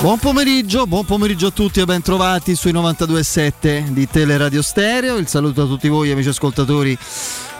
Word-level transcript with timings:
Buon 0.00 0.18
pomeriggio, 0.20 0.86
buon 0.86 1.04
pomeriggio 1.04 1.48
a 1.48 1.50
tutti 1.50 1.80
e 1.80 1.84
ben 1.84 2.02
trovati 2.02 2.54
sui 2.54 2.72
92.7 2.72 3.88
di 3.88 4.08
Teleradio 4.08 4.62
Stereo. 4.62 5.16
Il 5.16 5.28
saluto 5.28 5.62
a 5.62 5.66
tutti 5.66 5.88
voi 5.88 6.10
amici 6.10 6.28
ascoltatori 6.28 6.96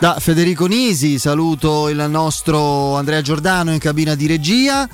da 0.01 0.17
Federico 0.21 0.67
Nisi, 0.67 1.19
saluto 1.19 1.89
il 1.89 2.07
nostro 2.09 2.95
Andrea 2.95 3.21
Giordano 3.21 3.73
in 3.73 3.79
cabina 3.79 4.15
di 4.15 4.29
regia, 4.29 4.89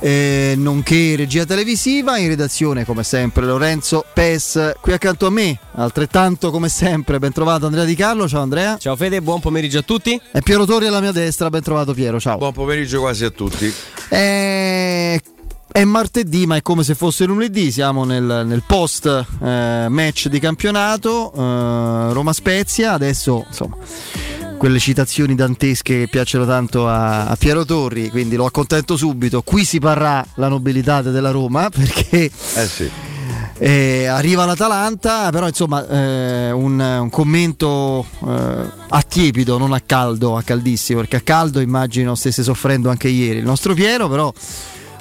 eh, 0.00 0.54
nonché 0.56 1.14
regia 1.16 1.44
televisiva, 1.44 2.18
in 2.18 2.26
redazione 2.26 2.84
come 2.84 3.04
sempre 3.04 3.46
Lorenzo 3.46 4.04
Pes 4.12 4.72
qui 4.80 4.92
accanto 4.92 5.26
a 5.26 5.30
me, 5.30 5.56
altrettanto 5.74 6.50
come 6.50 6.68
sempre, 6.68 7.20
ben 7.20 7.30
trovato 7.30 7.66
Andrea 7.66 7.84
Di 7.84 7.94
Carlo, 7.94 8.26
ciao 8.26 8.42
Andrea. 8.42 8.76
Ciao 8.78 8.96
Fede, 8.96 9.22
buon 9.22 9.38
pomeriggio 9.38 9.78
a 9.78 9.82
tutti. 9.82 10.20
E 10.32 10.42
Piero 10.42 10.64
Torri 10.64 10.86
alla 10.86 11.00
mia 11.00 11.12
destra, 11.12 11.50
ben 11.50 11.62
trovato 11.62 11.94
Piero, 11.94 12.18
ciao. 12.18 12.38
Buon 12.38 12.52
pomeriggio 12.52 12.98
quasi 13.00 13.24
a 13.24 13.30
tutti. 13.30 13.72
Eh, 14.08 15.20
è 15.70 15.84
martedì, 15.84 16.46
ma 16.46 16.56
è 16.56 16.62
come 16.62 16.82
se 16.82 16.96
fosse 16.96 17.26
lunedì. 17.26 17.70
Siamo 17.70 18.04
nel, 18.04 18.42
nel 18.44 18.64
post 18.66 19.06
eh, 19.06 19.86
match 19.88 20.26
di 20.26 20.40
campionato 20.40 21.32
eh, 21.32 22.12
Roma 22.12 22.32
Spezia. 22.32 22.94
Adesso 22.94 23.44
insomma 23.46 23.76
quelle 24.58 24.80
citazioni 24.80 25.34
dantesche 25.34 26.00
che 26.00 26.08
piacciono 26.08 26.44
tanto 26.44 26.88
a, 26.88 27.26
a, 27.26 27.36
Piero 27.36 27.64
Torri, 27.64 28.10
quindi 28.10 28.36
lo 28.36 28.44
accontento 28.44 28.96
subito. 28.96 29.40
Qui 29.40 29.64
si 29.64 29.78
parrà 29.78 30.26
la 30.34 30.48
nobilità 30.48 31.00
della 31.00 31.30
Roma 31.30 31.70
perché 31.74 32.24
eh 32.24 32.66
sì. 32.66 32.90
eh, 33.56 34.06
arriva 34.06 34.44
l'Atalanta, 34.44 35.30
però 35.30 35.46
insomma 35.46 35.86
eh, 35.88 36.50
un, 36.50 36.78
un, 36.80 37.08
commento 37.08 38.04
eh, 38.26 38.64
a 38.88 39.02
tiepido, 39.02 39.56
non 39.56 39.72
a 39.72 39.80
caldo, 39.80 40.36
a 40.36 40.42
caldissimo, 40.42 40.98
perché 41.00 41.16
a 41.16 41.20
caldo 41.20 41.60
immagino 41.60 42.14
stesse 42.16 42.42
soffrendo 42.42 42.90
anche 42.90 43.08
ieri 43.08 43.38
il 43.38 43.44
nostro 43.44 43.74
Piero, 43.74 44.08
però 44.08 44.30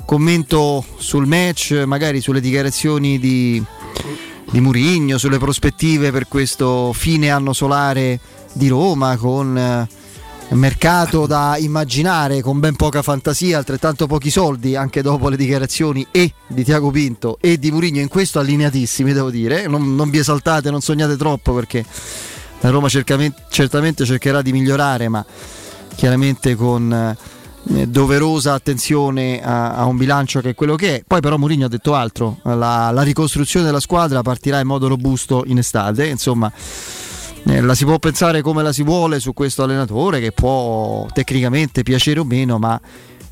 commento 0.05 0.86
sul 0.97 1.25
match, 1.25 1.83
magari 1.86 2.21
sulle 2.21 2.39
dichiarazioni 2.39 3.17
di, 3.17 3.61
di 4.52 4.61
Murigno, 4.61 5.17
sulle 5.17 5.39
prospettive 5.39 6.11
per 6.11 6.27
questo 6.27 6.94
fine 6.94 7.31
anno 7.31 7.53
solare 7.53 8.19
di 8.58 8.67
Roma 8.67 9.16
con 9.16 9.58
eh, 9.58 9.88
mercato 10.55 11.25
da 11.27 11.55
immaginare 11.58 12.41
con 12.41 12.59
ben 12.59 12.75
poca 12.75 13.02
fantasia, 13.02 13.58
altrettanto 13.58 14.08
pochi 14.08 14.30
soldi 14.30 14.75
anche 14.75 15.02
dopo 15.02 15.30
le 15.30 15.38
dichiarazioni 15.38 16.05
e 16.11 16.33
di 16.47 16.64
Tiago 16.64 16.89
Pinto 16.91 17.38
e 17.39 17.58
di 17.59 17.72
Murigno 17.72 18.02
in 18.02 18.08
questo 18.08 18.39
allineatissimi 18.39 19.14
devo 19.14 19.30
dire, 19.30 19.67
non, 19.67 19.95
non 19.95 20.09
vi 20.09 20.17
esaltate, 20.17 20.72
non 20.72 20.81
sognate 20.81 21.16
troppo 21.16 21.53
perché 21.53 21.86
la 22.61 22.69
Roma 22.69 22.89
certamente 22.89 24.05
cercherà 24.05 24.41
di 24.41 24.52
migliorare 24.52 25.08
ma 25.08 25.23
chiaramente 25.95 26.55
con 26.55 26.92
eh, 26.92 27.88
doverosa 27.88 28.53
attenzione 28.53 29.42
a, 29.44 29.73
a, 29.75 29.86
un 29.86 29.97
bilancio 29.97 30.42
che 30.42 30.49
è 30.49 30.55
quello 30.55 30.75
che 30.75 30.95
è. 30.95 31.03
Poi 31.05 31.19
però 31.19 31.38
Mourinho 31.38 31.66
ha 31.66 31.69
detto 31.69 31.94
altro, 31.94 32.39
la, 32.44 32.89
la 32.92 33.02
ricostruzione 33.03 33.66
della 33.66 33.80
squadra 33.80 34.21
partirà 34.21 34.59
in 34.59 34.67
modo 34.67 34.88
robusto 34.88 35.44
in 35.45 35.58
estate, 35.58 36.08
insomma 36.08 36.52
eh, 37.48 37.62
la 37.62 37.76
si 37.76 37.86
può 37.86 37.98
pensare 37.98 38.42
come 38.42 38.62
la 38.64 38.73
si 38.73 38.84
vuole 38.84 39.20
su 39.20 39.34
questo 39.34 39.64
allenatore 39.64 40.20
che 40.20 40.31
può 40.31 41.06
tecnicamente 41.14 41.84
piacere 41.84 42.20
o 42.20 42.23
meno, 42.26 42.58
ma 42.58 42.80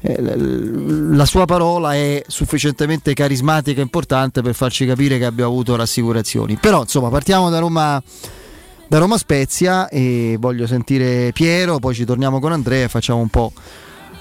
eh, 0.01 0.21
la 0.37 1.25
sua 1.25 1.45
parola 1.45 1.93
è 1.93 2.23
sufficientemente 2.27 3.13
carismatica 3.13 3.79
e 3.79 3.83
importante 3.83 4.41
per 4.41 4.55
farci 4.55 4.85
capire 4.85 5.17
che 5.17 5.25
abbia 5.25 5.45
avuto 5.45 5.75
rassicurazioni. 5.75 6.55
Però 6.55 6.81
insomma 6.81 7.09
partiamo 7.09 7.49
da 7.49 7.59
Roma 7.59 8.01
da 8.87 8.99
Roma 8.99 9.17
Spezia 9.17 9.89
e 9.89 10.37
voglio 10.39 10.67
sentire 10.67 11.31
Piero, 11.33 11.79
poi 11.79 11.95
ci 11.95 12.05
torniamo 12.05 12.39
con 12.39 12.51
Andrea 12.51 12.85
e 12.85 12.87
facciamo 12.87 13.19
un 13.19 13.29
po' 13.29 13.51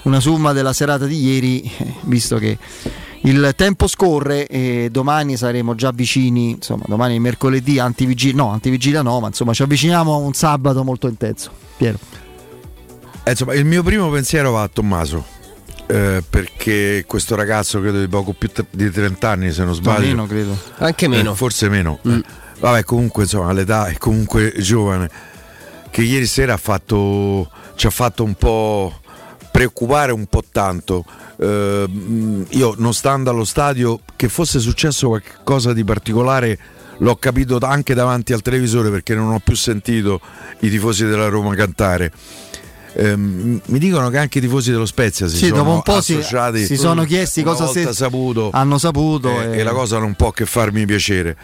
una 0.03 0.19
somma 0.19 0.53
della 0.53 0.73
serata 0.73 1.05
di 1.05 1.23
ieri, 1.23 1.61
eh, 1.61 1.93
visto 2.01 2.37
che 2.37 2.57
il 3.25 3.53
tempo 3.55 3.87
scorre 3.87 4.47
e 4.47 4.89
domani 4.91 5.37
saremo 5.37 5.75
già 5.75 5.91
vicini, 5.91 6.51
insomma 6.51 6.83
domani 6.87 7.15
è 7.15 7.19
mercoledì, 7.19 7.79
antivigilia, 7.79 8.35
no, 8.35 8.51
antivigilia 8.51 9.01
no, 9.01 9.19
ma 9.19 9.27
insomma 9.27 9.53
ci 9.53 9.61
avviciniamo 9.61 10.13
a 10.13 10.17
un 10.17 10.33
sabato 10.33 10.83
molto 10.83 11.07
intenso. 11.07 11.51
Piero. 11.77 11.97
Eh, 13.23 13.31
insomma, 13.31 13.53
il 13.53 13.65
mio 13.65 13.83
primo 13.83 14.09
pensiero 14.09 14.51
va 14.51 14.63
a 14.63 14.67
Tommaso. 14.67 15.33
Eh, 15.87 16.23
perché 16.27 17.03
questo 17.05 17.35
ragazzo 17.35 17.79
credo 17.79 17.99
di 17.99 18.07
poco 18.07 18.33
più 18.33 18.49
di 18.71 18.89
30 18.89 19.29
anni 19.29 19.51
se 19.51 19.63
non 19.63 19.75
sbaglio 19.75 20.07
meno 20.07 20.25
credo 20.25 20.57
anche 20.77 21.07
meno 21.07 21.33
eh, 21.33 21.35
forse 21.35 21.69
meno 21.69 21.99
mm. 22.07 22.19
vabbè 22.59 22.83
comunque 22.85 23.21
insomma 23.21 23.51
l'età 23.51 23.85
è 23.85 23.97
comunque 23.99 24.51
giovane 24.57 25.07
che 25.91 26.01
ieri 26.01 26.25
sera 26.25 26.53
ha 26.53 26.57
fatto 26.57 27.47
ci 27.75 27.85
ha 27.85 27.91
fatto 27.91 28.23
un 28.23 28.33
po' 28.33 28.99
preoccupare 29.55 30.11
un 30.11 30.25
po' 30.25 30.43
tanto. 30.51 31.05
Eh, 31.37 31.85
io 32.49 32.75
non 32.77 32.93
stando 32.93 33.29
allo 33.29 33.45
stadio, 33.45 33.99
che 34.15 34.29
fosse 34.29 34.59
successo 34.59 35.07
qualcosa 35.07 35.73
di 35.73 35.83
particolare, 35.83 36.57
l'ho 36.99 37.15
capito 37.15 37.57
anche 37.61 37.93
davanti 37.93 38.33
al 38.33 38.41
televisore 38.41 38.89
perché 38.89 39.15
non 39.15 39.31
ho 39.31 39.39
più 39.39 39.55
sentito 39.55 40.21
i 40.59 40.69
tifosi 40.69 41.05
della 41.05 41.27
Roma 41.27 41.55
cantare. 41.55 42.11
Eh, 42.97 43.17
mi 43.17 43.77
dicono 43.77 44.09
che 44.09 44.17
anche 44.17 44.37
i 44.37 44.41
tifosi 44.41 44.71
dello 44.71 44.85
Spezia 44.85 45.27
si 45.27 45.35
sì, 45.35 45.47
sono 45.47 45.63
dopo 45.63 45.71
un 45.71 45.81
po' 45.81 45.95
associati. 45.95 46.59
si, 46.59 46.65
si 46.65 46.77
sono 46.77 47.03
chiesti 47.03 47.43
cosa 47.43 47.67
se, 47.67 47.91
saputo, 47.91 48.51
hanno 48.53 48.77
saputo 48.77 49.41
e, 49.41 49.57
e... 49.57 49.57
e 49.57 49.63
la 49.63 49.73
cosa 49.73 49.99
non 49.99 50.13
può 50.13 50.31
che 50.31 50.45
farmi 50.45 50.85
piacere. 50.85 51.35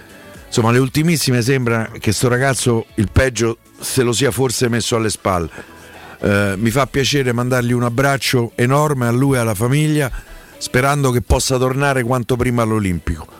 Insomma 0.47 0.72
le 0.72 0.80
ultimissime 0.80 1.41
sembra 1.41 1.91
che 2.00 2.13
sto 2.13 2.30
ragazzo 2.30 2.85
il 2.96 3.09
peggio 3.12 3.57
se 3.80 4.03
lo 4.03 4.13
sia 4.13 4.31
forse 4.31 4.69
messo 4.69 4.96
alle 4.96 5.09
spalle 5.09 5.50
eh, 6.22 6.54
mi 6.56 6.70
fa 6.70 6.86
piacere 6.86 7.34
mandargli 7.34 7.72
un 7.72 7.84
abbraccio 7.84 8.52
enorme 8.56 9.08
a 9.08 9.12
lui 9.12 9.36
e 9.36 9.40
alla 9.40 9.56
famiglia, 9.56 10.09
sperando 10.58 11.09
che 11.09 11.22
possa 11.22 11.58
tornare 11.58 12.04
quanto 12.04 12.36
prima 12.36 12.62
all'Olimpico. 12.62 13.40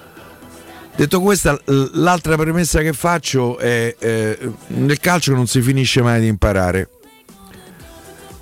Detto 0.96 1.22
questo, 1.22 1.60
l'altra 1.94 2.36
premessa 2.36 2.82
che 2.82 2.94
faccio 2.94 3.58
è 3.58 3.96
eh, 3.98 4.52
nel 4.68 5.00
calcio 5.00 5.34
non 5.34 5.48
si 5.48 5.62
finisce 5.62 6.02
mai 6.02 6.22
di 6.22 6.28
imparare. 6.28 6.90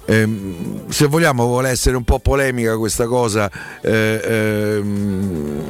Eh, 0.05 0.55
se 0.87 1.05
vogliamo 1.05 1.45
vuole 1.45 1.69
essere 1.69 1.95
un 1.95 2.03
po' 2.03 2.19
polemica 2.19 2.77
questa 2.77 3.05
cosa, 3.05 3.51
eh, 3.81 4.21
ehm, 4.23 5.63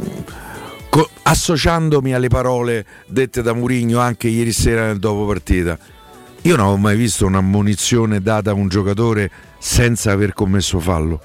co- 0.90 1.10
associandomi 1.24 2.14
alle 2.14 2.30
parole 2.30 2.86
dette 3.06 3.42
da 3.42 3.54
Murigno 3.54 4.00
anche 4.00 4.30
ieri 4.30 4.54
sera 4.54 4.86
nel 4.86 5.00
dopo 5.00 5.26
partita 5.26 5.78
io 6.44 6.56
non 6.56 6.68
ho 6.68 6.78
mai 6.78 6.96
visto 6.96 7.26
un'ammonizione 7.26 8.22
data 8.22 8.52
a 8.52 8.54
un 8.54 8.68
giocatore 8.68 9.30
senza 9.60 10.12
aver 10.12 10.34
commesso 10.34 10.80
fallo. 10.80 11.22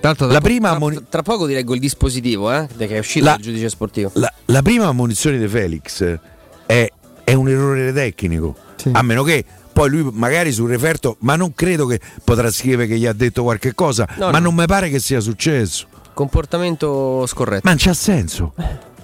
Tanto 0.00 0.26
la 0.26 0.38
po- 0.38 0.44
prima 0.44 0.76
tra, 0.76 1.02
tra, 1.08 1.22
poco 1.22 1.46
ti 1.46 1.54
leggo 1.54 1.74
il 1.74 1.80
dispositivo 1.80 2.52
eh, 2.52 2.68
che 2.76 2.86
è 2.86 2.98
uscito 2.98 3.24
dal 3.24 3.40
giudice 3.40 3.68
sportivo. 3.68 4.10
La, 4.14 4.32
la, 4.46 4.62
prima 4.62 4.86
ammonizione 4.86 5.38
di 5.38 5.48
Felix 5.48 6.18
è, 6.66 6.92
è 7.24 7.32
un 7.32 7.48
errore 7.48 7.92
tecnico, 7.92 8.54
sì. 8.76 8.90
a 8.92 9.02
meno 9.02 9.22
che 9.22 9.44
poi 9.72 9.90
lui 9.90 10.08
magari 10.12 10.52
sul 10.52 10.68
referto, 10.68 11.16
ma 11.20 11.34
non 11.36 11.54
credo 11.54 11.86
che 11.86 12.00
potrà 12.22 12.50
scrivere 12.50 12.86
che 12.86 12.98
gli 12.98 13.06
ha 13.06 13.12
detto 13.12 13.42
qualche 13.42 13.74
cosa, 13.74 14.06
no, 14.16 14.30
ma 14.30 14.38
no. 14.38 14.44
non 14.44 14.54
mi 14.54 14.66
pare 14.66 14.90
che 14.90 15.00
sia 15.00 15.20
successo. 15.20 15.86
Comportamento 16.14 17.26
scorretto. 17.26 17.62
Ma 17.64 17.70
non 17.70 17.78
c'ha 17.78 17.94
senso. 17.94 18.54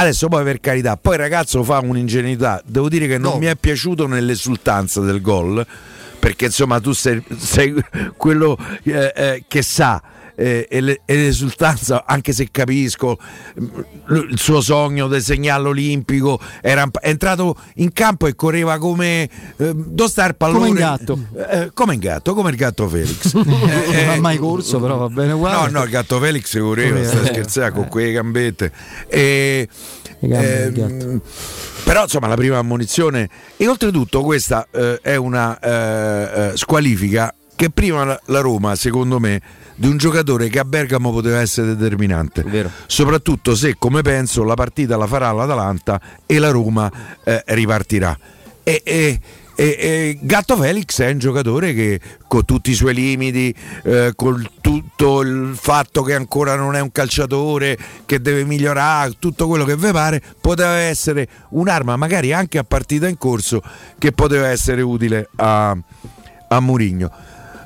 Adesso 0.00 0.28
poi 0.28 0.42
per 0.44 0.60
carità, 0.60 0.96
poi 0.96 1.12
il 1.12 1.20
ragazzo 1.20 1.62
fa 1.62 1.78
un'ingenuità, 1.80 2.62
devo 2.64 2.88
dire 2.88 3.06
che 3.06 3.18
non 3.18 3.32
no. 3.32 3.38
mi 3.38 3.44
è 3.44 3.54
piaciuto 3.54 4.06
nell'esultanza 4.06 5.02
del 5.02 5.20
gol, 5.20 5.64
perché 6.18 6.46
insomma 6.46 6.80
tu 6.80 6.92
sei, 6.92 7.22
sei 7.36 7.74
quello 8.16 8.56
eh, 8.82 9.12
eh, 9.14 9.44
che 9.46 9.60
sa 9.60 10.02
eh, 10.40 10.66
e, 10.70 11.14
l'esultanza, 11.14 12.04
anche 12.06 12.32
se 12.32 12.48
capisco 12.50 13.18
il 13.58 14.38
suo 14.38 14.62
sogno 14.62 15.06
del 15.06 15.22
segnale 15.22 15.68
olimpico, 15.68 16.40
era 16.62 16.88
è 16.98 17.08
entrato 17.10 17.56
in 17.74 17.92
campo 17.92 18.26
e 18.26 18.34
correva 18.34 18.78
come 18.78 19.28
eh, 19.56 19.74
dove 19.74 20.08
sta 20.08 20.26
il 20.26 20.36
pallone? 20.36 20.58
Come 20.58 20.70
il 20.70 20.76
gatto, 20.76 21.18
eh, 21.50 21.70
come 21.74 21.94
il 21.94 22.00
gatto, 22.00 22.32
come 22.32 22.50
il 22.50 22.56
gatto 22.56 22.88
Felix. 22.88 23.34
non 23.34 24.08
ha 24.08 24.16
mai 24.18 24.38
corso, 24.38 24.80
però 24.80 24.96
va 24.96 25.08
bene 25.08 25.32
uguale. 25.32 25.70
No, 25.70 25.78
no, 25.78 25.84
il 25.84 25.90
gatto 25.90 26.18
Felix 26.18 26.58
correva, 26.58 27.04
sta 27.04 27.26
scherzando 27.26 27.80
con 27.80 27.88
quelle 27.88 28.12
gambette. 28.12 28.72
E, 29.08 29.68
ehm, 30.20 31.20
però 31.84 32.02
insomma 32.02 32.28
la 32.28 32.36
prima 32.36 32.58
ammonizione 32.58 33.28
e 33.56 33.66
oltretutto 33.66 34.22
questa 34.22 34.66
eh, 34.70 34.98
è 35.02 35.16
una 35.16 35.58
eh, 35.58 36.56
squalifica 36.56 37.34
che 37.56 37.70
prima 37.70 38.04
la, 38.04 38.20
la 38.26 38.40
Roma 38.40 38.74
secondo 38.74 39.18
me 39.18 39.40
di 39.80 39.86
un 39.88 39.96
giocatore 39.96 40.50
che 40.50 40.58
a 40.58 40.64
Bergamo 40.66 41.10
poteva 41.10 41.40
essere 41.40 41.74
determinante. 41.74 42.42
Vero. 42.42 42.70
Soprattutto 42.86 43.54
se, 43.54 43.76
come 43.78 44.02
penso, 44.02 44.44
la 44.44 44.52
partita 44.52 44.98
la 44.98 45.06
farà 45.06 45.32
l'Atalanta 45.32 45.98
e 46.26 46.38
la 46.38 46.50
Roma 46.50 46.90
eh, 47.24 47.42
ripartirà. 47.46 48.16
E, 48.62 48.82
e, 48.84 49.20
E, 49.60 49.76
e, 49.78 50.18
Gatto 50.22 50.56
Felix 50.56 51.02
è 51.02 51.10
un 51.10 51.18
giocatore 51.18 51.74
che 51.74 52.00
con 52.26 52.46
tutti 52.46 52.70
i 52.70 52.74
suoi 52.74 52.94
limiti, 52.94 53.54
eh, 53.82 54.12
con 54.16 54.48
tutto 54.62 55.20
il 55.20 55.52
fatto 55.54 56.00
che 56.00 56.14
ancora 56.14 56.56
non 56.56 56.76
è 56.76 56.80
un 56.80 56.90
calciatore, 56.90 57.76
che 58.06 58.22
deve 58.22 58.44
migliorare, 58.44 59.16
tutto 59.18 59.46
quello 59.46 59.66
che 59.66 59.76
vi 59.76 59.90
pare, 59.90 60.22
poteva 60.40 60.76
essere 60.76 61.28
un'arma 61.50 61.96
magari 61.96 62.32
anche 62.32 62.56
a 62.56 62.64
partita 62.64 63.06
in 63.06 63.18
corso 63.18 63.60
che 63.98 64.12
poteva 64.12 64.48
essere 64.48 64.80
utile 64.80 65.28
a, 65.36 65.76
a 66.48 66.60
Murigno. 66.60 67.10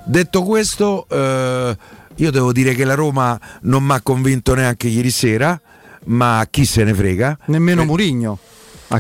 Detto 0.05 0.43
questo, 0.43 1.07
eh, 1.09 1.77
io 2.17 2.31
devo 2.33 2.53
dire 2.53 2.75
che 2.75 2.85
la 2.85 2.95
Roma 2.95 3.39
non 3.61 3.85
mi 3.85 3.93
ha 3.93 4.01
convinto 4.01 4.53
neanche 4.57 4.89
ieri 4.89 5.11
sera, 5.11 5.61
ma 6.07 6.45
chi 6.51 6.65
se 6.65 6.83
ne 6.83 6.93
frega. 6.93 7.39
Nemmeno 7.45 7.83
eh, 7.83 7.85
Murigno 7.85 8.39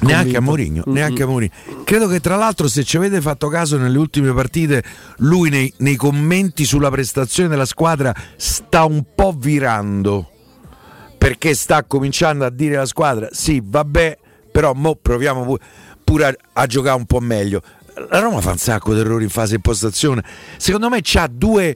neanche 0.00 0.36
a 0.36 0.40
Mourinho, 0.40 0.82
mm-hmm. 0.86 0.96
neanche 0.96 1.22
a 1.22 1.26
Mourinho. 1.26 1.52
Credo 1.84 2.06
che 2.08 2.20
tra 2.20 2.36
l'altro 2.36 2.68
se 2.68 2.84
ci 2.84 2.96
avete 2.96 3.20
fatto 3.20 3.48
caso 3.48 3.76
nelle 3.76 3.98
ultime 3.98 4.32
partite, 4.32 4.82
lui 5.18 5.50
nei, 5.50 5.72
nei 5.78 5.96
commenti 5.96 6.64
sulla 6.64 6.90
prestazione 6.90 7.48
della 7.48 7.66
squadra 7.66 8.14
sta 8.36 8.84
un 8.84 9.04
po' 9.14 9.32
virando. 9.36 10.30
Perché 11.18 11.54
sta 11.54 11.84
cominciando 11.84 12.44
a 12.44 12.50
dire 12.50 12.76
alla 12.76 12.84
squadra 12.84 13.28
sì 13.30 13.62
vabbè 13.64 14.18
però 14.52 14.72
mo 14.74 14.94
proviamo 14.94 15.56
pure 16.04 16.26
a, 16.26 16.36
a 16.52 16.66
giocare 16.66 16.96
un 16.96 17.06
po' 17.06 17.20
meglio. 17.20 17.62
La 18.10 18.20
Roma 18.20 18.40
fa 18.40 18.50
un 18.50 18.58
sacco 18.58 18.92
di 18.92 19.00
errori 19.00 19.24
in 19.24 19.30
fase 19.30 19.54
impostazione. 19.54 20.22
Secondo 20.58 20.88
me 20.88 21.00
c'ha 21.02 21.26
due, 21.28 21.74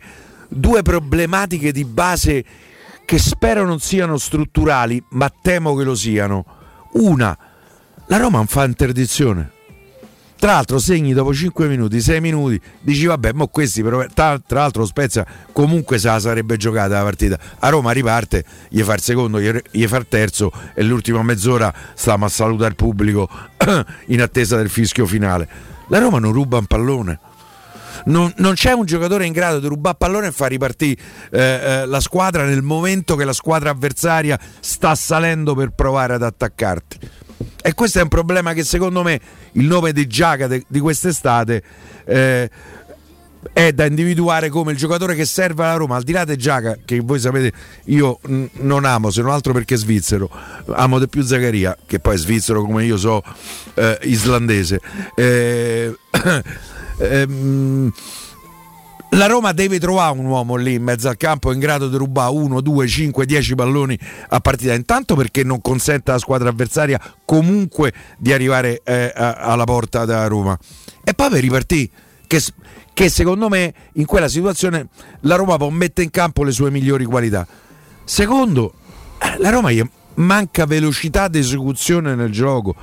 due 0.49 0.83
problematiche 0.83 1.73
di 1.73 1.85
base 1.85 2.45
che 3.05 3.19
spero 3.19 3.65
non 3.65 3.81
siano 3.81 4.19
strutturali 4.19 5.03
ma 5.11 5.29
temo 5.31 5.75
che 5.75 5.85
lo 5.85 5.95
siano. 5.95 6.45
Una 6.93 7.37
la 8.09 8.17
Roma 8.17 8.39
non 8.39 8.47
fa 8.47 8.65
interdizione. 8.65 9.53
Tra 10.39 10.53
l'altro 10.53 10.79
segni 10.79 11.15
dopo 11.15 11.35
5 11.35 11.67
minuti, 11.67 12.01
6 12.01 12.21
minuti, 12.21 12.61
dici 12.81 13.07
vabbè, 13.07 13.33
ma 13.33 13.49
questi 13.49 13.83
però, 13.83 14.07
tra, 14.15 14.39
tra, 14.39 14.61
l'altro 14.61 14.87
Spezia 14.87 15.27
comunque 15.53 15.99
se 15.99 16.07
la 16.07 16.21
sarebbe 16.21 16.57
giocata 16.57 16.99
la 16.99 17.03
partita. 17.03 17.37
A 17.59 17.69
Roma 17.69 17.91
riparte, 17.91 18.45
gli 18.69 18.81
fa 18.83 18.95
il 18.95 19.01
secondo, 19.01 19.41
gli, 19.41 19.51
gli 19.73 19.85
fa 19.87 19.97
il 19.97 20.07
terzo 20.09 20.53
e 20.75 20.85
l'ultima 20.85 21.25
mezz'ora 21.25 21.75
stiamo 21.95 22.25
a 22.25 22.29
salutare 22.29 22.71
il 22.71 22.77
pubblico 22.77 23.29
in 24.07 24.23
attesa 24.23 24.57
del 24.57 24.71
fischio 24.71 25.07
finale. 25.07 25.49
La 25.89 25.99
Roma 25.99 26.21
non 26.21 26.33
ruba 26.33 26.59
un 26.59 26.67
pallone. 26.67 27.19
Non, 28.05 28.33
non, 28.37 28.55
c'è 28.55 28.71
un 28.71 28.85
giocatore 28.85 29.27
in 29.27 29.33
grado 29.33 29.59
di 29.59 29.67
rubare 29.67 29.97
pallone 29.99 30.29
e 30.29 30.33
far 30.33 30.51
ripartire 30.51 31.01
eh, 31.33 31.41
eh, 31.41 31.87
la 31.87 31.99
squadra 31.99 32.45
nel 32.45 32.63
momento 32.63 33.17
che 33.17 33.25
la 33.25 33.33
squadra 33.33 33.71
avversaria 33.71 34.39
sta 34.61 34.95
salendo 34.95 35.57
per 35.57 35.71
provare 35.71 36.15
ad 36.15 36.23
attaccarti. 36.23 37.27
E 37.63 37.75
questo 37.75 37.99
è 37.99 38.03
un 38.03 38.09
problema 38.09 38.53
che 38.53 38.65
secondo 38.65 39.03
me 39.03 39.21
il 39.53 39.67
nome 39.67 39.93
di 39.93 40.07
Giaga 40.07 40.47
de, 40.47 40.65
di 40.67 40.81
quest'estate 40.81 41.63
eh, 42.05 42.51
è 43.53 43.73
da 43.73 43.87
individuare 43.87 44.49
come 44.49 44.73
il 44.73 44.79
giocatore 44.79 45.15
che 45.15 45.25
serve 45.25 45.65
alla 45.65 45.75
Roma, 45.75 45.97
al 45.97 46.03
di 46.03 46.13
là 46.13 46.25
di 46.25 46.37
Giaga, 46.37 46.77
che 46.85 47.01
voi 47.01 47.21
sapete 47.21 47.53
io 47.85 48.19
n- 48.27 48.49
non 48.61 48.85
amo, 48.85 49.11
se 49.11 49.23
non 49.23 49.31
altro 49.31 49.53
perché 49.53 49.75
è 49.75 49.79
svizzero, 49.79 50.29
amo 50.73 50.99
di 50.99 51.09
più 51.09 51.23
Zaccaria, 51.23 51.77
che 51.87 52.01
poi 52.01 52.15
è 52.15 52.19
svizzero 52.19 52.63
come 52.63 52.85
io 52.85 52.97
so, 52.97 53.23
eh, 53.75 53.99
islandese. 54.03 54.81
Eh, 55.15 55.97
ehm, 56.99 57.93
la 59.11 59.27
Roma 59.27 59.53
deve 59.53 59.79
trovare 59.79 60.19
un 60.19 60.27
uomo 60.27 60.57
lì 60.57 60.75
in 60.75 60.83
mezzo 60.83 61.09
al 61.09 61.17
campo 61.17 61.51
in 61.53 61.59
grado 61.59 61.89
di 61.89 61.97
rubare 61.97 62.33
1, 62.33 62.61
2, 62.61 62.87
5, 62.87 63.27
10 63.27 63.55
palloni 63.55 63.99
a 64.29 64.41
partita. 64.41 64.75
Intanto 64.75 65.15
perché 65.17 65.43
non 65.43 65.61
consente 65.63 66.11
alla 66.11 66.21
squadra 66.21 66.51
avversaria 66.51 67.01
comunque 67.25 67.93
di 68.19 68.33
arrivare 68.33 68.83
eh, 68.85 69.13
alla 69.15 69.65
porta 69.65 70.05
della 70.05 70.27
Roma. 70.27 70.59
E 71.03 71.15
poi 71.15 71.31
per 71.31 71.41
ripartire, 71.41 71.89
che, 72.27 72.43
che 72.93 73.09
secondo 73.09 73.49
me 73.49 73.73
in 73.95 74.05
quella 74.05 74.29
situazione 74.29 74.89
la 75.21 75.37
Roma 75.37 75.57
può 75.57 75.71
mettere 75.71 76.05
in 76.05 76.11
campo 76.11 76.45
le 76.45 76.53
sue 76.53 76.71
migliori 76.71 77.05
qualità. 77.05 77.47
Secondo, 78.05 78.75
eh, 79.19 79.39
la 79.39 79.49
Roma 79.49 79.71
manca 80.15 80.67
velocità 80.67 81.29
di 81.29 81.39
esecuzione 81.39 82.15
nel 82.15 82.31
gioco. 82.31 82.75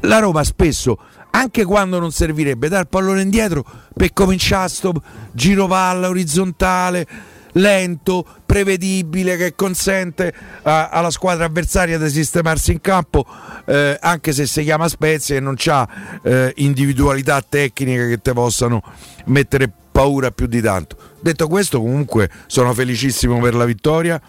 La 0.00 0.18
Roma 0.20 0.42
spesso 0.42 0.98
anche 1.30 1.64
quando 1.64 1.98
non 1.98 2.12
servirebbe, 2.12 2.68
dare 2.68 2.82
il 2.82 2.88
pallone 2.88 3.22
indietro 3.22 3.64
per 3.94 4.12
cominciare 4.12 4.64
a 4.64 4.68
stop 4.68 5.00
giro 5.32 5.66
palla 5.66 6.08
orizzontale, 6.08 7.06
lento, 7.52 8.24
prevedibile, 8.46 9.36
che 9.36 9.54
consente 9.54 10.32
a, 10.62 10.88
alla 10.88 11.10
squadra 11.10 11.46
avversaria 11.46 11.98
di 11.98 12.08
sistemarsi 12.10 12.72
in 12.72 12.80
campo, 12.80 13.24
eh, 13.66 13.96
anche 14.00 14.32
se 14.32 14.46
si 14.46 14.62
chiama 14.62 14.88
Spezia 14.88 15.36
e 15.36 15.40
non 15.40 15.56
ha 15.66 15.88
eh, 16.22 16.52
individualità 16.56 17.42
tecniche 17.46 18.08
che 18.08 18.20
ti 18.20 18.32
possano 18.32 18.82
mettere 19.26 19.70
paura 19.90 20.30
più 20.30 20.46
di 20.46 20.60
tanto. 20.60 20.96
Detto 21.20 21.46
questo, 21.48 21.80
comunque 21.80 22.30
sono 22.46 22.72
felicissimo 22.72 23.40
per 23.40 23.54
la 23.54 23.64
vittoria. 23.64 24.20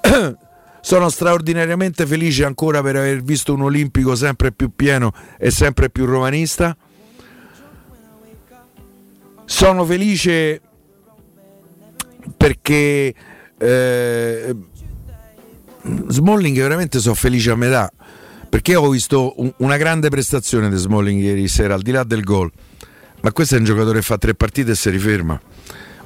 Sono 0.86 1.08
straordinariamente 1.08 2.06
felice 2.06 2.44
ancora 2.44 2.80
per 2.80 2.94
aver 2.94 3.20
visto 3.20 3.52
un 3.52 3.62
olimpico 3.62 4.14
sempre 4.14 4.52
più 4.52 4.70
pieno 4.72 5.12
e 5.36 5.50
sempre 5.50 5.90
più 5.90 6.04
romanista. 6.04 6.76
Sono 9.44 9.84
felice 9.84 10.60
perché 12.36 13.12
eh, 13.58 14.56
Smalling 16.06 16.56
veramente 16.56 17.00
sono 17.00 17.16
felice 17.16 17.50
a 17.50 17.56
metà 17.56 17.90
perché 18.48 18.76
ho 18.76 18.88
visto 18.88 19.34
un, 19.38 19.52
una 19.56 19.76
grande 19.78 20.08
prestazione 20.08 20.70
di 20.70 20.76
Smalling 20.76 21.20
ieri 21.20 21.48
sera 21.48 21.74
al 21.74 21.82
di 21.82 21.90
là 21.90 22.04
del 22.04 22.22
gol 22.22 22.48
ma 23.22 23.32
questo 23.32 23.56
è 23.56 23.58
un 23.58 23.64
giocatore 23.64 23.98
che 23.98 24.04
fa 24.04 24.18
tre 24.18 24.36
partite 24.36 24.70
e 24.70 24.74
si 24.76 24.90
riferma 24.90 25.40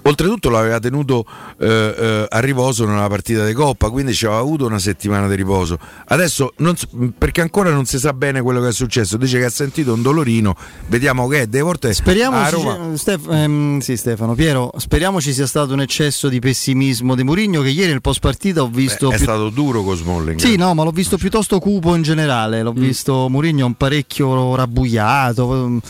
Oltretutto 0.02 0.48
l'aveva 0.50 0.78
tenuto 0.78 1.24
eh, 1.58 1.66
eh, 1.66 2.26
a 2.28 2.38
riposo 2.40 2.86
nella 2.86 3.08
partita 3.08 3.44
di 3.44 3.52
Coppa, 3.52 3.90
quindi 3.90 4.14
ci 4.14 4.26
aveva 4.26 4.40
avuto 4.40 4.66
una 4.66 4.78
settimana 4.78 5.28
di 5.28 5.34
riposo. 5.34 5.78
Adesso, 6.06 6.54
non, 6.58 6.74
perché 7.16 7.40
ancora 7.40 7.70
non 7.70 7.84
si 7.84 7.98
sa 7.98 8.12
bene 8.12 8.40
quello 8.40 8.60
che 8.60 8.68
è 8.68 8.72
successo, 8.72 9.16
dice 9.16 9.38
che 9.38 9.44
ha 9.44 9.50
sentito 9.50 9.92
un 9.92 10.02
dolorino, 10.02 10.56
vediamo 10.86 11.26
che 11.28 11.42
è 11.42 11.46
delle 11.46 11.62
volte 11.62 11.92
speriamo 11.92 12.36
a 12.36 12.48
Roma. 12.48 12.96
Stef- 12.96 13.30
ehm, 13.30 13.80
sì, 13.80 13.96
Stefano, 13.96 14.34
Piero, 14.34 14.72
speriamo 14.76 15.20
ci 15.20 15.32
sia 15.32 15.46
stato 15.46 15.72
un 15.74 15.80
eccesso 15.80 16.28
di 16.28 16.38
pessimismo 16.38 17.14
di 17.14 17.22
Mourinho 17.22 17.62
che 17.62 17.68
ieri 17.68 17.90
nel 17.90 18.00
post 18.00 18.20
partita 18.20 18.62
ho 18.62 18.68
visto... 18.68 19.08
Beh, 19.08 19.14
è 19.14 19.16
più... 19.16 19.26
stato 19.26 19.50
duro 19.50 19.82
con 19.82 19.96
Smalling. 19.96 20.38
Sì, 20.38 20.56
no, 20.56 20.74
ma 20.74 20.82
l'ho 20.82 20.90
visto 20.90 21.18
piuttosto 21.18 21.58
cupo 21.58 21.94
in 21.94 22.02
generale, 22.02 22.62
l'ho 22.62 22.72
mm. 22.72 22.80
visto 22.80 23.28
Mourinho 23.28 23.66
un 23.66 23.74
parecchio 23.74 24.54
rabbuiato 24.54 25.80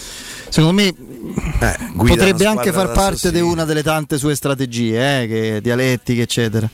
secondo 0.51 0.83
me 0.83 0.89
eh, 0.89 1.77
potrebbe 1.97 2.45
anche 2.45 2.73
far 2.73 2.93
parte 2.93 3.31
di 3.33 3.41
una 3.41 3.65
delle 3.65 3.83
tante 3.83 4.19
sue 4.19 4.35
strategie, 4.35 5.23
eh, 5.23 5.27
che, 5.27 5.61
dialettiche, 5.63 6.23
eccetera. 6.23 6.69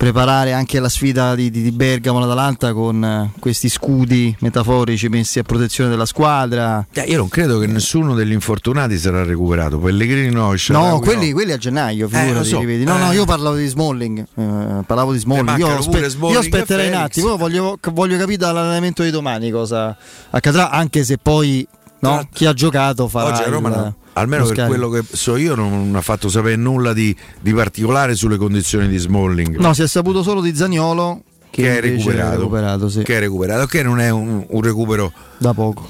Preparare 0.00 0.54
anche 0.54 0.80
la 0.80 0.88
sfida 0.88 1.34
di, 1.34 1.50
di, 1.50 1.60
di 1.60 1.72
Bergamo 1.72 2.20
l'Atalanta 2.20 2.72
con 2.72 3.02
uh, 3.34 3.38
questi 3.38 3.68
scudi 3.68 4.34
metaforici 4.40 5.10
messi 5.10 5.38
a 5.38 5.42
protezione 5.42 5.90
della 5.90 6.06
squadra. 6.06 6.86
Eh, 6.90 7.02
io 7.02 7.18
non 7.18 7.28
credo 7.28 7.58
che 7.58 7.66
nessuno 7.66 8.14
degli 8.14 8.32
infortunati 8.32 8.96
sarà 8.96 9.24
recuperato. 9.24 9.78
Pellegrini 9.78 10.30
no, 10.30 10.54
no, 10.68 11.00
quelli, 11.00 11.28
no. 11.28 11.34
quelli 11.34 11.52
a 11.52 11.58
gennaio. 11.58 12.08
Figurati, 12.08 12.38
eh, 12.38 12.44
so. 12.44 12.62
No, 12.90 12.96
no, 12.96 13.12
io 13.12 13.26
parlavo 13.26 13.56
di 13.56 13.66
Smalling. 13.66 14.20
Eh, 14.20 14.82
parlavo 14.86 15.12
di 15.12 15.18
Smalling. 15.18 15.58
Io, 15.58 15.82
spe- 15.82 16.08
Smalling. 16.08 16.32
io, 16.32 16.38
aspetterei 16.38 16.88
un 16.88 16.94
attimo. 16.94 17.36
Voglio, 17.36 17.78
voglio 17.92 18.16
capire 18.16 18.38
dall'allenamento 18.38 19.02
di 19.02 19.10
domani 19.10 19.50
cosa 19.50 19.94
accadrà, 20.30 20.70
anche 20.70 21.04
se 21.04 21.18
poi 21.18 21.68
no? 22.00 22.28
chi 22.32 22.46
ha 22.46 22.52
giocato 22.52 23.08
farà 23.08 23.28
Oggi 23.28 23.42
a 23.42 23.48
Roma 23.48 23.68
il, 23.68 23.74
no. 23.74 23.94
almeno 24.14 24.46
per 24.46 24.66
quello 24.66 24.88
che 24.88 25.02
so 25.10 25.36
io 25.36 25.54
non 25.54 25.92
ha 25.94 26.00
fatto 26.00 26.28
sapere 26.28 26.56
nulla 26.56 26.92
di, 26.92 27.14
di, 27.40 27.52
particolare 27.52 28.14
sulle 28.14 28.36
condizioni 28.36 28.88
di 28.88 28.98
Smalling 28.98 29.56
no 29.56 29.72
si 29.74 29.82
è 29.82 29.86
saputo 29.86 30.22
solo 30.22 30.40
di 30.40 30.54
Zagnolo 30.54 31.22
che, 31.50 31.62
che 31.62 31.78
è 31.78 31.80
recuperato, 31.80 32.36
recuperato 32.36 32.88
sì. 32.88 33.02
che 33.02 33.16
è 33.16 33.20
recuperato 33.20 33.66
che 33.66 33.82
non 33.82 34.00
è 34.00 34.10
un, 34.10 34.44
un 34.48 34.62
recupero 34.62 35.12
da 35.38 35.52
poco 35.52 35.88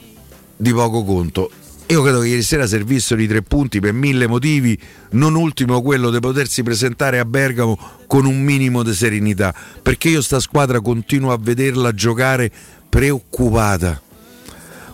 di 0.57 0.73
poco 0.73 1.05
conto 1.05 1.51
io 1.91 2.03
credo 2.03 2.21
che 2.21 2.29
ieri 2.29 2.43
sera 2.43 2.69
servissero 2.69 3.21
i 3.21 3.27
tre 3.27 3.43
punti 3.43 3.81
per 3.81 3.93
mille 3.93 4.29
motivi, 4.29 4.79
non 5.13 5.35
ultimo 5.35 5.83
quello 5.83 6.11
di 6.11 6.21
potersi 6.21 6.63
presentare 6.63 7.19
a 7.19 7.25
Bergamo 7.25 7.77
con 8.07 8.27
un 8.27 8.41
minimo 8.41 8.85
di 8.85 8.95
serenità, 8.95 9.53
perché 9.83 10.09
io 10.09 10.23
sta 10.23 10.39
squadra 10.39 10.81
continuo 10.81 11.33
a 11.33 11.39
vederla 11.41 11.93
giocare 11.93 12.49
preoccupata 12.89 14.01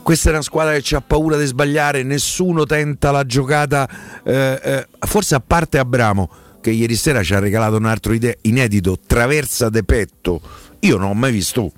questa 0.06 0.28
è 0.28 0.32
una 0.34 0.42
squadra 0.42 0.78
che 0.78 0.94
ha 0.94 1.00
paura 1.00 1.36
di 1.36 1.46
sbagliare, 1.46 2.04
nessuno 2.04 2.62
tenta 2.62 3.10
la 3.10 3.26
giocata, 3.26 3.88
eh, 4.22 4.60
eh, 4.62 4.86
forse 5.00 5.34
a 5.34 5.42
parte 5.44 5.78
Abramo 5.78 6.30
che 6.60 6.70
ieri 6.70 6.94
sera 6.94 7.24
ci 7.24 7.34
ha 7.34 7.40
regalato 7.40 7.74
un 7.74 7.86
altro 7.86 8.12
ide- 8.12 8.38
inedito, 8.42 9.00
traversa 9.04 9.68
de 9.68 9.82
petto, 9.82 10.40
io 10.78 10.96
non 10.96 11.10
ho 11.10 11.14
mai 11.14 11.32
visto. 11.32 11.72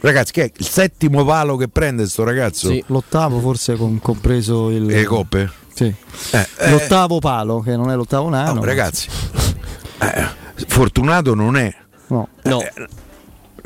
Ragazzi, 0.00 0.32
che 0.32 0.44
è 0.44 0.52
il 0.56 0.66
settimo 0.66 1.22
palo 1.26 1.56
che 1.56 1.68
prende 1.68 2.08
sto 2.08 2.24
ragazzo? 2.24 2.68
Sì, 2.68 2.82
l'ottavo 2.86 3.40
forse 3.40 3.76
con, 3.76 4.00
compreso 4.00 4.70
il... 4.70 4.86
le 4.86 5.04
coppe? 5.04 5.52
Sì. 5.74 5.94
Eh, 6.30 6.48
eh, 6.56 6.70
l'ottavo 6.70 7.18
palo, 7.18 7.60
che 7.60 7.76
non 7.76 7.90
è 7.90 7.94
l'ottavo 7.94 8.30
nano. 8.30 8.60
Oh, 8.60 8.64
ragazzi, 8.64 9.06
eh, 10.00 10.26
fortunato 10.66 11.34
non 11.34 11.58
è. 11.58 11.70
No. 12.06 12.26
no. 12.44 12.62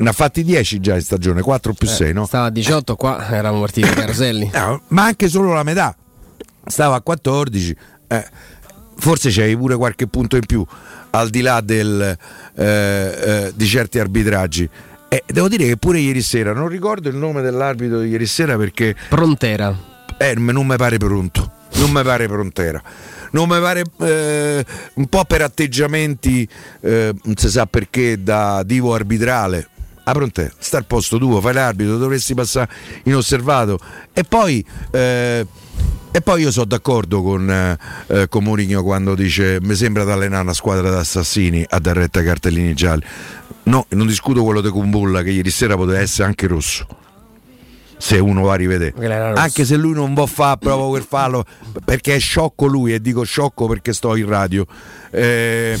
Eh, 0.01 0.03
ne 0.03 0.09
ha 0.09 0.13
fatti 0.13 0.43
10 0.43 0.79
già 0.79 0.95
in 0.95 1.01
stagione, 1.01 1.41
4 1.41 1.73
più 1.73 1.87
eh, 1.87 1.91
6, 1.91 2.13
no? 2.13 2.25
Stava 2.25 2.47
a 2.47 2.49
18, 2.49 2.95
qua 2.95 3.27
eravamo 3.29 3.61
partiti 3.61 3.87
Caroselli. 3.93 4.49
No, 4.53 4.81
ma 4.87 5.03
anche 5.03 5.29
solo 5.29 5.53
la 5.53 5.63
metà. 5.63 5.95
stava 6.65 6.95
a 6.95 7.01
14, 7.01 7.75
eh, 8.07 8.25
forse 8.97 9.29
c'avevi 9.29 9.55
pure 9.55 9.75
qualche 9.75 10.07
punto 10.07 10.35
in 10.35 10.45
più 10.45 10.65
al 11.11 11.29
di 11.29 11.41
là 11.41 11.61
del, 11.61 12.17
eh, 12.55 12.63
eh, 12.65 13.51
di 13.53 13.65
certi 13.65 13.99
arbitraggi. 13.99 14.69
Devo 15.25 15.49
dire 15.49 15.65
che 15.65 15.75
pure 15.75 15.99
ieri 15.99 16.21
sera, 16.21 16.53
non 16.53 16.69
ricordo 16.69 17.09
il 17.09 17.17
nome 17.17 17.41
dell'arbitro 17.41 17.99
di 17.99 18.09
ieri 18.09 18.25
sera 18.25 18.55
perché... 18.55 18.95
Prontera. 19.09 19.75
Eh, 20.17 20.35
non 20.35 20.65
mi 20.65 20.77
pare 20.77 20.97
pronto, 20.97 21.51
non 21.73 21.91
mi 21.91 22.01
pare 22.01 22.27
prontera. 22.27 22.81
Non 23.31 23.47
mi 23.49 23.59
pare 23.59 23.83
eh, 23.99 24.65
un 24.95 25.07
po' 25.07 25.23
per 25.25 25.41
atteggiamenti, 25.41 26.47
eh, 26.81 27.13
non 27.23 27.35
si 27.35 27.49
sa 27.49 27.65
perché, 27.65 28.21
da 28.21 28.63
divo 28.63 28.93
arbitrale. 28.93 29.67
A 30.03 30.11
pronte, 30.13 30.51
sta 30.57 30.77
al 30.77 30.85
posto 30.85 31.17
tuo, 31.17 31.39
fai 31.41 31.53
l'arbitro, 31.53 31.97
dovresti 31.97 32.33
passare 32.33 32.69
inosservato. 33.03 33.79
E 34.13 34.23
poi 34.23 34.65
eh, 34.91 35.45
e 36.13 36.19
poi 36.19 36.41
io 36.41 36.51
sono 36.51 36.65
d'accordo 36.65 37.21
con, 37.21 37.49
eh, 37.49 37.77
eh 38.07 38.27
con 38.27 38.43
Mourinho 38.43 38.83
quando 38.83 39.15
dice 39.15 39.59
mi 39.61 39.75
sembra 39.75 40.03
di 40.03 40.11
allenare 40.11 40.43
una 40.43 40.53
squadra 40.53 40.89
d'assassini 40.89 41.65
a 41.69 41.79
dar 41.79 41.95
retta 41.95 42.19
ai 42.19 42.25
cartellini 42.25 42.73
gialli. 42.73 43.03
No, 43.63 43.85
non 43.89 44.07
discuto 44.07 44.43
quello 44.43 44.59
di 44.59 44.67
Kumbulla 44.69 45.21
che 45.23 45.29
ieri 45.29 45.49
sera 45.49 45.77
poteva 45.77 45.99
essere 45.99 46.27
anche 46.27 46.47
rosso. 46.47 46.85
Se 47.97 48.17
uno 48.17 48.41
va 48.41 48.53
a 48.53 48.55
rivedere, 48.55 48.93
anche 49.35 49.63
se 49.63 49.77
lui 49.77 49.93
non 49.93 50.13
può 50.13 50.25
fare 50.25 50.57
proprio 50.57 50.89
quel 50.89 51.05
fallo 51.07 51.45
perché 51.85 52.15
è 52.15 52.19
sciocco 52.19 52.65
lui, 52.65 52.93
e 52.93 52.99
dico 52.99 53.23
sciocco 53.23 53.67
perché 53.67 53.93
sto 53.93 54.15
in 54.15 54.27
radio. 54.27 54.65
Eh, 55.11 55.79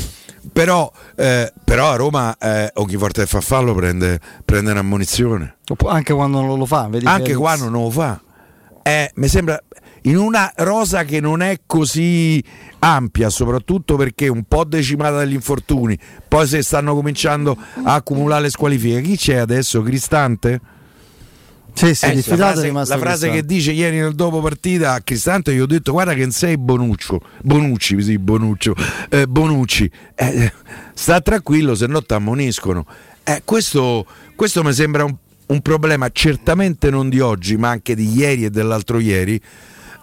però, 0.51 0.91
eh, 1.15 1.51
però, 1.63 1.91
a 1.91 1.95
Roma 1.95 2.37
eh, 2.37 2.71
ogni 2.75 2.95
volta 2.95 3.21
che 3.21 3.27
fa 3.27 3.41
fallo 3.41 3.73
prende, 3.73 4.19
prende 4.43 4.71
un'ammonizione. 4.71 5.57
Anche 5.87 6.13
quando 6.13 6.41
non 6.41 6.57
lo 6.57 6.65
fa, 6.65 6.89
anche 7.03 7.35
quando 7.35 7.69
non 7.69 7.83
lo 7.83 7.89
fa. 7.91 8.19
Eh, 8.83 9.11
mi 9.15 9.27
sembra 9.27 9.61
in 10.03 10.17
una 10.17 10.51
rosa 10.57 11.03
che 11.03 11.19
non 11.19 11.41
è 11.41 11.59
così 11.65 12.43
ampia, 12.79 13.29
soprattutto 13.29 13.95
perché 13.95 14.27
un 14.27 14.43
po' 14.47 14.63
decimata 14.63 15.17
dagli 15.17 15.33
infortuni, 15.33 15.97
poi 16.27 16.47
se 16.47 16.63
stanno 16.63 16.95
cominciando 16.95 17.55
a 17.83 17.93
accumulare 17.93 18.43
le 18.43 18.49
squalifiche, 18.49 19.01
chi 19.01 19.17
c'è 19.17 19.35
adesso? 19.35 19.81
Cristante? 19.83 20.59
Sì, 21.73 21.95
sì, 21.95 22.05
eh, 22.05 22.15
la 22.15 22.21
frase, 22.21 22.71
la 22.71 22.97
frase 22.97 23.31
che 23.31 23.45
dice 23.45 23.71
ieri 23.71 23.97
nel 23.97 24.13
dopo 24.13 24.41
partita 24.41 24.93
a 24.93 25.01
Cristante 25.01 25.53
gli 25.53 25.59
ho 25.59 25.65
detto 25.65 25.91
guarda 25.91 26.13
che 26.13 26.29
sei 26.31 26.57
Bonuccio. 26.57 27.21
Bonucci, 27.41 28.01
sì, 28.01 28.17
Bonuccio, 28.17 28.75
eh, 29.09 29.25
Bonucci. 29.27 29.89
Eh, 30.15 30.51
sta 30.93 31.21
tranquillo 31.21 31.73
se 31.73 31.87
no 31.87 32.03
ti 32.03 32.13
ammoniscono 32.13 32.85
eh, 33.23 33.41
questo, 33.45 34.05
questo 34.35 34.63
mi 34.63 34.73
sembra 34.73 35.03
un, 35.03 35.15
un 35.47 35.61
problema 35.61 36.09
certamente 36.11 36.89
non 36.89 37.09
di 37.09 37.19
oggi 37.19 37.57
ma 37.57 37.69
anche 37.69 37.95
di 37.95 38.11
ieri 38.13 38.45
e 38.45 38.49
dell'altro 38.49 38.99
ieri 38.99 39.39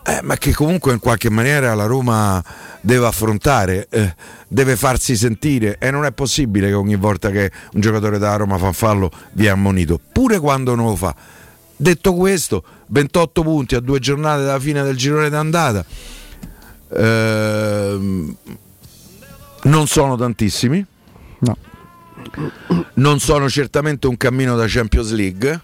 eh, 0.06 0.20
ma 0.22 0.36
che 0.36 0.54
comunque 0.54 0.92
in 0.92 1.00
qualche 1.00 1.28
maniera 1.28 1.74
la 1.74 1.84
Roma 1.84 2.42
deve 2.80 3.06
affrontare, 3.06 3.88
eh, 3.90 4.14
deve 4.46 4.74
farsi 4.74 5.16
sentire 5.16 5.76
e 5.78 5.90
non 5.90 6.06
è 6.06 6.12
possibile 6.12 6.68
che 6.68 6.74
ogni 6.74 6.96
volta 6.96 7.30
che 7.30 7.50
un 7.74 7.80
giocatore 7.80 8.18
da 8.18 8.34
Roma 8.36 8.56
fa 8.56 8.72
fallo 8.72 9.10
via 9.32 9.52
ammonito, 9.52 10.00
pure 10.12 10.38
quando 10.38 10.74
non 10.74 10.86
lo 10.86 10.96
fa. 10.96 11.14
Detto 11.80 12.12
questo, 12.14 12.64
28 12.86 13.42
punti 13.42 13.74
a 13.76 13.80
due 13.80 14.00
giornate 14.00 14.42
dalla 14.42 14.58
fine 14.58 14.82
del 14.82 14.96
girone 14.96 15.28
d'andata. 15.28 15.84
Eh, 16.88 18.34
non 19.62 19.86
sono 19.86 20.16
tantissimi. 20.16 20.84
No. 21.38 21.56
Non 22.94 23.20
sono 23.20 23.48
certamente 23.48 24.08
un 24.08 24.16
cammino 24.16 24.56
da 24.56 24.64
Champions 24.66 25.12
League 25.12 25.62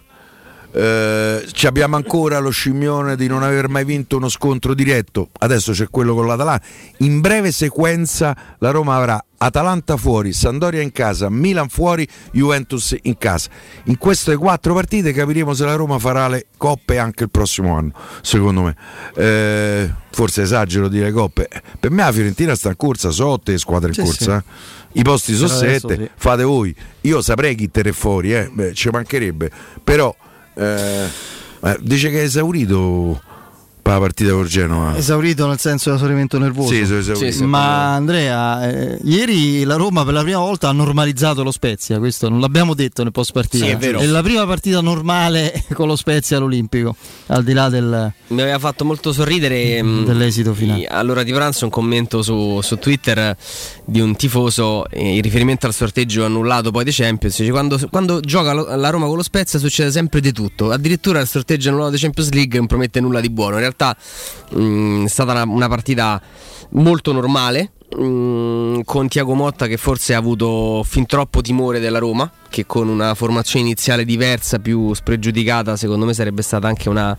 eh, 0.77 1.67
abbiamo 1.67 1.95
ancora 1.95 2.39
lo 2.39 2.49
scimmione 2.49 3.15
di 3.15 3.27
non 3.27 3.43
aver 3.43 3.69
mai 3.69 3.85
vinto 3.85 4.17
uno 4.17 4.27
scontro 4.27 4.73
diretto, 4.73 5.29
adesso 5.39 5.71
c'è 5.71 5.87
quello 5.89 6.13
con 6.13 6.27
l'Atalanta. 6.27 6.65
In 6.97 7.21
breve 7.21 7.53
sequenza 7.53 8.35
la 8.59 8.71
Roma 8.71 8.97
avrà 8.97 9.23
Atalanta 9.37 9.95
fuori, 9.95 10.33
Sandoria 10.33 10.81
in 10.81 10.91
casa, 10.91 11.29
Milan 11.29 11.69
fuori, 11.69 12.05
Juventus 12.31 12.93
in 13.03 13.17
casa. 13.17 13.49
In 13.85 13.97
queste 13.97 14.35
quattro 14.35 14.73
partite 14.73 15.13
capiremo 15.13 15.53
se 15.53 15.63
la 15.63 15.75
Roma 15.75 15.97
farà 15.97 16.27
le 16.27 16.47
coppe 16.57 16.97
anche 16.97 17.23
il 17.23 17.29
prossimo 17.29 17.77
anno, 17.77 17.93
secondo 18.21 18.63
me. 18.63 18.75
Eh, 19.15 19.93
forse 20.11 20.41
esagero 20.41 20.89
dire 20.89 21.11
coppe. 21.13 21.47
Per 21.79 21.89
me 21.89 22.03
la 22.03 22.11
Fiorentina 22.11 22.53
sta 22.53 22.69
in 22.69 22.75
corsa, 22.75 23.11
so 23.11 23.27
otto 23.27 23.57
squadre 23.57 23.89
in 23.89 23.93
sì, 23.93 24.01
corsa. 24.01 24.43
Sì. 24.45 24.99
I 24.99 25.03
posti 25.03 25.35
sono 25.35 25.47
sette, 25.47 25.95
sì. 25.95 26.09
fate 26.15 26.43
voi. 26.43 26.75
Io 27.01 27.21
saprei 27.21 27.55
chi 27.55 27.69
te 27.69 27.91
fuori, 27.93 28.33
eh. 28.33 28.49
Beh, 28.51 28.73
ci 28.73 28.89
mancherebbe. 28.89 29.51
Però 29.83 30.13
eh, 30.55 31.09
dice 31.81 32.09
che 32.09 32.21
è 32.21 32.23
esaurito 32.23 33.21
per 33.85 33.93
la 33.93 33.99
partita 33.99 34.31
con 34.31 34.47
Genova. 34.47 34.97
Esaurito 34.97 35.45
nel 35.45 35.59
senso 35.59 35.91
di 35.91 35.97
esaurimento 35.97 36.39
nervoso. 36.39 36.73
Sì, 36.73 36.85
sì, 36.87 37.31
sì, 37.31 37.43
Ma 37.43 37.93
Andrea, 37.93 38.67
eh, 38.67 38.97
ieri 39.03 39.63
la 39.63 39.75
Roma 39.75 40.03
per 40.03 40.15
la 40.15 40.23
prima 40.23 40.39
volta 40.39 40.69
ha 40.69 40.71
normalizzato 40.71 41.43
lo 41.43 41.51
Spezia, 41.51 41.99
questo 41.99 42.27
non 42.27 42.39
l'abbiamo 42.39 42.73
detto 42.73 43.03
nel 43.03 43.11
post 43.11 43.31
partita. 43.31 43.63
Sì, 43.63 43.69
è 43.69 43.77
vero. 43.77 43.99
È 43.99 44.05
la 44.07 44.23
prima 44.23 44.43
partita 44.47 44.81
normale 44.81 45.65
con 45.73 45.85
lo 45.87 45.95
Spezia 45.95 46.37
all'Olimpico, 46.37 46.95
al 47.27 47.43
di 47.43 47.53
là 47.53 47.69
del... 47.69 48.11
Mi 48.27 48.41
aveva 48.41 48.57
fatto 48.57 48.85
molto 48.85 49.13
sorridere 49.13 49.83
mm, 49.83 50.03
dell'esito 50.03 50.55
finale. 50.55 50.87
Allora 50.87 51.21
di 51.21 51.31
pranzo 51.31 51.65
un 51.65 51.71
commento 51.71 52.23
su, 52.23 52.61
su 52.63 52.79
Twitter 52.79 53.37
di 53.85 53.99
un 53.99 54.15
tifoso 54.15 54.89
eh, 54.89 55.17
in 55.17 55.21
riferimento 55.21 55.67
al 55.67 55.75
sorteggio 55.75 56.25
annullato 56.25 56.71
poi 56.71 56.85
dei 56.85 56.93
Champions. 56.93 57.37
Dice, 57.37 57.51
quando, 57.51 57.79
quando 57.91 58.19
gioca 58.19 58.51
la 58.51 58.89
Roma 58.89 59.05
con 59.05 59.17
lo 59.17 59.23
Spezia 59.23 59.59
succede 59.59 59.91
sempre 59.91 60.21
di 60.21 60.31
tutto. 60.31 60.71
Addirittura 60.71 61.19
il 61.19 61.27
sorteggio 61.27 61.69
annullato 61.69 61.91
dei 61.91 61.99
In 62.03 62.29
League 62.31 62.57
non 62.57 62.65
promette 62.65 62.99
nulla 62.99 63.19
di 63.19 63.29
buono. 63.29 63.53
In 63.53 63.59
realtà 63.59 63.74
realtà 63.75 63.95
mh, 64.51 64.61
mm, 64.61 65.05
è 65.05 65.09
stata 65.09 65.31
una, 65.31 65.43
una 65.43 65.67
partita 65.67 66.21
molto 66.71 67.11
normale. 67.11 67.71
Mm, 67.97 68.81
con 68.83 69.07
Tiago 69.07 69.35
Motta 69.35 69.67
che 69.67 69.77
forse 69.77 70.15
ha 70.15 70.17
avuto 70.17 70.83
fin 70.83 71.05
troppo 71.05 71.39
timore 71.41 71.79
della 71.79 71.99
Roma, 71.99 72.29
che 72.49 72.65
con 72.65 72.89
una 72.89 73.13
formazione 73.13 73.63
iniziale 73.63 74.03
diversa, 74.03 74.57
più 74.59 74.93
spregiudicata, 74.93 75.77
secondo 75.77 76.03
me 76.03 76.13
sarebbe 76.13 76.41
stata 76.41 76.67
anche 76.67 76.89
una, 76.89 77.15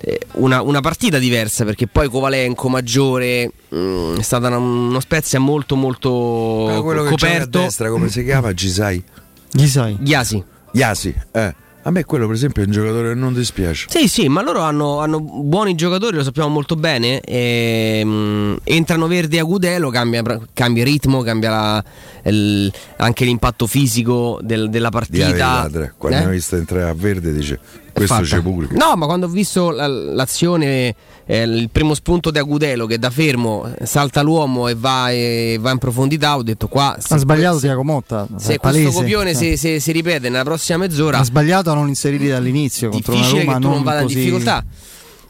eh, 0.00 0.20
una, 0.32 0.60
una 0.60 0.80
partita 0.80 1.18
diversa, 1.18 1.64
perché 1.64 1.86
poi 1.88 2.08
Kovalenko, 2.08 2.68
Maggiore, 2.68 3.50
mm, 3.74 4.18
è 4.18 4.22
stata 4.22 4.48
una, 4.48 4.58
uno 4.58 5.00
Spezia 5.00 5.40
molto 5.40 5.74
molto 5.74 6.68
ah, 6.68 7.08
coperto. 7.08 7.58
a 7.58 7.62
destra, 7.62 7.88
come 7.88 8.08
si 8.08 8.22
chiama? 8.22 8.52
Gisai? 8.52 9.02
Gisai. 9.50 9.96
Ghiasi. 9.98 10.44
Ghiasi, 10.70 11.14
eh. 11.32 11.54
A 11.82 11.90
me 11.90 12.04
quello 12.04 12.26
per 12.26 12.34
esempio 12.34 12.62
è 12.62 12.66
un 12.66 12.72
giocatore 12.72 13.08
che 13.10 13.14
non 13.14 13.32
dispiace. 13.32 13.86
Sì, 13.88 14.08
sì, 14.08 14.28
ma 14.28 14.42
loro 14.42 14.60
hanno, 14.60 14.98
hanno 14.98 15.20
buoni 15.20 15.74
giocatori, 15.74 16.16
lo 16.16 16.22
sappiamo 16.22 16.48
molto 16.48 16.74
bene. 16.74 17.20
E, 17.20 18.00
um, 18.04 18.58
entrano 18.64 19.06
Verdi 19.06 19.38
a 19.38 19.44
Gudelo, 19.44 19.88
cambia, 19.88 20.22
cambia 20.52 20.84
ritmo, 20.84 21.22
cambia 21.22 21.50
la, 21.50 21.84
il, 22.24 22.70
anche 22.96 23.24
l'impatto 23.24 23.66
fisico 23.66 24.38
del, 24.42 24.68
della 24.68 24.90
partita. 24.90 25.34
Ladre, 25.34 25.94
quando 25.96 26.18
eh? 26.18 26.24
hai 26.24 26.30
visto 26.32 26.56
entrare 26.56 26.90
a 26.90 26.94
Verde 26.94 27.32
dice 27.32 27.58
questo 28.06 28.36
c'è 28.36 28.40
pure. 28.40 28.68
No, 28.70 28.94
ma 28.96 29.06
quando 29.06 29.26
ho 29.26 29.28
visto 29.28 29.70
la, 29.70 29.86
l'azione, 29.86 30.94
eh, 31.26 31.42
il 31.42 31.68
primo 31.70 31.94
spunto 31.94 32.30
di 32.30 32.38
Agudelo 32.38 32.86
che 32.86 32.98
da 32.98 33.10
fermo 33.10 33.70
salta 33.82 34.22
l'uomo 34.22 34.68
e 34.68 34.74
va, 34.74 35.10
e 35.10 35.58
va 35.60 35.70
in 35.70 35.78
profondità, 35.78 36.36
ho 36.36 36.42
detto 36.42 36.68
qua... 36.68 36.96
Ha 36.96 37.16
sbagliato 37.16 37.58
Tiago 37.58 37.84
Motta. 37.84 38.26
Se 38.36 38.58
questo 38.58 38.90
copione 38.90 39.34
si, 39.34 39.56
si, 39.56 39.80
si, 39.80 39.92
ripete 39.92 40.28
nella 40.28 40.44
prossima 40.44 40.78
mezz'ora... 40.78 41.18
Ha 41.18 41.24
sbagliato 41.24 41.70
a 41.70 41.74
non 41.74 41.88
inserirli 41.88 42.28
dall'inizio 42.28 42.90
contro 42.90 43.14
una 43.14 43.28
Roma 43.28 43.38
che 43.38 43.44
tu 43.44 43.50
non, 43.50 43.72
non 43.72 43.82
vada 43.82 44.02
così... 44.02 44.14
in 44.14 44.18
difficoltà 44.20 44.64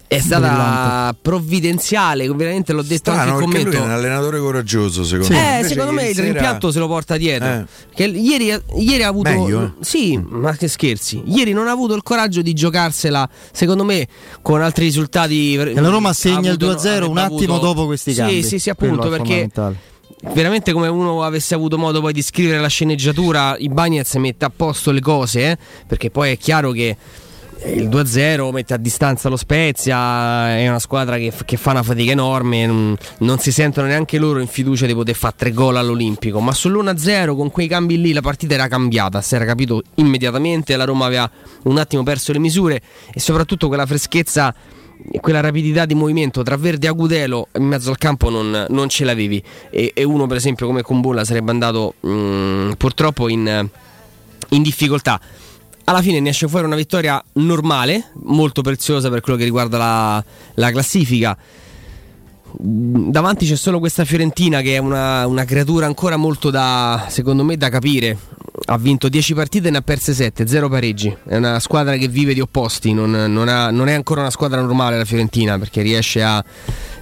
è 0.09 0.19
stata 0.21 0.49
brillante. 0.49 1.19
provvidenziale, 1.21 2.27
veramente 2.33 2.73
l'ho 2.73 2.83
detto 2.83 3.11
Strano, 3.12 3.33
anche 3.33 3.45
in 3.45 3.50
commento. 3.50 3.69
Lui 3.69 3.79
è 3.79 3.83
un 3.83 3.91
allenatore 3.91 4.38
coraggioso, 4.41 5.05
secondo 5.05 5.27
sì. 5.27 5.33
me. 5.33 5.61
Eh, 5.61 5.65
secondo 5.65 5.93
me 5.93 6.09
il 6.09 6.15
sera... 6.15 6.27
rimpianto 6.29 6.71
se 6.73 6.79
lo 6.79 6.87
porta 6.87 7.19
dietro. 7.19 7.67
Eh. 7.95 8.07
ieri, 8.07 8.59
ieri, 8.77 9.03
ha 9.03 9.09
avuto. 9.09 9.29
Meglio, 9.29 9.62
eh? 9.62 9.85
Sì, 9.85 10.17
ma 10.17 10.57
che 10.57 10.67
scherzi. 10.67 11.23
Ieri 11.27 11.53
non 11.53 11.69
ha 11.69 11.73
avuto 11.73 11.95
il 11.95 12.03
coraggio 12.03 12.41
di 12.41 12.55
giocarsela, 12.55 13.29
secondo 13.53 13.85
me, 13.85 14.09
con 14.41 14.62
altri 14.62 14.87
risultati. 14.87 15.55
E 15.55 15.75
la 15.75 15.88
Roma 15.91 16.15
segna 16.15 16.53
il 16.53 16.57
2-0 16.59 17.07
un 17.07 17.19
attimo 17.19 17.57
avuto... 17.57 17.59
dopo 17.59 17.85
questi 17.85 18.15
cambi. 18.15 18.43
Sì, 18.43 18.49
sì, 18.49 18.59
sì, 18.59 18.71
appunto, 18.71 19.11
perché 19.11 19.50
veramente 20.33 20.73
come 20.73 20.88
uno 20.88 21.23
avesse 21.23 21.55
avuto 21.55 21.77
modo 21.77 22.00
poi 22.00 22.15
di 22.15 22.23
scrivere 22.23 22.61
la 22.61 22.69
sceneggiatura, 22.69 23.57
i 23.59 23.69
Bagnets 23.69 24.15
mette 24.15 24.47
a 24.47 24.50
posto 24.55 24.91
le 24.91 25.00
cose, 25.00 25.50
eh? 25.50 25.59
perché 25.87 26.11
poi 26.11 26.33
è 26.33 26.38
chiaro 26.38 26.73
che 26.73 26.97
il 27.67 27.88
2-0 27.88 28.53
mette 28.53 28.75
a 28.75 28.77
distanza 28.77 29.29
lo 29.29 29.37
Spezia, 29.37 30.57
è 30.57 30.69
una 30.69 30.79
squadra 30.79 31.17
che, 31.17 31.33
che 31.45 31.57
fa 31.57 31.73
una 31.73 31.83
fatica 31.83 32.12
enorme, 32.12 32.67
non, 32.67 32.97
non, 33.19 33.38
si 33.38 33.50
sentono 33.50 33.88
neanche 33.88 34.19
loro 34.19 34.38
in 34.38 34.47
fiducia 34.47 34.87
di 34.87 34.95
poter 34.95 35.15
fare 35.15 35.35
tre 35.37 35.53
gol 35.53 35.77
all'Olimpico, 35.77 36.41
ma 36.41 36.53
sull'1-0 36.53 37.35
con 37.35 37.50
quei 37.50 37.67
cambi 37.67 38.00
lì 38.00 38.12
la 38.12 38.21
partita 38.21 38.55
era 38.55 38.69
cambiata, 38.69 39.21
si 39.21 39.35
era 39.35 39.45
capito 39.45 39.83
immediatamente, 39.97 40.77
la 40.77 40.85
Roma 40.85 41.07
aveva 41.07 41.29
un 41.65 41.79
attimo 41.79 42.03
perso 42.05 42.33
le 42.33 42.38
misure 42.38 42.81
e 43.12 43.19
soprattutto 43.19 43.67
quella 43.67 43.87
freschezza 43.87 44.55
e 45.11 45.21
quella 45.21 45.41
rapidità 45.41 45.85
di 45.85 45.95
movimento 45.95 46.43
tra 46.43 46.57
Verde 46.57 46.87
e 46.87 46.91
Agudelo 46.91 47.49
in 47.57 47.65
mezzo 47.65 47.91
al 47.91 47.99
campo 47.99 48.31
non, 48.31 48.67
non 48.69 48.88
ce 48.88 49.05
l'avevi. 49.05 49.43
E, 49.71 49.93
e, 49.95 50.05
uno 50.05 50.27
per 50.27 50.37
esempio 50.37 50.67
come 50.67 50.83
Combolla 50.83 51.25
sarebbe 51.25 51.50
andato 51.50 51.95
mh, 52.00 52.11
mm, 52.11 52.71
purtroppo 52.73 53.29
in, 53.29 53.69
in 54.50 54.62
difficoltà 54.62 55.21
alla 55.88 56.02
fine 56.02 56.21
ne 56.21 56.28
esce 56.28 56.49
fuori 56.49 56.66
una 56.66 56.76
vittoria 56.76 57.23
normale, 57.35 58.11
molto 58.25 58.61
preziosa 58.61 59.09
per 59.09 59.21
quello 59.23 59.38
che 59.38 59.45
riguarda 59.45 59.78
la, 59.78 60.25
la 60.54 60.71
classifica. 60.71 61.37
davanti 62.52 63.47
c'è 63.47 63.57
solo 63.57 63.78
questa 63.78 64.04
Fiorentina 64.04 64.61
che 64.61 64.75
è 64.75 64.78
una, 64.78 65.26
una, 65.26 65.45
creatura 65.45 65.87
ancora 65.87 66.16
molto 66.16 66.50
da, 66.50 67.07
secondo 67.09 67.42
me, 67.42 67.57
da 67.57 67.71
capire. 67.71 68.18
Ha 68.67 68.79
vinto 68.79 69.09
10 69.09 69.35
partite 69.35 69.69
e 69.69 69.71
ne 69.71 69.79
ha 69.79 69.83
perse 69.83 70.12
7, 70.12 70.47
0 70.47 70.69
pareggi. 70.69 71.15
È 71.27 71.37
una 71.37 71.59
squadra 71.61 71.97
che 71.97 72.09
vive 72.09 72.35
di 72.35 72.41
opposti, 72.41 72.93
non, 72.93 73.11
non, 73.11 73.49
ha, 73.49 73.71
non 73.71 73.88
è 73.88 73.95
ancora 73.95 74.21
una 74.21 74.31
squadra 74.31 74.61
normale 74.61 74.97
la 74.97 75.05
Fiorentina 75.05 75.59
perché 75.59 75.83
riesce 75.83 76.23
a, 76.23 76.43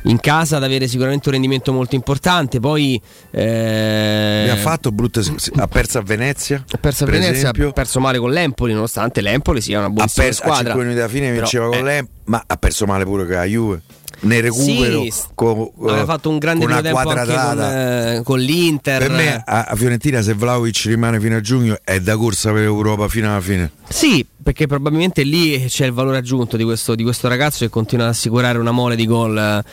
in 0.02 0.20
casa 0.20 0.56
ad 0.56 0.64
avere 0.64 0.88
sicuramente 0.88 1.28
un 1.28 1.34
rendimento 1.34 1.72
molto 1.72 1.94
importante. 1.94 2.60
Poi 2.60 3.00
eh... 3.30 4.48
ha 4.50 4.56
fatto 4.56 4.90
brutte 4.92 5.22
ha 5.56 5.66
perso 5.66 5.98
a 5.98 6.02
Venezia. 6.02 6.64
Ha 6.70 6.78
perso 6.78 7.04
a 7.04 7.06
Venezia, 7.06 7.32
esempio. 7.32 7.68
ha 7.68 7.72
perso 7.72 8.00
male 8.00 8.18
con 8.18 8.30
l'Empoli, 8.30 8.72
nonostante 8.72 9.20
l'Empoli 9.20 9.60
sia 9.60 9.78
una 9.78 9.90
buona 9.90 10.08
squadra. 10.08 10.52
A 10.52 10.56
5 10.56 10.82
minuti 10.82 10.98
alla 10.98 11.08
fine 11.08 11.32
vinceva 11.32 11.66
con 11.66 11.78
eh. 11.78 11.82
l'Empoli, 11.82 12.20
ma 12.24 12.42
ha 12.46 12.56
perso 12.56 12.86
male 12.86 13.04
pure 13.04 13.24
con 13.24 13.34
la 13.34 13.44
Juve 13.44 13.82
ne 14.26 14.40
recupero 14.40 15.02
sì, 15.02 15.12
con, 15.34 15.68
aveva 15.82 16.04
fatto 16.04 16.28
un 16.28 16.38
grande 16.38 16.66
con 16.66 16.82
tempo 16.82 16.98
anche 16.98 17.34
con, 17.34 17.60
eh, 17.60 18.20
con, 18.24 18.38
l'Inter. 18.38 18.98
Per 18.98 19.10
me 19.10 19.42
a, 19.44 19.72
Fiorentina 19.74 20.22
se 20.22 20.34
Vlaovic 20.34 20.82
rimane 20.86 21.20
fino 21.20 21.36
a 21.36 21.40
giugno 21.40 21.78
è 21.82 22.00
da 22.00 22.16
corsa 22.16 22.52
per 22.52 22.62
Europa 22.62 23.08
fino 23.08 23.30
alla 23.30 23.40
fine. 23.40 23.70
Sì 23.88 24.24
perché 24.46 24.68
probabilmente 24.68 25.24
lì 25.24 25.64
c'è 25.66 25.86
il 25.86 25.92
valore 25.92 26.18
aggiunto 26.18 26.56
di 26.56 26.62
questo, 26.62 26.94
di 26.94 27.02
questo 27.02 27.26
ragazzo 27.26 27.64
che 27.64 27.68
continua 27.68 28.04
ad 28.04 28.12
assicurare 28.12 28.58
una 28.58 28.70
mole 28.70 28.94
di 28.94 29.04
gol 29.04 29.36
eh, 29.36 29.64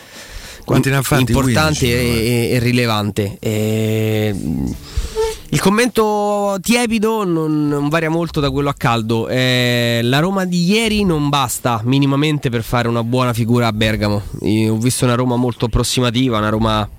Quanti 0.66 0.90
ne 0.90 0.96
ha 0.96 1.02
fatti? 1.02 1.32
importante 1.32 1.86
15, 1.86 1.92
e, 1.92 2.50
e, 2.54 2.60
rilevante. 2.60 3.38
E, 3.40 4.34
il 5.54 5.62
commento 5.62 6.58
tiepido 6.62 7.24
non, 7.24 7.68
non, 7.68 7.88
varia 7.88 8.10
molto 8.10 8.40
da 8.40 8.50
quello 8.50 8.70
a 8.70 8.74
caldo. 8.74 9.28
Eh, 9.28 10.00
la 10.02 10.18
Roma 10.18 10.46
di 10.46 10.64
ieri 10.64 11.04
non 11.04 11.30
basta 11.30 11.80
minimamente 11.84 12.50
per 12.50 12.64
fare 12.64 12.88
una 12.88 13.04
buona 13.04 13.34
figura 13.34 13.68
a 13.68 13.72
Bergamo. 13.72 14.24
Io 14.42 14.74
ho 14.74 14.78
visto 14.78 15.06
una 15.06 15.14
Roma 15.14 15.36
molto 15.36 15.66
approssimativa, 15.66 16.40
una 16.40 16.50
Roma 16.50 16.90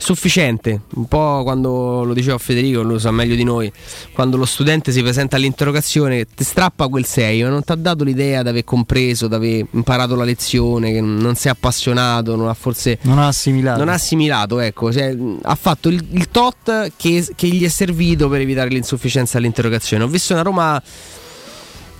sufficiente, 0.00 0.80
un 0.94 1.06
po' 1.06 1.42
quando 1.42 2.04
lo 2.04 2.14
diceva 2.14 2.38
Federico, 2.38 2.82
lo 2.82 2.98
sa 2.98 3.10
meglio 3.10 3.34
di 3.34 3.44
noi, 3.44 3.70
quando 4.12 4.36
lo 4.36 4.46
studente 4.46 4.92
si 4.92 5.02
presenta 5.02 5.36
all'interrogazione 5.36 6.26
ti 6.34 6.42
strappa 6.42 6.88
quel 6.88 7.04
6, 7.04 7.42
ma 7.42 7.48
non 7.50 7.62
ti 7.62 7.72
ha 7.72 7.76
dato 7.76 8.02
l'idea 8.02 8.42
di 8.42 8.48
aver 8.48 8.64
compreso, 8.64 9.28
di 9.28 9.34
aver 9.34 9.66
imparato 9.72 10.14
la 10.14 10.24
lezione, 10.24 10.90
che 10.92 11.00
non 11.00 11.34
si 11.34 11.48
è 11.48 11.50
appassionato, 11.50 12.34
non 12.34 12.48
ha 12.48 12.54
forse... 12.54 12.98
Non 13.02 13.18
ha 13.18 13.28
assimilato. 13.28 13.78
Non 13.78 13.88
ha 13.88 13.94
assimilato, 13.94 14.58
ecco, 14.58 14.90
cioè, 14.90 15.14
ha 15.42 15.54
fatto 15.54 15.88
il, 15.88 16.04
il 16.12 16.28
tot 16.30 16.92
che, 16.96 17.26
che 17.34 17.46
gli 17.48 17.64
è 17.64 17.68
servito 17.68 18.28
per 18.28 18.40
evitare 18.40 18.70
l'insufficienza 18.70 19.38
all'interrogazione. 19.38 20.04
Ho 20.04 20.08
visto 20.08 20.32
una 20.32 20.42
Roma 20.42 20.82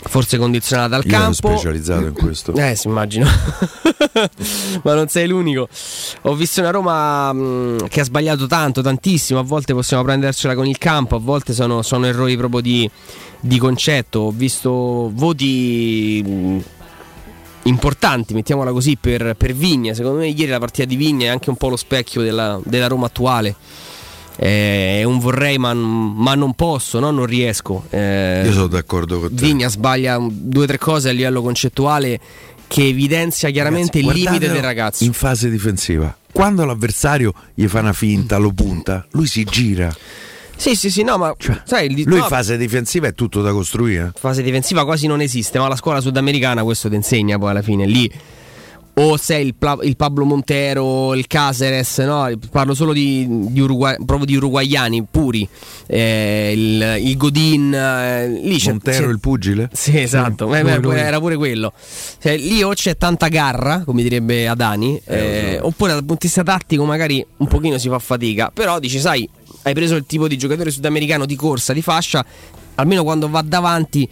forse 0.02 0.38
condizionata 0.38 0.88
dal 0.88 1.04
Io 1.04 1.10
campo. 1.10 1.32
Sono 1.34 1.56
specializzato 1.56 2.06
in 2.06 2.12
questo. 2.14 2.54
Eh, 2.54 2.74
si 2.74 2.88
immagino. 2.88 3.26
Ma 4.82 4.94
non 4.94 5.08
sei 5.08 5.28
l'unico. 5.28 5.68
Ho 6.22 6.34
visto 6.34 6.60
una 6.60 6.70
Roma 6.70 7.32
mh, 7.32 7.38
mm, 7.38 7.78
che 7.88 8.00
ha 8.00 8.04
sbagliato 8.04 8.46
tanto, 8.46 8.82
tantissimo. 8.82 9.38
A 9.38 9.42
volte 9.42 9.74
possiamo 9.74 10.02
prendercela 10.02 10.54
con 10.54 10.66
il 10.66 10.78
campo, 10.78 11.16
a 11.16 11.20
volte 11.20 11.52
sono, 11.52 11.82
sono 11.82 12.06
errori 12.06 12.36
proprio 12.36 12.60
di, 12.60 12.90
di, 13.40 13.58
concetto. 13.58 14.20
Ho 14.20 14.30
visto 14.30 15.10
voti. 15.12 16.22
Mh, 16.24 16.30
mm, 16.30 16.58
importanti, 17.64 18.32
mettiamola 18.32 18.72
così, 18.72 18.96
per, 18.96 19.34
per 19.36 19.54
Vigna. 19.54 19.92
Secondo 19.92 20.20
me 20.20 20.28
ieri 20.28 20.50
la 20.50 20.58
partita 20.58 20.86
di 20.86 20.96
Vigna 20.96 21.26
è 21.26 21.28
anche 21.28 21.50
un 21.50 21.56
po' 21.56 21.68
lo 21.68 21.76
specchio 21.76 22.22
della, 22.22 22.58
della 22.64 22.86
Roma 22.86 23.06
attuale 23.06 23.54
è 24.36 25.02
un 25.04 25.18
vorrei 25.18 25.58
ma, 25.58 25.74
ma, 25.74 26.34
non 26.34 26.54
posso, 26.54 26.98
no? 26.98 27.10
non 27.10 27.26
riesco. 27.26 27.84
Eh, 27.90 28.42
Io 28.44 28.52
sono 28.52 28.66
d'accordo 28.66 29.20
con 29.20 29.34
te. 29.34 29.44
Vigna 29.44 29.68
sbaglia 29.68 30.18
due 30.30 30.64
o 30.64 30.66
tre 30.66 30.78
cose 30.78 31.10
a 31.10 31.12
livello 31.12 31.42
concettuale 31.42 32.20
che 32.66 32.86
evidenzia 32.86 33.50
chiaramente 33.50 34.00
Ragazzi, 34.00 34.18
il 34.18 34.24
limite 34.24 34.48
del 34.48 34.62
ragazzo. 34.62 35.04
In 35.04 35.12
fase 35.12 35.50
difensiva, 35.50 36.16
quando 36.32 36.64
l'avversario 36.64 37.34
gli 37.54 37.66
fa 37.66 37.80
una 37.80 37.92
finta, 37.92 38.36
lo 38.38 38.52
punta, 38.52 39.06
lui 39.10 39.26
si 39.26 39.44
gira. 39.44 39.94
Sì, 40.56 40.76
sì, 40.76 40.90
sì, 40.90 41.02
no, 41.02 41.16
ma 41.16 41.34
cioè, 41.38 41.62
sai, 41.64 41.90
lui 41.90 42.04
no, 42.04 42.16
in 42.16 42.22
fase 42.24 42.56
difensiva 42.58 43.08
è 43.08 43.14
tutto 43.14 43.40
da 43.40 43.50
costruire. 43.50 44.12
Fase 44.14 44.42
difensiva 44.42 44.84
quasi 44.84 45.06
non 45.06 45.20
esiste, 45.20 45.58
ma 45.58 45.68
la 45.68 45.76
scuola 45.76 46.00
sudamericana 46.00 46.62
questo 46.62 46.88
ti 46.88 46.94
insegna 46.94 47.38
poi 47.38 47.50
alla 47.50 47.62
fine. 47.62 47.86
Lì 47.86 48.12
o 49.02 49.16
sei 49.16 49.46
il, 49.46 49.54
il, 49.82 49.96
Pablo 49.96 50.24
Montero, 50.24 51.14
il 51.14 51.26
Caceres, 51.26 51.98
no? 51.98 52.30
parlo 52.50 52.74
solo 52.74 52.92
di, 52.92 53.26
di, 53.50 53.60
Uruguay, 53.60 53.96
proprio 54.04 54.26
di 54.26 54.36
uruguayani 54.36 55.06
puri, 55.10 55.48
eh, 55.86 56.52
il, 56.54 57.06
il, 57.06 57.16
Godin, 57.16 57.72
eh, 57.72 58.28
lì 58.28 58.58
c'è, 58.58 58.70
Montero 58.70 59.06
c'è, 59.06 59.12
il 59.12 59.20
pugile? 59.20 59.70
Sì, 59.72 59.98
esatto, 59.98 60.52
sì, 60.52 60.62
lui, 60.62 60.80
lui. 60.80 60.98
era 60.98 61.18
pure 61.18 61.36
quello. 61.36 61.72
Cioè, 62.20 62.36
lì 62.36 62.62
o 62.62 62.70
c'è 62.70 62.96
tanta 62.98 63.28
garra, 63.28 63.82
come 63.84 64.02
direbbe 64.02 64.46
Adani, 64.46 65.00
eh, 65.06 65.56
so. 65.58 65.66
oppure 65.66 65.92
dal 65.92 66.04
punto 66.04 66.20
di 66.20 66.26
vista 66.26 66.42
tattico 66.42 66.84
magari 66.84 67.24
un 67.38 67.46
pochino 67.46 67.78
si 67.78 67.88
fa 67.88 67.98
fatica, 67.98 68.50
però 68.52 68.78
dici, 68.78 68.98
sai, 68.98 69.26
hai 69.62 69.72
preso 69.72 69.94
il 69.94 70.04
tipo 70.06 70.28
di 70.28 70.36
giocatore 70.36 70.70
sudamericano 70.70 71.24
di 71.24 71.36
corsa, 71.36 71.72
di 71.72 71.80
fascia, 71.80 72.22
almeno 72.74 73.02
quando 73.02 73.30
va 73.30 73.40
davanti 73.40 74.08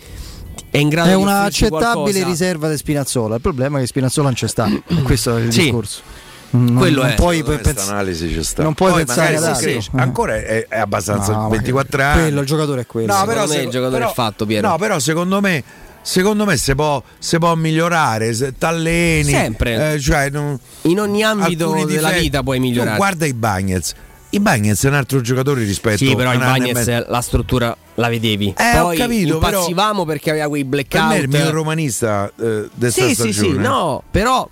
è 0.70 0.78
in 0.78 0.88
grado 0.88 1.10
è 1.10 1.14
di 1.14 1.20
una 1.20 1.42
accettabile 1.42 2.24
riserva 2.24 2.68
di 2.68 2.76
Spinazzola. 2.76 3.36
Il 3.36 3.40
problema 3.40 3.78
è 3.78 3.80
che 3.80 3.86
Spinazzola 3.86 4.26
non 4.26 4.34
c'è 4.34 4.48
sta. 4.48 4.68
questo 5.04 5.36
è 5.36 5.42
il 5.42 5.52
sì. 5.52 5.62
discorso. 5.62 6.02
Non, 6.50 6.76
quello 6.76 7.02
non 7.02 7.10
è 7.10 7.14
puoi 7.14 7.42
pens- 7.42 7.88
analisi 7.88 8.32
c'è 8.32 8.42
sta. 8.42 8.62
non 8.62 8.72
puoi 8.72 8.92
Poi 8.92 9.04
pensare 9.04 9.36
ad 9.36 9.54
sì, 9.56 9.82
sì. 9.82 9.90
ancora 9.96 10.36
è, 10.36 10.66
è 10.66 10.78
abbastanza 10.78 11.32
no, 11.32 11.50
24 11.50 12.02
anni 12.02 12.20
quello 12.22 12.40
il 12.40 12.46
giocatore 12.46 12.80
è 12.80 12.86
quello 12.86 13.14
no, 13.14 13.24
però 13.26 13.46
me 13.46 13.56
il 13.56 13.68
giocatore 13.68 13.98
però, 13.98 14.10
è 14.10 14.14
fatto 14.14 14.46
Piero 14.46 14.66
no 14.66 14.78
però 14.78 14.98
secondo 14.98 15.42
me 15.42 15.62
secondo 16.00 16.46
me 16.46 16.56
si 16.56 16.74
può, 16.74 17.02
si 17.18 17.36
può 17.36 17.54
migliorare 17.54 18.32
se 18.32 18.54
t'alleni 18.56 19.30
sempre 19.30 19.92
eh, 19.92 20.00
cioè, 20.00 20.30
non, 20.30 20.58
in 20.82 20.98
ogni 20.98 21.22
ambito 21.22 21.84
della 21.84 22.12
vita 22.12 22.42
puoi 22.42 22.60
migliorare 22.60 22.96
guarda 22.96 23.26
i 23.26 23.34
Bagnets 23.34 23.94
i 24.30 24.40
Bagnets 24.40 24.84
è 24.84 24.88
un 24.88 24.94
altro 24.94 25.20
giocatore 25.20 25.64
rispetto 25.64 25.98
Sì, 25.98 26.14
però 26.14 26.32
i 26.32 26.38
Bagnets 26.38 27.08
la 27.08 27.20
struttura 27.20 27.76
la 27.98 28.08
vedevi. 28.08 28.54
Eh, 28.56 28.78
Poi 28.78 28.96
ho 28.96 28.98
capito, 28.98 29.34
impazzivamo 29.34 29.92
però, 29.92 30.04
perché 30.04 30.30
aveva 30.30 30.48
quei 30.48 30.64
blackout. 30.64 31.08
Per 31.08 31.28
me 31.28 31.38
il 31.38 31.42
mio 31.42 31.50
romanista 31.50 32.32
eh, 32.40 32.68
sì, 32.90 33.14
sì, 33.14 33.32
sì, 33.32 33.52
no, 33.52 34.02
però 34.10 34.48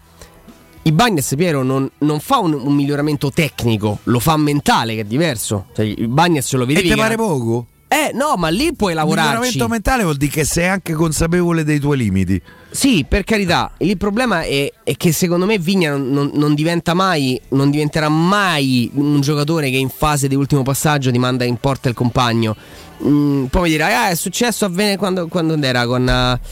i 0.82 0.92
Bagnets 0.92 1.34
Piero 1.36 1.62
non, 1.62 1.88
non 1.98 2.20
fa 2.20 2.38
un, 2.38 2.52
un, 2.52 2.74
miglioramento 2.74 3.30
tecnico, 3.30 4.00
lo 4.04 4.18
fa 4.18 4.36
mentale 4.36 4.94
che 4.94 5.00
è 5.00 5.04
diverso. 5.04 5.66
Cioè, 5.74 5.84
il 5.84 6.08
Bagnets 6.08 6.52
lo 6.52 6.66
vedevi. 6.66 6.88
E 6.88 6.90
ti 6.90 6.96
pare 6.96 7.16
poco? 7.16 7.66
Eh 7.88 8.10
no, 8.12 8.34
ma 8.36 8.48
lì 8.48 8.74
puoi 8.74 8.94
lavorare. 8.94 9.28
Il 9.28 9.32
miglioramento 9.34 9.68
mentale 9.68 10.02
vuol 10.02 10.16
dire 10.16 10.32
che 10.32 10.44
sei 10.44 10.66
anche 10.66 10.92
consapevole 10.92 11.62
dei 11.62 11.78
tuoi 11.78 11.96
limiti. 11.98 12.40
Sì, 12.68 13.06
per 13.08 13.22
carità. 13.22 13.72
Il 13.78 13.96
problema 13.96 14.42
è, 14.42 14.70
è 14.82 14.96
che 14.96 15.12
secondo 15.12 15.46
me 15.46 15.56
Vigna 15.58 15.92
non, 15.92 16.10
non, 16.10 16.30
non, 16.34 16.54
diventa 16.54 16.94
mai, 16.94 17.40
non 17.50 17.70
diventerà 17.70 18.08
mai 18.08 18.90
un 18.94 19.20
giocatore 19.20 19.70
che 19.70 19.76
in 19.76 19.88
fase 19.88 20.26
di 20.26 20.34
ultimo 20.34 20.62
passaggio 20.62 21.12
ti 21.12 21.18
manda 21.18 21.44
in 21.44 21.58
porta 21.58 21.88
il 21.88 21.94
compagno. 21.94 22.56
Mm, 23.04 23.44
poi 23.46 23.62
mi 23.62 23.68
dirai, 23.70 23.94
ah, 23.94 24.08
è 24.08 24.14
successo 24.14 24.64
a 24.64 24.68
Vene 24.68 24.96
quando, 24.96 25.28
quando 25.28 25.56
era 25.60 25.86
con... 25.86 26.38
Uh, 26.40 26.46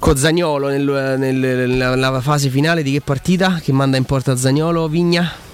con 0.00 0.16
Zagnolo 0.16 0.68
nel, 0.68 1.16
nel, 1.18 1.34
nella, 1.34 1.90
nella 1.90 2.20
fase 2.20 2.50
finale 2.50 2.84
di 2.84 2.92
che 2.92 3.00
partita? 3.00 3.58
Che 3.60 3.72
manda 3.72 3.96
in 3.96 4.04
porta 4.04 4.36
Zagnolo 4.36 4.86
Vigna? 4.86 5.46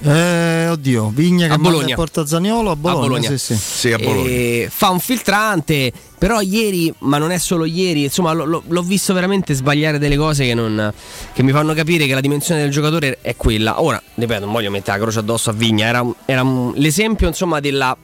Eh, 0.00 0.68
oddio, 0.68 1.10
Vigna 1.12 1.48
che 1.48 1.54
a 1.54 1.58
Bologna. 1.58 1.96
porta 1.96 2.24
Zaniolo 2.24 2.70
a 2.70 2.76
Bologna. 2.76 2.98
A 2.98 3.08
Bologna. 3.08 3.28
Sì, 3.30 3.38
sì. 3.38 3.56
sì, 3.56 3.92
a 3.92 3.98
Bologna. 3.98 4.28
E 4.28 4.68
fa 4.70 4.90
un 4.90 5.00
filtrante, 5.00 5.92
però 6.16 6.40
ieri, 6.40 6.92
ma 7.00 7.18
non 7.18 7.32
è 7.32 7.38
solo 7.38 7.64
ieri, 7.64 8.04
insomma 8.04 8.32
lo, 8.32 8.62
l'ho 8.64 8.82
visto 8.82 9.12
veramente 9.12 9.54
sbagliare 9.54 9.98
delle 9.98 10.16
cose 10.16 10.44
che, 10.44 10.54
non, 10.54 10.92
che, 11.32 11.42
mi 11.42 11.50
fanno 11.50 11.74
capire 11.74 12.06
che 12.06 12.14
la 12.14 12.20
dimensione 12.20 12.60
del 12.60 12.70
giocatore 12.70 13.18
è 13.20 13.34
quella. 13.34 13.82
Ora, 13.82 14.00
ripeto, 14.14 14.44
non 14.44 14.52
voglio 14.52 14.70
mettere 14.70 14.98
la 14.98 15.02
croce 15.02 15.18
addosso 15.18 15.50
a 15.50 15.52
Vigna, 15.52 15.86
era, 15.86 16.06
era 16.24 16.44
l'esempio 16.74 17.26
insomma 17.26 17.58
della... 17.60 17.96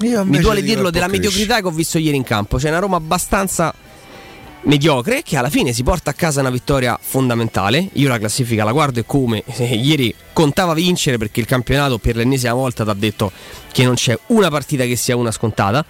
mi 0.00 0.38
duole 0.38 0.62
dirlo, 0.62 0.90
della 0.90 1.08
mediocrità 1.08 1.60
che 1.60 1.66
ho 1.66 1.70
visto 1.70 1.98
ieri 1.98 2.16
in 2.16 2.22
campo. 2.22 2.56
C'è 2.56 2.68
una 2.68 2.78
Roma 2.78 2.96
abbastanza 2.96 3.74
mediocre 4.62 5.22
che 5.22 5.36
alla 5.36 5.48
fine 5.48 5.72
si 5.72 5.82
porta 5.82 6.10
a 6.10 6.12
casa 6.14 6.40
una 6.40 6.50
vittoria 6.50 6.98
fondamentale. 7.00 7.88
Io 7.94 8.08
la 8.08 8.18
classifica 8.18 8.64
la 8.64 8.72
guardo 8.72 9.00
e 9.00 9.04
come 9.06 9.44
ieri 9.58 10.14
contava 10.32 10.74
vincere 10.74 11.18
perché 11.18 11.40
il 11.40 11.46
campionato 11.46 11.98
per 11.98 12.16
l'ennesima 12.16 12.54
volta 12.54 12.84
ti 12.84 12.90
ha 12.90 12.94
detto 12.94 13.30
che 13.72 13.84
non 13.84 13.94
c'è 13.94 14.18
una 14.28 14.48
partita 14.48 14.84
che 14.84 14.96
sia 14.96 15.16
una 15.16 15.30
scontata. 15.30 15.84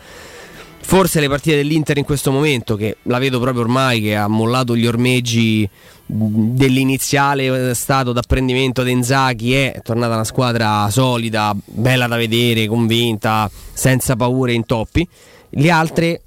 Forse 0.82 1.20
le 1.20 1.28
partite 1.28 1.56
dell'Inter 1.56 1.98
in 1.98 2.04
questo 2.04 2.32
momento, 2.32 2.74
che 2.74 2.96
la 3.02 3.18
vedo 3.18 3.38
proprio 3.38 3.62
ormai, 3.62 4.00
che 4.00 4.16
ha 4.16 4.26
mollato 4.26 4.74
gli 4.74 4.86
ormeggi 4.86 5.68
dell'iniziale 6.04 7.74
stato 7.74 8.12
d'apprendimento 8.12 8.82
di 8.82 8.90
Inzaghi, 8.90 9.52
è 9.52 9.80
tornata 9.84 10.14
una 10.14 10.24
squadra 10.24 10.88
solida, 10.90 11.54
bella 11.64 12.08
da 12.08 12.16
vedere, 12.16 12.66
convinta, 12.66 13.48
senza 13.72 14.16
paure 14.16 14.52
intoppi. 14.52 15.06
Le 15.50 15.70
altre 15.70 16.22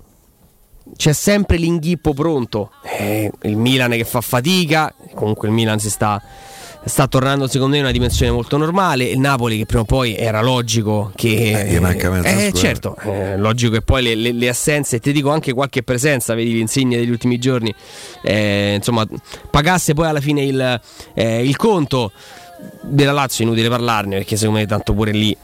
c'è 0.95 1.13
sempre 1.13 1.57
l'inghippo 1.57 2.13
pronto. 2.13 2.71
Eh, 2.97 3.31
il 3.43 3.57
Milan 3.57 3.91
che 3.91 4.05
fa 4.05 4.21
fatica, 4.21 4.93
comunque 5.13 5.47
il 5.47 5.53
Milan 5.53 5.79
si 5.79 5.89
sta, 5.89 6.21
sta 6.85 7.07
tornando 7.07 7.47
secondo 7.47 7.71
me 7.71 7.77
in 7.77 7.83
una 7.83 7.91
dimensione 7.91 8.31
molto 8.31 8.57
normale. 8.57 9.05
Il 9.05 9.19
Napoli 9.19 9.57
che 9.57 9.65
prima 9.65 9.81
o 9.81 9.85
poi 9.85 10.15
era 10.15 10.41
logico 10.41 11.11
che... 11.15 11.67
Eh, 11.67 11.79
manca 11.79 12.21
eh, 12.21 12.51
certo, 12.53 12.95
eh, 13.03 13.37
logico 13.37 13.71
che 13.71 13.81
poi 13.81 14.03
le, 14.03 14.15
le, 14.15 14.31
le, 14.31 14.49
assenze, 14.49 14.97
e 14.97 14.99
ti 14.99 15.11
dico 15.11 15.29
anche 15.31 15.53
qualche 15.53 15.83
presenza, 15.83 16.33
vedi 16.33 16.53
l'insegna 16.53 16.97
degli 16.97 17.09
ultimi 17.09 17.39
giorni, 17.39 17.73
eh, 18.21 18.75
insomma, 18.75 19.05
pagasse 19.49 19.93
poi 19.93 20.07
alla 20.07 20.21
fine 20.21 20.43
il, 20.43 20.81
eh, 21.13 21.43
il 21.43 21.55
conto. 21.55 22.11
della 22.81 23.11
Lazio 23.11 23.43
è 23.43 23.47
inutile 23.47 23.69
parlarne 23.69 24.17
perché 24.17 24.37
secondo 24.37 24.59
me 24.59 24.65
tanto 24.65 24.93
pure 24.93 25.11
lì 25.11 25.35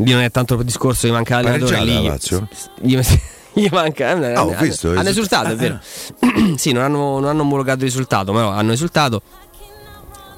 lì 0.00 0.12
non 0.12 0.22
è 0.22 0.30
tanto 0.30 0.54
il 0.54 0.64
discorso 0.64 1.06
che 1.06 1.12
manca 1.12 1.40
l'allenatore 1.40 1.84
lì 1.84 1.94
la 1.94 2.00
Lazio? 2.00 2.48
Gli, 2.80 2.96
gli 3.54 3.68
manca 3.70 4.16
eh, 4.16 4.34
Ah, 4.34 4.44
ho 4.44 4.54
visto, 4.60 4.90
hanno 4.90 5.00
esu- 5.00 5.10
esultato 5.10 5.48
è 5.48 5.56
vero 5.56 5.80
sì 6.56 6.72
non 6.72 6.84
hanno, 6.84 7.18
non 7.18 7.26
hanno 7.26 7.42
omologato 7.42 7.78
il 7.78 7.86
risultato 7.86 8.32
però 8.32 8.50
hanno 8.50 8.72
esultato 8.72 9.22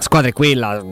squadra 0.00 0.28
è 0.28 0.32
quella 0.32 0.82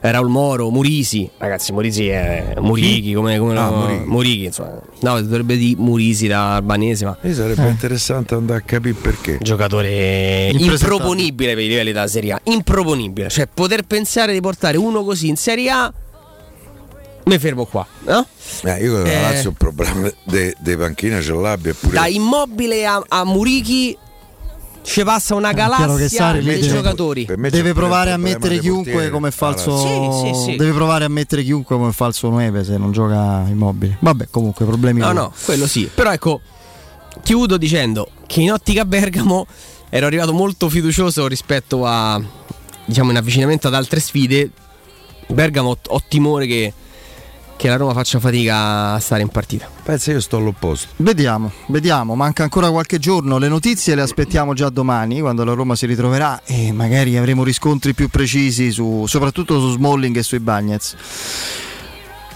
Raul 0.00 0.28
Moro 0.28 0.70
Murisi 0.70 1.28
ragazzi 1.38 1.72
Murisi 1.72 2.08
è 2.08 2.54
Murichi 2.58 3.12
come, 3.14 3.38
come 3.38 3.56
Ah, 3.58 3.70
lo- 3.70 4.02
Murichi. 4.06 4.44
Insomma 4.44 4.80
no 5.00 5.20
dovrebbe 5.22 5.56
di 5.56 5.74
Murisi 5.78 6.26
da 6.26 6.56
albanese 6.56 7.04
ma 7.04 7.16
Mi 7.20 7.32
sarebbe 7.32 7.68
interessante 7.68 8.34
andare 8.34 8.58
a 8.58 8.62
capire 8.62 8.94
perché. 8.94 9.38
giocatore 9.40 10.50
improponibile 10.52 11.54
per 11.54 11.62
i 11.62 11.68
livelli 11.68 11.92
della 11.92 12.06
Serie 12.08 12.32
A. 12.32 12.40
Improponibile. 12.44 13.28
Cioè, 13.28 13.46
poter 13.52 13.82
pensare 13.84 14.32
di 14.32 14.40
portare 14.40 14.76
uno 14.76 15.04
così 15.04 15.28
in 15.28 15.36
Serie 15.36 15.70
A. 15.70 15.92
Mi 17.24 17.38
fermo 17.38 17.64
qua, 17.64 17.84
no? 18.04 18.24
Eh, 18.62 18.82
io 18.84 18.92
con 18.92 19.02
la 19.02 19.10
Eh. 19.10 19.20
Lazio 19.20 19.48
un 19.48 19.56
problema 19.56 20.08
di 20.24 20.76
panchina 20.76 21.20
ce 21.20 21.32
l'abbia 21.32 21.72
eppure. 21.72 21.94
Da 21.94 22.06
immobile 22.06 22.86
a, 22.86 23.02
a 23.08 23.24
Murichi 23.24 23.96
ci 24.86 25.02
passa 25.02 25.34
una 25.34 25.52
galassia 25.52 26.32
deve- 26.32 26.60
giocatori. 26.60 27.24
Per 27.24 27.36
me 27.36 27.50
c'è 27.50 27.56
Deve 27.56 27.74
provare 27.74 28.12
a 28.12 28.16
mettere 28.16 28.58
chiunque 28.58 29.10
come 29.10 29.30
falso. 29.32 29.74
Ah, 29.74 30.12
Sì, 30.12 30.34
sì, 30.34 30.50
sì. 30.52 30.56
Deve 30.56 30.72
provare 30.72 31.04
a 31.04 31.08
mettere 31.08 31.42
chiunque 31.42 31.76
come 31.76 31.92
falso 31.92 32.30
9 32.30 32.64
se 32.64 32.76
non 32.78 32.92
gioca 32.92 33.44
immobile. 33.48 33.96
Vabbè, 34.00 34.28
comunque 34.30 34.64
problemi. 34.64 35.00
No, 35.00 35.12
no, 35.12 35.32
quello 35.44 35.66
sì. 35.66 35.90
Però 35.92 36.12
ecco, 36.12 36.40
chiudo 37.22 37.56
dicendo 37.56 38.08
che 38.26 38.40
in 38.42 38.52
ottica 38.52 38.84
Bergamo 38.84 39.46
ero 39.90 40.06
arrivato 40.06 40.32
molto 40.32 40.68
fiducioso 40.68 41.26
rispetto 41.26 41.84
a, 41.84 42.20
diciamo, 42.84 43.10
in 43.10 43.16
avvicinamento 43.16 43.66
ad 43.66 43.74
altre 43.74 43.98
sfide. 43.98 44.50
Bergamo 45.28 45.70
ho, 45.70 45.78
ho 45.88 46.02
timore 46.08 46.46
che, 46.46 46.72
che 47.56 47.68
la 47.68 47.76
Roma 47.76 47.92
faccia 47.92 48.20
fatica 48.20 48.92
a 48.92 48.98
stare 49.00 49.22
in 49.22 49.28
partita. 49.28 49.68
Pensa 49.82 50.12
io 50.12 50.20
sto 50.20 50.36
all'opposto. 50.36 50.88
Vediamo, 50.96 51.50
vediamo, 51.68 52.14
manca 52.14 52.42
ancora 52.42 52.70
qualche 52.70 52.98
giorno, 52.98 53.38
le 53.38 53.48
notizie 53.48 53.94
le 53.94 54.02
aspettiamo 54.02 54.54
già 54.54 54.68
domani 54.68 55.20
quando 55.20 55.44
la 55.44 55.54
Roma 55.54 55.74
si 55.74 55.86
ritroverà 55.86 56.42
e 56.44 56.72
magari 56.72 57.16
avremo 57.16 57.42
riscontri 57.42 57.94
più 57.94 58.08
precisi 58.08 58.70
su, 58.70 59.06
soprattutto 59.06 59.58
su 59.58 59.72
Smalling 59.72 60.16
e 60.16 60.22
sui 60.22 60.40
Bagnets. 60.40 60.96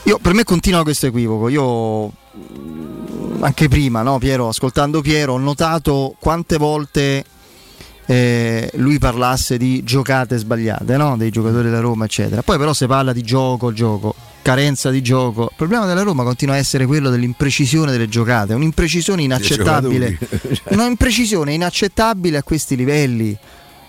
Io, 0.04 0.18
per 0.18 0.33
me 0.33 0.44
continua 0.44 0.83
questo 0.83 1.06
equivoco, 1.06 1.48
io 1.48 2.06
mm, 2.09 3.42
anche 3.42 3.68
prima, 3.68 4.02
no, 4.02 4.18
Piero, 4.18 4.48
ascoltando 4.48 5.02
Piero, 5.02 5.35
ho 5.35 5.38
notato 5.38 6.16
quante 6.18 6.56
volte 6.56 7.24
eh, 8.10 8.68
lui 8.74 8.98
parlasse 8.98 9.56
di 9.56 9.84
giocate 9.84 10.36
sbagliate, 10.36 10.96
no? 10.96 11.16
dei 11.16 11.30
giocatori 11.30 11.68
della 11.68 11.78
Roma, 11.78 12.06
eccetera. 12.06 12.42
Poi 12.42 12.58
però 12.58 12.72
si 12.72 12.86
parla 12.86 13.12
di 13.12 13.22
gioco, 13.22 13.72
gioco, 13.72 14.16
carenza 14.42 14.90
di 14.90 15.00
gioco. 15.00 15.44
Il 15.44 15.56
problema 15.56 15.86
della 15.86 16.02
Roma 16.02 16.24
continua 16.24 16.56
a 16.56 16.58
essere 16.58 16.86
quello 16.86 17.08
dell'imprecisione 17.08 17.92
delle 17.92 18.08
giocate, 18.08 18.52
un'imprecisione 18.54 19.22
inaccettabile. 19.22 20.18
Una 20.70 20.86
imprecisione 20.86 21.52
inaccettabile 21.52 22.38
a 22.38 22.42
questi 22.42 22.74
livelli. 22.74 23.38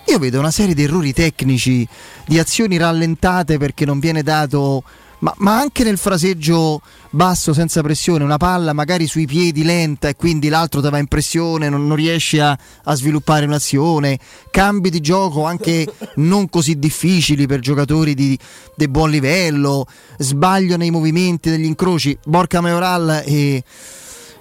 Io 0.05 0.19
vedo 0.19 0.37
una 0.37 0.51
serie 0.51 0.75
di 0.75 0.83
errori 0.83 1.13
tecnici, 1.13 1.87
di 2.27 2.37
azioni 2.37 2.77
rallentate 2.77 3.57
perché 3.57 3.85
non 3.85 3.99
viene 3.99 4.21
dato. 4.21 4.83
Ma, 5.21 5.33
ma 5.37 5.59
anche 5.59 5.83
nel 5.83 5.97
fraseggio 5.99 6.81
basso, 7.11 7.53
senza 7.53 7.81
pressione, 7.81 8.23
una 8.23 8.37
palla 8.37 8.73
magari 8.73 9.05
sui 9.05 9.27
piedi 9.27 9.63
lenta 9.63 10.07
e 10.07 10.15
quindi 10.15 10.49
l'altro 10.49 10.81
ti 10.81 10.89
va 10.89 10.97
in 10.97 11.05
pressione, 11.07 11.69
non, 11.69 11.85
non 11.85 11.95
riesci 11.95 12.39
a, 12.39 12.57
a 12.83 12.95
sviluppare 12.95 13.45
un'azione. 13.45 14.17
Cambi 14.49 14.89
di 14.89 14.99
gioco 14.99 15.45
anche 15.45 15.85
non 16.17 16.49
così 16.49 16.79
difficili 16.79 17.45
per 17.45 17.59
giocatori 17.59 18.15
di, 18.15 18.37
di 18.75 18.87
buon 18.87 19.11
livello, 19.11 19.85
sbaglio 20.17 20.75
nei 20.75 20.89
movimenti 20.89 21.51
degli 21.51 21.65
incroci. 21.65 22.17
Borca 22.25 22.59
Maioral 22.59 23.21
e, 23.23 23.63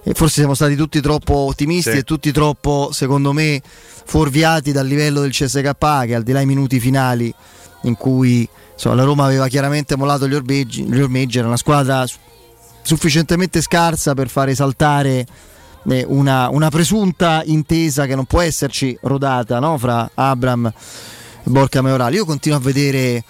e 0.02 0.14
forse 0.14 0.36
siamo 0.36 0.54
stati 0.54 0.76
tutti 0.76 1.02
troppo 1.02 1.34
ottimisti 1.34 1.90
Sì. 1.90 1.96
e 1.98 2.02
tutti 2.04 2.32
troppo, 2.32 2.88
secondo 2.90 3.34
me, 3.34 3.60
fuorviati 4.06 4.72
dal 4.72 4.86
livello 4.86 5.20
del 5.20 5.30
CSK 5.32 6.06
che 6.06 6.14
al 6.14 6.22
di 6.22 6.32
là 6.32 6.38
dei 6.38 6.46
minuti 6.46 6.80
finali 6.80 7.32
in 7.82 7.96
cui 7.96 8.48
insomma, 8.80 8.94
la 8.94 9.04
Roma 9.04 9.24
aveva 9.26 9.46
chiaramente 9.48 9.94
mollato 9.94 10.26
gli 10.26 10.34
ormeggi, 10.34 10.84
gli 10.84 11.00
ormeggi 11.00 11.36
era 11.38 11.46
una 11.48 11.58
squadra 11.58 12.06
su- 12.06 12.16
sufficientemente 12.82 13.60
scarsa 13.60 14.14
per 14.14 14.28
fare 14.30 14.54
saltare 14.54 15.26
eh, 15.88 16.04
una, 16.08 16.48
una 16.48 16.70
presunta 16.70 17.42
intesa 17.44 18.06
che 18.06 18.14
non 18.14 18.24
può 18.24 18.40
esserci 18.40 18.96
rodata 19.02 19.58
no? 19.58 19.76
fra 19.76 20.10
Abram 20.14 20.66
e 20.66 20.72
Borca 21.50 21.82
Maioral. 21.82 22.14
Io 22.14 22.24
continuo 22.24 22.56
a 22.56 22.60
vedere 22.62 23.22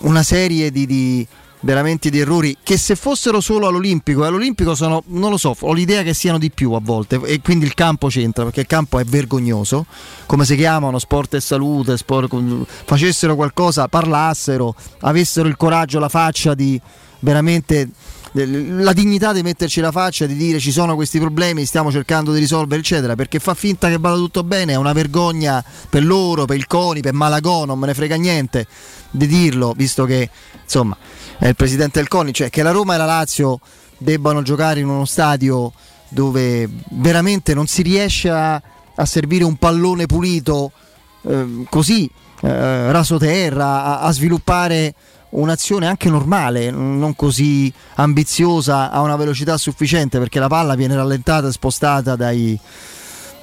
una 0.00 0.24
serie 0.24 0.72
di, 0.72 0.86
di- 0.86 1.26
veramente 1.60 2.10
di 2.10 2.18
errori 2.18 2.56
che 2.62 2.76
se 2.76 2.96
fossero 2.96 3.40
solo 3.40 3.66
all'Olimpico, 3.66 4.24
all'Olimpico 4.24 4.74
sono, 4.74 5.02
non 5.08 5.30
lo 5.30 5.36
so, 5.36 5.54
ho 5.58 5.72
l'idea 5.72 6.02
che 6.02 6.14
siano 6.14 6.38
di 6.38 6.50
più 6.50 6.72
a 6.72 6.80
volte 6.82 7.20
e 7.24 7.40
quindi 7.40 7.66
il 7.66 7.74
campo 7.74 8.08
c'entra 8.08 8.44
perché 8.44 8.60
il 8.60 8.66
campo 8.66 8.98
è 8.98 9.04
vergognoso, 9.04 9.86
come 10.26 10.44
si 10.44 10.56
chiamano 10.56 10.98
sport 10.98 11.34
e 11.34 11.40
salute, 11.40 11.96
sport, 11.96 12.34
facessero 12.84 13.34
qualcosa, 13.34 13.88
parlassero, 13.88 14.74
avessero 15.00 15.48
il 15.48 15.56
coraggio, 15.56 15.98
la 15.98 16.08
faccia 16.08 16.54
di 16.54 16.80
veramente 17.20 17.90
la 18.32 18.92
dignità 18.92 19.32
di 19.32 19.42
metterci 19.42 19.80
la 19.80 19.90
faccia 19.90 20.24
di 20.26 20.36
dire 20.36 20.60
ci 20.60 20.70
sono 20.70 20.94
questi 20.94 21.18
problemi, 21.18 21.64
stiamo 21.64 21.90
cercando 21.90 22.32
di 22.32 22.38
risolvere, 22.38 22.80
eccetera, 22.80 23.16
perché 23.16 23.40
fa 23.40 23.54
finta 23.54 23.88
che 23.88 23.98
vada 23.98 24.16
tutto 24.16 24.44
bene, 24.44 24.74
è 24.74 24.76
una 24.76 24.92
vergogna 24.92 25.64
per 25.88 26.04
loro, 26.04 26.44
per 26.44 26.56
il 26.56 26.68
CONI, 26.68 27.00
per 27.00 27.12
Malagò, 27.12 27.64
non 27.64 27.78
me 27.78 27.88
ne 27.88 27.94
frega 27.94 28.14
niente 28.14 28.66
di 29.10 29.26
dirlo, 29.26 29.74
visto 29.76 30.04
che 30.04 30.30
insomma 30.62 30.96
è 31.40 31.48
il 31.48 31.56
presidente 31.56 31.98
del 31.98 32.08
CONI, 32.08 32.34
cioè 32.34 32.50
che 32.50 32.62
la 32.62 32.70
Roma 32.70 32.94
e 32.94 32.98
la 32.98 33.06
Lazio 33.06 33.60
debbano 33.96 34.42
giocare 34.42 34.80
in 34.80 34.88
uno 34.88 35.06
stadio 35.06 35.72
dove 36.10 36.68
veramente 36.90 37.54
non 37.54 37.66
si 37.66 37.80
riesce 37.80 38.28
a, 38.28 38.60
a 38.94 39.04
servire 39.06 39.44
un 39.44 39.56
pallone 39.56 40.04
pulito 40.04 40.70
eh, 41.22 41.64
così, 41.70 42.08
eh, 42.42 42.92
raso 42.92 43.16
terra, 43.16 43.84
a, 43.84 44.00
a 44.00 44.12
sviluppare 44.12 44.94
un'azione 45.30 45.86
anche 45.86 46.10
normale, 46.10 46.70
non 46.70 47.16
così 47.16 47.72
ambiziosa, 47.94 48.90
a 48.90 49.00
una 49.00 49.16
velocità 49.16 49.56
sufficiente 49.56 50.18
perché 50.18 50.40
la 50.40 50.48
palla 50.48 50.74
viene 50.74 50.94
rallentata 50.94 51.48
e 51.48 51.52
spostata 51.52 52.16
dai, 52.16 52.58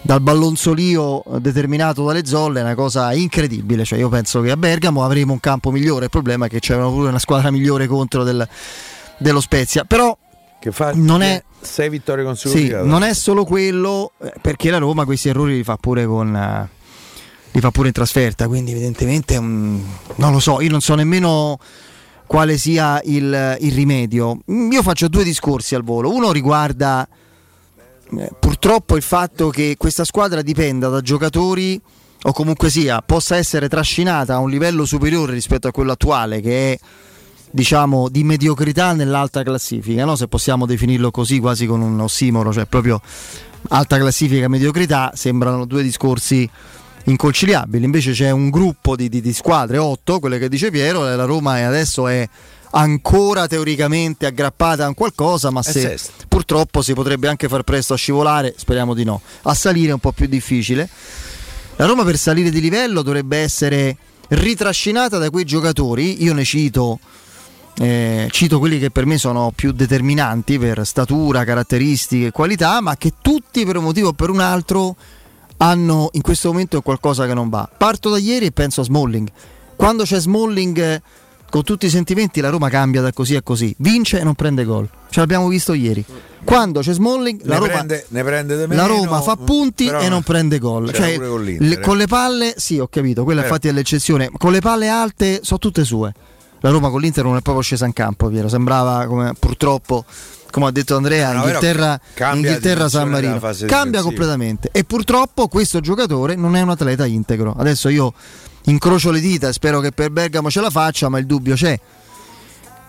dal 0.07 0.21
ballonzolio 0.21 1.21
determinato 1.39 2.05
dalle 2.05 2.25
zolle, 2.25 2.61
è 2.61 2.63
una 2.63 2.75
cosa 2.75 3.11
incredibile. 3.11 3.83
Cioè, 3.83 3.99
io 3.99 4.07
penso 4.07 4.39
che 4.39 4.51
a 4.51 4.55
Bergamo 4.55 5.03
avremo 5.03 5.33
un 5.33 5.41
campo 5.41 5.69
migliore. 5.69 6.05
Il 6.05 6.09
problema 6.09 6.45
è 6.45 6.49
che 6.49 6.59
c'era 6.61 6.87
pure 6.87 7.09
una 7.09 7.19
squadra 7.19 7.51
migliore 7.51 7.87
contro 7.87 8.23
del- 8.23 8.47
dello 9.17 9.41
Spezia. 9.41 9.83
Però 9.83 10.17
Che 10.59 10.71
fa 10.71 10.91
Non 10.95 11.21
è- 11.21 11.43
sei 11.59 11.89
vittorie 11.89 12.21
sì, 12.23 12.27
consecutive. 12.27 12.81
non 12.83 13.03
è 13.03 13.13
solo 13.13 13.43
quello, 13.43 14.13
eh, 14.23 14.31
perché 14.41 14.69
la 14.71 14.77
Roma 14.77 15.03
questi 15.03 15.27
errori 15.27 15.55
li 15.57 15.63
fa 15.63 15.75
pure 15.75 16.05
con. 16.05 16.33
eh, 16.35 16.69
li 17.51 17.59
fa 17.59 17.69
pure 17.71 17.87
in 17.87 17.93
trasferta, 17.93 18.47
quindi 18.47 18.71
evidentemente 18.71 19.35
un- 19.35 19.81
non 20.15 20.31
lo 20.31 20.39
so, 20.39 20.61
io 20.61 20.69
non 20.69 20.79
so 20.81 20.95
nemmeno 20.95 21.59
quale 22.27 22.57
sia 22.57 23.01
il, 23.03 23.57
il 23.59 23.71
rimedio. 23.73 24.39
Io 24.45 24.81
faccio 24.83 25.07
due 25.09 25.23
discorsi 25.25 25.75
al 25.75 25.83
volo. 25.83 26.11
Uno 26.13 26.31
riguarda 26.31 27.07
purtroppo 28.39 28.95
il 28.95 29.01
fatto 29.01 29.49
che 29.49 29.75
questa 29.77 30.03
squadra 30.03 30.41
dipenda 30.41 30.87
da 30.87 31.01
giocatori 31.01 31.79
o 32.23 32.31
comunque 32.31 32.69
sia 32.69 33.01
possa 33.01 33.35
essere 33.35 33.69
trascinata 33.69 34.35
a 34.35 34.39
un 34.39 34.49
livello 34.49 34.85
superiore 34.85 35.33
rispetto 35.33 35.67
a 35.67 35.71
quello 35.71 35.91
attuale 35.91 36.41
che 36.41 36.73
è 36.73 36.79
diciamo 37.49 38.09
di 38.09 38.23
mediocrità 38.23 38.93
nell'alta 38.93 39.43
classifica, 39.43 40.05
no? 40.05 40.15
se 40.15 40.27
possiamo 40.27 40.65
definirlo 40.65 41.11
così 41.11 41.39
quasi 41.39 41.65
con 41.65 41.81
un 41.81 41.99
ossimoro, 41.99 42.51
cioè 42.51 42.65
proprio 42.65 43.01
alta 43.69 43.97
classifica 43.97 44.45
e 44.45 44.47
mediocrità 44.47 45.11
sembrano 45.15 45.65
due 45.65 45.83
discorsi 45.83 46.49
inconciliabili, 47.05 47.85
invece 47.85 48.11
c'è 48.11 48.31
un 48.31 48.49
gruppo 48.49 48.95
di, 48.95 49.07
di- 49.07 49.21
di 49.21 49.33
squadre, 49.33 49.77
otto, 49.77 50.19
quelle 50.19 50.37
che 50.39 50.49
dice 50.49 50.69
Piero, 50.71 51.03
la 51.03 51.23
Roma 51.23 51.65
adesso 51.65 52.07
è 52.07 52.27
ancora 52.77 53.47
teoricamente 53.47 54.27
aggrappata 54.27 54.85
a 54.85 54.87
un 54.87 54.93
qualcosa, 54.93 55.49
ma 55.49 55.61
È 55.61 55.71
se 55.71 55.99
purtroppo 56.27 56.81
si 56.81 56.93
potrebbe 56.93 57.27
anche 57.27 57.47
far 57.47 57.63
presto 57.63 57.93
a 57.93 57.97
scivolare, 57.97 58.53
speriamo 58.55 58.93
di 58.93 59.03
no, 59.03 59.21
a 59.43 59.53
salire 59.53 59.89
è 59.89 59.93
un 59.93 59.99
po' 59.99 60.11
più 60.11 60.27
difficile. 60.27 60.87
La 61.77 61.85
Roma 61.85 62.03
per 62.03 62.17
salire 62.17 62.49
di 62.49 62.61
livello 62.61 63.01
dovrebbe 63.01 63.37
essere 63.37 63.97
ritrascinata 64.29 65.17
da 65.17 65.29
quei 65.29 65.43
giocatori, 65.43 66.23
io 66.23 66.33
ne 66.33 66.43
cito, 66.43 66.99
eh, 67.79 68.27
cito 68.31 68.59
quelli 68.59 68.77
che 68.77 68.91
per 68.91 69.05
me 69.05 69.17
sono 69.17 69.51
più 69.55 69.71
determinanti 69.71 70.59
per 70.59 70.85
statura, 70.85 71.43
caratteristiche, 71.43 72.31
qualità, 72.31 72.79
ma 72.81 72.95
che 72.95 73.13
tutti 73.21 73.65
per 73.65 73.77
un 73.77 73.85
motivo 73.85 74.09
o 74.09 74.13
per 74.13 74.29
un 74.29 74.39
altro 74.39 74.95
hanno 75.57 76.09
in 76.11 76.21
questo 76.21 76.49
momento 76.49 76.81
qualcosa 76.81 77.25
che 77.25 77.33
non 77.33 77.49
va. 77.49 77.67
Parto 77.75 78.11
da 78.11 78.19
ieri 78.19 78.47
e 78.47 78.51
penso 78.51 78.81
a 78.81 78.83
Smalling. 78.83 79.27
Quando 79.75 80.03
c'è 80.03 80.19
Smalling 80.19 80.77
eh, 80.79 81.01
con 81.49 81.63
tutti 81.63 81.85
i 81.85 81.89
sentimenti 81.89 82.41
la 82.41 82.49
Roma 82.49 82.69
cambia 82.69 83.01
da 83.01 83.11
così 83.13 83.35
a 83.35 83.41
così, 83.41 83.73
vince 83.79 84.19
e 84.19 84.23
non 84.23 84.35
prende 84.35 84.63
gol. 84.65 84.87
Ce 85.09 85.19
l'abbiamo 85.19 85.47
visto 85.47 85.73
ieri. 85.73 86.03
Quando 86.43 86.79
c'è 86.81 86.93
Smalling 86.93 87.41
la 87.45 87.55
Roma 87.57 87.71
prende, 87.71 88.05
ne 88.09 88.23
prende 88.23 88.67
la 88.67 88.85
Roma 88.85 89.21
fa 89.21 89.35
punti 89.35 89.85
però 89.85 89.99
e 90.01 90.09
non 90.09 90.21
prende 90.23 90.59
gol. 90.59 90.93
Cioè, 90.93 91.17
con 91.19 91.43
le- 91.43 91.57
eh. 91.57 91.79
con 91.79 91.97
le 91.97 92.07
palle, 92.07 92.53
sì, 92.57 92.79
ho 92.79 92.87
capito, 92.87 93.23
quella 93.23 93.41
Eh. 93.41 93.45
infatti 93.45 93.67
è 93.67 93.71
l'eccezione. 93.71 94.29
Con 94.37 94.51
le 94.51 94.59
palle 94.61 94.87
alte 94.89 95.39
sono 95.43 95.59
tutte 95.59 95.83
sue. 95.83 96.13
la 96.61 96.69
Roma 96.71 96.89
con 96.89 96.99
l'Inter 97.01 97.23
non 97.23 97.35
è 97.37 97.41
proprio 97.41 97.61
scesa 97.63 97.85
in 97.85 97.93
campo, 97.93 98.27
Piero. 98.29 98.47
Sembrava 98.49 99.05
come 99.05 99.33
purtroppo, 99.37 100.03
come 100.49 100.65
ha 100.67 100.71
detto 100.71 100.95
Andrea, 100.95 101.31
No, 101.33 101.43
Inghilterra, 101.43 101.99
però 102.13 102.33
Inghilterra 102.33 102.89
San 102.89 103.09
Marino. 103.09 103.39
Cambia 103.39 103.51
difensiva. 103.51 104.01
completamente. 104.01 104.69
E 104.71 104.83
purtroppo 104.83 105.47
questo 105.49 105.79
giocatore 105.81 106.35
non 106.35 106.55
è 106.55 106.61
un 106.61 106.69
atleta 106.69 107.05
integro. 107.05 107.53
Adesso 107.57 107.89
io 107.89 108.11
incrocio 108.67 109.11
le 109.11 109.19
dita 109.19 109.51
spero 109.51 109.79
che 109.79 109.91
per 109.91 110.11
Bergamo 110.11 110.49
ce 110.49 110.61
la 110.61 110.69
faccia, 110.69 111.09
ma 111.09 111.17
il 111.17 111.25
dubbio 111.25 111.55
c'è. 111.55 111.79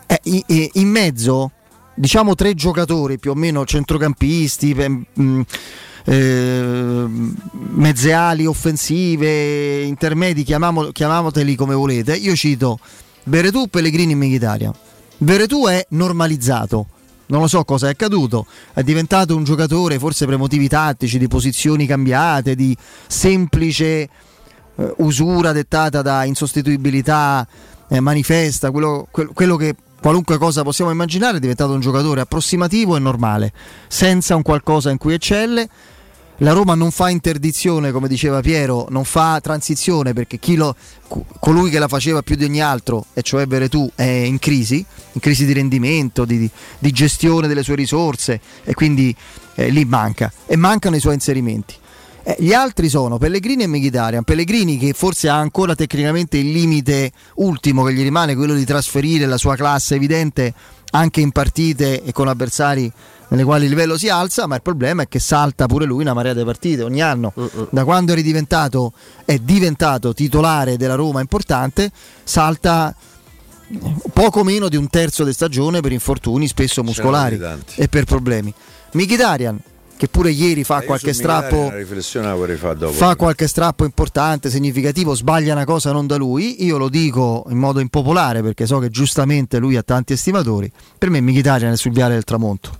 Eh, 0.07 0.45
in 0.75 0.89
mezzo, 0.89 1.53
diciamo 1.95 2.35
tre 2.35 2.55
giocatori 2.55 3.19
più 3.19 3.33
o 3.33 3.35
meno 3.35 3.65
centrocampisti, 3.65 4.75
mh, 4.75 5.41
eh, 6.05 7.05
mezze 7.75 8.13
ali 8.13 8.47
offensive, 8.47 9.83
intermedi, 9.83 10.43
chiamamoteli 10.45 11.55
come 11.55 11.75
volete. 11.75 12.17
Io 12.17 12.35
cito 12.35 12.79
Beretù, 13.25 13.69
Pellegrini 13.69 14.13
e 14.13 14.17
Mkhitaryan. 14.17 14.73
Beretù 15.19 15.67
è 15.67 15.87
normalizzato. 15.91 16.87
Non 17.27 17.41
lo 17.43 17.47
so 17.47 17.63
cosa 17.65 17.89
è 17.89 17.91
accaduto, 17.91 18.47
è 18.73 18.83
diventato 18.83 19.37
un 19.37 19.45
giocatore 19.45 19.99
forse 19.99 20.25
per 20.25 20.39
motivi 20.39 20.67
tattici, 20.67 21.19
di 21.19 21.29
posizioni 21.29 21.85
cambiate, 21.85 22.55
di 22.55 22.75
semplice 23.07 24.09
eh, 24.79 24.95
usura 24.99 25.53
dettata 25.53 26.03
da 26.03 26.25
insostituibilità 26.25 27.47
eh, 27.89 28.01
manifesta, 28.01 28.71
quello, 28.71 29.07
quel- 29.11 29.31
quello 29.33 29.57
che 29.57 29.75
qualunque 30.01 30.39
cosa 30.39 30.63
possiamo 30.63 30.91
immaginare, 30.93 31.39
è 31.39 31.41
diventato 31.41 31.73
un 31.73 31.81
giocatore 31.81 32.21
approssimativo 32.21 32.97
e 32.97 33.01
normale, 33.01 33.53
senza 33.89 34.37
un 34.37 34.43
qualcosa 34.43 34.91
in 34.91 34.99
cui 34.99 35.15
eccelle. 35.15 35.69
La 36.43 36.53
Roma 36.53 36.77
non 36.77 36.93
fa 36.93 37.09
interdizione, 37.11 37.91
come 37.91 38.07
diceva 38.07 38.41
Piero, 38.41 38.87
non 38.91 39.03
fa 39.03 39.41
transizione 39.43 40.13
perché 40.13 40.39
lo- 40.55 40.77
co- 41.09 41.25
colui 41.41 41.69
che 41.69 41.81
la 41.81 41.89
faceva 41.89 42.23
più 42.23 42.37
di 42.37 42.45
ogni 42.45 42.61
altro, 42.61 43.07
e 43.13 43.23
cioè 43.23 43.47
Beretù, 43.47 43.91
è 43.97 44.05
in 44.05 44.39
crisi, 44.39 44.85
in 45.13 45.21
crisi 45.21 45.45
di 45.45 45.53
rendimento, 45.53 46.25
di, 46.25 46.39
di- 46.39 46.51
di 46.79 46.93
gestione 46.93 47.49
delle 47.49 47.65
sue 47.65 47.75
risorse 47.75 48.41
e 48.63 48.73
quindi 48.75 49.13
eh, 49.57 49.69
lì 49.71 49.85
manca 49.85 50.33
e 50.47 50.55
mancano 50.55 50.95
i 50.95 51.01
suoi 51.01 51.15
inserimenti. 51.15 51.75
Eh, 52.29 52.37
gli 52.41 52.53
altri 52.53 52.91
sono 52.91 53.17
Pellegrini 53.17 53.63
e 53.63 53.67
Mkhitaryan. 53.67 54.23
Pellegrini 54.23 54.77
che 54.77 54.93
forse 54.93 55.31
ha 55.31 55.37
ancora 55.37 55.75
tecnicamente 55.75 56.37
il 56.37 56.51
limite 56.51 57.11
ultimo 57.37 57.85
che 57.85 57.95
gli 57.95 58.03
rimane, 58.03 58.37
quello 58.37 58.53
di 58.53 58.67
trasferire 58.67 59.25
la 59.25 59.39
sua 59.39 59.57
classe 59.57 59.95
evidente 59.95 60.53
anche 60.91 61.23
in 61.23 61.33
partite 61.33 62.03
e 62.03 62.13
con 62.13 62.29
avversari 62.29 62.93
nelle 63.29 63.45
quali 63.45 63.65
il 63.65 63.71
livello 63.71 63.97
si 63.97 64.11
alza, 64.11 64.47
ma 64.47 64.57
il 64.57 64.63
problema 64.63 65.05
è 65.05 65.09
che 65.09 65.19
salta 65.21 65.65
pure 65.65 65.87
lui 65.87 66.03
una 66.03 66.13
marea 66.13 66.35
di 66.35 66.45
partite 66.45 66.83
ogni 66.83 67.01
anno. 67.01 67.33
Da 67.71 67.85
quando 67.85 68.13
è 68.13 68.15
ridiventato, 68.15 68.93
è 69.25 69.39
diventato 69.39 70.13
titolare 70.13 70.77
della 70.77 70.97
Roma 70.97 71.23
importante, 71.23 71.91
salta 72.25 72.95
poco 74.13 74.45
meno 74.45 74.69
di 74.69 74.77
un 74.77 74.89
terzo 74.91 75.25
di 75.25 75.33
stagione 75.33 75.81
per 75.81 75.93
infortuni 75.93 76.47
spesso 76.47 76.83
muscolari 76.85 77.41
e 77.75 77.89
per 77.89 78.05
problemi. 78.05 78.53
Mkhitaryan 78.93 79.59
che 79.99 80.09
pure 80.09 80.31
ieri 80.31 80.63
fa 80.65 80.83
qualche 80.83 81.13
strappo 81.13 81.73
dopo. 82.75 82.93
fa 82.93 83.17
qualche 83.17 83.49
strappo 83.49 83.85
importante, 83.85 84.49
significativo, 84.49 85.15
sbaglia 85.15 85.53
una 85.53 85.65
cosa 85.65 85.91
non 85.91 86.07
da 86.07 86.17
lui, 86.17 86.65
io 86.65 86.79
lo 86.79 86.89
dico 86.89 87.45
in 87.51 87.59
modo 87.59 87.81
impopolare 87.81 88.41
perché 88.41 88.65
so 88.65 88.79
che 88.79 88.89
giustamente 88.91 89.59
lui 89.59 89.77
ha 89.77 89.83
tanti 89.83 90.13
estimatori, 90.13 90.71
per 90.97 91.11
me 91.11 91.21
Mkhitaryan 91.21 91.73
è 91.73 91.77
sul 91.77 91.93
viale 91.93 92.15
del 92.15 92.25
tramonto. 92.25 92.71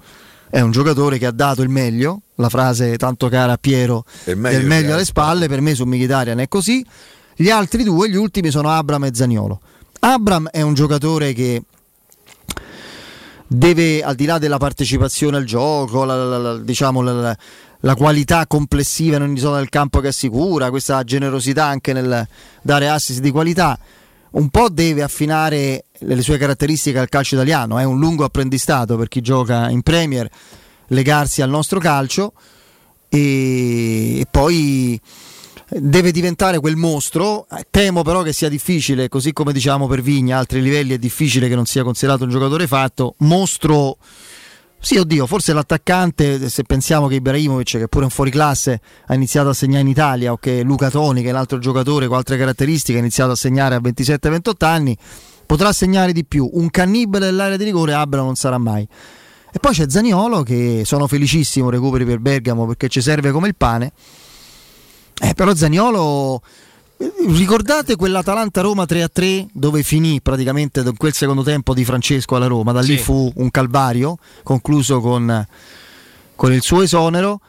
È 0.49 0.61
un 0.61 0.71
giocatore 0.71 1.19
che 1.19 1.27
ha 1.27 1.33
dato 1.33 1.61
il 1.61 1.69
meglio, 1.69 2.23
la 2.37 2.49
frase 2.49 2.97
tanto 2.97 3.29
cara 3.29 3.53
a 3.53 3.59
Piero, 3.59 4.05
Il 4.25 4.39
meglio 4.39 4.59
del 4.59 4.67
meglio 4.67 4.95
alle 4.95 5.05
spalle, 5.05 5.49
per 5.49 5.61
me 5.61 5.75
su 5.75 5.85
Mkhitaryan 5.85 6.39
è 6.39 6.49
così. 6.49 6.87
Gli 7.35 7.51
altri 7.51 7.83
due, 7.83 8.09
gli 8.09 8.17
ultimi 8.17 8.51
sono 8.51 8.71
Abram 8.71 9.05
e 9.05 9.11
Zaniolo. 9.13 9.61
Abram 10.01 10.49
è 10.51 10.63
un 10.63 10.75
giocatore 10.75 11.33
che 11.33 11.63
deve, 13.49 14.03
al 14.03 14.15
di 14.15 14.27
là 14.27 14.39
della 14.39 14.59
partecipazione 14.59 15.39
al 15.39 15.45
gioco, 15.45 16.05
la, 16.05 16.15
la- 16.15 16.39
la- 16.39 16.59
diciamo 16.59 17.01
la, 17.01 17.95
qualità 17.97 18.47
complessiva 18.47 19.17
in 19.17 19.23
ogni 19.23 19.39
zona 19.39 19.57
del 19.57 19.71
campo 19.71 20.01
che 20.01 20.09
assicura, 20.09 20.71
questa 20.71 21.03
generosità 21.03 21.65
anche 21.65 21.93
nel 21.93 22.27
dare 22.63 22.89
assist 22.89 23.21
di 23.21 23.31
qualità, 23.31 23.79
un 24.31 24.51
po' 24.51 24.69
deve 24.69 25.03
affinare 25.03 25.87
le 26.01 26.23
sue 26.23 26.37
caratteristiche 26.37 26.99
al 26.99 27.09
calcio 27.09 27.35
italiano. 27.35 27.79
È 27.79 27.85
un 27.85 27.99
lungo 27.99 28.25
apprendistato 28.25 28.97
per 28.97 29.09
chi 29.09 29.23
gioca 29.23 29.71
in 29.71 29.83
Premier, 29.83 30.29
legarsi 30.89 31.41
al 31.41 31.49
nostro 31.49 31.81
calcio 31.81 32.35
e, 33.09 34.21
e 34.21 34.27
poi 34.31 35.01
deve 35.71 36.11
diventare 36.11 36.59
quel 36.61 36.77
mostro. 36.77 37.47
Temo 37.71 38.03
però 38.03 38.23
che 38.23 38.33
sia 38.33 38.49
difficile, 38.49 39.09
così 39.09 39.33
come 39.33 39.53
diciamo 39.53 39.87
per 39.87 40.03
Vigna, 40.03 40.37
a 40.37 40.39
altri 40.41 40.63
livelli 40.63 40.95
è 40.95 40.99
difficile 40.99 41.49
che 41.49 41.55
non 41.55 41.67
sia 41.67 41.83
considerato 41.83 42.25
un 42.25 42.31
giocatore 42.31 42.67
fatto. 42.67 43.15
Mostro. 43.19 43.97
Sì, 44.81 44.97
oddio, 44.97 45.27
forse 45.27 45.53
l'attaccante, 45.53 46.49
se 46.49 46.63
pensiamo 46.63 47.09
che 47.09 47.17
Ibrahimovic, 47.17 47.79
che 47.79 47.89
pure 47.89 48.03
è 48.03 48.07
un 48.07 48.11
fuoriclasse, 48.11 48.81
ha 49.07 49.15
iniziato 49.15 49.49
a 49.49 49.53
segnare 49.53 49.83
in 49.83 49.89
Italia, 49.89 50.31
o 50.31 50.37
che 50.37 50.63
Luca 50.63 50.89
Toni, 50.89 51.21
che 51.21 51.29
è 51.29 51.33
un 51.33 51.39
altro 51.39 51.59
giocatore 51.59 52.07
con 52.07 52.17
altre 52.17 52.39
caratteristiche, 52.39 52.97
ha 52.97 53.01
iniziato 53.01 53.33
a 53.33 53.35
segnare 53.35 53.75
a 53.75 53.81
27-28 53.81 54.65
anni, 54.65 54.97
potrà 55.47 55.73
segnare 55.73 56.13
di 56.13 56.25
più. 56.25 56.49
Un 56.53 56.71
cannibale 56.71 57.27
dell'area 57.27 57.57
di 57.57 57.65
rigore 57.65 57.93
Abra 57.93 58.21
non 58.21 58.37
sarà 58.37 58.57
mai. 58.59 58.87
E 59.51 59.59
poi 59.59 59.73
c'è 59.73 59.87
Zaniolo, 59.89 60.45
che 60.45 60.83
sono 60.85 61.09
felicissimo 61.09 61.71
recuperi 61.71 62.05
per 62.05 62.21
Bergamo 62.21 62.65
perché 62.67 62.89
ci 62.89 63.01
serve 63.01 63.33
come 63.33 63.49
il 63.49 63.57
pane. 63.57 63.93
Eh, 65.21 65.35
però 65.35 65.55
Zaniolo, 65.55 66.41
ricordate 67.29 67.97
quell'Atalanta-Roma 67.97 68.85
3-3 68.85 69.47
dove 69.53 69.83
finì 69.83 70.21
praticamente 70.21 70.83
quel 70.97 71.13
secondo 71.13 71.43
tempo 71.43 71.75
di 71.75 71.85
Francesco 71.85 72.37
alla 72.37 72.47
Roma? 72.47 72.73
Da 72.73 72.81
lì 72.81 72.97
Sì. 72.97 73.03
fu 73.03 73.31
un 73.37 73.51
calvario 73.51 74.17
concluso 74.43 75.01
con, 75.01 75.47
con 76.37 76.53
il 76.53 76.63
suo 76.63 76.83
esonero. 76.83 77.41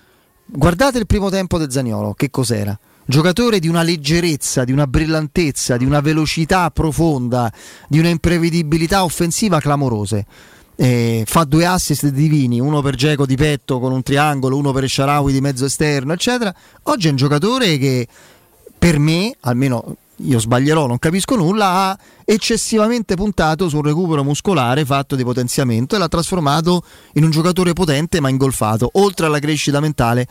Guardate 0.46 0.98
il 0.98 1.06
primo 1.06 1.30
tempo 1.30 1.60
di 1.60 1.72
Zaniolo, 1.72 2.14
che 2.14 2.30
cos'era? 2.32 2.78
Giocatore 3.06 3.60
di 3.60 3.68
una 3.68 3.82
leggerezza, 3.82 4.64
di 4.64 4.72
una 4.72 4.86
brillantezza, 4.88 5.78
di 5.78 5.86
una 5.86 6.00
velocità 6.00 6.70
profonda, 6.72 7.52
di 7.88 7.98
una 8.00 8.10
imprevedibilità 8.10 9.04
offensiva 9.04 9.60
clamorose. 9.60 10.26
Eh, 10.82 11.24
fa 11.26 11.44
due 11.44 11.66
assist 11.66 12.08
divini, 12.08 12.62
uno 12.62 12.82
per 12.82 12.96
Geco 12.96 13.26
di 13.26 13.36
petto 13.36 13.82
con 13.82 13.92
un 13.92 14.02
triangolo, 14.02 14.56
uno 14.56 14.72
per 14.72 14.88
Sharawi 14.88 15.34
di 15.34 15.42
mezzo 15.42 15.66
esterno, 15.66 16.14
eccetera. 16.14 16.56
Oggi 16.84 17.08
è 17.08 17.10
un 17.10 17.18
giocatore 17.18 17.78
che 17.78 18.08
per 18.78 18.98
me, 18.98 19.36
almeno 19.42 19.98
io 20.16 20.40
sbaglierò, 20.40 20.88
non 20.88 20.98
capisco 20.98 21.36
nulla, 21.36 21.66
ha 21.66 22.00
eccessivamente 22.24 23.16
puntato 23.16 23.68
sul 23.68 23.84
recupero 23.84 24.24
muscolare 24.24 24.86
fatto 24.86 25.18
di 25.18 25.24
potenziamento 25.26 25.96
e 25.96 26.00
l'ha 26.00 26.08
trasformato 26.08 26.82
in 27.16 27.26
un 27.26 27.30
giocatore 27.30 27.74
potente 27.74 28.22
ma 28.22 28.30
ingolfato, 28.30 28.90
oltre 28.94 29.26
alla 29.26 29.40
crescita 29.40 29.82
mentale 29.82 30.28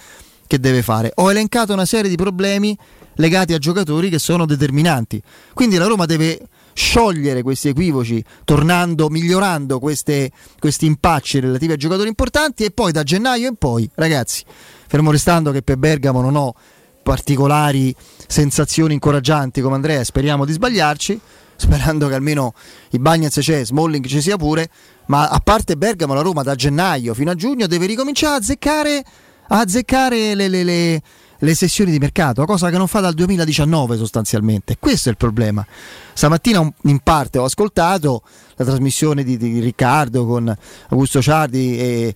che 0.46 0.58
deve 0.58 0.80
fare. 0.80 1.12
Ho 1.16 1.30
elencato 1.30 1.74
una 1.74 1.84
serie 1.84 2.08
di 2.08 2.16
problemi 2.16 2.74
legati 3.16 3.52
a 3.52 3.58
giocatori 3.58 4.08
che 4.08 4.18
sono 4.18 4.46
determinanti. 4.46 5.22
Quindi 5.52 5.76
la 5.76 5.84
Roma 5.84 6.06
deve 6.06 6.40
sciogliere 6.78 7.42
questi 7.42 7.68
equivoci, 7.68 8.22
tornando, 8.44 9.08
migliorando 9.08 9.80
queste- 9.80 10.30
questi 10.60 10.86
impacci 10.86 11.40
relativi 11.40 11.72
ai 11.72 11.78
giocatori 11.78 12.08
importanti. 12.08 12.62
E 12.64 12.70
poi 12.70 12.92
da 12.92 13.02
gennaio 13.02 13.48
in 13.48 13.56
poi, 13.56 13.90
ragazzi, 13.96 14.44
fermo 14.86 15.10
restando 15.10 15.50
che 15.50 15.62
per 15.62 15.76
Bergamo 15.76 16.20
non 16.20 16.36
ho 16.36 16.54
particolari 17.02 17.92
sensazioni 18.28 18.94
incoraggianti 18.94 19.60
come 19.60 19.74
Andrea, 19.74 20.04
speriamo 20.04 20.44
di 20.44 20.52
sbagliarci, 20.52 21.20
sperando 21.56 22.06
che 22.06 22.14
almeno 22.14 22.54
i 22.90 22.98
Bagnets 23.00 23.40
c'è, 23.40 23.64
Smalling 23.64 24.06
ci 24.06 24.20
sia 24.20 24.36
pure, 24.36 24.70
ma 25.06 25.28
a 25.28 25.40
parte 25.40 25.76
Bergamo 25.76 26.14
la 26.14 26.20
Roma 26.20 26.42
da 26.44 26.54
gennaio 26.54 27.12
fino 27.12 27.32
a 27.32 27.34
giugno 27.34 27.66
deve 27.66 27.86
ricominciare 27.86 28.34
a 28.34 28.38
azzeccare, 28.38 29.04
a 29.48 29.58
azzeccare 29.58 30.34
le, 30.36 30.46
le- 30.48 30.62
le- 30.62 31.02
le 31.38 31.54
sessioni 31.54 31.90
di 31.90 31.98
mercato, 31.98 32.44
cosa 32.44 32.70
che 32.70 32.78
non 32.78 32.88
fa 32.88 33.00
dal 33.00 33.14
2019 33.14 33.96
sostanzialmente. 33.96 34.76
Questo 34.78 35.08
è 35.08 35.12
il 35.12 35.18
problema. 35.18 35.64
Stamattina 36.12 36.72
in 36.84 36.98
parte 37.00 37.38
ho 37.38 37.44
ascoltato 37.44 38.22
la 38.56 38.64
trasmissione 38.64 39.22
di, 39.22 39.36
di 39.36 39.60
Riccardo 39.60 40.26
con 40.26 40.54
Augusto 40.88 41.22
Ciardi 41.22 41.78
e 41.78 42.14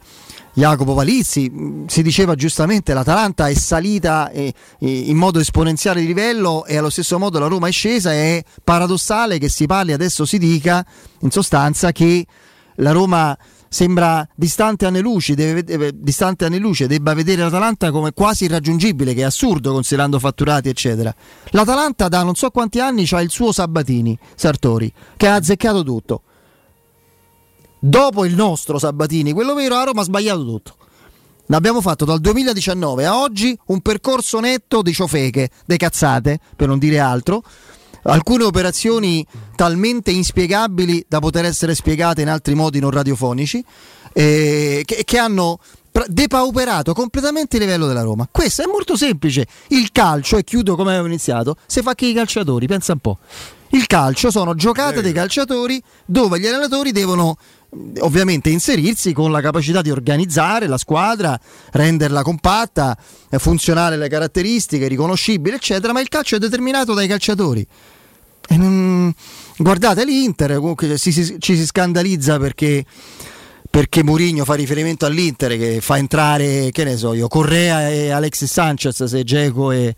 Jacopo 0.54 0.94
Palizzi, 0.94 1.50
si 1.86 2.02
diceva 2.02 2.34
giustamente 2.34 2.92
l'Atalanta 2.92 3.48
è 3.48 3.54
salita 3.54 4.30
eh, 4.30 4.52
eh, 4.80 4.98
in 4.98 5.16
modo 5.16 5.38
esponenziale 5.38 6.00
di 6.00 6.06
livello 6.06 6.66
e 6.66 6.76
allo 6.76 6.90
stesso 6.90 7.18
modo 7.18 7.38
la 7.38 7.46
Roma 7.46 7.68
è 7.68 7.72
scesa, 7.72 8.12
è 8.12 8.42
paradossale 8.62 9.38
che 9.38 9.48
si 9.48 9.64
parli 9.64 9.92
adesso 9.92 10.26
si 10.26 10.36
dica 10.36 10.84
in 11.20 11.30
sostanza 11.30 11.90
che 11.92 12.26
la 12.76 12.92
Roma 12.92 13.36
sembra 13.72 14.28
distante 14.34 14.84
anni 14.84 15.00
luce, 15.00 15.34
deve, 15.34 15.64
deve- 15.64 15.92
distante 15.94 16.44
anni 16.44 16.58
luce, 16.58 16.86
debba 16.86 17.14
vedere 17.14 17.40
l'Atalanta 17.40 17.90
come 17.90 18.12
quasi 18.12 18.44
irraggiungibile, 18.44 19.14
che 19.14 19.22
è 19.22 19.24
assurdo 19.24 19.72
considerando 19.72 20.18
fatturati 20.18 20.68
eccetera. 20.68 21.12
L'Atalanta 21.52 22.08
da 22.08 22.22
non 22.22 22.34
so 22.34 22.50
quanti 22.50 22.80
anni 22.80 23.06
ha 23.10 23.22
il 23.22 23.30
suo 23.30 23.50
Sabatini, 23.50 24.16
Sartori, 24.34 24.92
che 25.16 25.26
ha 25.26 25.36
azzeccato 25.36 25.82
tutto. 25.82 26.22
Dopo 27.78 28.26
il 28.26 28.34
nostro 28.34 28.78
Sabatini, 28.78 29.32
quello 29.32 29.54
vero, 29.54 29.76
a 29.76 29.84
Roma 29.84 30.02
ha 30.02 30.04
sbagliato 30.04 30.44
tutto. 30.44 30.76
L'abbiamo 31.46 31.80
fatto 31.80 32.04
dal 32.04 32.20
2019 32.20 33.06
a 33.06 33.18
oggi 33.18 33.58
un 33.68 33.80
percorso 33.80 34.38
netto 34.38 34.82
di 34.82 34.92
ciofeche, 34.92 35.48
de 35.64 35.76
cazzate, 35.78 36.40
per 36.54 36.68
non 36.68 36.78
dire 36.78 36.98
altro. 36.98 37.42
Alcune 38.02 38.44
operazioni 38.44 39.24
talmente 39.54 40.10
inspiegabili 40.10 41.04
da 41.08 41.20
poter 41.20 41.44
essere 41.44 41.74
spiegate 41.74 42.22
in 42.22 42.28
altri 42.28 42.54
modi 42.54 42.80
non 42.80 42.90
radiofonici, 42.90 43.64
eh, 44.12 44.82
che, 44.84 45.02
che 45.04 45.18
hanno 45.18 45.58
depauperato 46.06 46.94
completamente 46.94 47.56
il 47.56 47.62
livello 47.62 47.86
della 47.86 48.02
Roma. 48.02 48.26
Questo 48.30 48.62
è 48.62 48.66
molto 48.66 48.96
semplice. 48.96 49.46
Il 49.68 49.92
calcio, 49.92 50.36
e 50.36 50.44
chiudo 50.44 50.74
come 50.74 50.92
avevo 50.92 51.06
iniziato, 51.06 51.56
se 51.66 51.82
fa 51.82 51.94
che 51.94 52.06
i 52.06 52.14
calciatori, 52.14 52.66
pensa 52.66 52.92
un 52.92 52.98
po'. 52.98 53.18
Il 53.74 53.86
calcio 53.86 54.30
sono 54.30 54.54
giocate 54.54 55.00
dei 55.00 55.12
calciatori 55.12 55.82
dove 56.04 56.38
gli 56.38 56.46
allenatori 56.46 56.92
devono 56.92 57.36
ovviamente 58.00 58.50
inserirsi 58.50 59.14
con 59.14 59.32
la 59.32 59.40
capacità 59.40 59.80
di 59.80 59.90
organizzare 59.90 60.66
la 60.66 60.76
squadra, 60.76 61.38
renderla 61.70 62.22
compatta, 62.22 62.96
funzionale 63.30 63.96
le 63.96 64.08
caratteristiche, 64.08 64.88
riconoscibile, 64.88 65.56
eccetera, 65.56 65.94
ma 65.94 66.00
il 66.00 66.08
calcio 66.08 66.36
è 66.36 66.38
determinato 66.38 66.92
dai 66.92 67.08
calciatori. 67.08 67.66
Guardate 69.56 70.04
l'Inter, 70.04 70.56
comunque 70.56 70.96
ci 70.98 71.12
si, 71.12 71.36
ci 71.38 71.56
si 71.56 71.64
scandalizza 71.64 72.38
perché 72.38 72.84
perché 73.72 74.02
Mourinho 74.02 74.44
fa 74.44 74.52
riferimento 74.52 75.06
all'Inter 75.06 75.56
che 75.56 75.80
fa 75.80 75.96
entrare, 75.96 76.68
che 76.72 76.84
ne 76.84 76.94
so 76.98 77.14
io, 77.14 77.26
Correa 77.26 77.88
e 77.88 78.10
Alexis 78.10 78.52
Sanchez 78.52 79.04
se 79.04 79.24
Geco 79.24 79.70
e, 79.70 79.94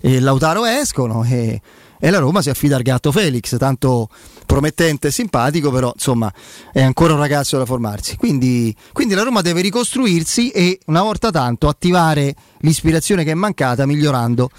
e 0.00 0.20
Lautaro 0.20 0.64
escono 0.64 1.24
e, 1.24 1.60
e, 1.98 2.10
la 2.10 2.18
Roma 2.18 2.42
si 2.42 2.50
affida 2.50 2.76
al 2.76 2.82
gatto 2.82 3.12
Felix, 3.12 3.56
tanto 3.56 4.08
promettente 4.44 5.08
e 5.08 5.10
simpatico, 5.10 5.70
però 5.70 5.90
insomma 5.92 6.32
è 6.72 6.82
ancora 6.82 7.14
un 7.14 7.18
ragazzo 7.18 7.58
da 7.58 7.64
formarsi. 7.64 8.16
Quindi, 8.16 8.74
quindi 8.92 9.14
la 9.14 9.22
Roma 9.22 9.40
deve 9.42 9.60
ricostruirsi 9.60 10.50
e 10.50 10.78
una 10.86 11.02
volta 11.02 11.30
tanto 11.30 11.68
attivare 11.68 12.34
l'ispirazione 12.58 13.24
che 13.24 13.32
è 13.32 13.34
mancata 13.34 13.86
migliorando 13.86 14.50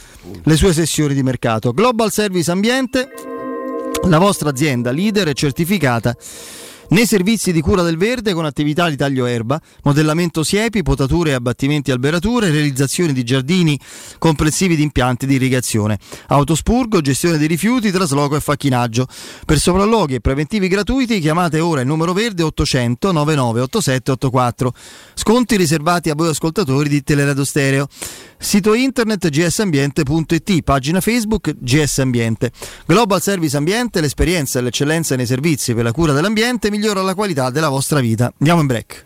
le 0.43 0.55
sue 0.55 0.73
sessioni 0.73 1.13
di 1.13 1.23
mercato. 1.23 1.71
Global 1.71 2.11
Service 2.11 2.51
Ambiente, 2.51 3.09
la 4.03 4.19
vostra 4.19 4.49
azienda 4.49 4.91
leader 4.91 5.27
e 5.27 5.33
certificata 5.33 6.15
nei 6.89 7.05
servizi 7.05 7.51
di 7.51 7.61
cura 7.61 7.81
del 7.81 7.97
verde 7.97 8.33
con 8.33 8.45
attività 8.45 8.89
di 8.89 8.95
taglio 8.95 9.25
erba, 9.25 9.59
modellamento 9.83 10.43
siepi, 10.43 10.83
potature 10.83 11.31
e 11.31 11.33
abbattimenti 11.33 11.91
alberature, 11.91 12.49
realizzazione 12.49 13.13
di 13.13 13.23
giardini 13.23 13.77
complessivi 14.17 14.75
di 14.75 14.83
impianti 14.83 15.25
di 15.25 15.35
irrigazione, 15.35 15.97
autospurgo, 16.27 17.01
gestione 17.01 17.37
dei 17.37 17.47
rifiuti, 17.47 17.91
trasloco 17.91 18.35
e 18.35 18.39
facchinaggio. 18.39 19.07
Per 19.45 19.59
sopralluoghi 19.59 20.15
e 20.15 20.21
preventivi 20.21 20.67
gratuiti 20.67 21.19
chiamate 21.19 21.59
ora 21.59 21.81
il 21.81 21.87
numero 21.87 22.13
verde 22.13 22.43
800 22.43 23.11
9987 23.11 24.11
84. 24.11 24.73
Sconti 25.13 25.57
riservati 25.57 26.09
a 26.09 26.15
voi 26.15 26.29
ascoltatori 26.29 26.89
di 26.89 27.03
Teleradio 27.03 27.43
Stereo. 27.43 27.87
Sito 28.39 28.73
internet 28.73 29.29
gsambiente.it, 29.29 30.61
pagina 30.61 31.01
Facebook 31.01 31.55
GS 31.57 31.99
Ambiente. 31.99 32.51
Global 32.85 33.21
Service 33.21 33.57
Ambiente, 33.57 33.99
l'esperienza 33.99 34.59
e 34.59 34.61
l'eccellenza 34.61 35.15
nei 35.15 35.25
servizi 35.25 35.73
per 35.73 35.83
la 35.83 35.91
cura 35.91 36.13
dell'ambiente 36.13 36.69
migliora 36.69 37.01
la 37.01 37.15
qualità 37.15 37.49
della 37.49 37.69
vostra 37.69 37.99
vita. 37.99 38.31
Andiamo 38.37 38.61
in 38.61 38.67
break. 38.67 39.05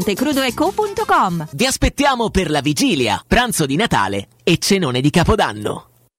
crudoeco.com 0.00 1.48
Vi 1.52 1.66
aspettiamo 1.66 2.30
per 2.30 2.50
la 2.50 2.60
vigilia, 2.60 3.22
pranzo 3.26 3.66
di 3.66 3.76
Natale 3.76 4.28
e 4.42 4.56
cenone 4.58 5.00
di 5.00 5.10
Capodanno. 5.10 5.91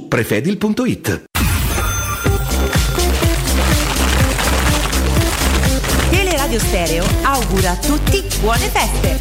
prefedil.it. 0.00 1.24
Teleradio 6.10 6.58
Stereo 6.58 7.04
augura 7.22 7.70
a 7.72 7.76
tutti 7.76 8.22
buone 8.40 8.68
feste. 8.68 9.18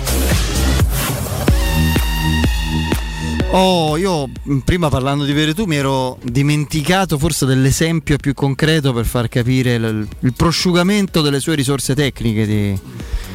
Oh, 3.54 3.98
io 3.98 4.30
mh, 4.44 4.58
prima 4.60 4.88
parlando 4.88 5.26
di 5.26 5.34
Veretù 5.34 5.66
mi 5.66 5.76
ero 5.76 6.18
dimenticato 6.24 7.18
forse 7.18 7.46
dell'esempio 7.46 8.16
più 8.16 8.34
concreto 8.34 8.94
per 8.94 9.06
far 9.06 9.28
capire 9.28 9.74
il, 9.76 10.08
il 10.20 10.34
prosciugamento 10.34 11.22
delle 11.22 11.42
sue 11.42 11.56
risorse 11.56 11.94
tecniche 11.94 12.46
di- 12.46 12.80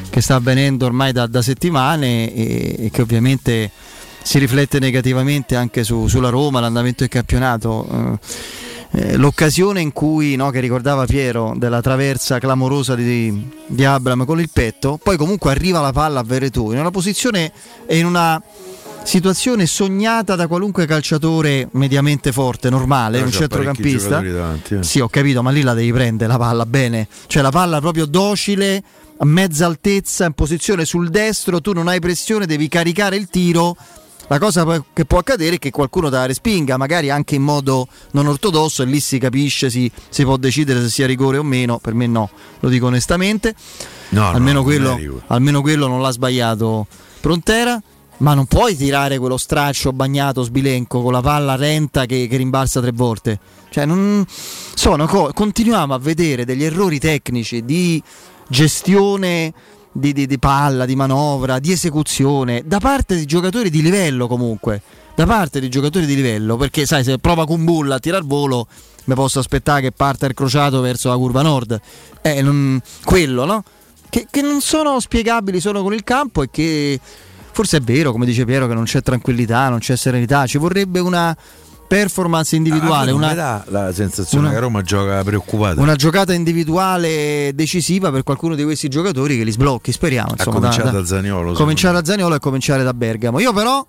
che 0.09 0.20
sta 0.22 0.37
avvenendo 0.37 0.87
ormai 0.87 1.12
da, 1.12 1.26
da 1.26 1.43
settimane 1.43 2.32
e, 2.32 2.76
e 2.78 2.91
che 2.91 3.03
ovviamente 3.03 3.70
si 4.26 4.38
riflette 4.40 4.80
negativamente 4.80 5.54
anche 5.54 5.84
su- 5.84 6.08
sulla 6.08 6.30
Roma, 6.30 6.58
l'andamento 6.58 6.98
del 7.00 7.08
campionato. 7.08 7.86
eh, 7.92 8.18
eh, 8.98 9.16
l'occasione 9.16 9.80
in 9.80 9.92
cui, 9.92 10.34
no, 10.36 10.50
che 10.50 10.58
ricordava 10.58 11.04
Piero, 11.06 11.54
della 11.56 11.80
traversa 11.80 12.38
clamorosa 12.40 12.94
di, 12.96 13.50
di 13.66 13.84
Abram 13.84 14.24
con 14.24 14.40
il 14.40 14.48
petto, 14.52 14.98
poi 15.00 15.16
comunque 15.16 15.50
arriva 15.50 15.80
la 15.80 15.92
palla 15.92 16.20
a 16.20 16.22
Veretù 16.24 16.72
in 16.72 16.78
una 16.78 16.90
posizione 16.90 17.52
e 17.86 17.98
in 17.98 18.06
una 18.06 18.40
situazione 19.02 19.66
sognata 19.66 20.34
da 20.34 20.48
qualunque 20.48 20.86
calciatore 20.86 21.68
mediamente 21.72 22.32
forte, 22.32 22.68
normale, 22.70 23.18
Però 23.18 23.26
un 23.26 23.32
centrocampista. 23.32 24.20
davanti, 24.20 24.74
eh. 24.74 24.82
Sì, 24.82 24.98
ho 25.00 25.08
capito, 25.08 25.42
ma 25.42 25.50
lì 25.50 25.62
la 25.62 25.74
devi 25.74 25.92
prendere 25.92 26.32
la 26.32 26.38
palla 26.38 26.66
bene. 26.66 27.06
Cioè 27.28 27.42
la 27.42 27.50
palla 27.50 27.80
proprio 27.80 28.06
docile, 28.06 28.82
a 29.18 29.24
mezza 29.24 29.66
altezza, 29.66 30.24
in 30.24 30.32
posizione 30.32 30.84
sul 30.84 31.10
destro, 31.10 31.60
tu 31.60 31.72
non 31.72 31.86
hai 31.86 32.00
pressione, 32.00 32.46
devi 32.46 32.66
caricare 32.68 33.14
il 33.16 33.28
tiro. 33.28 33.76
La 34.28 34.38
cosa 34.38 34.84
che 34.92 35.04
può 35.04 35.18
accadere 35.18 35.56
è 35.56 35.58
che 35.58 35.70
qualcuno 35.70 36.08
te 36.10 36.16
la 36.16 36.26
respinga, 36.26 36.76
magari 36.76 37.10
anche 37.10 37.36
in 37.36 37.42
modo 37.42 37.86
non 38.12 38.26
ortodosso, 38.26 38.82
e 38.82 38.86
lì 38.86 38.98
si 38.98 39.18
capisce, 39.18 39.70
si, 39.70 39.90
si 40.08 40.24
può 40.24 40.36
decidere 40.36 40.80
se 40.80 40.88
sia 40.88 41.06
rigore 41.06 41.38
o 41.38 41.44
meno. 41.44 41.78
Per 41.78 41.94
me 41.94 42.06
no, 42.06 42.28
lo 42.60 42.68
dico 42.68 42.86
onestamente. 42.86 43.54
No, 44.08 44.28
almeno, 44.28 44.58
no, 44.58 44.64
quello, 44.64 45.22
almeno 45.28 45.60
quello 45.60 45.86
non 45.86 46.00
l'ha 46.00 46.10
sbagliato 46.10 46.86
Prontera. 47.20 47.80
Ma 48.18 48.32
non 48.32 48.46
puoi 48.46 48.74
tirare 48.74 49.18
quello 49.18 49.36
straccio 49.36 49.92
bagnato 49.92 50.42
sbilenco 50.42 51.02
con 51.02 51.12
la 51.12 51.20
palla 51.20 51.54
renta 51.54 52.06
che, 52.06 52.26
che 52.28 52.36
rimbalza 52.38 52.80
tre 52.80 52.92
volte. 52.92 53.38
Cioè, 53.68 53.84
non 53.84 54.24
sono 54.26 55.06
co- 55.06 55.32
continuiamo 55.34 55.92
a 55.92 55.98
vedere 55.98 56.46
degli 56.46 56.64
errori 56.64 56.98
tecnici 56.98 57.62
di 57.62 58.02
gestione 58.48 59.52
di, 59.99 60.12
di- 60.12 60.26
di 60.26 60.38
palla, 60.38 60.84
di 60.84 60.94
manovra, 60.94 61.59
di 61.59 61.72
esecuzione 61.72 62.62
da 62.64 62.78
parte 62.78 63.16
di 63.16 63.24
giocatori 63.24 63.70
di 63.70 63.82
livello 63.82 64.26
comunque. 64.26 64.82
Da 65.14 65.24
parte 65.24 65.61
di 65.61 65.70
giocatori 65.70 66.05
di 66.05 66.14
livello, 66.14 66.57
perché 66.57 66.84
sai, 66.84 67.03
se 67.03 67.16
prova 67.18 67.47
Kumbulla 67.47 67.94
a 67.94 67.99
tirar 67.99 68.22
volo, 68.22 68.66
mi 69.05 69.14
posso 69.14 69.38
aspettare 69.38 69.80
che 69.80 69.92
parta 69.92 70.26
il 70.26 70.34
crociato 70.34 70.80
verso 70.80 71.09
la 71.09 71.16
curva 71.16 71.40
nord. 71.40 71.80
Eh, 72.20 72.80
quello, 73.03 73.44
no? 73.47 73.64
Che, 74.11 74.26
che 74.30 74.42
non 74.42 74.61
sono 74.61 75.01
spiegabili 75.01 75.59
solo 75.59 75.82
con 75.82 75.94
il 75.94 76.05
campo 76.05 76.42
e 76.42 76.51
che 76.51 77.01
forse 77.51 77.78
è 77.78 77.80
vero, 77.80 78.12
come 78.12 78.26
dice 78.26 78.44
Piero, 78.44 78.66
che 78.66 78.74
non 78.74 78.84
c'è 78.84 79.01
tranquillità, 79.01 79.70
non 79.70 79.78
c'è 79.78 79.97
serenità, 79.97 80.47
ci 80.47 80.59
vorrebbe 80.59 81.01
una 81.01 81.34
performance 81.87 82.57
individuale, 82.57 83.11
Ah, 83.11 83.12
non 83.12 83.22
una, 83.22 83.28
mi 83.28 83.34
dà 83.34 83.64
la 83.68 83.93
sensazione 83.93 84.47
una- 84.47 84.55
che 84.55 84.61
Roma 84.61 84.82
gioca 84.82 85.22
preoccupata. 85.24 85.80
una 85.80 85.95
giocata 85.97 86.32
individuale 86.32 87.53
decisiva 87.55 88.11
per 88.11 88.22
qualcuno 88.22 88.55
di 88.55 88.64
questi 88.64 88.89
giocatori 88.89 89.37
che 89.37 89.45
li 89.45 89.51
sblocchi, 89.51 89.93
speriamo. 89.93 90.30
Insomma, 90.37 90.57
cominciare 90.57 90.91
da 90.91 91.05
Zaniolo, 91.05 91.53
Cominciare 91.53 91.95
da 92.01 92.05
Zaniolo 92.05 92.34
e 92.34 92.39
cominciare 92.39 92.82
da 92.82 92.93
Bergamo. 92.95 93.39
Io 93.41 93.53
però 93.53 93.84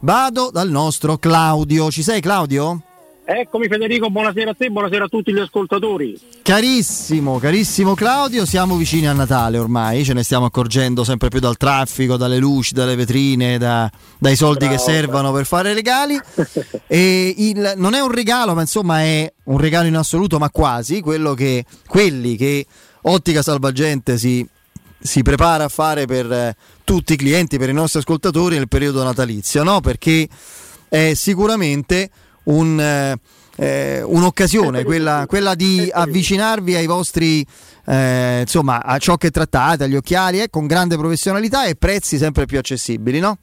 vado 0.00 0.50
dal 0.52 0.70
nostro 0.70 1.18
Claudio. 1.18 1.90
Ci 1.90 2.02
sei 2.02 2.20
Claudio? 2.20 2.80
Eccomi 3.28 3.66
Federico, 3.66 4.08
buonasera 4.08 4.50
a 4.52 4.54
te, 4.54 4.70
buonasera 4.70 5.06
a 5.06 5.08
tutti 5.08 5.32
gli 5.32 5.38
ascoltatori. 5.40 6.16
Carissimo, 6.42 7.38
carissimo 7.40 7.94
Claudio, 7.94 8.46
siamo 8.46 8.76
vicini 8.76 9.08
a 9.08 9.12
Natale 9.12 9.58
ormai, 9.58 10.04
ce 10.04 10.12
ne 10.12 10.22
stiamo 10.22 10.44
accorgendo 10.44 11.02
sempre 11.02 11.28
più 11.28 11.40
dal 11.40 11.56
traffico, 11.56 12.16
dalle 12.16 12.38
luci, 12.38 12.72
dalle 12.72 12.94
vetrine, 12.94 13.58
da- 13.58 13.90
dai 14.20 14.36
soldi 14.36 14.68
che 14.68 14.76
Bravo, 14.76 14.90
servono 14.90 15.32
per 15.32 15.44
fare 15.44 15.74
regali. 15.74 16.16
e 16.86 17.34
il- 17.36 17.72
non 17.76 17.94
è 17.94 18.00
un 18.00 18.12
regalo, 18.12 18.54
ma 18.54 18.60
insomma 18.60 19.00
è 19.02 19.32
un 19.46 19.58
regalo 19.58 19.88
in 19.88 19.96
assoluto, 19.96 20.38
ma 20.38 20.48
quasi, 20.50 21.00
quello 21.00 21.34
che, 21.34 21.64
quelli 21.88 22.36
che 22.36 22.64
Ottica 23.02 23.42
Salvagente 23.42 24.18
si, 24.18 24.46
si 25.00 25.22
prepara 25.22 25.64
a 25.64 25.68
fare 25.68 26.06
per 26.06 26.30
eh, 26.30 26.56
tutti 26.84 27.14
i 27.14 27.16
clienti, 27.16 27.58
per 27.58 27.70
i 27.70 27.74
nostri 27.74 27.98
ascoltatori 27.98 28.54
nel 28.56 28.68
periodo 28.68 29.02
natalizio, 29.02 29.64
no? 29.64 29.80
Perché 29.80 30.28
è 30.88 31.12
sicuramente 31.14 32.08
un, 32.46 32.80
eh, 32.80 33.16
eh, 33.56 34.02
un'occasione, 34.02 34.84
quella, 34.84 35.24
quella 35.26 35.54
di 35.54 35.88
avvicinarvi 35.92 36.74
ai 36.74 36.86
vostri, 36.86 37.44
eh, 37.86 38.40
insomma, 38.40 38.82
a 38.82 38.98
ciò 38.98 39.16
che 39.16 39.30
trattate, 39.30 39.84
agli 39.84 39.96
occhiali, 39.96 40.40
eh, 40.40 40.50
con 40.50 40.66
grande 40.66 40.96
professionalità 40.96 41.66
e 41.66 41.74
prezzi 41.74 42.18
sempre 42.18 42.46
più 42.46 42.58
accessibili, 42.58 43.18
no? 43.18 43.38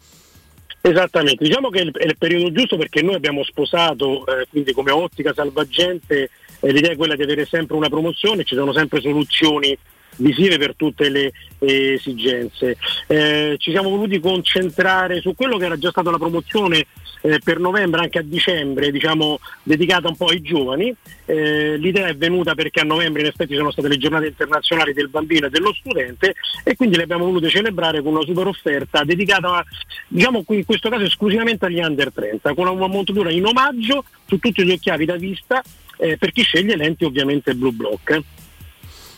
Esattamente, 0.85 1.45
diciamo 1.45 1.69
che 1.69 1.79
è 1.79 1.83
il, 1.83 2.17
periodo 2.17 2.51
giusto 2.51 2.75
perché 2.75 3.01
noi 3.01 3.15
abbiamo 3.15 3.43
sposato, 3.43 4.25
eh, 4.27 4.47
quindi 4.49 4.73
come 4.73 4.91
ottica 4.91 5.31
salvagente, 5.33 6.29
eh, 6.59 6.71
l'idea 6.73 6.91
è 6.91 6.97
quella 6.97 7.15
di 7.15 7.23
avere 7.23 7.45
sempre 7.45 7.77
una 7.77 7.87
promozione, 7.87 8.43
ci 8.43 8.55
sono 8.55 8.73
sempre 8.73 8.99
soluzioni 8.99 9.77
visive 10.17 10.57
per 10.57 10.75
tutte 10.75 11.09
le 11.09 11.31
eh, 11.59 11.93
esigenze. 11.93 12.77
Eh, 13.07 13.55
ci 13.59 13.71
siamo 13.71 13.89
voluti 13.89 14.19
concentrare 14.19 15.21
su 15.21 15.33
quello 15.35 15.57
che 15.57 15.65
era 15.65 15.77
già 15.77 15.89
stata 15.89 16.11
la 16.11 16.17
promozione 16.17 16.85
eh, 17.23 17.39
per 17.41 17.59
novembre, 17.59 18.01
anche 18.01 18.19
a 18.19 18.21
dicembre, 18.21 18.91
diciamo, 18.91 19.39
dedicata 19.63 20.09
un 20.09 20.17
po' 20.17 20.25
ai 20.25 20.41
giovani. 20.41 20.93
Eh, 21.25 21.77
l'idea 21.77 22.07
è 22.07 22.15
venuta 22.15 22.53
perché 22.53 22.81
a 22.81 22.83
novembre 22.83 23.21
in 23.21 23.27
effetti 23.27 23.55
sono 23.55 23.71
state 23.71 23.87
le 23.87 23.97
giornate 23.97 24.27
internazionali 24.27 24.93
del 24.93 25.07
bambino 25.07 25.47
e 25.47 25.49
dello 25.49 25.73
studente 25.73 26.35
e 26.65 26.75
quindi 26.75 26.97
le 26.97 27.03
abbiamo 27.03 27.23
volute 27.23 27.47
celebrare 27.47 28.01
con 28.01 28.13
una 28.13 28.25
super 28.25 28.47
offerta 28.47 29.03
dedicata, 29.05 29.63
diciamo 30.09 30.43
qui 30.43 30.57
in 30.57 30.65
questo 30.65 30.89
caso 30.89 31.03
esclusivamente 31.03 31.65
agli 31.65 31.79
under 31.79 32.11
30, 32.11 32.53
con 32.53 32.67
una 32.67 32.87
montatura 32.87 33.31
in 33.31 33.45
omaggio 33.45 34.03
su 34.27 34.37
tutti 34.37 34.65
gli 34.65 34.71
occhiali 34.71 35.05
da 35.05 35.15
vista 35.15 35.63
eh, 35.97 36.17
per 36.17 36.31
chi 36.31 36.41
sceglie 36.41 36.75
lenti 36.75 37.05
ovviamente 37.05 37.55
Blue 37.55 37.71
Block. 37.71 38.09
eh. 38.09 38.23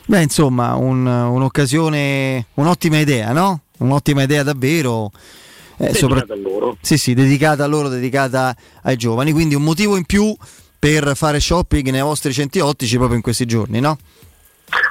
Beh, 0.08 0.22
insomma, 0.22 0.76
un- 0.76 1.08
un'occasione, 1.08 2.46
un'ottima 2.54 3.00
idea, 3.00 3.32
no? 3.32 3.62
Un'ottima 3.80 4.22
idea 4.22 4.44
davvero. 4.44 5.12
Eh, 5.78 5.92
Dedicata 5.92 5.98
sopra- 5.98 6.34
a 6.34 6.38
loro. 6.38 6.78
Sì, 6.82 6.98
sì, 6.98 7.14
dedicata 7.14 7.64
a 7.64 7.68
loro, 7.68 7.88
dedicata 7.90 8.56
ai 8.84 8.96
giovani, 8.96 9.32
quindi 9.32 9.56
un 9.56 9.64
motivo 9.64 9.98
in 9.98 10.06
più 10.06 10.36
per 10.78 11.16
fare 11.16 11.40
shopping 11.40 11.90
nei 11.90 12.02
vostri 12.02 12.32
centri 12.34 12.60
ottici 12.60 12.96
proprio 12.98 13.18
in 13.18 13.24
questi 13.24 13.46
giorni, 13.46 13.80
no? 13.80 13.98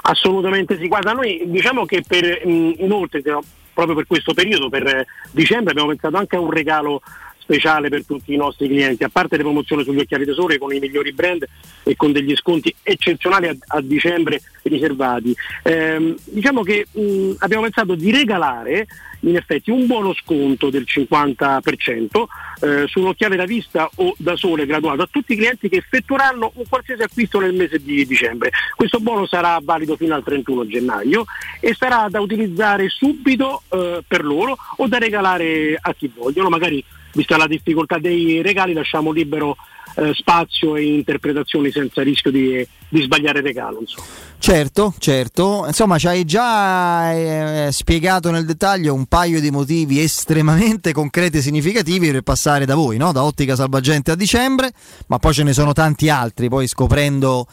Assolutamente 0.02 0.76
sì, 0.78 0.88
guarda, 0.88 1.12
noi 1.12 1.42
diciamo 1.46 1.84
che 1.84 2.02
per, 2.06 2.46
mh, 2.46 2.74
inoltre, 2.78 3.22
no, 3.24 3.42
proprio 3.72 3.96
per 3.96 4.06
questo 4.06 4.32
periodo, 4.34 4.68
per 4.68 5.04
dicembre, 5.30 5.70
abbiamo 5.72 5.88
pensato 5.90 6.16
anche 6.16 6.36
a 6.36 6.40
un 6.40 6.50
regalo 6.50 7.00
speciale 7.44 7.90
per 7.90 8.04
tutti 8.04 8.32
i 8.32 8.36
nostri 8.36 8.68
clienti, 8.68 9.04
a 9.04 9.10
parte 9.10 9.36
le 9.36 9.42
promozioni 9.42 9.84
sugli 9.84 10.00
occhiali 10.00 10.24
tesori 10.24 10.58
con 10.58 10.72
i 10.72 10.78
migliori 10.78 11.12
brand 11.12 11.46
e 11.84 11.94
con 11.94 12.10
degli 12.10 12.34
sconti 12.34 12.74
eccezionali 12.82 13.48
a, 13.48 13.56
a 13.68 13.80
dicembre 13.80 14.40
riservati. 14.62 15.36
Ehm, 15.62 16.16
diciamo 16.24 16.62
che 16.62 16.86
mh, 16.90 17.34
abbiamo 17.38 17.62
pensato 17.62 17.94
di 17.94 18.10
regalare 18.10 18.86
in 19.20 19.36
effetti 19.36 19.70
un 19.70 19.86
buono 19.86 20.14
sconto 20.14 20.70
del 20.70 20.84
50% 20.86 22.24
eh, 22.60 22.84
su 22.86 23.00
un 23.00 23.06
occhiale 23.06 23.36
da 23.36 23.44
vista 23.44 23.88
o 23.96 24.14
da 24.18 24.36
sole 24.36 24.66
graduato 24.66 25.02
a 25.02 25.08
tutti 25.10 25.32
i 25.32 25.36
clienti 25.36 25.68
che 25.68 25.76
effettueranno 25.76 26.52
un 26.54 26.64
qualsiasi 26.68 27.02
acquisto 27.02 27.40
nel 27.40 27.54
mese 27.54 27.82
di 27.82 28.04
dicembre. 28.06 28.50
Questo 28.74 29.00
buono 29.00 29.26
sarà 29.26 29.58
valido 29.62 29.96
fino 29.96 30.14
al 30.14 30.22
31 30.22 30.66
gennaio 30.66 31.24
e 31.60 31.74
sarà 31.74 32.08
da 32.10 32.20
utilizzare 32.20 32.88
subito 32.88 33.62
eh, 33.70 34.02
per 34.06 34.24
loro 34.24 34.56
o 34.76 34.86
da 34.86 34.98
regalare 34.98 35.78
a 35.80 35.94
chi 35.94 36.10
vogliono, 36.14 36.48
magari 36.48 36.84
vista 37.14 37.36
la 37.36 37.46
difficoltà 37.46 37.98
dei 37.98 38.42
regali 38.42 38.72
lasciamo 38.72 39.10
libero 39.10 39.56
eh, 39.96 40.12
spazio 40.14 40.76
e 40.76 40.96
interpretazioni 40.96 41.70
senza 41.70 42.02
rischio 42.02 42.30
di, 42.30 42.66
di 42.88 43.02
sbagliare 43.02 43.40
regalo. 43.40 43.80
Insomma. 43.80 44.06
Certo, 44.38 44.92
certo, 44.98 45.64
insomma 45.66 45.96
ci 45.96 46.06
hai 46.06 46.24
già 46.24 47.12
eh, 47.12 47.72
spiegato 47.72 48.30
nel 48.30 48.44
dettaglio 48.44 48.92
un 48.92 49.06
paio 49.06 49.40
di 49.40 49.50
motivi 49.50 50.00
estremamente 50.00 50.92
concreti 50.92 51.38
e 51.38 51.40
significativi 51.40 52.10
per 52.10 52.20
passare 52.20 52.66
da 52.66 52.74
voi, 52.74 52.98
no? 52.98 53.10
da 53.12 53.24
Ottica 53.24 53.56
Salvagente 53.56 54.10
a 54.10 54.16
dicembre, 54.16 54.72
ma 55.06 55.18
poi 55.18 55.32
ce 55.32 55.44
ne 55.44 55.54
sono 55.54 55.72
tanti 55.72 56.10
altri, 56.10 56.48
poi 56.48 56.66
scoprendo 56.66 57.46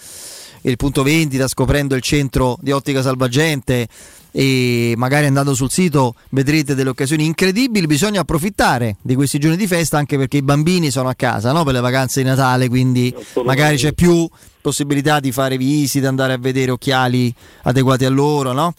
il 0.63 0.75
punto 0.75 1.01
vendita, 1.01 1.47
scoprendo 1.47 1.95
il 1.95 2.01
centro 2.01 2.57
di 2.59 2.71
Ottica 2.71 3.01
Salvagente 3.01 3.87
e 4.31 4.93
magari 4.97 5.25
andando 5.25 5.53
sul 5.53 5.69
sito 5.69 6.15
vedrete 6.29 6.73
delle 6.75 6.89
occasioni 6.89 7.25
incredibili. 7.25 7.85
Bisogna 7.85 8.21
approfittare 8.21 8.95
di 9.01 9.15
questi 9.15 9.39
giorni 9.39 9.57
di 9.57 9.67
festa 9.67 9.97
anche 9.97 10.17
perché 10.17 10.37
i 10.37 10.41
bambini 10.41 10.89
sono 10.89 11.09
a 11.09 11.13
casa 11.13 11.51
no? 11.51 11.63
per 11.63 11.73
le 11.73 11.81
vacanze 11.81 12.21
di 12.21 12.27
Natale, 12.27 12.69
quindi 12.69 13.13
magari 13.43 13.75
c'è 13.75 13.93
più 13.93 14.27
possibilità 14.61 15.19
di 15.19 15.31
fare 15.31 15.57
visite, 15.57 16.07
andare 16.07 16.33
a 16.33 16.37
vedere 16.37 16.71
occhiali 16.71 17.33
adeguati 17.63 18.05
a 18.05 18.09
loro, 18.09 18.53
no? 18.53 18.73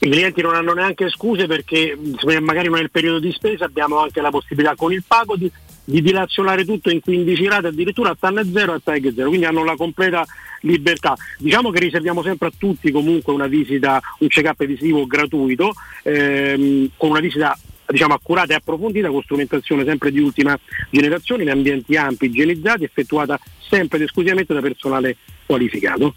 I 0.00 0.10
clienti 0.10 0.42
non 0.42 0.54
hanno 0.54 0.74
neanche 0.74 1.08
scuse 1.08 1.46
perché 1.46 1.96
magari 2.40 2.68
non 2.68 2.78
è 2.78 2.82
il 2.82 2.90
periodo 2.90 3.20
di 3.20 3.32
spesa, 3.32 3.64
abbiamo 3.64 4.00
anche 4.00 4.20
la 4.20 4.28
possibilità 4.28 4.74
con 4.76 4.92
il 4.92 5.02
pago 5.06 5.34
di, 5.34 5.50
di 5.84 6.00
dilazionare 6.00 6.64
tutto 6.64 6.90
in 6.90 7.00
15 7.00 7.46
rate 7.46 7.66
addirittura 7.68 8.10
a 8.10 8.16
TAN 8.18 8.50
0 8.52 8.72
e 8.72 8.74
a 8.76 8.80
TAG 8.82 9.14
0, 9.14 9.28
quindi 9.28 9.46
hanno 9.46 9.64
la 9.64 9.76
completa 9.76 10.24
libertà. 10.60 11.14
Diciamo 11.38 11.70
che 11.70 11.80
riserviamo 11.80 12.22
sempre 12.22 12.48
a 12.48 12.52
tutti 12.56 12.90
comunque 12.90 13.32
una 13.32 13.46
visita, 13.46 14.00
un 14.18 14.28
check-up 14.28 14.64
visivo 14.64 15.06
gratuito, 15.06 15.72
ehm, 16.02 16.90
con 16.96 17.10
una 17.10 17.20
visita 17.20 17.56
diciamo, 17.86 18.14
accurata 18.14 18.52
e 18.52 18.56
approfondita 18.56 19.08
con 19.10 19.22
strumentazione 19.22 19.84
sempre 19.84 20.10
di 20.10 20.20
ultima 20.20 20.58
generazione 20.90 21.42
in 21.42 21.50
ambienti 21.50 21.96
ampi, 21.96 22.26
igienizzati, 22.26 22.84
effettuata 22.84 23.38
sempre 23.68 23.98
ed 23.98 24.04
esclusivamente 24.04 24.54
da 24.54 24.60
personale 24.60 25.16
qualificato. 25.46 26.14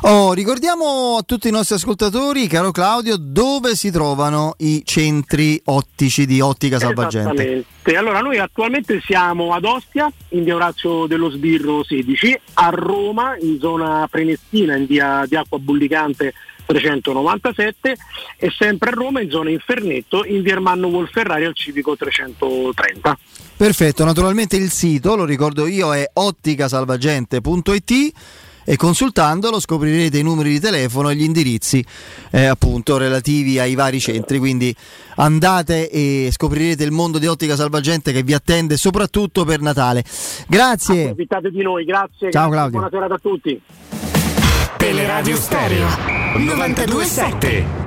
Oh, 0.00 0.32
ricordiamo 0.32 1.16
a 1.18 1.22
tutti 1.22 1.48
i 1.48 1.50
nostri 1.50 1.76
ascoltatori, 1.76 2.46
caro 2.46 2.70
Claudio, 2.70 3.16
dove 3.16 3.76
si 3.76 3.90
trovano 3.90 4.54
i 4.58 4.82
centri 4.84 5.60
ottici 5.66 6.26
di 6.26 6.40
Ottica 6.40 6.78
Salvagente. 6.78 7.30
Esattamente. 7.30 7.96
Allora, 7.96 8.20
noi 8.20 8.38
attualmente 8.38 9.00
siamo 9.04 9.52
ad 9.52 9.64
Ostia, 9.64 10.10
in 10.30 10.44
via 10.44 10.54
Orazio 10.54 11.06
dello 11.06 11.30
Sbirro 11.30 11.84
16, 11.84 12.40
a 12.54 12.70
Roma, 12.70 13.36
in 13.38 13.58
zona 13.60 14.08
Prenestina, 14.10 14.76
in 14.76 14.86
via 14.86 15.24
di 15.28 15.36
Acqua 15.36 15.58
Bullicante 15.58 16.32
397 16.64 17.96
e 18.38 18.52
sempre 18.56 18.90
a 18.90 18.94
Roma 18.94 19.20
in 19.20 19.30
zona 19.30 19.50
Infernetto 19.50 20.24
in 20.24 20.42
via 20.42 20.54
Ermanno 20.54 20.88
Wolferrari 20.88 21.44
al 21.44 21.54
Civico 21.54 21.96
330. 21.96 23.18
Perfetto, 23.56 24.04
naturalmente 24.04 24.56
il 24.56 24.70
sito, 24.70 25.14
lo 25.14 25.24
ricordo 25.24 25.66
io, 25.66 25.94
è 25.94 26.08
otticasalvagente.it 26.12 28.12
e 28.64 28.76
consultandolo 28.76 29.60
scoprirete 29.60 30.18
i 30.18 30.22
numeri 30.22 30.50
di 30.50 30.60
telefono 30.60 31.10
e 31.10 31.14
gli 31.14 31.22
indirizzi 31.22 31.84
eh, 32.30 32.46
appunto 32.46 32.96
relativi 32.96 33.58
ai 33.58 33.74
vari 33.74 34.00
centri. 34.00 34.38
Quindi 34.38 34.74
andate 35.16 35.90
e 35.90 36.28
scoprirete 36.30 36.84
il 36.84 36.90
mondo 36.90 37.18
di 37.18 37.26
Ottica 37.26 37.56
Salvagente 37.56 38.12
che 38.12 38.22
vi 38.22 38.34
attende 38.34 38.76
soprattutto 38.76 39.44
per 39.44 39.60
Natale. 39.60 40.04
Grazie. 40.48 41.02
Approfittate 41.02 41.50
di 41.50 41.62
noi 41.62 41.84
grazie. 41.84 42.30
Ciao 42.30 42.48
grazie, 42.48 42.50
Claudio. 42.50 42.70
Buona 42.70 42.90
serata 42.90 43.14
a 43.14 43.18
tutti. 43.18 43.60
Teleradio 44.76 45.36
Stereo 45.36 45.86
927 46.38 47.81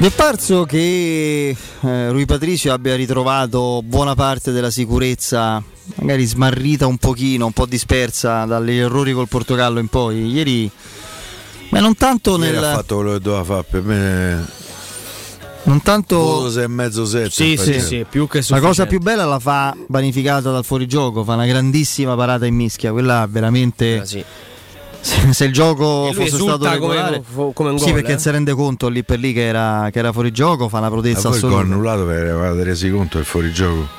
Vi 0.00 0.06
è 0.06 0.10
parso 0.12 0.64
che 0.64 1.54
eh, 1.80 2.08
Rui 2.10 2.24
Patricio 2.24 2.72
abbia 2.72 2.96
ritrovato 2.96 3.82
buona 3.84 4.14
parte 4.14 4.50
della 4.50 4.70
sicurezza, 4.70 5.62
magari 5.96 6.24
smarrita 6.24 6.86
un 6.86 6.96
pochino, 6.96 7.44
un 7.44 7.52
po' 7.52 7.66
dispersa 7.66 8.46
dagli 8.46 8.78
errori 8.78 9.12
col 9.12 9.28
Portogallo 9.28 9.78
in 9.78 9.88
poi. 9.88 10.32
Ieri, 10.32 10.70
ma 11.68 11.80
non 11.80 11.96
tanto 11.96 12.38
Ieri 12.38 12.52
nel. 12.52 12.64
ha 12.64 12.76
fatto 12.76 12.94
quello 12.94 13.12
che 13.12 13.20
doveva 13.20 13.44
fare 13.44 13.66
per 13.68 13.82
me. 13.82 14.46
Non 15.64 15.82
tanto. 15.82 16.48
Sei 16.48 16.64
e 16.64 16.68
mezzo 16.68 17.04
sette. 17.04 17.28
infatti. 17.50 18.06
La 18.54 18.60
cosa 18.60 18.86
più 18.86 19.00
bella 19.00 19.26
la 19.26 19.38
fa 19.38 19.76
vanificata 19.86 20.50
dal 20.50 20.64
fuorigioco, 20.64 21.24
fa 21.24 21.34
una 21.34 21.44
grandissima 21.44 22.16
parata 22.16 22.46
in 22.46 22.54
mischia, 22.54 22.90
quella 22.90 23.26
veramente. 23.28 23.98
Se, 25.00 25.32
se 25.32 25.44
il 25.46 25.52
gioco 25.52 26.10
fosse 26.12 26.28
stato 26.36 26.58
come- 26.58 26.70
regolare, 26.70 27.22
fo- 27.26 27.52
come 27.52 27.70
un 27.70 27.78
sì, 27.78 27.86
gol, 27.86 27.94
perché 27.94 28.12
eh. 28.12 28.18
si 28.18 28.30
rende 28.30 28.52
conto 28.52 28.88
lì 28.88 29.02
per 29.02 29.18
lì 29.18 29.32
che 29.32 29.46
era, 29.46 29.88
che 29.90 29.98
era 29.98 30.12
fuori 30.12 30.30
gioco, 30.30 30.68
fa 30.68 30.78
una 30.78 30.88
Ma 30.88 30.92
protezza 30.92 31.28
poi 31.28 31.38
il 31.38 31.40
gol 31.40 31.50
assoluta. 31.52 31.74
annullato 31.74 32.04
perché 32.06 32.30
avevate 32.30 32.62
resi 32.64 32.90
conto 32.90 33.16
del 33.16 33.26
fuorigioco. 33.26 33.98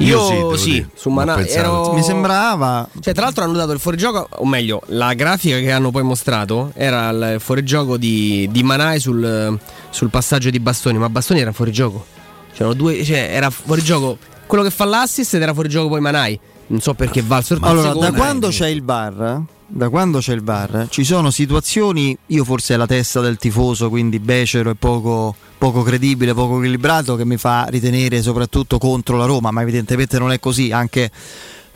Io, 0.00 0.28
devo 0.28 0.56
sì, 0.56 0.70
dire, 0.72 0.88
su 0.94 1.12
pensato. 1.12 1.48
ero- 1.48 1.92
Mi 1.92 2.02
sembrava. 2.02 2.88
Cioè, 3.00 3.12
tra 3.14 3.24
l'altro 3.24 3.42
hanno 3.44 3.54
dato 3.54 3.72
il 3.72 3.80
fuorigioco, 3.80 4.28
o 4.30 4.46
meglio, 4.46 4.80
la 4.86 5.12
grafica 5.14 5.58
che 5.58 5.72
hanno 5.72 5.90
poi 5.90 6.02
mostrato 6.04 6.70
era 6.74 7.08
il 7.08 7.36
fuorigioco 7.40 7.96
di, 7.96 8.48
di 8.52 8.62
Manai 8.62 9.00
sul, 9.00 9.58
sul 9.90 10.08
passaggio 10.10 10.50
di 10.50 10.60
Bastoni, 10.60 10.98
ma 10.98 11.08
Bastoni 11.08 11.40
era 11.40 11.50
fuorigioco. 11.52 12.04
C'erano 12.52 12.74
due, 12.74 13.02
cioè, 13.02 13.30
era 13.32 13.50
fuorigioco. 13.50 14.18
Quello 14.46 14.62
che 14.62 14.70
fa 14.70 14.84
l'assist 14.84 15.34
ed 15.34 15.42
era 15.42 15.52
fuorigioco 15.52 15.88
poi 15.88 16.00
Manai. 16.00 16.38
Non 16.68 16.80
so 16.80 16.94
perché 16.94 17.22
va 17.22 17.36
al 17.36 17.44
sorpasso. 17.44 17.72
Allora, 17.72 17.94
da 17.94 18.12
quando 18.12 18.48
c'è 18.48 18.68
il 18.68 18.82
bar, 18.82 19.42
da 19.66 19.88
quando 19.88 20.18
c'è 20.18 20.32
il 20.34 20.42
bar, 20.42 20.86
ci 20.90 21.04
sono 21.04 21.30
situazioni, 21.30 22.16
io 22.26 22.44
forse 22.44 22.74
è 22.74 22.76
la 22.76 22.86
testa 22.86 23.20
del 23.20 23.36
tifoso, 23.36 23.88
quindi 23.88 24.18
becero 24.18 24.70
e 24.70 24.74
poco, 24.74 25.34
poco 25.56 25.82
credibile, 25.82 26.34
poco 26.34 26.56
equilibrato, 26.56 27.16
che 27.16 27.24
mi 27.24 27.36
fa 27.36 27.66
ritenere 27.68 28.20
soprattutto 28.22 28.78
contro 28.78 29.16
la 29.16 29.24
Roma, 29.24 29.50
ma 29.50 29.62
evidentemente 29.62 30.18
non 30.18 30.30
è 30.30 30.38
così, 30.38 30.70
anche 30.70 31.10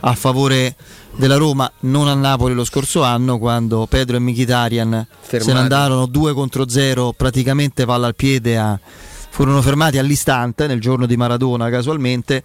a 0.05 0.13
favore 0.15 0.75
della 1.15 1.37
Roma, 1.37 1.71
non 1.81 2.07
a 2.07 2.13
Napoli 2.13 2.53
lo 2.53 2.65
scorso 2.65 3.03
anno, 3.03 3.37
quando 3.37 3.85
Pedro 3.87 4.17
e 4.17 4.19
Mkhitaryan 4.19 5.07
se 5.27 5.53
ne 5.53 5.59
andarono 5.59 6.05
2 6.05 6.33
contro 6.33 6.67
0, 6.67 7.13
praticamente 7.15 7.85
palla 7.85 8.07
al 8.07 8.15
piede, 8.15 8.57
a- 8.57 8.79
furono 9.29 9.61
fermati 9.61 9.97
all'istante, 9.97 10.67
nel 10.67 10.79
giorno 10.79 11.05
di 11.07 11.17
Maradona 11.17 11.69
casualmente, 11.69 12.43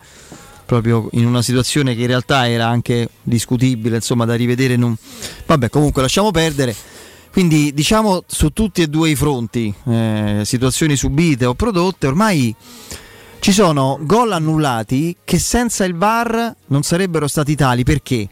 proprio 0.69 1.09
in 1.13 1.25
una 1.25 1.41
situazione 1.41 1.95
che 1.95 2.03
in 2.03 2.09
realtà 2.09 2.47
era 2.47 2.67
anche 2.67 3.09
discutibile, 3.23 3.97
insomma, 3.97 4.27
da 4.27 4.35
rivedere. 4.35 4.77
Non... 4.77 4.95
Vabbè, 5.47 5.71
comunque 5.71 6.03
lasciamo 6.03 6.31
perdere. 6.31 6.77
Quindi 7.33 7.73
diciamo 7.73 8.25
su 8.27 8.51
tutti 8.51 8.83
e 8.83 8.87
due 8.89 9.09
i 9.09 9.15
fronti, 9.15 9.73
eh, 9.87 10.43
situazioni 10.45 10.95
subite 10.95 11.47
o 11.47 11.55
prodotte, 11.55 12.07
ormai 12.07 12.55
ci 13.39 13.53
sono 13.53 13.99
gol 14.03 14.33
annullati 14.33 15.17
che 15.25 15.39
senza 15.39 15.85
il 15.85 15.95
VAR 15.95 16.55
non 16.67 16.83
sarebbero 16.83 17.27
stati 17.29 17.55
tali. 17.55 17.83
Perché? 17.83 18.29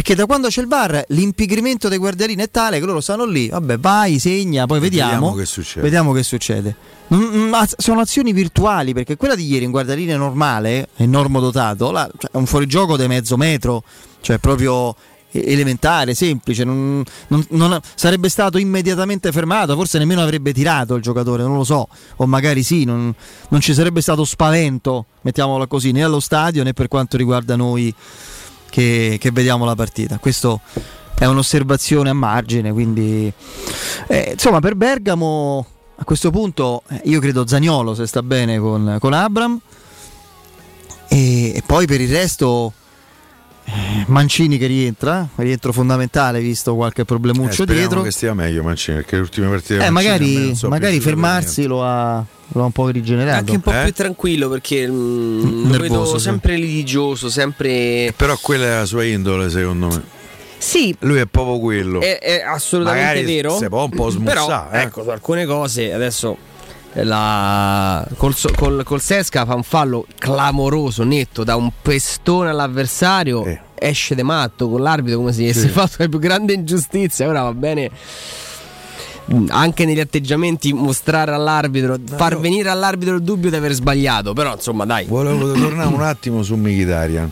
Perché 0.00 0.14
da 0.14 0.24
quando 0.24 0.48
c'è 0.48 0.62
il 0.62 0.66
VAR 0.66 1.04
l'impigrimento 1.08 1.90
dei 1.90 1.98
guardialini 1.98 2.42
è 2.42 2.50
tale 2.50 2.80
che 2.80 2.86
loro 2.86 3.02
stanno 3.02 3.26
lì, 3.26 3.50
vabbè 3.50 3.78
vai, 3.78 4.18
segna, 4.18 4.64
poi 4.64 4.80
vediamo. 4.80 5.10
Vediamo 5.10 5.34
che 5.34 5.44
succede. 5.44 5.80
Vediamo 5.82 6.12
che 6.12 6.22
succede. 6.22 6.74
Mm, 7.12 7.22
mm, 7.22 7.48
ma 7.50 7.68
sono 7.76 8.00
azioni 8.00 8.32
virtuali 8.32 8.94
perché 8.94 9.18
quella 9.18 9.34
di 9.34 9.46
ieri 9.46 9.66
in 9.66 9.70
guardaline 9.70 10.16
normale 10.16 10.88
e 10.96 11.04
normodotato 11.04 11.90
là, 11.90 12.10
cioè, 12.16 12.30
è 12.30 12.36
un 12.38 12.46
fuorigioco 12.46 12.96
di 12.96 13.06
mezzo 13.08 13.36
metro, 13.36 13.82
cioè 14.22 14.38
proprio 14.38 14.96
elementare, 15.32 16.14
semplice, 16.14 16.64
non, 16.64 17.04
non- 17.26 17.44
non- 17.50 17.78
sarebbe 17.94 18.30
stato 18.30 18.56
immediatamente 18.56 19.30
fermato, 19.32 19.74
forse 19.74 19.98
nemmeno 19.98 20.22
avrebbe 20.22 20.54
tirato 20.54 20.94
il 20.94 21.02
giocatore, 21.02 21.42
non 21.42 21.56
lo 21.56 21.64
so, 21.64 21.86
o 22.16 22.26
magari 22.26 22.62
sì, 22.62 22.84
non, 22.84 23.14
non 23.50 23.60
ci 23.60 23.74
sarebbe 23.74 24.00
stato 24.00 24.24
spavento, 24.24 25.04
mettiamola 25.20 25.66
così, 25.66 25.92
né 25.92 26.02
allo 26.02 26.20
stadio 26.20 26.62
né 26.62 26.72
per 26.72 26.88
quanto 26.88 27.18
riguarda 27.18 27.54
noi 27.54 27.94
che, 28.70 29.18
che 29.20 29.30
vediamo 29.30 29.64
la 29.64 29.74
partita. 29.74 30.18
Questo 30.18 30.60
è 31.18 31.26
un'osservazione 31.26 32.08
a 32.08 32.14
margine, 32.14 32.72
quindi 32.72 33.30
eh, 34.08 34.30
insomma 34.32 34.60
per 34.60 34.74
Bergamo 34.74 35.66
a 35.96 36.04
questo 36.04 36.30
punto 36.30 36.82
eh, 36.88 37.02
io 37.04 37.20
credo 37.20 37.46
Zagnolo 37.46 37.94
se 37.94 38.06
sta 38.06 38.22
bene 38.22 38.58
con, 38.58 38.96
con 38.98 39.12
Abram 39.12 39.60
e, 41.08 41.54
e 41.54 41.62
poi 41.66 41.86
per 41.86 42.00
il 42.00 42.10
resto 42.10 42.72
Mancini 44.06 44.58
che 44.58 44.66
rientra, 44.66 45.28
rientro 45.36 45.72
fondamentale 45.72 46.40
visto 46.40 46.74
qualche 46.74 47.02
Eh, 47.02 47.04
problemuccio 47.04 47.52
speriamo 47.62 47.78
dietro. 47.80 48.02
che 48.02 48.10
stia 48.10 48.34
meglio 48.34 48.62
Mancini, 48.62 48.96
perché 48.98 49.16
le 49.16 49.22
ultime 49.22 49.48
partite 49.48 49.84
Eh, 49.84 49.90
magari, 49.90 50.34
non 50.46 50.56
sono 50.56 50.72
magari 50.72 51.00
fermarsi 51.00 51.64
lo 51.66 51.84
ha, 51.84 52.24
lo 52.48 52.62
ha 52.62 52.64
un 52.64 52.72
po' 52.72 52.88
rigenerato. 52.88 53.38
Anche 53.38 53.52
un 53.52 53.60
po' 53.60 53.72
Eh? 53.72 53.82
più 53.84 53.92
tranquillo 53.92 54.48
perché 54.48 54.86
mm, 54.88 55.40
lo 55.62 55.68
Nervoso, 55.78 55.78
vedo 55.80 56.18
sì. 56.18 56.24
sempre 56.24 56.56
litigioso, 56.56 57.28
sempre. 57.30 58.12
Però 58.16 58.36
quella 58.40 58.66
è 58.66 58.74
la 58.78 58.84
sua 58.86 59.04
indole, 59.04 59.48
secondo 59.50 59.86
me. 59.88 60.02
Sì, 60.58 60.94
Lui 61.00 61.18
è 61.18 61.26
proprio 61.26 61.58
quello. 61.58 62.00
è, 62.00 62.18
è 62.18 62.42
assolutamente 62.42 63.06
Magari 63.06 63.24
vero. 63.24 63.56
si 63.56 63.68
può 63.68 63.84
un 63.84 63.90
po' 63.90 64.10
Però, 64.12 64.44
smussare, 64.44 64.78
eh. 64.78 64.82
ecco, 64.84 65.02
su 65.02 65.08
alcune 65.08 65.46
cose 65.46 65.92
adesso. 65.92 66.36
La, 66.94 68.04
col, 68.16 68.34
col- 68.56 68.82
col 68.84 69.00
Sesca 69.00 69.44
fa 69.44 69.54
un 69.54 69.62
fallo 69.62 70.06
clamoroso, 70.18 71.04
netto, 71.04 71.44
da 71.44 71.54
un 71.56 71.70
pestone 71.80 72.50
all'avversario, 72.50 73.44
Eh. 73.44 73.60
esce 73.76 74.14
de 74.16 74.24
matto 74.24 74.68
con 74.68 74.82
l'arbitro 74.82 75.18
come 75.20 75.32
se 75.32 75.42
gli 75.42 75.50
avesse 75.50 75.68
fatto 75.68 75.94
la 75.98 76.08
più 76.08 76.18
grande 76.18 76.52
ingiustizia. 76.52 77.28
Ora 77.28 77.42
va 77.42 77.54
bene 77.54 77.90
mh, 79.26 79.44
anche 79.50 79.84
negli 79.84 80.00
atteggiamenti 80.00 80.72
mostrare 80.72 81.32
all'arbitro, 81.32 81.96
far 82.16 82.38
venire 82.40 82.68
all'arbitro 82.70 83.14
il 83.14 83.22
dubbio 83.22 83.50
di 83.50 83.56
aver 83.56 83.72
sbagliato, 83.72 84.32
però 84.32 84.54
insomma 84.54 84.84
dai. 84.84 85.06
Volevo 85.06 85.52
tornare 85.58 85.88
un 85.94 86.02
attimo 86.02 86.42
su 86.42 86.56
Mkhitaryan 86.56 87.30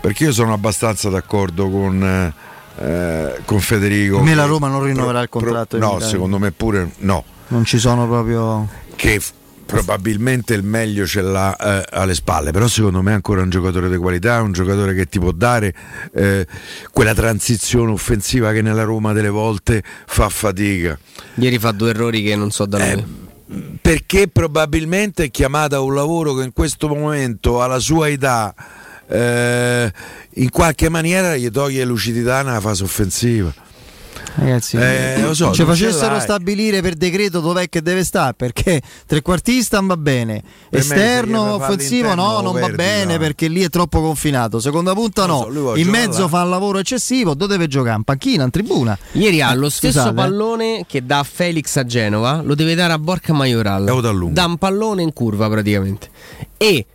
perché 0.00 0.24
io 0.24 0.32
sono 0.32 0.52
abbastanza 0.52 1.08
d'accordo 1.08 1.68
con, 1.70 2.32
eh, 2.78 3.34
con 3.44 3.58
Federico. 3.58 4.16
Per 4.18 4.24
me 4.24 4.34
la 4.36 4.44
Roma 4.44 4.68
non 4.68 4.82
rinnoverà 4.84 5.22
il 5.22 5.28
pro- 5.28 5.40
contratto 5.40 5.74
di 5.76 5.82
no, 5.82 5.88
Mkhitaryan. 5.88 6.10
secondo 6.12 6.38
me 6.38 6.52
pure 6.52 6.92
no. 6.98 7.24
Non 7.48 7.64
ci 7.64 7.78
sono 7.78 8.06
proprio. 8.06 8.68
Che 8.96 9.20
f- 9.20 9.32
probabilmente 9.66 10.54
il 10.54 10.62
meglio 10.62 11.06
ce 11.06 11.20
l'ha 11.22 11.56
eh, 11.56 11.84
alle 11.92 12.14
spalle, 12.14 12.50
però 12.50 12.68
secondo 12.68 13.00
me 13.02 13.12
è 13.12 13.14
ancora 13.14 13.42
un 13.42 13.50
giocatore 13.50 13.88
di 13.88 13.96
qualità, 13.96 14.40
un 14.42 14.52
giocatore 14.52 14.94
che 14.94 15.06
ti 15.06 15.18
può 15.18 15.32
dare 15.32 15.74
eh, 16.14 16.46
quella 16.92 17.14
transizione 17.14 17.90
offensiva 17.90 18.52
che 18.52 18.60
nella 18.62 18.82
Roma 18.84 19.12
delle 19.12 19.30
volte 19.30 19.82
fa 20.06 20.28
fatica. 20.28 20.98
Ieri 21.36 21.58
fa 21.58 21.72
due 21.72 21.90
errori 21.90 22.22
che 22.22 22.36
non 22.36 22.50
so 22.50 22.66
da 22.66 22.78
Eh, 22.86 22.94
dove. 22.94 23.06
perché 23.80 24.28
probabilmente 24.28 25.24
è 25.24 25.30
chiamata 25.30 25.76
a 25.76 25.80
un 25.80 25.94
lavoro 25.94 26.34
che 26.34 26.44
in 26.44 26.52
questo 26.52 26.88
momento 26.88 27.62
alla 27.62 27.78
sua 27.78 28.08
età 28.08 28.54
eh, 29.08 29.92
in 30.34 30.50
qualche 30.50 30.88
maniera 30.88 31.36
gli 31.36 31.50
toglie 31.50 31.84
lucidità 31.84 32.42
nella 32.42 32.60
fase 32.60 32.84
offensiva 32.84 33.52
Ragazzi, 34.36 34.76
Eh, 34.76 35.20
lo 35.20 35.34
so, 35.34 35.52
ci 35.52 35.64
facessero 35.64 36.18
stabilire 36.18 36.80
per 36.82 36.94
decreto 36.94 37.40
dov'è 37.40 37.68
che 37.68 37.82
deve 37.82 38.04
stare 38.04 38.34
perché 38.34 38.82
trequartista 39.06 39.80
va 39.80 39.96
bene, 39.96 40.42
Per 40.68 40.80
esterno 40.80 41.54
offensivo 41.54 42.14
no, 42.14 42.40
non 42.40 42.54
va 42.54 42.60
perdi, 42.60 42.76
bene 42.76 43.12
no. 43.14 43.18
perché 43.18 43.48
lì 43.48 43.62
è 43.62 43.68
troppo 43.68 44.00
confinato. 44.00 44.58
Seconda 44.60 44.92
punta 44.92 45.26
no, 45.26 45.48
so, 45.52 45.76
in 45.76 45.88
mezzo 45.88 46.22
là. 46.22 46.28
fa 46.28 46.42
un 46.42 46.50
lavoro 46.50 46.78
eccessivo, 46.78 47.34
dove 47.34 47.52
deve 47.52 47.68
giocare? 47.68 47.96
In 47.96 48.02
panchina, 48.04 48.44
in 48.44 48.50
tribuna. 48.50 48.98
Ieri 49.12 49.40
ha 49.40 49.52
Eh, 49.52 49.56
lo 49.56 49.70
stesso 49.70 49.98
scusate, 50.00 50.10
eh. 50.10 50.14
pallone 50.14 50.84
che 50.88 51.04
dà 51.06 51.20
a 51.20 51.24
Felix 51.24 51.76
a 51.76 51.84
Genova, 51.84 52.42
lo 52.42 52.54
deve 52.54 52.74
dare 52.74 52.92
a 52.92 52.98
Borca 52.98 53.32
Majoral. 53.32 53.84
Da 54.32 54.44
un 54.46 54.56
pallone 54.56 55.02
in 55.02 55.12
curva 55.12 55.48
praticamente. 55.48 56.08
E 56.56 56.86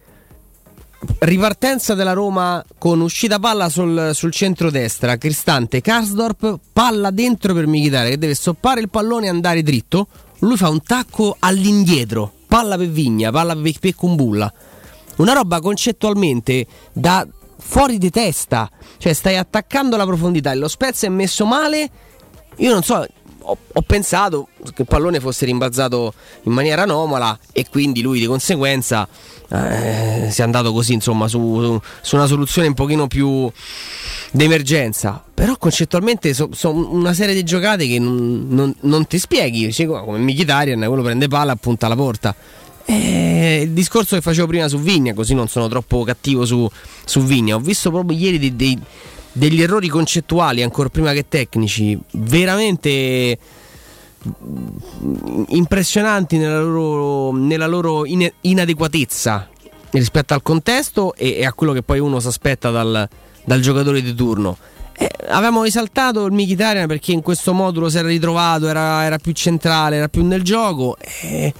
ripartenza 1.19 1.93
della 1.93 2.13
Roma 2.13 2.63
con 2.77 2.99
uscita 3.01 3.39
palla 3.39 3.69
sul, 3.69 4.11
sul 4.13 4.31
centro-destra, 4.31 5.17
Cristante, 5.17 5.81
Karsdorp, 5.81 6.59
palla 6.73 7.11
dentro 7.11 7.53
per 7.53 7.67
Michitare 7.67 8.09
che 8.11 8.17
deve 8.17 8.35
stoppare 8.35 8.81
il 8.81 8.89
pallone 8.89 9.27
e 9.27 9.29
andare 9.29 9.63
dritto. 9.63 10.07
Lui 10.39 10.57
fa 10.57 10.69
un 10.69 10.81
tacco 10.81 11.35
all'indietro, 11.39 12.31
palla 12.47 12.77
per 12.77 12.89
Vigna, 12.89 13.31
palla 13.31 13.55
per, 13.55 13.79
per 13.79 13.95
Kumbulla. 13.95 14.51
Una 15.17 15.33
roba 15.33 15.59
concettualmente 15.59 16.65
da 16.93 17.27
fuori 17.57 17.97
di 17.97 18.09
testa, 18.09 18.69
cioè 18.97 19.13
stai 19.13 19.35
attaccando 19.35 19.97
la 19.97 20.05
profondità 20.05 20.51
e 20.51 20.55
lo 20.55 20.67
Spezia 20.67 21.07
è 21.07 21.11
messo 21.11 21.45
male. 21.45 21.89
Io 22.57 22.71
non 22.71 22.83
so, 22.83 23.05
ho, 23.49 23.57
ho 23.73 23.81
pensato 23.81 24.47
che 24.73 24.81
il 24.83 24.87
pallone 24.87 25.19
fosse 25.19 25.45
rimbalzato 25.45 26.13
in 26.43 26.51
maniera 26.51 26.83
anomala 26.83 27.37
e 27.51 27.65
quindi 27.69 28.01
lui 28.01 28.19
di 28.19 28.25
conseguenza 28.25 29.07
eh, 29.51 30.27
si 30.29 30.41
è 30.41 30.43
andato 30.43 30.71
così 30.71 30.93
insomma 30.93 31.27
su, 31.27 31.79
su 32.01 32.15
una 32.15 32.27
soluzione 32.27 32.67
un 32.67 32.73
pochino 32.73 33.07
più 33.07 33.51
d'emergenza. 34.31 35.23
Però 35.33 35.57
concettualmente 35.57 36.33
sono 36.33 36.89
una 36.91 37.13
serie 37.13 37.33
di 37.33 37.43
giocate 37.43 37.87
che 37.87 37.99
non, 37.99 38.45
non- 38.49 38.75
non 38.81 39.07
ti 39.07 39.17
spieghi, 39.17 39.65
Dici, 39.65 39.85
come 39.85 40.17
Mkhitaryan, 40.19 40.83
quello 40.85 41.01
prende 41.03 41.27
palla 41.27 41.53
e 41.53 41.57
punta 41.57 41.85
alla 41.85 41.95
porta. 41.95 42.35
Eh, 42.85 43.61
il 43.65 43.71
discorso 43.71 44.15
che 44.15 44.21
facevo 44.21 44.47
prima 44.47 44.67
su 44.67 44.79
Vigna, 44.79 45.13
così 45.13 45.33
non 45.35 45.47
sono 45.47 45.67
troppo 45.67 46.03
cattivo 46.03 46.45
su, 46.45 46.67
su 47.05 47.21
Vigna. 47.21 47.55
Ho 47.55 47.59
visto 47.59 47.91
proprio 47.91 48.17
ieri 48.17 48.39
dei- 48.39 48.55
dei- 48.55 48.79
degli 49.31 49.61
errori 49.61 49.87
concettuali, 49.87 50.63
ancora 50.63 50.89
prima 50.89 51.13
che 51.13 51.27
tecnici, 51.27 51.97
veramente 52.11 53.37
mm, 54.27 55.43
impressionanti 55.49 56.37
nella 56.37 56.61
loro, 56.61 57.37
nella 57.37 57.67
loro 57.67 58.05
ine- 58.05 58.33
inadeguatezza 58.41 59.49
rispetto 59.91 60.33
al 60.33 60.41
contesto 60.41 61.13
e, 61.15 61.37
e 61.37 61.45
a 61.45 61.53
quello 61.53 61.73
che 61.73 61.81
poi 61.81 61.99
uno 61.99 62.19
si 62.19 62.27
aspetta 62.27 62.69
dal, 62.69 63.07
dal 63.43 63.59
giocatore 63.59 64.01
di 64.01 64.13
turno. 64.13 64.57
Eh, 65.01 65.09
avevamo 65.29 65.63
risaltato 65.63 66.25
il 66.25 66.33
Mkhitaryan 66.33 66.85
perché 66.85 67.13
in 67.13 67.21
questo 67.21 67.53
modulo 67.53 67.89
si 67.89 67.97
era 67.97 68.07
ritrovato, 68.07 68.67
era, 68.67 69.05
era 69.05 69.17
più 69.17 69.31
centrale, 69.31 69.95
era 69.95 70.09
più 70.09 70.25
nel 70.25 70.43
gioco. 70.43 70.97
eh, 71.21 71.53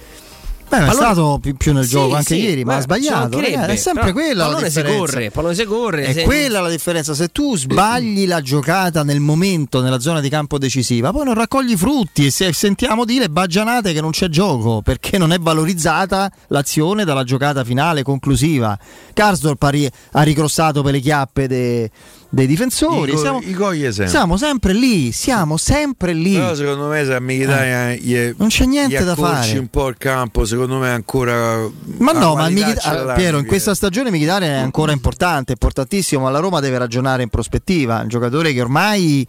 Beh, 0.70 0.76
ma 0.78 0.84
è 0.84 0.86
Pallone- 0.86 1.04
stato 1.12 1.38
più, 1.42 1.56
più 1.56 1.72
nel 1.72 1.82
Sì, 1.84 1.90
gioco 1.90 2.14
anche 2.14 2.34
sì, 2.34 2.40
ieri, 2.42 2.64
ma 2.64 2.76
ha 2.76 2.80
sbagliato. 2.80 3.40
ragazzi, 3.40 3.70
è 3.72 3.76
sempre 3.76 4.02
però 4.04 4.14
quella 4.14 4.34
la 4.34 4.44
pallone 4.50 4.70
si 4.70 4.76
differenza. 4.76 4.98
corre, 5.12 5.30
pallone 5.32 5.54
si 5.54 5.64
corre, 5.64 6.04
È 6.04 6.12
se- 6.12 6.22
quella 6.22 6.60
la 6.60 6.68
differenza. 6.70 7.14
Se 7.14 7.28
tu 7.28 7.56
sbagli 7.56 8.26
la 8.28 8.40
giocata 8.40 9.02
nel 9.02 9.18
momento, 9.18 9.80
nella 9.82 9.98
zona 9.98 10.20
di 10.20 10.28
campo 10.28 10.58
decisiva, 10.58 11.10
poi 11.10 11.24
non 11.24 11.34
raccogli 11.34 11.76
frutti 11.76 12.26
e 12.26 12.30
se 12.30 12.52
sentiamo 12.52 13.04
dire 13.04 13.28
baggianate 13.28 13.92
che 13.92 14.00
non 14.00 14.10
c'è 14.12 14.28
gioco 14.28 14.80
perché 14.80 15.18
non 15.18 15.32
è 15.32 15.38
valorizzata 15.40 16.30
l'azione 16.48 17.04
dalla 17.04 17.24
giocata 17.24 17.64
finale 17.64 18.04
conclusiva. 18.04 18.78
Karsdorp 19.12 19.62
ha, 19.64 19.68
ri- 19.70 19.90
ha 20.12 20.22
ricrossato 20.22 20.82
per 20.82 20.92
le 20.92 21.00
chiappe 21.00 21.48
de- 21.48 21.90
dei 22.32 22.46
difensori. 22.46 23.10
I 23.10 23.14
co- 23.14 23.20
siamo, 23.20 23.40
i 23.42 23.52
sempre. 23.92 24.06
siamo 24.08 24.36
sempre 24.36 24.72
lì, 24.72 25.10
siamo 25.10 25.56
sempre 25.56 26.12
lì. 26.12 26.34
Però 26.34 26.54
secondo 26.54 26.86
me 26.86 27.04
se 27.04 27.14
a 27.14 27.20
gli 27.20 28.14
Eh. 28.14 28.34
Non 28.36 28.48
c'è 28.48 28.66
niente 28.66 29.00
gli 29.00 29.04
da 29.04 29.16
fare. 29.16 29.58
un 29.58 29.66
po' 29.68 29.88
il 29.88 29.96
campo, 29.98 30.44
secondo 30.44 30.58
me 30.66 30.90
ancora 30.90 31.68
Ma 31.98 32.12
no, 32.12 32.34
ma 32.34 32.48
Michita- 32.48 33.12
Piero, 33.14 33.38
in 33.38 33.46
questa 33.46 33.74
stagione 33.74 34.10
Mkhitaryan 34.10 34.50
è 34.50 34.58
ancora 34.58 34.92
importante, 34.92 35.52
importantissimo, 35.52 36.22
ma 36.22 36.30
la 36.30 36.38
Roma 36.38 36.60
deve 36.60 36.78
ragionare 36.78 37.22
in 37.22 37.28
prospettiva. 37.28 38.00
Un 38.00 38.08
giocatore 38.08 38.52
che 38.52 38.60
ormai 38.60 39.26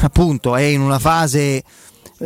appunto 0.00 0.56
è 0.56 0.62
in 0.62 0.80
una 0.80 0.98
fase 0.98 1.62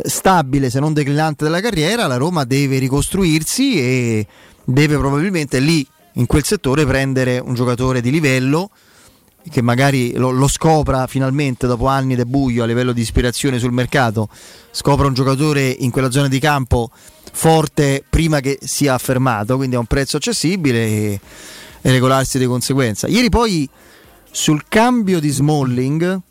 stabile, 0.03 0.69
se 0.69 0.79
non 0.79 0.93
declinante 0.93 1.43
della 1.43 1.61
carriera, 1.61 2.07
la 2.07 2.17
Roma 2.17 2.43
deve 2.43 2.77
ricostruirsi 2.77 3.79
e 3.79 4.27
deve 4.63 4.97
probabilmente 4.97 5.59
lì, 5.59 5.85
in 6.13 6.25
quel 6.25 6.43
settore, 6.43 6.85
prendere 6.85 7.39
un 7.39 7.53
giocatore 7.53 8.01
di 8.01 8.11
livello 8.11 8.69
che 9.49 9.61
magari 9.61 10.13
lo, 10.13 10.29
lo 10.29 10.47
scopra 10.47 11.07
finalmente 11.07 11.65
dopo 11.65 11.87
anni 11.87 12.15
di 12.15 12.25
buio 12.25 12.63
a 12.63 12.67
livello 12.67 12.91
di 12.91 13.01
ispirazione 13.01 13.59
sul 13.59 13.71
mercato, 13.71 14.29
scopra 14.69 15.07
un 15.07 15.13
giocatore 15.13 15.67
in 15.67 15.89
quella 15.89 16.11
zona 16.11 16.27
di 16.27 16.39
campo 16.39 16.91
forte 17.31 18.03
prima 18.07 18.39
che 18.39 18.59
sia 18.61 18.93
affermato, 18.93 19.55
quindi 19.55 19.75
a 19.75 19.79
un 19.79 19.85
prezzo 19.85 20.17
accessibile 20.17 20.85
e, 20.85 21.19
e 21.81 21.91
regolarsi 21.91 22.37
di 22.37 22.45
conseguenza. 22.45 23.07
Ieri 23.07 23.29
poi 23.29 23.69
sul 24.29 24.63
cambio 24.67 25.19
di 25.19 25.29
Smalling 25.29 26.21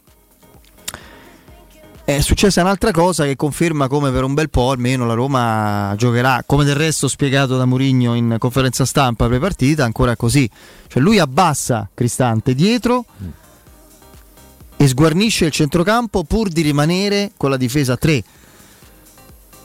è 2.05 2.21
successa 2.23 2.63
un'altra 2.63 2.91
cosa 2.91 3.25
che 3.25 3.37
conferma 3.37 3.87
come 3.87 4.11
per 4.11 4.25
un 4.25 4.35
bel 4.35 4.51
po' 4.51 4.71
almeno 4.71 5.07
la 5.07 5.15
Roma 5.15 5.95
giocherà, 5.97 6.43
come 6.45 6.65
del 6.65 6.75
resto 6.75 7.07
spiegato 7.07 7.57
da 7.57 7.67
Mourinho 7.67 8.15
in 8.15 8.37
conferenza 8.39 8.85
stampa 8.85 9.29
pre-partita, 9.29 9.85
ancora 9.85 10.17
così. 10.17 10.51
Cioè 10.89 11.01
lui 11.01 11.21
abbassa 11.21 11.89
Cristante 11.95 12.55
dietro 12.55 13.05
mm. 13.23 13.29
e 14.77 14.89
sguarnisce 14.89 15.45
il 15.45 15.53
centrocampo 15.53 16.25
pur 16.25 16.49
di 16.49 16.63
rimanere 16.63 17.31
con 17.37 17.51
la 17.51 17.57
difesa 17.57 17.97
3. 17.97 18.25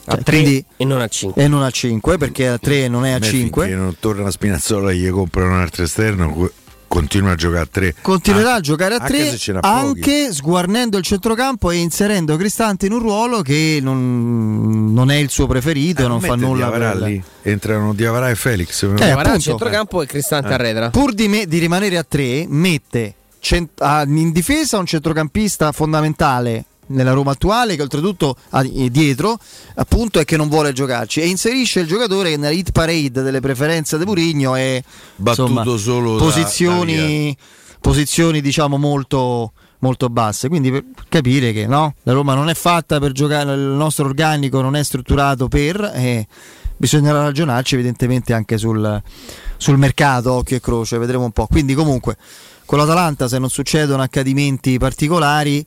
A 0.08 0.14
cioè, 0.16 0.24
3 0.24 0.66
e 0.78 0.86
non 0.86 1.02
a 1.02 1.08
5 1.08 1.44
e 1.44 1.48
non 1.48 1.64
a 1.64 1.70
5 1.70 2.18
perché 2.18 2.48
a 2.48 2.58
3 2.58 2.88
non 2.88 3.06
è 3.06 3.12
a 3.12 3.20
Beh, 3.20 3.26
5 3.26 3.66
se 3.66 3.74
non 3.74 3.96
torna 4.00 4.28
a 4.28 4.32
Spinazzola 4.32 4.94
gli 4.94 5.10
comprano 5.10 5.54
un 5.54 5.60
altro 5.60 5.84
esterno 5.84 6.52
continua 6.88 7.32
a 7.32 7.36
giocare 7.36 7.62
a 7.62 7.68
3 7.70 7.96
continuerà 8.02 8.54
ah, 8.54 8.56
a 8.56 8.60
giocare 8.60 8.96
a 8.96 9.00
3 9.00 9.30
anche, 9.30 9.60
anche, 9.62 10.34
sguarnendo 10.34 10.98
il 10.98 11.04
centrocampo 11.04 11.72
e 11.72 11.78
inserendo 11.78 12.38
Cristante 12.38 12.86
in 12.86 12.94
un 12.94 13.00
ruolo 13.00 13.42
che 13.42 13.80
non, 13.82 14.94
non 14.94 15.10
è 15.10 15.16
il 15.16 15.30
suo 15.30 15.48
preferito 15.48 16.04
eh, 16.04 16.08
non 16.08 16.22
fa 16.22 16.36
nulla 16.36 16.70
per 16.70 16.96
lì. 16.98 17.22
entrano 17.42 17.94
Diavarà 17.94 18.30
e 18.30 18.36
Felix. 18.36 18.84
Eh, 18.84 18.94
Diavarà 18.94 19.32
al 19.32 19.40
centrocampo 19.40 20.02
e 20.04 20.06
Cristante 20.06 20.50
eh. 20.50 20.54
arretra 20.54 20.90
pur 20.92 21.14
di, 21.14 21.28
me, 21.28 21.48
di 21.48 21.58
rimanere 21.58 21.98
a 21.98 22.04
3 22.08 22.46
mette 22.48 23.16
cent- 23.40 23.82
in 24.08 24.32
difesa 24.32 24.78
un 24.78 24.86
centrocampista 24.86 25.72
fondamentale 25.72 26.66
nella 26.88 27.14
Roma 27.14 27.32
attuale 27.32 27.76
che 27.76 27.82
oltretutto 27.82 28.36
ha 28.50 28.64
eh, 28.64 28.90
dietro 28.90 29.38
appunto 29.76 30.20
è 30.20 30.26
che 30.26 30.38
non 30.38 30.50
vuole 30.50 30.74
giocarci. 30.74 31.22
E 31.22 31.28
inserisce 31.28 31.80
il 31.82 31.88
giocatore 31.88 32.32
che 32.32 32.38
nella 32.38 32.54
hit 32.54 32.72
parade 32.72 33.22
delle 33.22 33.40
preferenze 33.40 33.98
di 33.98 34.06
Murigno 34.06 34.56
è 34.56 34.82
Battuto 35.16 35.50
insomma, 35.50 35.78
solo 35.78 36.18
da- 36.18 36.24
posizioni, 36.24 37.36
posizioni 37.80 38.42
diciamo 38.42 38.78
molto 38.78 39.54
molto 39.80 40.10
basse. 40.10 40.48
Quindi 40.48 40.72
per 40.72 40.84
capire 41.08 41.52
che 41.52 41.68
no, 41.68 41.96
la 42.04 42.14
Roma 42.14 42.34
non 42.34 42.50
è 42.50 42.54
fatta 42.54 43.00
per 43.00 43.12
giocare 43.12 43.54
il 43.54 43.60
nostro 43.60 44.06
organico 44.06 44.62
non 44.62 44.76
è 44.76 44.84
strutturato 44.84 45.48
per 45.48 45.92
e 45.94 46.28
bisognerà 46.78 47.22
ragionarci 47.22 47.76
evidentemente 47.76 48.34
anche 48.34 48.58
sul, 48.58 49.02
sul 49.58 49.78
mercato 49.78 50.34
occhio 50.34 50.58
e 50.58 50.60
croce 50.60 50.98
vedremo 50.98 51.24
un 51.24 51.32
po' 51.32 51.48
quindi 51.48 51.74
comunque 51.74 52.18
con 52.66 52.80
l'Atalanta 52.80 53.28
se 53.28 53.40
non 53.40 53.50
succedono 53.50 54.02
accadimenti 54.02 54.78
particolari 54.78 55.66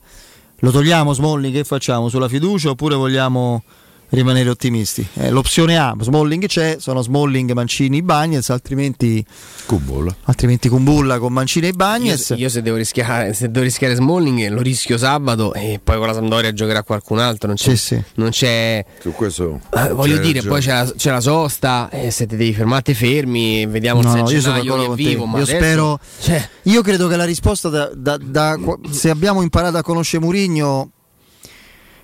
lo 0.59 0.71
togliamo 0.71 1.13
Smalling 1.13 1.53
che 1.53 1.63
facciamo? 1.63 2.09
Sulla 2.09 2.27
fiducia 2.27 2.69
oppure 2.69 2.95
vogliamo 2.95 3.63
rimanere 4.09 4.49
ottimisti 4.49 5.05
Eh, 5.15 5.29
l'opzione 5.29 5.77
A 5.77 5.95
Smalling 5.99 6.45
c'è 6.47 6.77
sono 6.79 7.01
Smalling 7.01 7.51
Mancini 7.51 8.01
Bagnez 8.01 8.49
altrimenti 8.49 9.23
Kumbulla 9.65 10.15
altrimenti 10.23 10.67
Kumbulla 10.69 11.19
con 11.19 11.31
Mancini 11.33 11.67
e 11.67 11.73
Bagnez 11.73 12.29
Io, 12.29 12.35
io 12.37 12.49
se 12.49 12.61
devo 12.61 12.77
rischiare, 12.77 13.33
se 13.33 13.49
devo 13.51 13.63
rischiare 13.65 13.95
Smalling 13.95 14.49
lo 14.49 14.61
rischio 14.61 14.97
sabato 14.97 15.53
e 15.53 15.79
poi 15.83 15.97
con 15.97 16.07
la 16.07 16.13
Sampdoria 16.13 16.53
giocherà 16.53 16.83
qualcun 16.83 17.19
altro. 17.19 17.47
Non 17.47 17.55
c'è, 17.55 17.69
Sì, 17.69 17.77
sì. 17.77 18.03
Non 18.15 18.29
c'è 18.29 18.83
Su 18.99 19.11
questo 19.11 19.59
eh, 19.75 19.89
voglio 19.93 20.15
c'hai 20.15 20.23
dire, 20.25 20.39
ragione. 20.41 20.47
poi 20.49 20.61
c'è 20.61 20.71
la, 20.73 20.91
c'è 20.95 21.11
la 21.11 21.21
sosta. 21.21 21.89
E 21.91 22.11
se 22.11 22.25
ti 22.25 22.35
devi 22.35 22.53
fermare, 22.53 22.81
te 22.81 22.93
fermi. 22.93 23.65
Vediamo 23.65 24.01
No, 24.01 24.11
se 24.11 24.21
no, 24.21 24.29
io 24.29 24.41
sono 24.41 24.61
d'accordo 24.61 24.93
vivo. 24.93 25.25
Io 25.25 25.35
adesso- 25.35 25.55
spero. 25.55 25.99
cioè, 26.21 26.49
Io 26.63 26.81
credo 26.81 27.07
che 27.07 27.15
la 27.15 27.25
risposta 27.25 27.69
da, 27.69 27.89
da- 27.93 28.17
da- 28.17 28.57
se 28.89 29.09
abbiamo 29.09 29.41
imparato 29.41 29.77
a 29.77 29.81
conoscere 29.83 30.23
Murigno. 30.23 30.91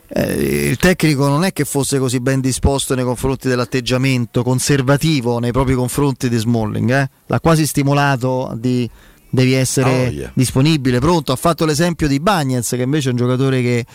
Eh, 0.08 0.68
il 0.70 0.78
tecnico 0.78 1.28
non 1.28 1.44
è 1.44 1.52
che 1.52 1.66
fosse 1.66 1.98
così 2.00 2.20
ben 2.20 2.40
disposto 2.40 2.94
nei 2.96 3.04
confronti 3.04 3.48
dell'atteggiamento 3.48 4.44
conservativo 4.44 5.40
nei 5.40 5.52
propri 5.52 5.74
confronti 5.74 6.30
di 6.30 6.38
Smalling, 6.38 6.92
eh? 6.92 7.10
l'ha 7.26 7.40
quasi 7.40 7.66
stimolato 7.66 8.54
di 8.56 8.90
devi 9.30 9.54
essere 9.54 9.90
Oh, 9.90 10.12
yeah. 10.12 10.32
disponibile, 10.34 11.00
pronto. 11.00 11.32
Ha 11.32 11.36
fatto 11.36 11.66
l'esempio 11.66 12.08
di 12.08 12.20
Bagnez, 12.20 12.70
che 12.70 12.82
invece 12.82 13.10
è 13.10 13.12
un 13.12 13.18
giocatore 13.18 13.62
che 13.62 13.86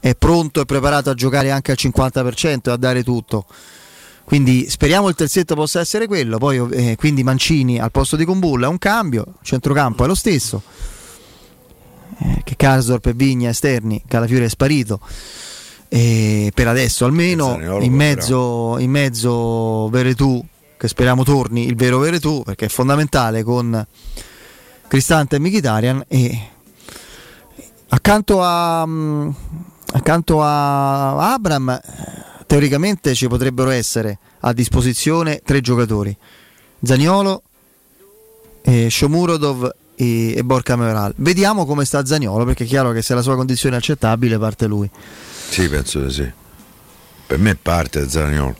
è 0.00 0.14
pronto 0.14 0.62
e 0.62 0.64
preparato 0.64 1.10
a 1.10 1.14
giocare 1.14 1.50
anche 1.50 1.72
al 1.72 1.76
50% 1.78 2.68
e 2.68 2.70
a 2.70 2.76
dare 2.76 3.04
tutto. 3.04 3.44
Quindi 4.24 4.68
speriamo 4.70 5.08
il 5.08 5.14
terzetto 5.14 5.54
possa 5.54 5.80
essere 5.80 6.06
quello. 6.06 6.38
Poi, 6.38 6.66
eh, 6.70 6.96
quindi 6.96 7.22
Mancini 7.22 7.78
al 7.78 7.90
posto 7.90 8.16
di 8.16 8.24
Combulla 8.24 8.66
è 8.66 8.70
un 8.70 8.78
cambio, 8.78 9.34
centrocampo 9.42 10.04
è 10.04 10.06
lo 10.06 10.14
stesso. 10.14 10.62
Eh, 12.22 12.42
che 12.44 12.54
Karsdorp 12.56 13.06
e 13.06 13.12
Vigna 13.14 13.48
esterni, 13.48 14.02
Calafiore 14.06 14.44
è 14.44 14.48
sparito. 14.48 15.00
E 15.88 16.52
per 16.54 16.68
adesso 16.68 17.04
almeno 17.04 17.80
in 17.80 17.92
mezzo, 17.92 18.76
in 18.78 18.90
mezzo 18.90 19.88
Veretù, 19.88 20.44
che 20.76 20.86
speriamo 20.86 21.24
torni 21.24 21.66
il 21.66 21.74
vero 21.74 21.98
Veretù, 21.98 22.42
perché 22.44 22.66
è 22.66 22.68
fondamentale 22.68 23.42
con 23.42 23.84
Cristante 24.86 25.36
e 25.36 25.38
Mkhitaryan. 25.40 26.04
E 26.06 26.48
accanto 27.88 28.42
a, 28.42 28.86
mm, 28.86 29.30
accanto 29.92 30.42
a 30.42 31.32
Abram 31.32 31.80
teoricamente 32.46 33.14
ci 33.14 33.28
potrebbero 33.28 33.70
essere 33.70 34.18
a 34.40 34.52
disposizione 34.52 35.40
tre 35.44 35.60
giocatori. 35.60 36.16
Zaniolo 36.82 37.42
eh, 38.62 38.90
Shomurodov 38.90 39.70
e, 40.02 40.34
e 40.36 40.42
Borca 40.44 40.76
Majoral 40.76 41.12
vediamo 41.16 41.66
come 41.66 41.84
sta 41.84 42.04
Zaniolo 42.04 42.44
perché 42.44 42.64
è 42.64 42.66
chiaro 42.66 42.92
che 42.92 43.02
se 43.02 43.14
la 43.14 43.22
sua 43.22 43.36
condizione 43.36 43.74
è 43.74 43.78
accettabile 43.78 44.38
parte 44.38 44.66
lui 44.66 44.88
Sì, 45.50 45.68
penso 45.68 46.00
di 46.00 46.12
sì. 46.12 46.30
Per 47.26 47.38
me 47.38 47.54
parte 47.54 48.08
Zaniolo. 48.08 48.56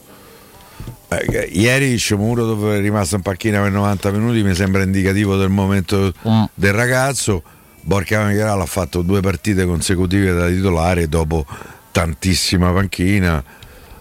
Eh, 1.08 1.48
ieri 1.52 1.96
Sciomuro 1.96 2.44
dove 2.46 2.76
è 2.76 2.80
rimasto 2.80 3.16
in 3.16 3.22
panchina 3.22 3.60
per 3.62 3.72
90 3.72 4.10
minuti 4.12 4.42
mi 4.42 4.54
sembra 4.54 4.82
indicativo 4.82 5.36
del 5.36 5.48
momento 5.48 6.12
Mm. 6.28 6.42
del 6.54 6.72
ragazzo. 6.72 7.42
Borca 7.82 8.24
Micheral 8.26 8.60
ha 8.60 8.66
fatto 8.66 9.02
due 9.02 9.20
partite 9.20 9.64
consecutive 9.64 10.32
da 10.34 10.46
titolare 10.48 11.08
dopo 11.08 11.46
tantissima 11.90 12.70
panchina. 12.72 13.42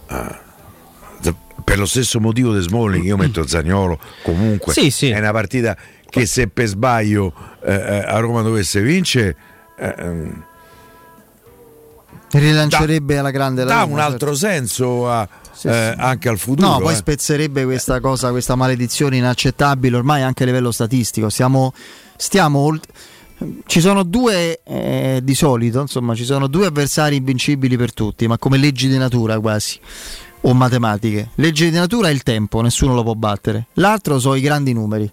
Eh, 0.08 0.48
per 1.64 1.78
lo 1.78 1.86
stesso 1.86 2.20
motivo 2.20 2.54
di 2.54 2.60
Smalling 2.62 3.04
io 3.04 3.16
metto 3.16 3.46
Zaniolo 3.46 3.98
comunque 4.22 4.72
Sì, 4.72 4.90
sì. 4.90 5.08
è 5.10 5.18
una 5.18 5.30
partita 5.30 5.76
che 6.10 6.26
se 6.26 6.48
per 6.48 6.66
sbaglio 6.66 7.32
eh, 7.64 7.72
eh, 7.72 8.04
a 8.06 8.18
Roma 8.18 8.42
dovesse 8.42 8.82
vincere 8.82 9.36
eh, 9.78 9.94
ehm, 9.96 10.44
rilancerebbe 12.32 13.18
alla 13.18 13.30
grande 13.30 13.64
la 13.64 13.74
dà 13.74 13.84
un 13.84 13.98
altro 13.98 14.34
certo. 14.34 14.34
senso 14.34 15.10
a- 15.10 15.28
Sì, 15.52 15.68
eh, 15.68 15.92
sì. 15.94 16.00
anche 16.00 16.28
al 16.30 16.38
futuro. 16.38 16.68
No, 16.68 16.78
poi 16.78 16.94
eh. 16.94 16.96
spezzerebbe 16.96 17.64
questa 17.64 18.00
cosa, 18.00 18.30
questa 18.30 18.54
maledizione 18.54 19.18
inaccettabile 19.18 19.94
ormai 19.94 20.22
anche 20.22 20.44
a 20.44 20.46
livello 20.46 20.70
statistico. 20.70 21.28
Stiamo, 21.28 21.74
stiamo 22.16 22.78
ci 23.66 23.80
sono 23.80 24.02
due 24.02 24.60
eh, 24.62 25.20
di 25.22 25.34
solito, 25.34 25.80
insomma, 25.80 26.14
ci 26.14 26.24
sono 26.24 26.46
due 26.46 26.66
avversari 26.66 27.16
invincibili 27.16 27.76
per 27.76 27.92
tutti, 27.92 28.26
ma 28.26 28.38
come 28.38 28.58
leggi 28.58 28.88
di 28.88 28.98
natura 28.98 29.38
quasi 29.40 29.78
o 30.42 30.54
matematiche. 30.54 31.30
Legge 31.36 31.70
di 31.70 31.76
natura 31.76 32.08
è 32.08 32.12
il 32.12 32.22
tempo, 32.22 32.60
nessuno 32.60 32.94
lo 32.94 33.02
può 33.02 33.14
battere. 33.14 33.66
L'altro 33.74 34.18
sono 34.18 34.34
i 34.34 34.40
grandi 34.40 34.72
numeri. 34.72 35.10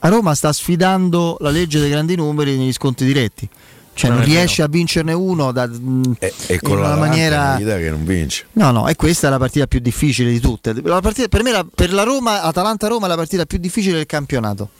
A 0.00 0.08
Roma 0.08 0.34
sta 0.34 0.52
sfidando 0.52 1.36
la 1.40 1.50
legge 1.50 1.78
dei 1.78 1.90
grandi 1.90 2.16
numeri 2.16 2.56
negli 2.56 2.72
sconti 2.72 3.04
diretti. 3.04 3.48
Cioè 3.92 4.08
Non 4.08 4.20
non, 4.20 4.28
riesce 4.28 4.62
a 4.62 4.66
vincerne 4.66 5.12
uno 5.12 5.52
da, 5.52 5.66
mm, 5.66 6.02
e, 6.18 6.32
e 6.46 6.60
con 6.60 6.76
in 6.78 6.82
la 6.82 6.86
una 6.92 6.96
maniera 6.96 7.56
che 7.56 7.90
non 7.90 8.04
vince. 8.04 8.46
No, 8.52 8.70
no, 8.70 8.88
e 8.88 8.96
questa 8.96 9.26
è 9.26 9.30
la 9.30 9.36
partita 9.36 9.66
più 9.66 9.80
difficile 9.80 10.30
di 10.30 10.40
tutte. 10.40 10.72
La 10.82 11.00
partita- 11.00 11.28
per 11.28 11.42
me, 11.42 11.52
la, 11.52 11.66
per 11.72 11.92
la 11.92 12.02
Roma, 12.02 12.42
Atalanta-Roma 12.42 13.04
è 13.06 13.08
la 13.08 13.16
partita 13.16 13.44
più 13.44 13.58
difficile 13.58 13.96
del 13.96 14.06
campionato. 14.06 14.70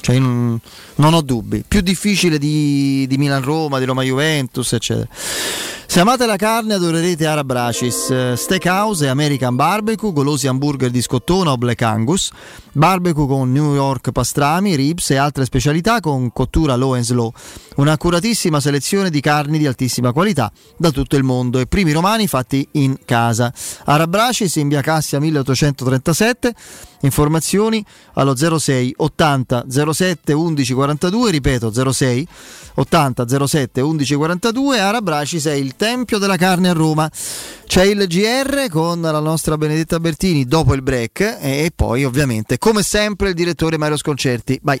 Cioè, 0.00 0.14
io 0.14 0.22
non, 0.22 0.60
non 0.96 1.14
ho 1.14 1.20
dubbi. 1.20 1.64
Più 1.66 1.80
difficile 1.80 2.38
di, 2.38 3.06
di 3.06 3.18
Milan-Roma, 3.18 3.78
di 3.78 3.84
Roma-Juventus, 3.84 4.72
eccetera. 4.72 5.08
Se 5.86 6.00
amate 6.00 6.26
la 6.26 6.36
carne 6.36 6.74
adorerete 6.74 7.24
Arabracis, 7.24 8.10
eh, 8.10 8.34
Steakhouse 8.36 9.04
e 9.04 9.08
American 9.08 9.54
Barbecue, 9.54 10.12
golosi 10.12 10.48
hamburger 10.48 10.90
di 10.90 11.00
scottona 11.00 11.52
o 11.52 11.56
Black 11.56 11.82
Angus, 11.82 12.30
barbecue 12.72 13.26
con 13.26 13.52
New 13.52 13.74
York 13.74 14.10
pastrami, 14.10 14.74
ribs 14.74 15.10
e 15.10 15.16
altre 15.16 15.44
specialità 15.44 16.00
con 16.00 16.32
cottura 16.32 16.74
low 16.74 16.94
and 16.94 17.04
slow. 17.04 17.32
Un'accuratissima 17.76 18.58
selezione 18.58 19.10
di 19.10 19.20
carni 19.20 19.58
di 19.58 19.66
altissima 19.66 20.12
qualità 20.12 20.50
da 20.76 20.90
tutto 20.90 21.16
il 21.16 21.22
mondo 21.22 21.60
e 21.60 21.66
primi 21.66 21.92
romani 21.92 22.26
fatti 22.26 22.66
in 22.72 22.96
casa. 23.04 23.52
Arabracis 23.84 24.56
in 24.56 24.68
via 24.68 24.80
Cassia 24.80 25.20
1837, 25.20 26.54
informazioni 27.02 27.84
allo 28.14 28.34
06 28.34 28.94
80 28.96 29.66
07 29.68 30.32
11 30.32 30.72
42, 30.72 31.30
ripeto 31.30 31.92
06 31.92 32.28
80 32.74 33.46
07 33.46 33.80
11 33.80 34.14
42, 34.14 34.80
Arabracis 34.80 35.46
è 35.46 35.52
il 35.52 35.73
tempio 35.76 36.18
della 36.18 36.36
carne 36.36 36.68
a 36.68 36.72
Roma. 36.72 37.10
C'è 37.66 37.84
il 37.84 38.06
GR 38.06 38.68
con 38.70 39.00
la 39.00 39.20
nostra 39.20 39.56
Benedetta 39.56 39.98
Bertini 39.98 40.44
dopo 40.44 40.74
il 40.74 40.82
break 40.82 41.38
e 41.40 41.72
poi 41.74 42.04
ovviamente 42.04 42.58
come 42.58 42.82
sempre 42.82 43.30
il 43.30 43.34
direttore 43.34 43.78
Mario 43.78 43.96
Sconcerti. 43.96 44.60
Vai. 44.62 44.80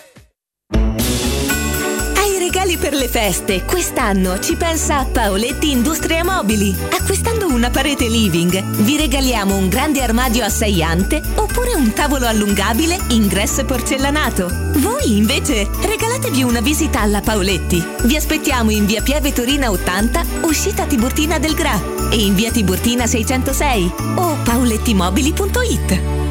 Regali 2.71 2.77
per 2.77 2.93
le 2.93 3.07
feste. 3.07 3.63
Quest'anno 3.65 4.39
ci 4.39 4.55
pensa 4.55 5.05
Paoletti 5.05 5.71
Industria 5.71 6.23
Mobili. 6.23 6.75
Acquistando 6.91 7.47
una 7.47 7.69
parete 7.69 8.07
living, 8.07 8.61
vi 8.83 8.97
regaliamo 8.97 9.55
un 9.55 9.67
grande 9.67 10.01
armadio 10.01 10.43
a 10.43 10.49
sei 10.49 10.83
ante 10.83 11.21
oppure 11.35 11.73
un 11.73 11.91
tavolo 11.93 12.27
allungabile 12.27 12.97
ingresso 13.09 13.65
porcellanato. 13.65 14.49
Voi 14.75 15.17
invece 15.17 15.67
regalatevi 15.81 16.43
una 16.43 16.61
visita 16.61 17.01
alla 17.01 17.21
Paoletti. 17.21 17.83
Vi 18.03 18.15
aspettiamo 18.15 18.71
in 18.71 18.85
via 18.85 19.01
Pieve 19.01 19.33
Torina 19.33 19.69
80, 19.71 20.25
uscita 20.41 20.85
Tiburtina 20.85 21.39
del 21.39 21.53
Gra 21.53 21.79
e 22.09 22.15
in 22.15 22.35
via 22.35 22.51
Tiburtina 22.51 23.07
606 23.07 23.91
o 24.15 24.37
paolettimobili.it. 24.43 26.30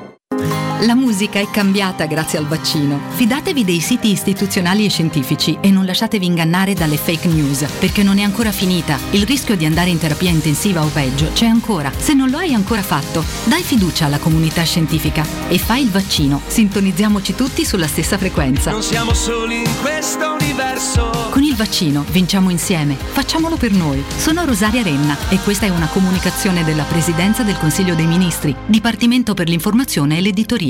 La 0.83 0.95
musica 0.95 1.37
è 1.37 1.47
cambiata 1.51 2.07
grazie 2.07 2.39
al 2.39 2.47
vaccino. 2.47 2.99
Fidatevi 3.09 3.63
dei 3.63 3.79
siti 3.79 4.09
istituzionali 4.09 4.83
e 4.83 4.89
scientifici 4.89 5.55
e 5.61 5.69
non 5.69 5.85
lasciatevi 5.85 6.25
ingannare 6.25 6.73
dalle 6.73 6.97
fake 6.97 7.27
news, 7.27 7.65
perché 7.77 8.01
non 8.01 8.17
è 8.17 8.23
ancora 8.23 8.51
finita. 8.51 8.97
Il 9.11 9.27
rischio 9.27 9.55
di 9.55 9.65
andare 9.65 9.91
in 9.91 9.99
terapia 9.99 10.31
intensiva 10.31 10.83
o 10.83 10.87
peggio 10.87 11.29
c'è 11.33 11.45
ancora. 11.45 11.91
Se 11.95 12.13
non 12.13 12.31
lo 12.31 12.39
hai 12.39 12.55
ancora 12.55 12.81
fatto, 12.81 13.23
dai 13.43 13.61
fiducia 13.61 14.05
alla 14.05 14.17
comunità 14.17 14.63
scientifica 14.63 15.23
e 15.49 15.59
fai 15.59 15.83
il 15.83 15.91
vaccino. 15.91 16.41
Sintonizziamoci 16.47 17.35
tutti 17.35 17.63
sulla 17.63 17.87
stessa 17.87 18.17
frequenza. 18.17 18.71
Non 18.71 18.81
siamo 18.81 19.13
soli 19.13 19.59
in 19.59 19.69
questo 19.81 20.35
universo. 20.39 21.29
Con 21.29 21.43
il 21.43 21.55
vaccino 21.55 22.03
vinciamo 22.09 22.49
insieme. 22.49 22.95
Facciamolo 22.95 23.55
per 23.55 23.71
noi. 23.71 24.03
Sono 24.17 24.45
Rosaria 24.45 24.81
Renna 24.81 25.15
e 25.29 25.37
questa 25.43 25.67
è 25.67 25.69
una 25.69 25.87
comunicazione 25.87 26.63
della 26.63 26.83
Presidenza 26.83 27.43
del 27.43 27.59
Consiglio 27.59 27.93
dei 27.93 28.07
Ministri, 28.07 28.55
Dipartimento 28.65 29.35
per 29.35 29.47
l'informazione 29.47 30.17
e 30.17 30.21
l'editoria. 30.21 30.69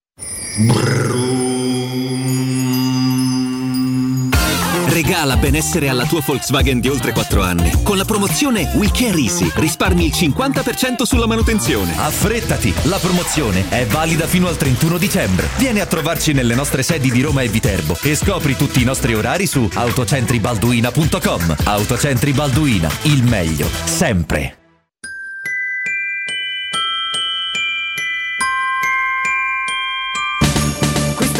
Regala 4.87 5.37
benessere 5.37 5.87
alla 5.87 6.05
tua 6.05 6.21
Volkswagen 6.23 6.79
di 6.79 6.89
oltre 6.89 7.13
4 7.13 7.41
anni. 7.41 7.71
Con 7.83 7.95
la 7.97 8.05
promozione 8.05 8.69
We 8.75 8.91
Care 8.91 9.17
Easy 9.17 9.49
risparmi 9.55 10.05
il 10.05 10.11
50% 10.13 11.03
sulla 11.03 11.25
manutenzione. 11.25 11.97
Affrettati, 11.97 12.73
la 12.83 12.97
promozione 12.97 13.69
è 13.69 13.85
valida 13.85 14.27
fino 14.27 14.47
al 14.47 14.57
31 14.57 14.97
dicembre. 14.97 15.47
Vieni 15.57 15.79
a 15.79 15.85
trovarci 15.85 16.33
nelle 16.33 16.55
nostre 16.55 16.83
sedi 16.83 17.09
di 17.09 17.21
Roma 17.21 17.41
e 17.41 17.47
Viterbo 17.47 17.97
e 18.01 18.15
scopri 18.15 18.55
tutti 18.55 18.81
i 18.81 18.85
nostri 18.85 19.13
orari 19.15 19.47
su 19.47 19.67
autocentribalduina.com. 19.73 21.55
Autocentri 21.63 22.33
Balduina, 22.33 22.89
il 23.03 23.23
meglio, 23.23 23.69
sempre. 23.85 24.60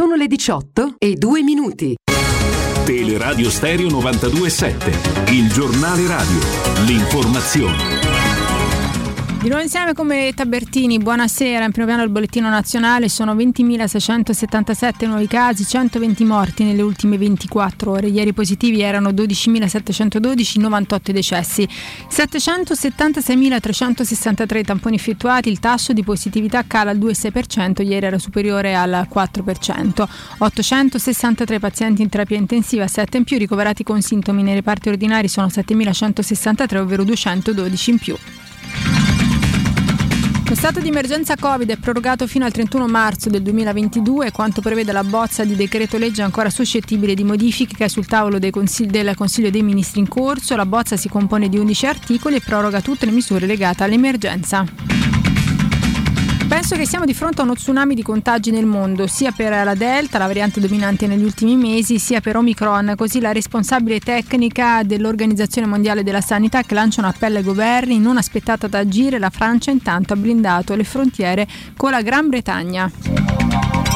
Sono 0.00 0.14
le 0.14 0.28
18 0.28 0.94
e 0.96 1.16
2 1.16 1.42
minuti. 1.42 1.94
Teleradio 2.86 3.50
Stereo 3.50 3.88
92.7, 3.88 5.30
il 5.30 5.52
giornale 5.52 6.06
radio, 6.06 6.38
l'informazione. 6.86 7.99
Di 9.40 9.48
nuovo 9.48 9.62
insieme 9.62 9.94
come 9.94 10.34
Tabertini, 10.34 10.98
buonasera. 10.98 11.64
In 11.64 11.70
primo 11.70 11.86
piano 11.86 12.02
del 12.02 12.10
bollettino 12.10 12.50
nazionale 12.50 13.08
sono 13.08 13.34
20.677 13.34 15.06
nuovi 15.06 15.26
casi, 15.26 15.64
120 15.64 16.24
morti 16.24 16.62
nelle 16.62 16.82
ultime 16.82 17.16
24 17.16 17.90
ore. 17.90 18.08
Ieri 18.08 18.34
positivi 18.34 18.82
erano 18.82 19.12
12.712, 19.12 20.60
98 20.60 21.12
decessi. 21.12 21.66
776.363 22.10 24.62
tamponi 24.62 24.96
effettuati, 24.96 25.48
il 25.48 25.58
tasso 25.58 25.94
di 25.94 26.04
positività 26.04 26.64
cala 26.66 26.90
al 26.90 26.98
2,6%, 26.98 27.82
ieri 27.82 28.04
era 28.04 28.18
superiore 28.18 28.74
al 28.74 29.08
4%. 29.10 30.06
863 30.36 31.58
pazienti 31.58 32.02
in 32.02 32.10
terapia 32.10 32.36
intensiva, 32.36 32.86
7 32.86 33.16
in 33.16 33.24
più, 33.24 33.38
ricoverati 33.38 33.84
con 33.84 34.02
sintomi 34.02 34.42
nei 34.42 34.52
reparti 34.52 34.90
ordinari 34.90 35.28
sono 35.28 35.46
7.163, 35.46 36.76
ovvero 36.76 37.04
212 37.04 37.90
in 37.90 37.98
più. 37.98 38.14
Lo 40.50 40.56
stato 40.56 40.80
di 40.80 40.88
emergenza 40.88 41.36
Covid 41.36 41.70
è 41.70 41.76
prorogato 41.76 42.26
fino 42.26 42.44
al 42.44 42.50
31 42.50 42.88
marzo 42.88 43.30
del 43.30 43.40
2022, 43.40 44.32
quanto 44.32 44.60
prevede 44.60 44.90
la 44.90 45.04
bozza 45.04 45.44
di 45.44 45.54
decreto 45.54 45.96
legge 45.96 46.22
ancora 46.22 46.50
suscettibile 46.50 47.14
di 47.14 47.22
modifiche 47.22 47.88
sul 47.88 48.06
tavolo 48.06 48.40
consigli- 48.50 48.90
del 48.90 49.14
Consiglio 49.14 49.50
dei 49.50 49.62
Ministri 49.62 50.00
in 50.00 50.08
corso. 50.08 50.56
La 50.56 50.66
bozza 50.66 50.96
si 50.96 51.08
compone 51.08 51.48
di 51.48 51.56
11 51.56 51.86
articoli 51.86 52.34
e 52.34 52.40
proroga 52.40 52.80
tutte 52.80 53.06
le 53.06 53.12
misure 53.12 53.46
legate 53.46 53.84
all'emergenza. 53.84 55.09
Penso 56.50 56.74
che 56.74 56.84
siamo 56.84 57.04
di 57.04 57.14
fronte 57.14 57.40
a 57.40 57.44
uno 57.44 57.54
tsunami 57.54 57.94
di 57.94 58.02
contagi 58.02 58.50
nel 58.50 58.66
mondo, 58.66 59.06
sia 59.06 59.30
per 59.30 59.52
la 59.64 59.74
Delta, 59.76 60.18
la 60.18 60.26
variante 60.26 60.58
dominante 60.58 61.06
negli 61.06 61.22
ultimi 61.22 61.54
mesi, 61.54 62.00
sia 62.00 62.20
per 62.20 62.36
Omicron. 62.36 62.94
Così 62.96 63.20
la 63.20 63.30
responsabile 63.30 64.00
tecnica 64.00 64.82
dell'Organizzazione 64.82 65.68
Mondiale 65.68 66.02
della 66.02 66.20
Sanità 66.20 66.62
che 66.62 66.74
lancia 66.74 67.02
un 67.02 67.06
appello 67.06 67.38
ai 67.38 67.44
governi, 67.44 68.00
non 68.00 68.16
aspettata 68.16 68.66
ad 68.66 68.74
agire, 68.74 69.20
la 69.20 69.30
Francia 69.30 69.70
intanto 69.70 70.12
ha 70.12 70.16
blindato 70.16 70.74
le 70.74 70.84
frontiere 70.84 71.46
con 71.76 71.92
la 71.92 72.02
Gran 72.02 72.28
Bretagna. 72.28 73.89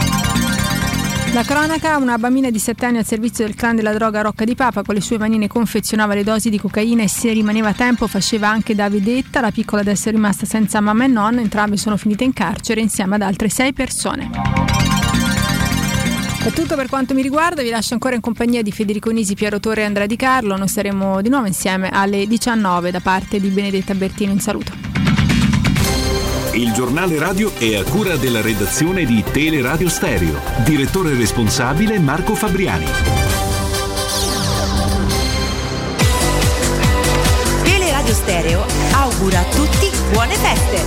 La 1.35 1.43
cronaca, 1.43 1.97
una 1.97 2.17
bambina 2.17 2.49
di 2.49 2.61
7 2.61 2.87
anni 2.87 2.99
al 2.99 3.05
servizio 3.05 3.45
del 3.45 3.57
clan 3.57 3.75
della 3.75 3.93
droga 3.93 4.21
Rocca 4.21 4.45
di 4.45 4.55
Papa 4.55 4.85
con 4.85 4.95
le 4.95 5.01
sue 5.01 5.19
manine 5.19 5.49
confezionava 5.49 6.15
le 6.15 6.23
dosi 6.23 6.49
di 6.49 6.61
cocaina 6.61 7.03
e 7.03 7.09
se 7.09 7.33
rimaneva 7.33 7.71
a 7.71 7.73
tempo 7.73 8.07
faceva 8.07 8.49
anche 8.49 8.77
da 8.77 8.89
vedetta, 8.89 9.41
la 9.41 9.51
piccola 9.51 9.81
adesso 9.81 10.11
è 10.11 10.13
rimasta 10.13 10.47
senza 10.47 10.81
mamma 10.81 11.03
e 11.03 11.09
nonna, 11.09 11.41
entrambe 11.41 11.77
sono 11.77 11.97
finite 11.97 12.23
in 12.23 12.33
carcere 12.33 12.81
insieme 12.81 13.17
ad 13.17 13.23
altre 13.23 13.49
6 13.49 13.73
persone. 13.73 14.31
È 16.45 16.53
tutto 16.53 16.77
per 16.77 16.89
quanto 16.89 17.15
mi 17.15 17.23
riguarda, 17.23 17.63
vi 17.63 17.71
lascio 17.71 17.95
ancora 17.95 18.15
in 18.15 18.21
compagnia 18.21 18.63
di 18.63 18.71
Federico 18.71 19.11
Nisi, 19.11 19.35
Piero 19.35 19.59
Torre 19.59 19.81
e 19.81 19.87
Andrea 19.87 20.07
Di 20.07 20.15
Carlo, 20.15 20.57
noi 20.57 20.69
saremo 20.69 21.21
di 21.21 21.31
nuovo 21.31 21.47
insieme 21.47 21.89
alle 21.91 22.29
19 22.29 22.93
da 22.93 23.01
parte 23.01 23.41
di 23.41 23.49
Benedetta 23.49 23.93
Bertino, 23.97 24.31
un 24.31 24.39
saluto. 24.39 25.04
Il 26.55 26.73
giornale 26.73 27.19
radio 27.19 27.53
è 27.59 27.75
a 27.75 27.83
cura 27.83 28.15
della 28.17 28.41
redazione 28.41 29.05
di 29.05 29.25
Teleradio 29.29 29.89
Stereo. 29.89 30.41
Direttore 30.65 31.13
responsabile 31.15 31.99
Marco 31.99 32.37
Fabriani. 32.37 32.87
Teleradio 37.65 38.15
Stereo 38.15 38.65
augura 38.93 39.41
a 39.41 39.45
tutti 39.47 39.91
buone 40.13 40.35
feste. 40.37 40.85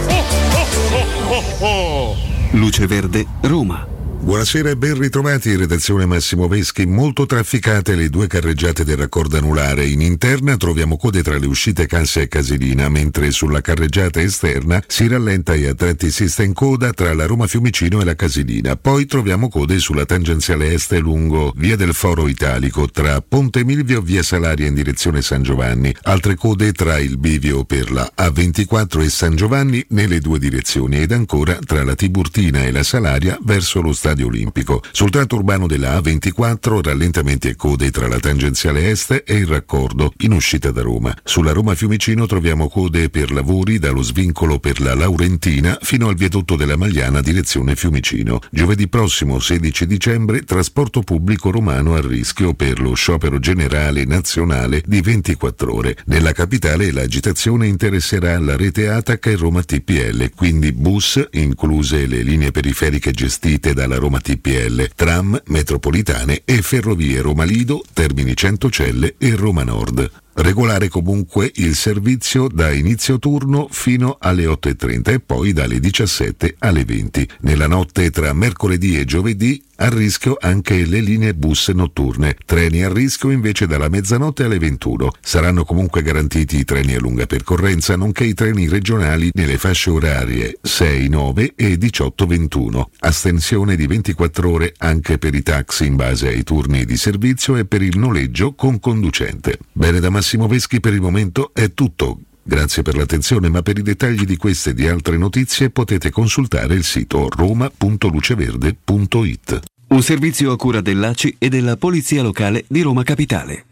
Luce 2.51 2.87
Verde, 2.87 3.25
Roma. 3.41 3.96
Buonasera 4.27 4.71
e 4.71 4.75
ben 4.75 4.99
ritrovati 4.99 5.51
in 5.51 5.59
redazione 5.59 6.05
Massimo 6.05 6.49
Veschi. 6.49 6.85
Molto 6.85 7.25
trafficate 7.25 7.95
le 7.95 8.09
due 8.09 8.27
carreggiate 8.27 8.83
del 8.83 8.97
raccordo 8.97 9.37
anulare. 9.37 9.85
In 9.85 10.01
interna 10.01 10.57
troviamo 10.57 10.97
code 10.97 11.23
tra 11.23 11.37
le 11.37 11.45
uscite 11.45 11.85
Cansia 11.85 12.23
e 12.23 12.27
Casilina, 12.27 12.89
mentre 12.89 13.31
sulla 13.31 13.61
carreggiata 13.61 14.19
esterna 14.19 14.83
si 14.85 15.07
rallenta 15.07 15.53
e 15.53 15.69
a 15.69 15.73
tratti 15.73 16.11
si 16.11 16.27
sta 16.27 16.43
in 16.43 16.51
coda 16.51 16.91
tra 16.91 17.13
la 17.13 17.25
Roma 17.25 17.47
Fiumicino 17.47 18.01
e 18.01 18.03
la 18.03 18.15
Casilina. 18.15 18.75
Poi 18.75 19.05
troviamo 19.05 19.47
code 19.47 19.79
sulla 19.79 20.03
tangenziale 20.03 20.73
est 20.73 20.91
lungo 20.97 21.53
via 21.55 21.77
del 21.77 21.93
Foro 21.93 22.27
Italico 22.27 22.89
tra 22.89 23.21
Ponte 23.21 23.63
Milvio 23.63 23.99
e 23.99 24.03
via 24.03 24.23
Salaria 24.23 24.67
in 24.67 24.73
direzione 24.73 25.21
San 25.21 25.41
Giovanni. 25.41 25.95
Altre 26.01 26.35
code 26.35 26.73
tra 26.73 26.99
il 26.99 27.17
bivio 27.17 27.63
per 27.63 27.93
la 27.93 28.11
A24 28.17 29.03
e 29.03 29.09
San 29.09 29.37
Giovanni 29.37 29.85
nelle 29.91 30.19
due 30.19 30.37
direzioni 30.37 30.97
ed 30.97 31.13
ancora 31.13 31.59
tra 31.65 31.85
la 31.85 31.95
Tiburtina 31.95 32.65
e 32.65 32.73
la 32.73 32.83
Salaria 32.83 33.39
verso 33.41 33.79
lo 33.79 33.93
stadio 33.93 34.15
olimpico. 34.23 34.81
Sul 34.91 35.09
tratto 35.09 35.35
urbano 35.35 35.67
della 35.67 35.99
A24 35.99 36.81
rallentamenti 36.81 37.47
e 37.49 37.55
code 37.55 37.91
tra 37.91 38.07
la 38.07 38.19
tangenziale 38.19 38.89
est 38.89 39.23
e 39.25 39.35
il 39.35 39.47
raccordo 39.47 40.13
in 40.19 40.33
uscita 40.33 40.71
da 40.71 40.81
Roma. 40.81 41.15
Sulla 41.23 41.51
Roma 41.51 41.75
Fiumicino 41.75 42.25
troviamo 42.25 42.69
code 42.69 43.09
per 43.09 43.31
lavori 43.31 43.79
dallo 43.79 44.01
svincolo 44.01 44.59
per 44.59 44.81
la 44.81 44.95
Laurentina 44.95 45.77
fino 45.81 46.07
al 46.07 46.15
viadotto 46.15 46.55
della 46.55 46.77
Magliana 46.77 47.21
direzione 47.21 47.75
Fiumicino. 47.75 48.39
Giovedì 48.51 48.87
prossimo 48.87 49.39
16 49.39 49.85
dicembre 49.85 50.41
trasporto 50.41 51.01
pubblico 51.01 51.51
romano 51.51 51.95
a 51.95 52.01
rischio 52.01 52.53
per 52.53 52.79
lo 52.79 52.93
sciopero 52.93 53.39
generale 53.39 54.05
nazionale 54.05 54.81
di 54.85 55.01
24 55.01 55.73
ore. 55.73 55.97
Nella 56.05 56.31
capitale 56.31 56.91
l'agitazione 56.91 57.67
interesserà 57.67 58.39
la 58.39 58.55
rete 58.55 58.89
ATAC 58.89 59.25
e 59.27 59.35
Roma 59.35 59.63
TPL, 59.63 60.31
quindi 60.35 60.71
bus, 60.71 61.27
incluse 61.31 62.05
le 62.05 62.21
linee 62.21 62.51
periferiche 62.51 63.11
gestite 63.11 63.73
dalla 63.73 63.96
Roma 63.97 64.19
TPL, 64.19 64.89
tram, 64.95 65.41
metropolitane 65.47 66.41
e 66.45 66.61
ferrovie 66.61 67.19
Roma 67.21 67.43
Lido, 67.43 67.83
Termini 67.93 68.35
Centocelle 68.35 69.15
e 69.17 69.35
Roma 69.35 69.63
Nord. 69.63 70.26
Regolare 70.39 70.87
comunque 70.87 71.51
il 71.55 71.73
servizio 71.73 72.47
da 72.47 72.71
inizio 72.71 73.17
turno 73.17 73.67
fino 73.71 74.17
alle 74.19 74.45
8.30 74.45 75.13
e 75.13 75.19
poi 75.19 75.51
dalle 75.51 75.79
17 75.79 76.57
alle 76.59 76.85
20. 76.85 77.27
Nella 77.39 77.65
notte 77.65 78.11
tra 78.11 78.31
mercoledì 78.33 78.99
e 78.99 79.05
giovedì 79.05 79.59
a 79.79 79.89
rischio 79.89 80.37
anche 80.39 80.85
le 80.85 80.99
linee 81.01 81.33
bus 81.33 81.69
notturne. 81.69 82.35
Treni 82.45 82.83
a 82.83 82.91
rischio 82.91 83.31
invece 83.31 83.65
dalla 83.65 83.89
mezzanotte 83.89 84.43
alle 84.43 84.59
21. 84.59 85.11
Saranno 85.21 85.65
comunque 85.65 86.03
garantiti 86.03 86.57
i 86.57 86.65
treni 86.65 86.93
a 86.93 86.99
lunga 86.99 87.25
percorrenza 87.25 87.95
nonché 87.95 88.23
i 88.25 88.35
treni 88.35 88.67
regionali 88.67 89.31
nelle 89.33 89.57
fasce 89.57 89.89
orarie 89.89 90.59
6, 90.61 91.09
9 91.09 91.53
e 91.55 91.77
18, 91.79 92.27
21. 92.27 92.89
Astensione 92.99 93.75
di 93.75 93.87
24 93.87 94.49
ore 94.51 94.73
anche 94.77 95.17
per 95.17 95.33
i 95.33 95.41
taxi 95.41 95.87
in 95.87 95.95
base 95.95 96.27
ai 96.27 96.43
turni 96.43 96.85
di 96.85 96.97
servizio 96.97 97.55
e 97.55 97.65
per 97.65 97.81
il 97.81 97.97
noleggio 97.97 98.53
con 98.53 98.79
conducente. 98.79 99.57
Bene 99.71 99.99
da 99.99 100.09
Massimo 100.09 100.25
Veschi 100.35 100.81
per 100.81 100.93
il 100.93 101.01
momento 101.01 101.51
è 101.53 101.73
tutto. 101.73 102.19
Grazie 102.43 102.81
per 102.81 102.97
l'attenzione, 102.97 103.47
ma 103.49 103.61
per 103.61 103.77
i 103.77 103.81
dettagli 103.81 104.25
di 104.25 104.35
queste 104.35 104.71
e 104.71 104.73
di 104.73 104.85
altre 104.87 105.15
notizie 105.17 105.69
potete 105.69 106.09
consultare 106.09 106.75
il 106.75 106.83
sito 106.83 107.29
roma.luceverde.it. 107.29 109.59
Un 109.87 110.01
servizio 110.01 110.51
a 110.51 110.57
cura 110.57 110.81
dell'ACI 110.81 111.37
e 111.39 111.47
della 111.49 111.77
Polizia 111.77 112.21
Locale 112.21 112.65
di 112.67 112.81
Roma 112.81 113.03
Capitale. 113.03 113.63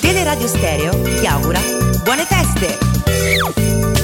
Teleradio 0.00 0.46
Stereo 0.46 1.02
ti 1.02 1.26
augura 1.26 1.60
buone 2.02 2.24
feste. 2.24 3.95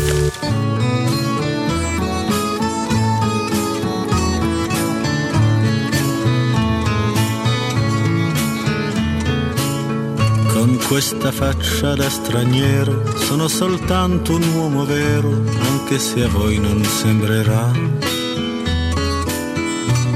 Questa 10.93 11.33
faccia 11.33 11.95
da 11.95 12.11
straniero 12.11 13.17
sono 13.17 13.49
soltanto 13.49 14.35
un 14.35 14.43
uomo 14.53 14.85
vero, 14.85 15.43
anche 15.63 15.99
se 15.99 16.23
a 16.23 16.29
voi 16.29 16.59
non 16.59 16.85
sembrerà. 16.85 17.71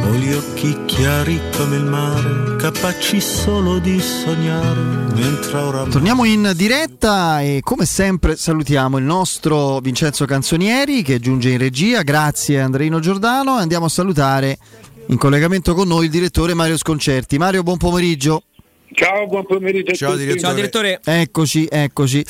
Ho 0.04 0.12
gli 0.16 0.34
occhi 0.34 0.76
chiari 0.84 1.40
come 1.56 1.76
il 1.76 1.84
mare, 1.84 2.56
capaci 2.56 3.22
solo 3.22 3.78
di 3.78 3.98
sognare, 3.98 5.14
mentre 5.14 5.58
ora... 5.58 5.84
Torniamo 5.84 6.24
in 6.24 6.52
diretta 6.54 7.40
e 7.40 7.60
come 7.62 7.86
sempre 7.86 8.36
salutiamo 8.36 8.98
il 8.98 9.04
nostro 9.04 9.80
Vincenzo 9.80 10.26
Canzonieri 10.26 11.00
che 11.00 11.20
giunge 11.20 11.52
in 11.52 11.58
regia, 11.58 12.02
grazie 12.02 12.60
Andreino 12.60 13.00
Giordano 13.00 13.56
e 13.56 13.62
andiamo 13.62 13.86
a 13.86 13.88
salutare 13.88 14.58
in 15.06 15.16
collegamento 15.16 15.72
con 15.72 15.88
noi 15.88 16.04
il 16.04 16.10
direttore 16.10 16.52
Mario 16.52 16.76
Sconcerti. 16.76 17.38
Mario, 17.38 17.62
buon 17.62 17.78
pomeriggio. 17.78 18.42
Ciao, 18.92 19.26
buon 19.26 19.44
pomeriggio 19.46 19.92
a 19.92 19.94
Ciao, 19.94 20.10
tutti. 20.12 20.22
direttore. 20.22 20.46
Ciao, 20.46 20.54
direttore. 20.54 21.00
Eccoci, 21.04 21.66
eccoci. 21.70 22.24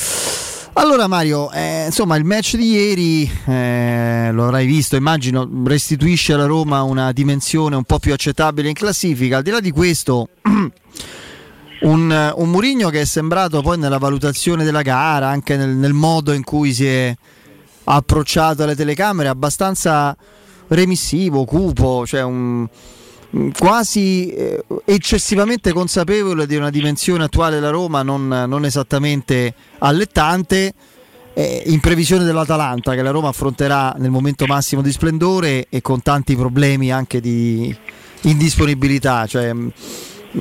Allora 0.75 1.07
Mario, 1.07 1.51
eh, 1.53 1.87
insomma 1.87 2.17
il 2.17 2.25
match 2.25 2.57
di 2.57 2.71
ieri, 2.71 3.31
eh, 3.47 4.29
lo 4.33 4.45
avrai 4.45 4.67
visto, 4.67 4.95
immagino, 4.97 5.49
restituisce 5.65 6.35
alla 6.35 6.45
Roma 6.45 6.83
una 6.83 7.13
dimensione 7.13 7.77
un 7.77 7.85
po' 7.85 7.99
più 7.99 8.13
accettabile 8.13 8.69
in 8.69 8.75
classifica. 8.75 9.39
Al 9.39 9.43
di 9.43 9.51
là 9.51 9.61
di 9.61 9.71
questo, 9.71 10.29
un, 11.81 12.33
un 12.37 12.51
Murigno 12.51 12.91
che 12.91 13.01
è 13.01 13.05
sembrato 13.07 13.63
poi 13.63 13.79
nella 13.79 13.99
valutazione 13.99 14.65
della 14.65 14.83
gara, 14.83 15.29
anche 15.29 15.57
nel, 15.57 15.71
nel 15.71 15.95
modo 15.95 16.33
in 16.33 16.45
cui 16.45 16.75
si 16.75 16.87
è 16.87 17.15
approcciato 17.85 18.63
alle 18.63 18.75
telecamere, 18.75 19.29
abbastanza 19.29 20.15
remissivo, 20.69 21.45
cupo, 21.45 22.05
cioè 22.07 22.23
un, 22.23 22.67
quasi 23.57 24.31
eh, 24.31 24.65
eccessivamente 24.85 25.73
consapevole 25.73 26.47
di 26.47 26.57
una 26.57 26.71
dimensione 26.71 27.25
attuale 27.25 27.57
della 27.57 27.71
Roma 27.71 28.03
non, 28.03 28.29
non 28.29 28.65
esattamente 28.65 29.55
allettante. 29.79 30.73
Eh, 31.39 31.65
in 31.67 31.81
previsione 31.81 32.25
dell'Atalanta 32.25 32.95
che 32.95 33.03
la 33.03 33.11
Roma 33.11 33.29
affronterà 33.29 33.95
nel 33.99 34.11
momento 34.11 34.47
massimo 34.47 34.81
di 34.81 34.91
splendore 34.91 35.67
e 35.69 35.83
con 35.83 36.01
tanti 36.01 36.35
problemi 36.35 36.91
anche 36.91 37.21
di 37.21 37.77
indisponibilità, 38.23 39.27
cioè, 39.27 39.55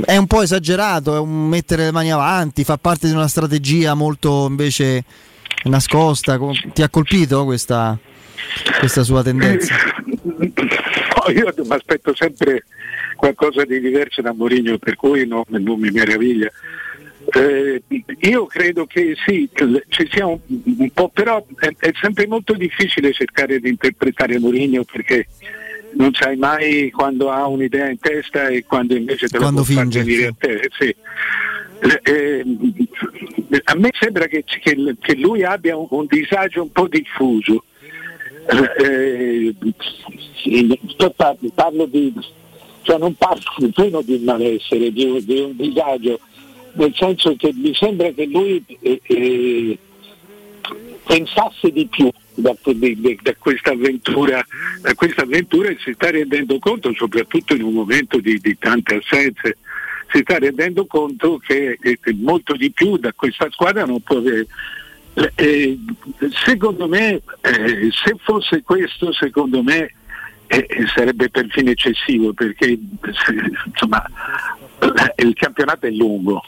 è 0.05 0.17
un 0.17 0.27
po' 0.27 0.41
esagerato, 0.41 1.15
è 1.15 1.19
un 1.19 1.47
mettere 1.47 1.83
le 1.85 1.91
mani 1.91 2.11
avanti, 2.11 2.63
fa 2.63 2.77
parte 2.77 3.07
di 3.07 3.13
una 3.13 3.27
strategia 3.27 3.93
molto 3.93 4.47
invece 4.47 5.03
nascosta. 5.63 6.39
Ti 6.73 6.81
ha 6.81 6.89
colpito 6.89 7.45
questa, 7.45 7.97
questa 8.79 9.03
sua 9.03 9.21
tendenza? 9.23 9.75
No, 11.15 11.31
io 11.31 11.53
mi 11.57 11.73
aspetto 11.73 12.13
sempre 12.13 12.63
qualcosa 13.15 13.63
di 13.63 13.79
diverso 13.79 14.21
da 14.21 14.33
Mourinho, 14.33 14.77
per 14.77 14.95
cui 14.95 15.25
no, 15.25 15.45
non 15.47 15.79
mi 15.79 15.89
meraviglia. 15.89 16.51
Eh, 17.33 17.81
io 18.19 18.45
credo 18.45 18.85
che 18.85 19.15
sì, 19.25 19.49
ci 19.87 20.07
sia 20.11 20.27
un, 20.27 20.37
un 20.47 20.89
po', 20.91 21.09
però 21.09 21.43
è, 21.57 21.73
è, 21.79 21.91
sempre 21.99 22.27
molto 22.27 22.53
difficile 22.53 23.13
cercare 23.13 23.59
di 23.59 23.69
interpretare 23.69 24.37
Mourinho 24.37 24.83
perché 24.83 25.25
non 25.93 26.13
sai 26.13 26.35
mai 26.35 26.91
quando 26.91 27.31
ha 27.31 27.47
un'idea 27.47 27.89
in 27.89 27.97
testa 27.99 28.47
e 28.47 28.63
quando 28.65 28.95
invece 28.95 29.27
te 29.27 29.37
quando 29.37 29.61
la 29.61 29.65
può 29.65 29.75
finge, 29.75 29.99
far 29.99 30.07
venire 30.07 30.27
a 30.27 30.35
te. 30.37 30.69
Sì. 30.77 30.95
Eh, 32.03 32.43
a 33.63 33.75
me 33.75 33.89
sembra 33.99 34.27
che, 34.27 34.43
che, 34.43 34.95
che 34.99 35.15
lui 35.15 35.43
abbia 35.43 35.75
un, 35.77 35.87
un, 35.89 36.05
disagio 36.07 36.61
un 36.61 36.71
po' 36.71 36.87
diffuso. 36.87 37.63
Eh, 38.47 39.55
parlo, 41.15 41.37
parlo 41.53 41.85
di, 41.85 42.13
cioè 42.83 42.97
non 42.97 43.15
parlo 43.15 43.41
nemmeno 43.57 44.01
di 44.01 44.19
malessere, 44.19 44.91
di, 44.91 45.23
di 45.25 45.39
un 45.39 45.55
disagio 45.55 46.19
nel 46.75 46.93
senso 46.95 47.35
che 47.35 47.51
mi 47.53 47.73
sembra 47.73 48.09
che 48.11 48.25
lui 48.25 48.63
eh, 48.81 49.01
eh, 49.03 49.77
pensasse 51.05 51.71
di 51.71 51.87
più 51.87 52.09
da, 52.33 52.55
questa 53.37 53.71
avventura, 53.71 54.45
da, 54.81 54.93
questa 54.93 55.21
avventura, 55.21 55.69
e 55.69 55.77
si 55.79 55.93
sta 55.93 56.09
rendendo 56.09 56.59
conto, 56.59 56.93
soprattutto 56.93 57.55
in 57.55 57.63
un 57.63 57.73
momento 57.73 58.19
di, 58.19 58.37
di 58.39 58.57
tante 58.57 58.95
assenze, 58.95 59.57
si 60.11 60.19
sta 60.21 60.37
rendendo 60.37 60.85
conto 60.85 61.37
che, 61.37 61.77
che, 61.79 61.99
molto 62.13 62.53
di 62.55 62.71
più 62.71 62.97
da 62.97 63.13
questa 63.13 63.47
squadra 63.51 63.85
non 63.85 64.01
può 64.01 64.17
avere. 64.17 64.47
Eh, 65.35 65.79
secondo 66.45 66.87
me, 66.87 67.21
eh, 67.41 67.89
se 67.91 68.15
fosse 68.21 68.63
questo, 68.63 69.13
secondo 69.13 69.63
me 69.63 69.93
eh, 70.47 70.67
sarebbe 70.93 71.29
perfino 71.29 71.71
eccessivo 71.71 72.33
perché 72.33 72.77
insomma, 73.65 74.03
il 75.15 75.33
campionato 75.33 75.85
è 75.85 75.91
lungo. 75.91 76.41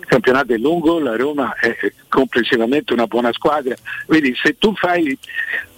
Il 0.00 0.06
campionato 0.06 0.52
è 0.52 0.56
lungo, 0.56 1.00
la 1.00 1.16
Roma 1.16 1.56
è 1.56 1.76
complessivamente 2.08 2.92
una 2.92 3.08
buona 3.08 3.32
squadra, 3.32 3.74
vedi 4.06 4.32
se 4.40 4.56
tu 4.56 4.72
fai 4.76 5.18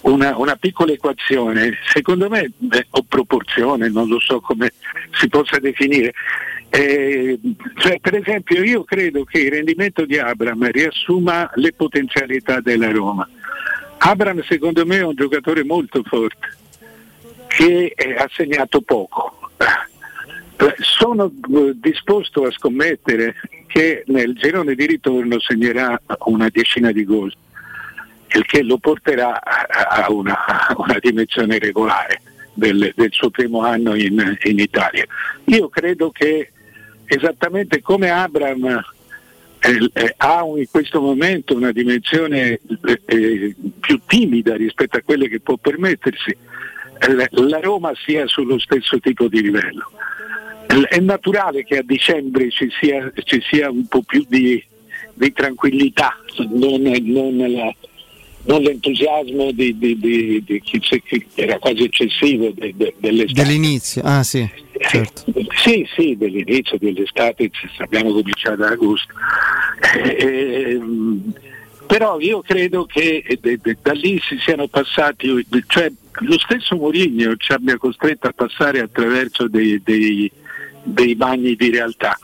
una, 0.01 0.37
una 0.37 0.55
piccola 0.55 0.91
equazione, 0.91 1.79
secondo 1.91 2.29
me, 2.29 2.51
beh, 2.55 2.87
o 2.91 3.03
proporzione, 3.09 3.89
non 3.89 4.07
lo 4.07 4.19
so 4.19 4.39
come 4.39 4.71
si 5.13 5.27
possa 5.29 5.57
definire, 5.57 6.13
eh, 6.69 7.39
cioè, 7.77 7.99
per 7.99 8.15
esempio 8.15 8.63
io 8.63 8.83
credo 8.83 9.23
che 9.23 9.39
il 9.39 9.51
rendimento 9.51 10.05
di 10.05 10.17
Abram 10.17 10.69
riassuma 10.69 11.49
le 11.55 11.73
potenzialità 11.73 12.59
della 12.59 12.91
Roma. 12.91 13.27
Abram 13.99 14.41
secondo 14.43 14.85
me 14.85 14.97
è 14.97 15.03
un 15.03 15.15
giocatore 15.15 15.63
molto 15.63 16.03
forte 16.03 16.57
che 17.47 17.93
eh, 17.95 18.13
ha 18.13 18.29
segnato 18.31 18.81
poco 18.81 19.39
sono 20.79 21.31
eh, 21.31 21.71
disposto 21.75 22.43
a 22.43 22.51
scommettere 22.51 23.35
che 23.67 24.03
nel 24.07 24.33
girone 24.33 24.75
di 24.75 24.85
ritorno 24.85 25.39
segnerà 25.39 25.99
una 26.25 26.49
decina 26.51 26.91
di 26.91 27.05
gol, 27.05 27.33
il 28.33 28.45
che 28.45 28.63
lo 28.63 28.77
porterà 28.77 29.41
a 29.41 30.11
una, 30.11 30.37
una 30.75 30.97
dimensione 30.99 31.59
regolare 31.59 32.21
del, 32.53 32.91
del, 32.95 33.11
suo 33.11 33.29
primo 33.29 33.61
anno 33.61 33.95
in, 33.95 34.37
in, 34.43 34.59
Italia. 34.59 35.05
Io 35.45 35.69
credo 35.69 36.11
che 36.11 36.51
esattamente 37.09 37.81
come 37.81 38.09
Abram 38.11 38.83
eh, 39.61 39.89
eh, 39.93 40.13
ha 40.17 40.43
in 40.55 40.67
questo 40.69 41.01
momento 41.01 41.55
una 41.55 41.71
dimensione 41.71 42.59
eh, 42.85 43.01
eh 43.05 43.55
più 43.79 43.99
timida 44.05 44.55
rispetto 44.55 44.97
a 44.97 45.01
quelle 45.01 45.27
che 45.27 45.39
può 45.39 45.57
permettersi, 45.57 46.37
la 47.29 47.59
Roma 47.59 47.91
sia 48.05 48.27
sullo 48.27 48.59
stesso 48.59 48.99
tipo 48.99 49.27
di 49.27 49.41
livello. 49.41 49.91
È 50.87 50.99
naturale 50.99 51.63
che 51.63 51.79
a 51.79 51.83
dicembre 51.83 52.51
ci 52.51 52.69
sia, 52.79 53.11
ci 53.23 53.41
sia 53.49 53.71
un 53.71 53.87
po' 53.87 54.03
più 54.03 54.23
di, 54.27 54.63
di 55.13 55.33
tranquillità, 55.33 56.15
non, 56.49 56.81
non, 56.81 57.37
la, 57.37 57.73
non 58.49 58.63
l'entusiasmo 58.63 59.51
di, 59.51 59.77
di, 59.77 59.97
di, 59.99 60.43
di, 60.43 60.59
chi 60.59 60.81
era 61.35 61.59
quasi 61.59 61.83
eccessivo 61.83 62.51
dell'estate. 62.55 63.43
Dell'inizio, 63.43 64.01
ah 64.03 64.23
sì. 64.23 64.49
Certo. 64.79 65.25
Sì, 65.55 65.87
sì, 65.95 66.15
dell'inizio 66.17 66.79
dell'estate 66.79 67.51
abbiamo 67.77 68.11
cominciato 68.11 68.63
ad 68.63 68.71
agosto. 68.71 69.13
Eh, 70.03 70.79
però 71.85 72.19
io 72.19 72.41
credo 72.41 72.85
che 72.85 73.23
da 73.81 73.91
lì 73.91 74.19
si 74.27 74.37
siano 74.39 74.67
passati, 74.67 75.45
cioè 75.67 75.91
lo 76.21 76.39
stesso 76.39 76.75
Mourinho 76.75 77.35
ci 77.35 77.51
abbia 77.51 77.77
costretto 77.77 78.27
a 78.27 78.33
passare 78.33 78.79
attraverso 78.79 79.47
dei, 79.47 79.79
dei 79.83 80.31
dei 80.93 81.15
bagni 81.15 81.55
di 81.55 81.69
realtà. 81.69 82.17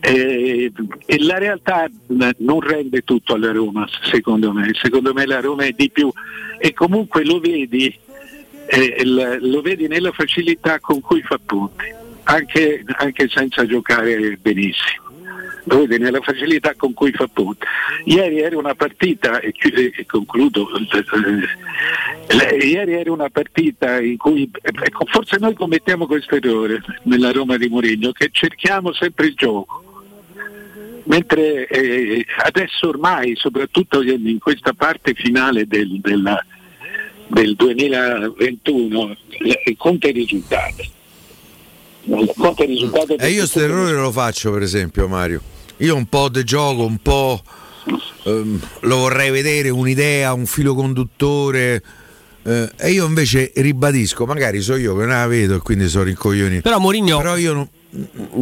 Eh, 0.00 0.72
e 1.06 1.22
la 1.22 1.38
realtà 1.38 1.88
non 2.38 2.60
rende 2.60 3.02
tutto 3.02 3.34
alla 3.34 3.52
Roma, 3.52 3.88
secondo 4.02 4.52
me. 4.52 4.70
Secondo 4.74 5.12
me 5.12 5.26
la 5.26 5.40
Roma 5.40 5.64
è 5.64 5.72
di 5.72 5.90
più 5.90 6.10
e 6.58 6.72
comunque 6.72 7.24
lo 7.24 7.40
vedi, 7.40 7.92
eh, 8.66 9.04
lo 9.04 9.60
vedi 9.60 9.88
nella 9.88 10.12
facilità 10.12 10.78
con 10.80 11.00
cui 11.00 11.22
fa 11.22 11.38
punti, 11.44 11.84
anche, 12.24 12.84
anche 12.98 13.28
senza 13.28 13.66
giocare 13.66 14.36
benissimo 14.40 15.07
vede 15.68 15.98
nella 15.98 16.20
facilità 16.20 16.74
con 16.76 16.92
cui 16.94 17.12
fa 17.12 17.28
punti. 17.32 17.64
Ieri 18.04 18.40
era 18.40 18.56
una 18.58 18.74
partita, 18.74 19.38
e, 19.40 19.54
e 19.96 20.06
concludo, 20.06 20.68
eh, 22.26 22.66
ieri 22.66 22.94
era 22.94 23.12
una 23.12 23.28
partita 23.30 24.00
in 24.00 24.16
cui 24.16 24.50
ecco, 24.60 25.04
forse 25.06 25.36
noi 25.38 25.54
commettiamo 25.54 26.06
questo 26.06 26.34
errore 26.34 26.82
nella 27.04 27.30
Roma 27.30 27.56
di 27.56 27.68
Mourinho, 27.68 28.12
che 28.12 28.30
cerchiamo 28.32 28.92
sempre 28.92 29.26
il 29.26 29.34
gioco. 29.34 29.84
Mentre 31.04 31.66
eh, 31.68 32.26
adesso 32.44 32.88
ormai, 32.88 33.34
soprattutto 33.36 34.02
in 34.02 34.38
questa 34.38 34.74
parte 34.74 35.14
finale 35.14 35.66
del, 35.66 36.00
della, 36.00 36.44
del 37.28 37.54
2021, 37.54 39.16
eh, 39.64 39.74
conta 39.78 40.08
i 40.08 40.12
risultati. 40.12 40.90
Conta 42.36 42.64
i 42.64 42.66
risultati 42.66 43.14
e 43.14 43.28
io 43.30 43.38
questo 43.38 43.60
errore 43.60 43.92
lo 43.92 44.10
faccio 44.10 44.50
per 44.50 44.62
esempio 44.62 45.06
Mario 45.08 45.42
io 45.78 45.94
un 45.94 46.06
po' 46.06 46.28
di 46.28 46.44
gioco, 46.44 46.84
un 46.84 46.98
po' 46.98 47.42
ehm, 48.24 48.60
lo 48.80 48.96
vorrei 48.96 49.30
vedere, 49.30 49.70
un'idea, 49.70 50.32
un 50.32 50.46
filo 50.46 50.74
conduttore. 50.74 51.82
Eh, 52.42 52.70
e 52.76 52.90
io 52.92 53.06
invece 53.06 53.52
ribadisco, 53.54 54.24
magari 54.24 54.60
so 54.60 54.74
io 54.76 54.94
che 54.94 55.00
non 55.00 55.10
la 55.10 55.26
vedo 55.26 55.56
e 55.56 55.58
quindi 55.58 55.88
sono 55.88 56.04
rincoglionito. 56.04 56.62
Però 56.62 56.78
Mourinho. 56.78 57.18
Però 57.18 57.36
io 57.36 57.52
non. 57.52 57.68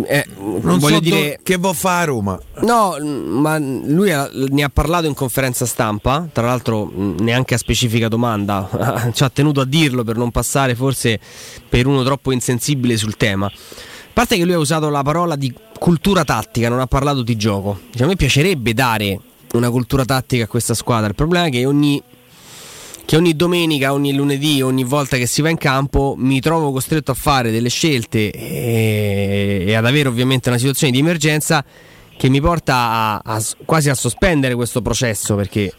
Eh, 0.08 0.26
non 0.38 0.78
voglio 0.78 0.96
so 0.96 1.00
dire 1.00 1.38
che 1.42 1.56
vuol 1.56 1.74
fare 1.74 2.02
a 2.02 2.04
Roma. 2.06 2.40
No, 2.62 2.96
ma 3.00 3.58
lui 3.58 4.12
ne 4.50 4.62
ha 4.64 4.68
parlato 4.68 5.06
in 5.06 5.14
conferenza 5.14 5.66
stampa, 5.66 6.28
tra 6.32 6.46
l'altro 6.46 6.90
neanche 7.20 7.54
a 7.54 7.58
specifica 7.58 8.08
domanda, 8.08 9.10
ci 9.14 9.22
ha 9.22 9.30
tenuto 9.30 9.60
a 9.60 9.64
dirlo 9.64 10.02
per 10.02 10.16
non 10.16 10.32
passare 10.32 10.74
forse 10.74 11.20
per 11.68 11.86
uno 11.86 12.02
troppo 12.02 12.32
insensibile 12.32 12.96
sul 12.96 13.16
tema 13.16 13.50
parte 14.16 14.38
che 14.38 14.46
lui 14.46 14.54
ha 14.54 14.58
usato 14.58 14.88
la 14.88 15.02
parola 15.02 15.36
di 15.36 15.52
cultura 15.78 16.24
tattica, 16.24 16.70
non 16.70 16.80
ha 16.80 16.86
parlato 16.86 17.20
di 17.20 17.36
gioco. 17.36 17.80
Cioè, 17.94 18.04
a 18.04 18.06
me 18.06 18.16
piacerebbe 18.16 18.72
dare 18.72 19.20
una 19.52 19.68
cultura 19.68 20.06
tattica 20.06 20.44
a 20.44 20.46
questa 20.46 20.72
squadra. 20.72 21.08
Il 21.08 21.14
problema 21.14 21.48
è 21.48 21.50
che 21.50 21.66
ogni, 21.66 22.02
che 23.04 23.14
ogni 23.14 23.36
domenica, 23.36 23.92
ogni 23.92 24.14
lunedì, 24.14 24.62
ogni 24.62 24.84
volta 24.84 25.18
che 25.18 25.26
si 25.26 25.42
va 25.42 25.50
in 25.50 25.58
campo 25.58 26.14
mi 26.16 26.40
trovo 26.40 26.72
costretto 26.72 27.10
a 27.10 27.14
fare 27.14 27.50
delle 27.50 27.68
scelte 27.68 28.30
e, 28.30 29.64
e 29.66 29.74
ad 29.74 29.84
avere 29.84 30.08
ovviamente 30.08 30.48
una 30.48 30.56
situazione 30.56 30.94
di 30.94 30.98
emergenza 31.00 31.62
che 32.16 32.30
mi 32.30 32.40
porta 32.40 32.74
a, 32.74 33.20
a, 33.22 33.42
quasi 33.66 33.90
a 33.90 33.94
sospendere 33.94 34.54
questo 34.54 34.80
processo 34.80 35.34
perché 35.34 35.70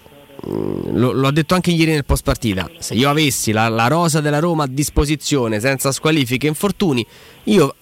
mm, 0.48 0.96
lo, 0.96 1.12
l'ho 1.12 1.32
detto 1.32 1.56
anche 1.56 1.72
ieri 1.72 1.90
nel 1.90 2.06
post 2.06 2.22
partita. 2.22 2.70
Se 2.78 2.94
io 2.94 3.10
avessi 3.10 3.52
la, 3.52 3.68
la 3.68 3.88
rosa 3.88 4.22
della 4.22 4.38
Roma 4.38 4.66
a 4.66 4.68
disposizione 4.68 5.60
senza 5.60 5.92
squalifiche 5.92 6.46
e 6.46 6.50
infortuni, 6.50 7.04
io 7.46 7.74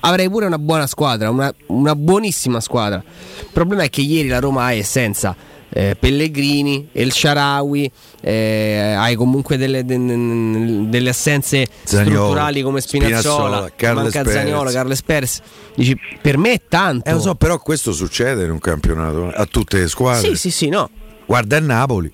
avrei 0.00 0.28
pure 0.28 0.46
una 0.46 0.58
buona 0.58 0.86
squadra, 0.86 1.30
una, 1.30 1.52
una, 1.66 1.94
buonissima 1.94 2.60
squadra. 2.60 3.02
Il 3.40 3.48
problema 3.52 3.82
è 3.82 3.90
che 3.90 4.00
ieri 4.00 4.28
la 4.28 4.38
Roma 4.38 4.72
è 4.72 4.82
senza 4.82 5.34
eh, 5.68 5.96
Pellegrini, 5.98 6.88
El 6.92 7.12
Sharawi, 7.12 7.90
eh, 8.20 8.94
hai 8.96 9.14
comunque 9.14 9.56
delle, 9.56 9.84
de, 9.84 10.88
delle 10.88 11.08
assenze 11.10 11.66
Zaniolo, 11.84 12.10
strutturali 12.10 12.62
come 12.62 12.80
Spinazzola, 12.80 13.68
Spinazzola 13.68 14.02
manca. 14.02 14.30
Zaniolo, 14.30 14.70
Carles 14.70 15.02
Perez. 15.02 15.40
Dici, 15.74 15.96
per 16.20 16.36
me 16.36 16.52
è 16.52 16.60
tanto. 16.68 17.08
Eh, 17.08 17.12
lo 17.12 17.20
so, 17.20 17.34
però 17.34 17.58
questo 17.58 17.92
succede 17.92 18.44
in 18.44 18.50
un 18.50 18.58
campionato 18.58 19.30
a 19.30 19.46
tutte 19.46 19.78
le 19.78 19.88
squadre. 19.88 20.28
Sì, 20.28 20.36
sì, 20.36 20.50
sì, 20.50 20.68
no. 20.68 20.90
Guarda 21.24 21.56
il 21.56 21.64
Napoli. 21.64 22.12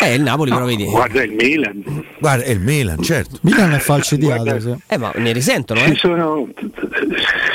Eh, 0.00 0.14
il 0.14 0.22
Napoli 0.22 0.50
però 0.50 0.64
vedi. 0.64 0.84
Guarda 0.84 1.22
il 1.22 1.32
Milan. 1.32 1.82
Guarda, 2.18 2.44
è 2.44 2.50
il 2.50 2.60
Milan, 2.60 3.02
certo. 3.02 3.38
Milan 3.42 3.72
è 3.72 3.78
falcidiato. 3.78 4.60
Sì. 4.60 4.74
Eh, 4.88 4.96
ma 4.96 5.12
ne 5.16 5.32
risentono, 5.32 5.80
Ci 5.80 5.90
eh? 5.90 5.94
sono, 5.96 6.48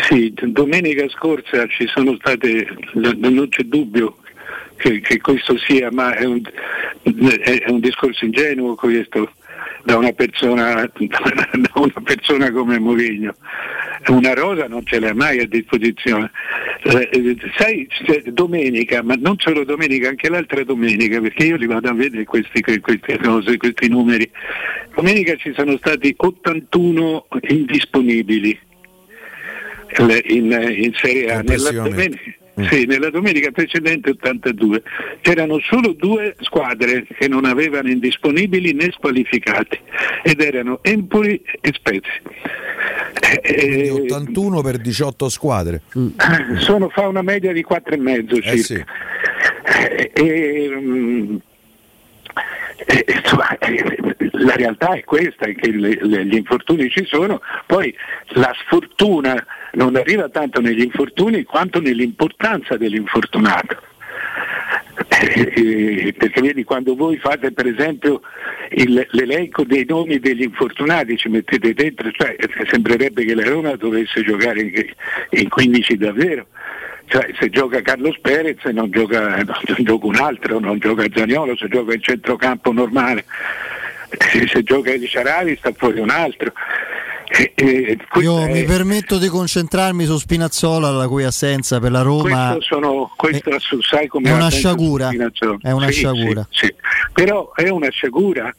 sì, 0.10 0.34
domenica 0.48 1.08
scorsa 1.10 1.66
ci 1.68 1.88
sono 1.88 2.16
state, 2.20 2.68
non 2.94 3.48
c'è 3.50 3.64
dubbio 3.64 4.18
che, 4.76 5.00
che 5.00 5.22
questo 5.22 5.58
sia, 5.58 5.90
ma 5.92 6.16
è 6.16 6.26
un, 6.26 6.42
è 7.04 7.64
un 7.70 7.80
discorso 7.80 8.26
ingenuo 8.26 8.76
questo 8.76 9.32
da 9.84 9.98
una 9.98 10.14
persona, 10.14 10.90
da 10.94 11.72
una 11.76 12.02
persona 12.04 12.52
come 12.52 12.80
Mourinho. 12.80 13.36
Una 14.08 14.34
rosa 14.34 14.68
non 14.68 14.86
ce 14.86 15.00
l'ha 15.00 15.14
mai 15.14 15.40
a 15.40 15.48
disposizione. 15.48 16.30
Eh, 16.84 17.38
sai, 17.58 17.88
domenica, 18.26 19.02
ma 19.02 19.16
non 19.18 19.36
solo 19.38 19.64
domenica, 19.64 20.10
anche 20.10 20.30
l'altra 20.30 20.64
domenica, 20.64 21.22
perché 21.22 21.46
io 21.46 21.56
li 21.56 21.68
vado 21.68 21.90
a 21.90 21.94
vedere 21.94 22.26
questi, 22.26 22.62
queste 22.62 23.18
cose, 23.22 23.58
questi 23.58 23.88
numeri. 23.88 24.30
Domenica 24.94 25.36
ci 25.36 25.54
sono 25.56 25.78
stati 25.78 26.14
81 26.18 27.28
indisponibili 27.48 28.60
in, 30.26 30.76
in 30.78 30.94
Serie 30.96 31.32
A. 31.32 31.42
Nella 31.42 31.72
domenica, 31.72 32.36
sì, 32.70 32.86
nella 32.86 33.10
domenica 33.10 33.50
precedente 33.52 34.12
82 34.12 34.84
c'erano 35.22 35.60
solo 35.60 35.94
due 35.94 36.36
squadre 36.42 37.06
che 37.08 37.28
non 37.28 37.46
avevano 37.46 37.90
indisponibili 37.90 38.74
né 38.74 38.92
squalificati 38.92 39.80
ed 40.22 40.40
erano 40.40 40.80
Empoli 40.84 41.42
e 41.62 41.72
Spezia. 41.74 42.22
Quindi 43.42 43.90
81 43.90 44.62
per 44.62 44.78
18 44.78 45.30
squadre. 45.30 45.82
Sono, 46.58 46.90
fa 46.90 47.08
una 47.08 47.22
media 47.22 47.52
di 47.52 47.66
4,5 47.68 48.34
circa. 48.34 48.52
Eh 48.52 48.58
sì. 48.58 48.84
Eh, 49.66 50.12
e, 50.14 50.70
mm, 50.70 51.36
eh, 52.86 53.06
insomma, 53.08 53.58
eh, 53.58 54.16
la 54.32 54.56
realtà 54.56 54.94
è 54.94 55.04
questa, 55.04 55.46
che 55.48 55.72
le- 55.72 55.98
le- 56.02 56.26
gli 56.26 56.36
infortuni 56.36 56.90
ci 56.90 57.06
sono, 57.06 57.42
poi 57.66 57.96
la 58.30 58.54
sfortuna 58.66 59.46
non 59.74 59.96
arriva 59.96 60.30
tanto 60.30 60.62
negli 60.62 60.82
infortuni 60.82 61.44
quanto 61.44 61.80
nell'importanza 61.80 62.78
dell'infortunato. 62.78 63.78
Eh, 65.10 66.14
perché 66.16 66.42
vedi 66.42 66.64
quando 66.64 66.96
voi 66.96 67.18
fate 67.18 67.52
per 67.52 67.66
esempio 67.66 68.22
il- 68.72 69.06
l'elenco 69.12 69.64
dei 69.64 69.86
nomi 69.88 70.20
degli 70.20 70.44
infortunati 70.44 71.18
ci 71.18 71.30
mettete 71.30 71.74
dentro 71.74 72.12
cioè, 72.12 72.36
eh, 72.38 72.50
sembrerebbe 72.70 73.26
che 73.26 73.34
la 73.34 73.48
Roma 73.48 73.76
dovesse 73.76 74.22
giocare 74.24 74.62
in, 74.62 74.72
in 75.32 75.50
15 75.50 75.98
davvero 75.98 76.48
cioè, 77.06 77.32
se 77.40 77.50
gioca 77.50 77.82
Carlos 77.82 78.18
Perez 78.22 78.64
non 78.66 78.90
gioca, 78.92 79.36
non 79.38 79.84
gioca 79.84 80.06
un 80.08 80.16
altro, 80.16 80.60
non 80.60 80.80
gioca 80.80 81.06
Zaniolo, 81.14 81.56
se 81.56 81.68
gioca 81.68 81.94
in 81.94 82.02
centrocampo 82.02 82.72
normale, 82.72 83.26
se, 84.32 84.48
se 84.48 84.64
gioca 84.64 84.92
El 84.92 85.08
Sharawi 85.08 85.56
sta 85.58 85.72
fuori 85.76 86.00
un 86.00 86.10
altro. 86.10 86.52
E- 87.36 87.52
e 87.56 87.98
questa 88.10 88.20
Io 88.20 88.46
è- 88.46 88.52
mi 88.52 88.64
permetto 88.64 89.18
di 89.18 89.28
concentrarmi 89.28 90.06
su 90.06 90.18
Spinazzola, 90.20 90.92
la 90.92 91.08
cui 91.08 91.24
assenza 91.24 91.80
per 91.80 91.90
la 91.92 92.02
Roma 92.02 92.58
sono, 92.60 93.12
questo 93.16 93.58
su- 93.60 93.82
sai 93.82 94.08
come 94.08 94.30
è 94.30 94.34
una 94.34 94.50
sciagura. 94.50 95.10
È 95.10 95.72
una 95.72 95.88
Sì, 95.88 95.94
sciagura. 95.94 96.48
sì, 96.52 96.66
sì. 96.68 96.74
Però 97.12 97.52
è 97.56 97.70
una 97.70 97.90
sciagura, 97.90 98.54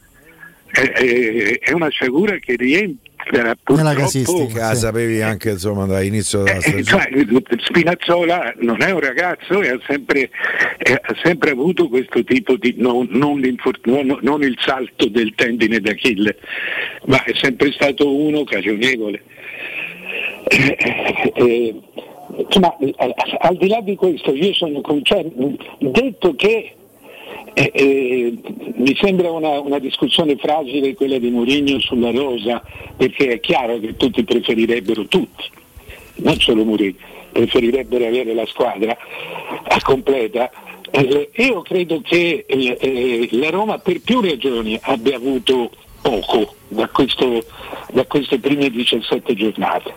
è, 0.74 0.90
è- 0.92 1.58
è 1.60 1.72
una 1.72 1.88
sciagura 1.88 2.36
che 2.38 2.56
rientra 2.56 3.02
nella 3.32 3.54
purtroppo 3.62 4.00
casistica. 4.00 4.68
La 4.68 4.74
sapevi 4.74 5.22
anche 5.22 5.50
insomma 5.50 5.86
dall'inizio 5.86 6.42
della 6.42 6.56
Eh, 6.58 6.60
stagione. 6.60 7.08
cioè, 7.10 7.24
Spinazzola 7.58 8.52
non 8.58 8.82
è 8.82 8.90
un 8.90 9.00
ragazzo 9.00 9.62
e 9.62 9.68
ha 9.70 9.80
sempre, 9.86 10.28
eh, 10.78 10.92
ha 11.00 11.14
sempre 11.22 11.50
avuto 11.52 11.88
questo 11.88 12.22
tipo 12.24 12.56
di 12.56 12.74
non, 12.76 13.06
non 13.10 13.40
non- 13.84 14.18
non 14.20 14.42
il 14.42 14.56
salto 14.60 15.08
del 15.08 15.32
tendine 15.34 15.80
d'Achille, 15.80 16.36
ma 17.06 17.22
è 17.24 17.32
sempre 17.34 17.72
stato 17.72 18.14
uno 18.14 18.40
occasionevole. 18.40 19.22
Eh, 20.48 20.76
eh, 21.34 21.74
insomma, 22.36 22.76
al, 22.96 23.14
al 23.38 23.56
di 23.56 23.68
là 23.68 23.80
di 23.80 23.94
questo, 23.96 24.34
io 24.34 24.52
sono 24.52 24.80
cioè, 25.02 25.24
detto 25.78 26.34
che 26.34 26.74
eh, 27.54 27.70
eh, 27.72 28.34
mi 28.74 28.96
sembra 28.96 29.30
una, 29.30 29.60
una 29.60 29.78
discussione 29.78 30.36
fragile 30.36 30.94
quella 30.94 31.18
di 31.18 31.30
Mourinho 31.30 31.78
sulla 31.80 32.10
rosa, 32.10 32.62
perché 32.96 33.32
è 33.34 33.40
chiaro 33.40 33.78
che 33.78 33.96
tutti 33.96 34.24
preferirebbero 34.24 35.06
tutti, 35.06 35.44
non 36.16 36.38
solo 36.40 36.64
Mourinho, 36.64 36.96
preferirebbero 37.32 38.06
avere 38.06 38.34
la 38.34 38.46
squadra 38.46 38.96
a 39.64 39.80
completa. 39.82 40.50
Eh, 40.90 41.30
io 41.36 41.62
credo 41.62 42.00
che 42.02 42.44
eh, 42.46 42.76
eh, 42.80 43.28
la 43.32 43.50
Roma 43.50 43.78
per 43.78 44.00
più 44.00 44.20
ragioni 44.20 44.78
abbia 44.82 45.16
avuto 45.16 45.70
poco 46.02 46.54
da, 46.68 46.88
questo- 46.88 47.44
da 47.92 48.04
queste 48.04 48.38
prime 48.38 48.68
17 48.68 49.34
giornate, 49.34 49.92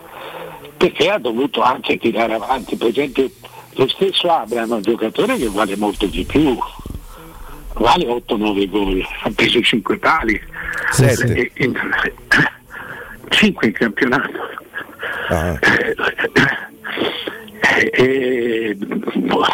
perché 0.76 1.10
ha 1.10 1.18
dovuto 1.18 1.60
anche 1.60 1.98
tirare 1.98 2.34
avanti, 2.34 2.76
per 2.76 2.88
esempio 2.88 3.30
lo 3.74 3.88
stesso 3.88 4.28
Abraham 4.28 4.72
è 4.72 4.74
un 4.76 4.82
giocatore 4.82 5.36
che 5.36 5.48
vale 5.48 5.76
molto 5.76 6.06
di 6.06 6.24
più, 6.24 6.56
vale 7.74 8.06
8-9 8.06 8.68
gol, 8.68 9.06
ha 9.22 9.30
preso 9.34 9.60
5 9.60 9.98
pali, 9.98 10.40
Sette. 10.90 11.52
5 13.28 13.66
in 13.66 13.72
campionato. 13.72 14.38
Ah. 15.28 15.58
Eh, 17.80 17.90
eh, 17.92 18.76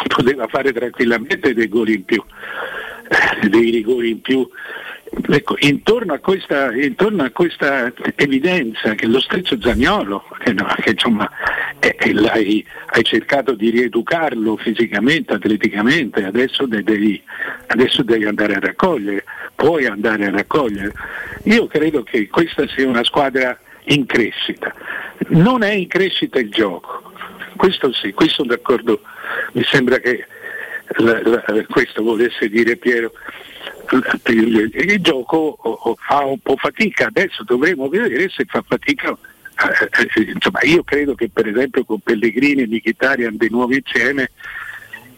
poteva 0.07 0.47
fare 0.47 0.71
tranquillamente 0.71 1.53
dei 1.53 1.67
gol 1.67 1.89
in 1.89 2.05
più, 2.05 2.23
dei 3.49 3.69
rigori 3.69 4.11
in 4.11 4.21
più. 4.21 4.47
Ecco, 5.27 5.55
intorno, 5.59 6.13
a 6.13 6.19
questa, 6.19 6.73
intorno 6.73 7.23
a 7.23 7.29
questa 7.31 7.91
evidenza 8.15 8.95
che 8.95 9.07
lo 9.07 9.19
stesso 9.19 9.59
Zagnolo, 9.59 10.25
che, 10.39 10.51
no, 10.53 10.67
che 10.81 10.91
insomma 10.91 11.29
eh, 11.79 11.95
eh, 11.97 12.13
l'hai- 12.13 12.65
hai 12.87 13.03
cercato 13.03 13.53
di 13.53 13.69
rieducarlo 13.69 14.57
fisicamente, 14.57 15.33
atleticamente, 15.33 16.23
adesso 16.25 16.65
de- 16.65 16.83
devi, 16.83 17.21
adesso 17.67 18.03
devi 18.03 18.25
andare 18.25 18.55
a 18.55 18.59
raccogliere, 18.59 19.23
puoi 19.55 19.85
andare 19.85 20.25
a 20.25 20.31
raccogliere. 20.31 20.91
Io 21.43 21.65
credo 21.67 22.03
che 22.03 22.27
questa 22.27 22.67
sia 22.67 22.87
una 22.87 23.03
squadra 23.03 23.57
in 23.85 24.05
crescita. 24.05 24.73
Non 25.29 25.63
è 25.63 25.71
in 25.71 25.87
crescita 25.87 26.39
il 26.39 26.49
gioco, 26.49 27.13
questo 27.55 27.93
sì, 27.93 28.11
questo 28.11 28.43
d'accordo, 28.43 29.01
mi 29.53 29.63
sembra 29.63 29.97
che 29.99 30.25
la- 30.97 31.21
la- 31.23 31.43
questo 31.69 32.03
volesse 32.03 32.49
dire 32.49 32.75
Piero. 32.75 33.11
Il, 34.27 34.97
gioco 35.01 35.37
o- 35.37 35.71
o 35.83 35.95
fa 35.99 36.19
un 36.25 36.39
po' 36.39 36.55
fatica, 36.57 37.07
adesso 37.07 37.43
dovremo 37.43 37.87
vedere 37.87 38.29
se 38.29 38.45
fa 38.45 38.63
fatica. 38.67 39.09
eh, 39.09 39.89
eh, 40.15 40.31
insomma, 40.33 40.59
io 40.63 40.83
credo 40.83 41.15
che 41.15 41.29
per 41.29 41.47
esempio 41.47 41.85
con 41.85 41.99
Pellegrini 41.99 42.63
e 42.63 42.67
Mkhitaryan 42.67 43.37
di 43.37 43.47
nuovo 43.49 43.73
insieme 43.73 44.31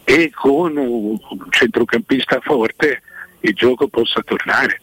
e 0.03 0.31
con 0.33 0.77
un 0.77 1.17
centrocampista 1.49 2.39
forte 2.41 3.01
il 3.41 3.53
gioco 3.53 3.87
possa 3.87 4.21
tornare. 4.23 4.81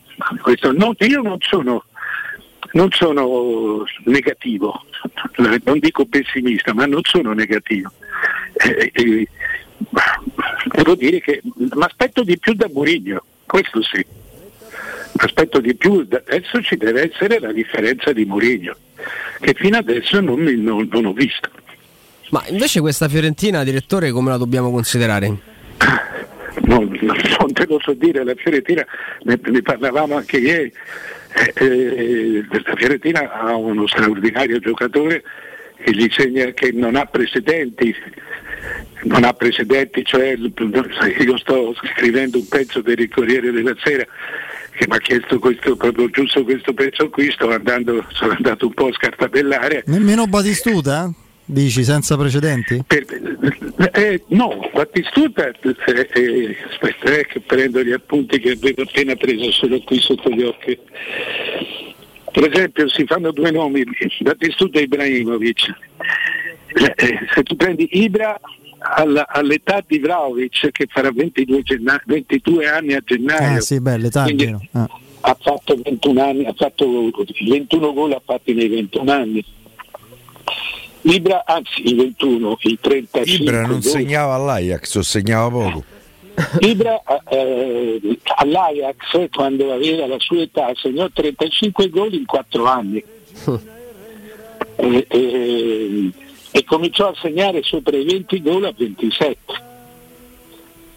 Non- 0.73 0.95
io 0.99 1.23
non 1.23 1.37
sono, 1.41 1.85
non 2.73 2.91
sono 2.93 3.85
negativo, 4.05 4.85
non 5.65 5.79
dico 5.79 6.05
pessimista, 6.07 6.73
ma 6.75 6.87
non 6.87 7.01
sono 7.05 7.33
negativo. 7.33 7.93
Eh, 8.55 8.91
eh, 8.95 9.29
devo 10.73 10.95
dire 10.95 11.21
che 11.21 11.41
mi 11.57 11.69
aspetto 11.81 12.23
di 12.23 12.39
più 12.39 12.55
da 12.55 12.69
Murigno, 12.73 13.25
questo 13.47 13.83
sì. 13.83 14.05
Aspetto 15.17 15.61
di 15.61 15.75
più, 15.77 16.07
adesso 16.11 16.61
ci 16.61 16.77
deve 16.77 17.11
essere 17.13 17.39
la 17.39 17.53
differenza 17.53 18.13
di 18.13 18.25
Murigno, 18.25 18.77
che 19.41 19.55
fino 19.55 19.77
adesso 19.77 20.21
non, 20.21 20.43
non- 20.43 20.89
non 20.91 21.05
ho 21.07 21.13
visto. 21.13 21.49
Ma 22.31 22.43
invece 22.49 22.81
questa 22.81 23.09
Fiorentina, 23.09 23.63
direttore, 23.63 24.11
come 24.11 24.31
la 24.31 24.37
dobbiamo 24.37 24.71
considerare? 24.73 25.53
non, 26.63 26.99
non 27.39 27.53
te 27.53 27.67
lo 27.67 27.79
so 27.81 27.93
dire, 27.95 28.25
la 28.25 28.35
Fiorentina, 28.35 28.85
ne, 29.23 29.39
ne 29.43 29.63
parlavamo 29.63 30.17
anche 30.17 30.39
ieri, 30.39 30.73
eh, 31.55 31.65
eh, 31.65 32.45
la 32.49 32.75
Fiorentina 32.77 33.33
ha 33.33 33.55
uno 33.57 33.87
straordinario 33.87 34.59
giocatore 34.59 35.23
che 35.83 35.93
gli 35.93 36.09
segna 36.11 36.47
che 36.53 36.71
non 36.73 36.97
ha 36.97 37.05
precedenti, 37.07 37.95
non 39.05 39.25
ha 39.25 39.33
precedenti, 39.33 40.05
cioè 40.05 40.37
io 40.39 41.39
sto 41.39 41.75
scrivendo 41.95 42.39
un 42.39 42.49
pezzo 42.49 42.83
per 42.83 42.99
il 42.99 43.09
Corriere 43.09 43.51
della 43.51 43.75
Sera 43.83 44.05
che 44.77 44.87
mi 44.89 44.97
ha 44.97 44.99
chiesto 44.99 45.39
questo, 45.39 45.77
proprio 45.77 46.11
giusto 46.11 46.43
questo 46.43 46.73
pezzo 46.75 47.09
qui, 47.09 47.31
sto 47.31 47.49
andando, 47.51 48.05
sono 48.11 48.33
andato 48.33 48.67
un 48.67 48.75
po' 48.75 48.89
a 48.89 48.93
scartabellare 48.93 49.85
Nemmeno 49.87 50.27
Batistuta? 50.27 51.13
Dici 51.47 51.85
senza 51.85 52.17
precedenti? 52.17 52.83
Per, 52.87 53.05
eh, 53.93 54.23
no, 54.29 54.71
Battistuta, 54.73 55.49
eh, 55.49 56.09
eh, 56.15 56.57
aspetta 56.71 57.19
eh, 57.19 57.27
che 57.27 57.41
prendo 57.41 57.83
gli 57.83 57.93
appunti 57.93 58.39
che 58.39 58.53
avevo 58.53 58.83
appena 58.83 59.15
preso, 59.15 59.53
solo 59.53 59.79
qui 59.81 60.01
sotto 60.01 60.31
gli 60.31 60.43
occhi. 60.43 60.79
Per 62.33 62.51
esempio 62.51 62.89
si 62.89 63.05
fanno 63.05 63.31
due 63.31 63.51
nomi, 63.51 63.85
Battistuta 64.21 64.79
e 64.79 64.83
Ibrahimovic. 64.83 65.75
Eh, 66.75 66.93
eh, 66.97 67.19
se 67.33 67.43
tu 67.43 67.57
prendi 67.57 67.89
Ibra 67.93 68.39
alla, 68.79 69.27
all'età 69.29 69.83
di 69.87 69.99
Vlaovic 69.99 70.71
che 70.73 70.87
farà 70.89 71.11
22, 71.13 71.63
genna- 71.63 72.03
22 72.05 72.69
anni 72.69 72.95
a 72.95 73.03
gennaio. 73.05 73.59
Ah, 73.59 73.61
sì, 73.61 73.81
beh, 73.81 73.97
l'età. 73.99 74.27
Ah. 74.73 74.89
ha 75.21 75.37
fatto 75.41 75.79
21 75.83 76.23
anni, 76.23 76.45
ha 76.47 76.53
fatto 76.55 77.11
21 77.47 77.93
gol 77.93 78.13
ha 78.13 78.23
fatti 78.25 78.53
nei 78.53 78.69
21 78.69 79.11
anni. 79.13 79.45
Ibra, 81.03 81.45
anzi 81.47 81.89
i 81.89 81.95
21, 81.95 82.57
i 82.63 82.79
35 82.81 83.45
Ibra 83.45 83.61
non 83.63 83.71
gol. 83.73 83.83
segnava 83.83 84.35
all'Ajax, 84.35 84.95
o 84.97 85.03
segnava 85.03 85.49
poco. 85.51 85.85
Ibra 86.61 87.01
eh, 87.31 88.19
all'Ajax 88.37 89.29
quando 89.33 89.73
aveva 89.73 90.07
la 90.07 90.19
sua 90.19 90.41
età 90.43 90.73
segnò 90.75 91.09
35 91.09 91.89
gol 91.91 92.13
in 92.13 92.25
4 92.27 92.65
anni 92.65 93.05
e, 94.77 95.07
e- 95.09 96.11
e 96.57 96.63
cominciò 96.63 97.09
a 97.09 97.15
segnare 97.21 97.65
sopra 97.65 97.97
i 97.97 98.05
20 98.05 98.41
gol 98.41 98.65
a 98.65 98.73
27 98.77 99.37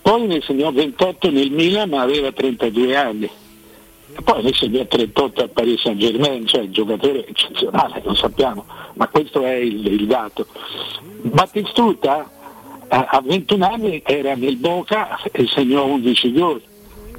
poi 0.04 0.28
ne 0.28 0.40
segnò 0.42 0.72
28 0.72 1.32
nel 1.32 1.50
Milan 1.52 1.90
ma 1.90 2.02
aveva 2.02 2.32
32 2.32 2.96
anni. 2.96 3.26
E 3.26 4.22
poi 4.24 4.44
ne 4.44 4.54
segnò 4.54 4.86
38 4.86 5.42
al 5.42 5.50
Paris 5.50 5.82
Saint 5.82 6.00
Germain 6.00 6.46
cioè 6.48 6.62
un 6.62 6.72
giocatore 6.72 7.28
eccezionale 7.28 8.02
lo 8.06 8.14
sappiamo 8.14 8.64
ma 8.94 9.08
questo 9.10 9.44
è 9.44 9.56
il, 9.56 9.86
il 9.86 10.08
dato. 10.08 10.46
Battistuta 11.24 12.30
a, 12.88 13.06
a 13.06 13.22
21 13.22 13.66
anni 13.66 14.02
era 14.06 14.36
nel 14.36 14.56
Boca 14.56 15.22
e 15.24 15.46
segnò 15.48 15.86
11 15.86 16.32
gol, 16.32 16.62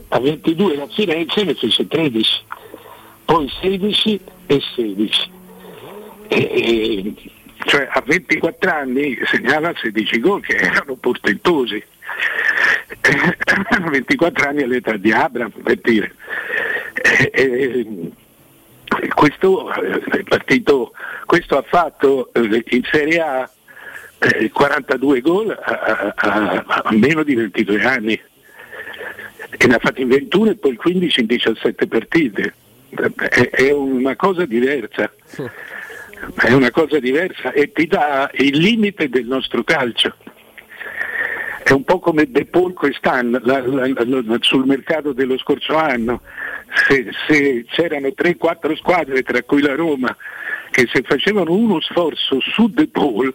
a 0.09 0.19
22 0.19 0.81
a 0.81 0.87
Firenze 0.87 1.45
ne 1.45 1.55
fece 1.55 1.87
13, 1.87 2.31
poi 3.27 3.51
16 3.61 4.21
e 4.47 4.63
16. 4.75 5.31
E- 6.29 6.37
e- 6.37 7.15
cioè 7.67 7.89
a 7.91 8.03
24 8.05 8.71
anni 8.71 9.19
segnava 9.25 9.73
16 9.75 10.21
gol 10.21 10.43
che 10.43 10.57
erano 10.57 10.95
portentosi. 10.97 11.83
A 13.71 13.81
24 13.91 14.49
anni 14.49 14.63
all'età 14.63 14.97
di 14.97 15.13
Abram, 15.13 15.51
per 15.51 15.77
dire. 15.81 16.15
E- 17.03 17.31
e- 17.33 18.11
questo, 19.15 19.73
eh, 19.75 20.01
è 20.19 20.23
partito, 20.23 20.93
questo 21.27 21.57
ha 21.59 21.63
fatto 21.63 22.33
eh, 22.33 22.65
in 22.71 22.83
Serie 22.91 23.21
A 23.21 23.51
eh, 24.19 24.51
42 24.51 25.21
gol 25.21 25.51
a, 25.51 26.15
a- 26.17 26.65
a- 26.67 26.93
meno 26.93 27.23
di 27.23 27.35
22 27.35 27.83
anni 27.85 28.21
e 29.57 29.67
ne 29.67 29.75
ha 29.75 29.79
fatti 29.79 30.03
in 30.03 30.09
21 30.09 30.51
e 30.51 30.57
poi 30.57 30.75
15 30.77 31.21
in 31.21 31.27
17 31.27 31.87
partite. 31.87 32.55
È, 32.91 33.51
è 33.51 33.71
una 33.73 34.17
cosa 34.17 34.47
diversa, 34.47 35.13
è 36.37 36.53
una 36.53 36.71
cosa 36.71 36.99
diversa 36.99 37.53
e 37.53 37.73
ti 37.73 37.87
dà 37.87 38.31
il 38.35 38.59
limite 38.59 39.09
del 39.09 39.27
nostro 39.27 39.63
calcio. 39.65 40.15
È 41.63 41.73
un 41.73 41.85
po' 41.85 41.99
come 41.99 42.31
De 42.31 42.47
Paul 42.47 42.73
quest'anno, 42.73 43.39
la- 43.43 43.61
la- 43.67 43.87
la- 43.87 44.37
sul 44.41 44.65
mercato 44.67 45.13
dello 45.13 45.37
scorso 45.37 45.77
anno, 45.77 46.23
se, 46.89 47.09
se 47.27 47.65
c'erano 47.69 48.09
3-4 48.15 48.75
squadre, 48.77 49.23
tra 49.23 49.43
cui 49.43 49.61
la 49.61 49.75
Roma, 49.75 50.17
che 50.71 50.89
se 50.91 51.03
facevano 51.03 51.53
uno 51.53 51.79
sforzo 51.81 52.39
su 52.41 52.69
De 52.71 52.89
Paul 52.89 53.35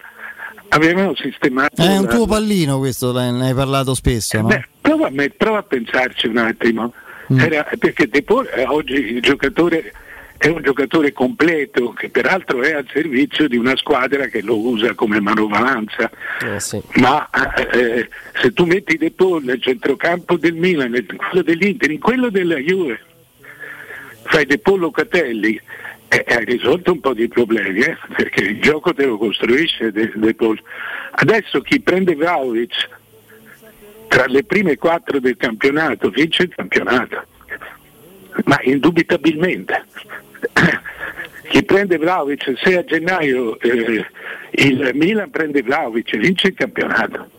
avevano 0.69 1.13
sistemato... 1.15 1.79
È 1.83 1.95
un 1.97 2.07
tuo 2.07 2.25
pallino 2.25 2.79
questo, 2.79 3.11
ne 3.13 3.47
hai 3.49 3.53
parlato 3.53 3.93
spesso, 3.93 4.41
no? 4.41 4.47
Beh, 4.47 4.65
prova, 4.81 5.07
a 5.07 5.11
me- 5.11 5.29
prova 5.29 5.59
a 5.59 5.63
pensarci 5.63 6.27
un 6.27 6.37
attimo, 6.37 6.93
Mm. 7.31 7.39
Era- 7.39 7.65
perché 7.79 8.09
De 8.09 8.21
Paul 8.21 8.49
eh, 8.53 8.65
oggi 8.65 8.95
il 8.95 9.21
giocatore 9.21 9.93
è 10.43 10.49
un 10.49 10.61
giocatore 10.61 11.13
completo 11.13 11.93
che 11.93 12.09
peraltro 12.09 12.61
è 12.63 12.73
al 12.73 12.85
servizio 12.91 13.47
di 13.47 13.55
una 13.55 13.77
squadra 13.77 14.25
che 14.25 14.41
lo 14.41 14.57
usa 14.59 14.93
come 14.93 15.21
manovalanza. 15.21 16.11
Ma 16.95 17.29
eh, 17.29 18.09
se 18.33 18.51
tu 18.51 18.65
metti 18.65 18.97
De 18.97 19.11
Paul 19.11 19.45
nel 19.45 19.61
centrocampo 19.61 20.35
del 20.35 20.55
Milan, 20.55 20.91
nel 20.91 21.05
quello 21.05 21.43
dell'Inter, 21.43 21.91
in 21.91 21.99
quello 21.99 22.29
della 22.29 22.57
Juve, 22.57 22.99
fai 24.23 24.45
De 24.45 24.57
Paul 24.57 24.81
Locatelli, 24.81 25.57
eh, 26.09 26.25
hai 26.27 26.43
risolto 26.43 26.91
un 26.91 26.99
po' 26.99 27.13
di 27.13 27.29
problemi, 27.29 27.79
eh, 27.79 27.97
perché 28.13 28.43
il 28.43 28.59
gioco 28.59 28.93
te 28.93 29.05
lo 29.05 29.17
costruisce 29.17 29.93
De, 29.93 30.11
De 30.13 30.33
Paul. 30.33 30.61
Adesso 31.11 31.61
chi 31.61 31.79
prende 31.79 32.15
Vlaovic 32.15 32.89
tra 34.09 34.25
le 34.25 34.43
prime 34.43 34.75
quattro 34.75 35.21
del 35.21 35.37
campionato 35.37 36.09
vince 36.09 36.43
il 36.43 36.53
campionato, 36.53 37.27
ma 38.43 38.59
indubitabilmente. 38.61 39.85
Chi 41.49 41.63
prende 41.63 41.97
Vlaovic, 41.97 42.53
se 42.57 42.77
a 42.77 42.83
gennaio 42.83 43.59
eh, 43.59 44.05
il 44.51 44.91
Milan 44.93 45.29
prende 45.29 45.61
Vlaovic 45.61 46.17
vince 46.17 46.47
il 46.47 46.53
campionato. 46.55 47.29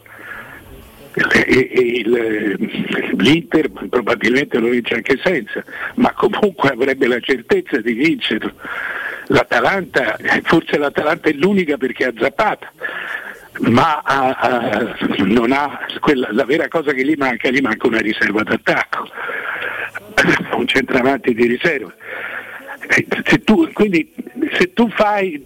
E- 1.47 1.71
e 1.73 1.81
il- 1.81 3.13
L'Inter 3.17 3.71
probabilmente 3.89 4.59
lo 4.59 4.69
vince 4.69 4.95
anche 4.95 5.19
senza, 5.23 5.63
ma 5.95 6.13
comunque 6.13 6.71
avrebbe 6.71 7.07
la 7.07 7.21
certezza 7.21 7.79
di 7.81 7.93
vincerlo. 7.93 8.53
L'Atalanta, 9.29 10.17
eh, 10.17 10.43
forse 10.43 10.77
l'Atalanta 10.77 11.29
è 11.29 11.33
l'unica 11.33 11.77
perché 11.77 12.07
ha 12.07 12.13
Zapata, 12.19 12.71
ma 13.61 14.03
ha- 14.03 14.31
ha- 14.37 14.97
non 15.19 15.53
ha 15.53 15.87
quella- 16.01 16.29
la 16.33 16.45
vera 16.45 16.67
cosa 16.69 16.93
che 16.93 17.05
gli 17.05 17.15
manca, 17.17 17.49
gli 17.49 17.61
manca 17.61 17.87
una 17.87 18.01
riserva 18.01 18.43
d'attacco, 18.43 19.09
un 20.57 20.67
centravanti 20.67 21.33
di 21.33 21.47
riserva. 21.47 21.95
Se 22.89 23.39
tu, 23.45 23.71
quindi 23.73 24.13
se 24.59 24.73
tu 24.73 24.89
fai, 24.91 25.43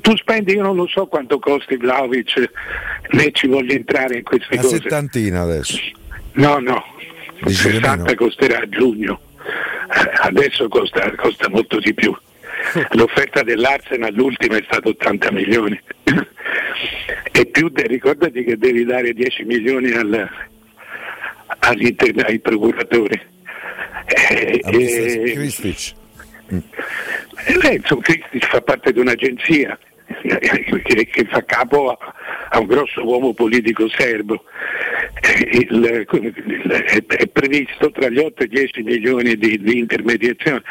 tu 0.00 0.16
spendi, 0.16 0.52
io 0.54 0.62
non 0.62 0.76
lo 0.76 0.86
so 0.86 1.06
quanto 1.06 1.38
costi 1.38 1.76
Vlaovic, 1.76 2.50
né 3.10 3.30
ci 3.32 3.46
voglio 3.48 3.72
entrare 3.72 4.18
in 4.18 4.22
queste 4.22 4.54
Una 4.54 4.62
cose. 4.62 4.76
settantina 4.76 5.40
adesso. 5.42 5.78
No, 6.32 6.58
no, 6.58 6.84
Dici 7.42 7.68
di 7.68 7.74
60 7.74 8.14
costerà 8.14 8.58
a 8.60 8.68
giugno, 8.68 9.20
Eh, 9.88 10.10
adesso 10.22 10.68
costa, 10.68 11.10
costa 11.16 11.48
molto 11.48 11.78
di 11.78 11.92
più. 11.94 12.14
L'offerta 12.92 13.42
dell'Arsenal 13.42 14.12
l'ultima 14.14 14.56
è 14.56 14.62
stata 14.64 14.88
80 14.88 15.30
milioni 15.32 15.80
e 17.32 17.46
più 17.46 17.68
de- 17.68 17.86
ricordati 17.86 18.42
che 18.44 18.56
devi 18.56 18.84
dare 18.84 19.12
10 19.12 19.44
milioni 19.44 19.90
al, 19.92 20.28
ai 21.60 22.38
procuratori. 22.40 23.20
Eh, 24.06 24.60
eh, 24.64 25.50
E 26.48 27.56
lei, 27.62 27.76
insomma, 27.76 28.02
Cristi 28.02 28.38
fa 28.40 28.60
parte 28.60 28.92
di 28.92 29.00
un'agenzia 29.00 29.78
eh, 30.22 30.38
che, 30.82 31.06
che 31.06 31.24
fa 31.28 31.44
capo 31.44 31.90
a, 31.90 32.14
a 32.50 32.58
un 32.60 32.66
grosso 32.66 33.04
uomo 33.04 33.34
politico 33.34 33.88
serbo. 33.88 34.44
Eh, 35.20 35.58
il- 35.58 36.06
il- 36.12 36.70
è, 36.70 37.04
è 37.04 37.26
previsto 37.28 37.90
tra 37.90 38.08
gli 38.08 38.18
8 38.18 38.42
e 38.42 38.44
i 38.46 38.48
10 38.48 38.82
milioni 38.82 39.36
di, 39.36 39.58
di 39.60 39.78
intermediazione, 39.78 40.62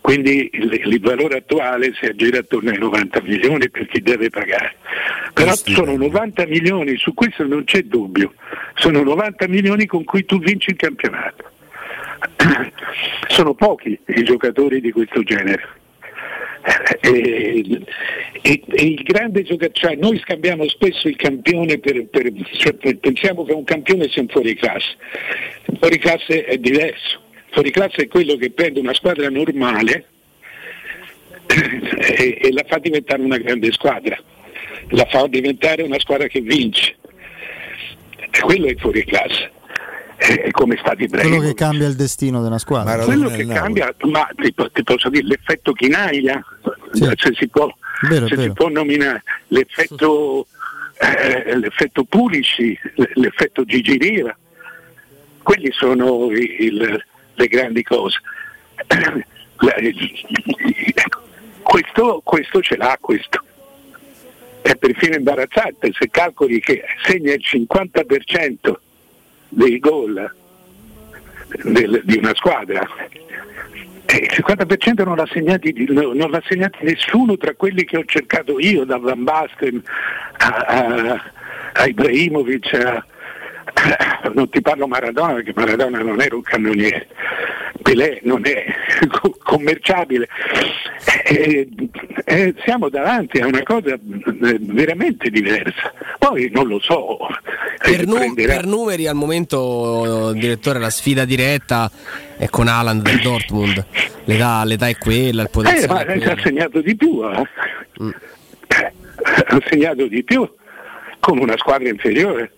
quindi 0.00 0.50
il, 0.52 0.72
il 0.84 1.00
valore 1.00 1.38
attuale 1.38 1.92
si 1.94 2.06
aggira 2.06 2.38
attorno 2.38 2.70
ai 2.70 2.78
90 2.78 3.22
milioni 3.22 3.68
per 3.70 3.86
chi 3.86 4.00
deve 4.00 4.28
pagare. 4.30 4.76
Però 5.32 5.50
sono 5.74 5.96
90 5.96 6.46
milioni, 6.46 6.96
su 6.96 7.14
questo 7.14 7.46
non 7.46 7.64
c'è 7.64 7.82
dubbio, 7.82 8.34
sono 8.74 9.02
90 9.02 9.46
milioni 9.48 9.86
con 9.86 10.04
cui 10.04 10.24
tu 10.24 10.38
vinci 10.40 10.70
il 10.70 10.76
campionato. 10.76 11.44
sono 13.28 13.54
pochi 13.54 13.98
i 14.06 14.22
giocatori 14.22 14.80
di 14.80 14.92
questo 14.92 15.22
genere. 15.22 15.78
E, 17.00 17.64
e- 18.42 18.62
e 18.68 18.84
il 18.84 19.02
grande 19.02 19.42
giocatore, 19.42 19.72
cioè 19.72 19.96
noi 19.96 20.18
scambiamo 20.18 20.68
spesso 20.68 21.08
il 21.08 21.16
campione 21.16 21.78
per, 21.78 22.06
per- 22.08 22.32
cioè, 22.52 22.74
per- 22.74 22.98
pensiamo 22.98 23.44
che 23.44 23.52
un 23.52 23.64
campione 23.64 24.08
sia 24.08 24.22
un 24.22 24.28
fuori 24.28 24.54
classe. 24.54 24.96
Il 25.66 25.78
fuori 25.78 25.98
classe 25.98 26.44
è 26.44 26.58
diverso. 26.58 27.20
Il 27.32 27.52
fuori 27.52 27.70
classe 27.70 28.02
è 28.02 28.08
quello 28.08 28.36
che 28.36 28.50
prende 28.50 28.80
una 28.80 28.94
squadra 28.94 29.28
normale 29.30 30.06
e, 31.46 32.38
e 32.40 32.52
la 32.52 32.64
fa 32.66 32.78
diventare 32.78 33.22
una 33.22 33.38
grande 33.38 33.72
squadra, 33.72 34.18
la 34.90 35.06
fa 35.06 35.26
diventare 35.26 35.82
una 35.82 35.98
squadra 35.98 36.26
che 36.26 36.40
vince. 36.40 36.96
Quello 38.40 38.66
è 38.66 38.70
il 38.70 38.78
fuori 38.78 39.04
È 40.20 40.50
come 40.50 40.76
sta 40.78 40.94
di 40.94 41.08
Quello 41.08 41.40
che 41.40 41.54
cambia 41.54 41.86
il 41.88 41.96
destino 41.96 42.42
della 42.42 42.58
squadra. 42.58 43.02
quello 43.04 43.30
che 43.30 43.46
cambia, 43.46 43.92
ma 44.02 44.28
ti, 44.36 44.54
ti 44.72 44.82
posso 44.82 45.08
dire 45.08 45.24
l'effetto 45.26 45.72
chinaglia, 45.72 46.44
se, 46.92 47.32
si 47.34 47.48
può, 47.48 47.74
Vero, 48.08 48.26
se 48.28 48.36
si 48.36 48.52
può 48.52 48.68
nominare, 48.68 49.22
l'effetto, 49.48 50.46
eh, 50.98 51.56
l'effetto 51.56 52.04
Pulici, 52.04 52.78
l- 52.96 53.02
l'effetto 53.14 53.64
Gigi 53.64 53.96
Riva, 53.96 54.36
quelli 55.42 55.72
sono 55.72 56.30
i- 56.30 56.56
il- 56.66 57.04
le 57.34 57.46
grandi 57.46 57.82
cose. 57.82 58.18
La- 59.62 59.74
questo, 61.62 62.20
questo 62.24 62.60
ce 62.60 62.76
l'ha 62.76 62.96
questo. 63.00 63.42
è 64.62 64.76
perfino 64.76 65.16
imbarazzante 65.16 65.90
se 65.98 66.08
calcoli 66.10 66.60
che 66.60 66.82
segna 67.04 67.32
il 67.32 67.40
50% 67.42 68.80
dei 69.50 69.78
gol 69.78 70.32
del, 71.64 72.00
di 72.04 72.16
una 72.16 72.34
squadra. 72.34 72.88
E 74.06 74.16
il 74.16 74.28
50% 74.30 75.04
non 75.04 75.16
l'ha, 75.16 75.28
segnati, 75.30 75.86
non 75.88 76.30
l'ha 76.30 76.42
segnati 76.44 76.78
nessuno 76.82 77.36
tra 77.36 77.54
quelli 77.54 77.84
che 77.84 77.96
ho 77.96 78.04
cercato 78.04 78.58
io, 78.58 78.84
da 78.84 78.98
Van 78.98 79.22
Basten 79.22 79.80
a, 80.38 80.48
a, 80.48 81.32
a 81.74 81.86
Ibrahimovic, 81.86 82.74
a, 82.74 83.04
non 84.34 84.48
ti 84.48 84.60
parlo 84.60 84.86
Maradona 84.86 85.34
perché 85.34 85.52
Maradona 85.54 85.98
non 85.98 86.20
era 86.20 86.34
un 86.34 86.42
cannoniere, 86.42 87.08
Pelé 87.82 88.20
non 88.24 88.42
è 88.46 88.64
commerciabile, 89.42 90.28
eh, 91.24 91.68
eh, 92.24 92.54
siamo 92.64 92.88
davanti 92.88 93.38
a 93.38 93.46
una 93.46 93.62
cosa 93.62 93.94
eh, 93.94 94.58
veramente 94.60 95.30
diversa. 95.30 95.92
Poi 96.18 96.50
non 96.52 96.66
lo 96.66 96.78
so. 96.80 97.18
Per, 97.82 98.06
nu- 98.06 98.34
per 98.34 98.66
numeri 98.66 99.06
al 99.06 99.14
momento, 99.14 100.32
direttore, 100.32 100.78
la 100.78 100.90
sfida 100.90 101.24
diretta 101.24 101.90
è 102.36 102.48
con 102.48 102.68
Alan 102.68 103.00
del 103.02 103.20
Dortmund. 103.20 103.84
L'età, 104.24 104.64
l'età 104.64 104.88
è 104.88 104.96
quella, 104.96 105.42
il 105.42 105.50
potenziale. 105.50 106.14
Eh, 106.14 106.24
ma 106.24 106.32
ha 106.32 106.40
segnato 106.40 106.80
di 106.80 106.96
più. 106.96 107.22
Eh. 107.24 107.48
Mm. 108.02 108.10
Ha 109.22 109.60
segnato 109.68 110.06
di 110.06 110.22
più 110.22 110.48
con 111.18 111.38
una 111.38 111.56
squadra 111.56 111.88
inferiore. 111.88 112.52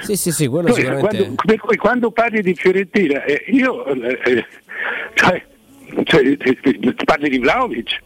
Sì, 0.00 0.16
sì, 0.16 0.32
sì, 0.32 0.46
quello 0.46 0.72
sicuramente... 0.72 1.16
quando, 1.16 1.42
per 1.44 1.58
cui 1.58 1.76
quando 1.76 2.10
parli 2.10 2.40
di 2.40 2.54
Fiorentina, 2.54 3.22
eh, 3.24 3.44
io 3.48 3.84
eh, 3.86 4.46
cioè, 5.12 5.44
cioè, 6.04 6.38
parli 7.04 7.28
di 7.28 7.38
Vlaovic, 7.38 8.00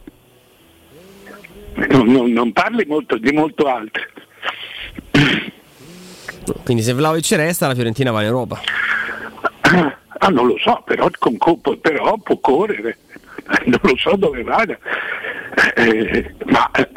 non, 1.89 2.07
non, 2.07 2.31
non, 2.31 2.51
parli 2.51 2.85
molto, 2.85 3.17
di 3.17 3.31
molto 3.31 3.67
altro. 3.67 4.03
Quindi 6.63 6.83
se 6.83 6.93
Vlaovic 6.93 7.31
resta 7.31 7.67
la 7.67 7.75
Fiorentina 7.75 8.11
va 8.11 8.21
in 8.21 8.27
Europa. 8.27 8.61
Ah, 10.21 10.27
non 10.27 10.47
lo 10.47 10.57
so, 10.57 10.81
però, 10.85 11.09
con, 11.17 11.37
però 11.79 12.17
può 12.17 12.37
correre, 12.39 12.97
non 13.65 13.79
lo 13.83 13.95
so 13.95 14.17
dove 14.17 14.43
vada. 14.43 14.77
Eh, 15.75 16.35
ma 16.45 16.69
eh, 16.71 16.89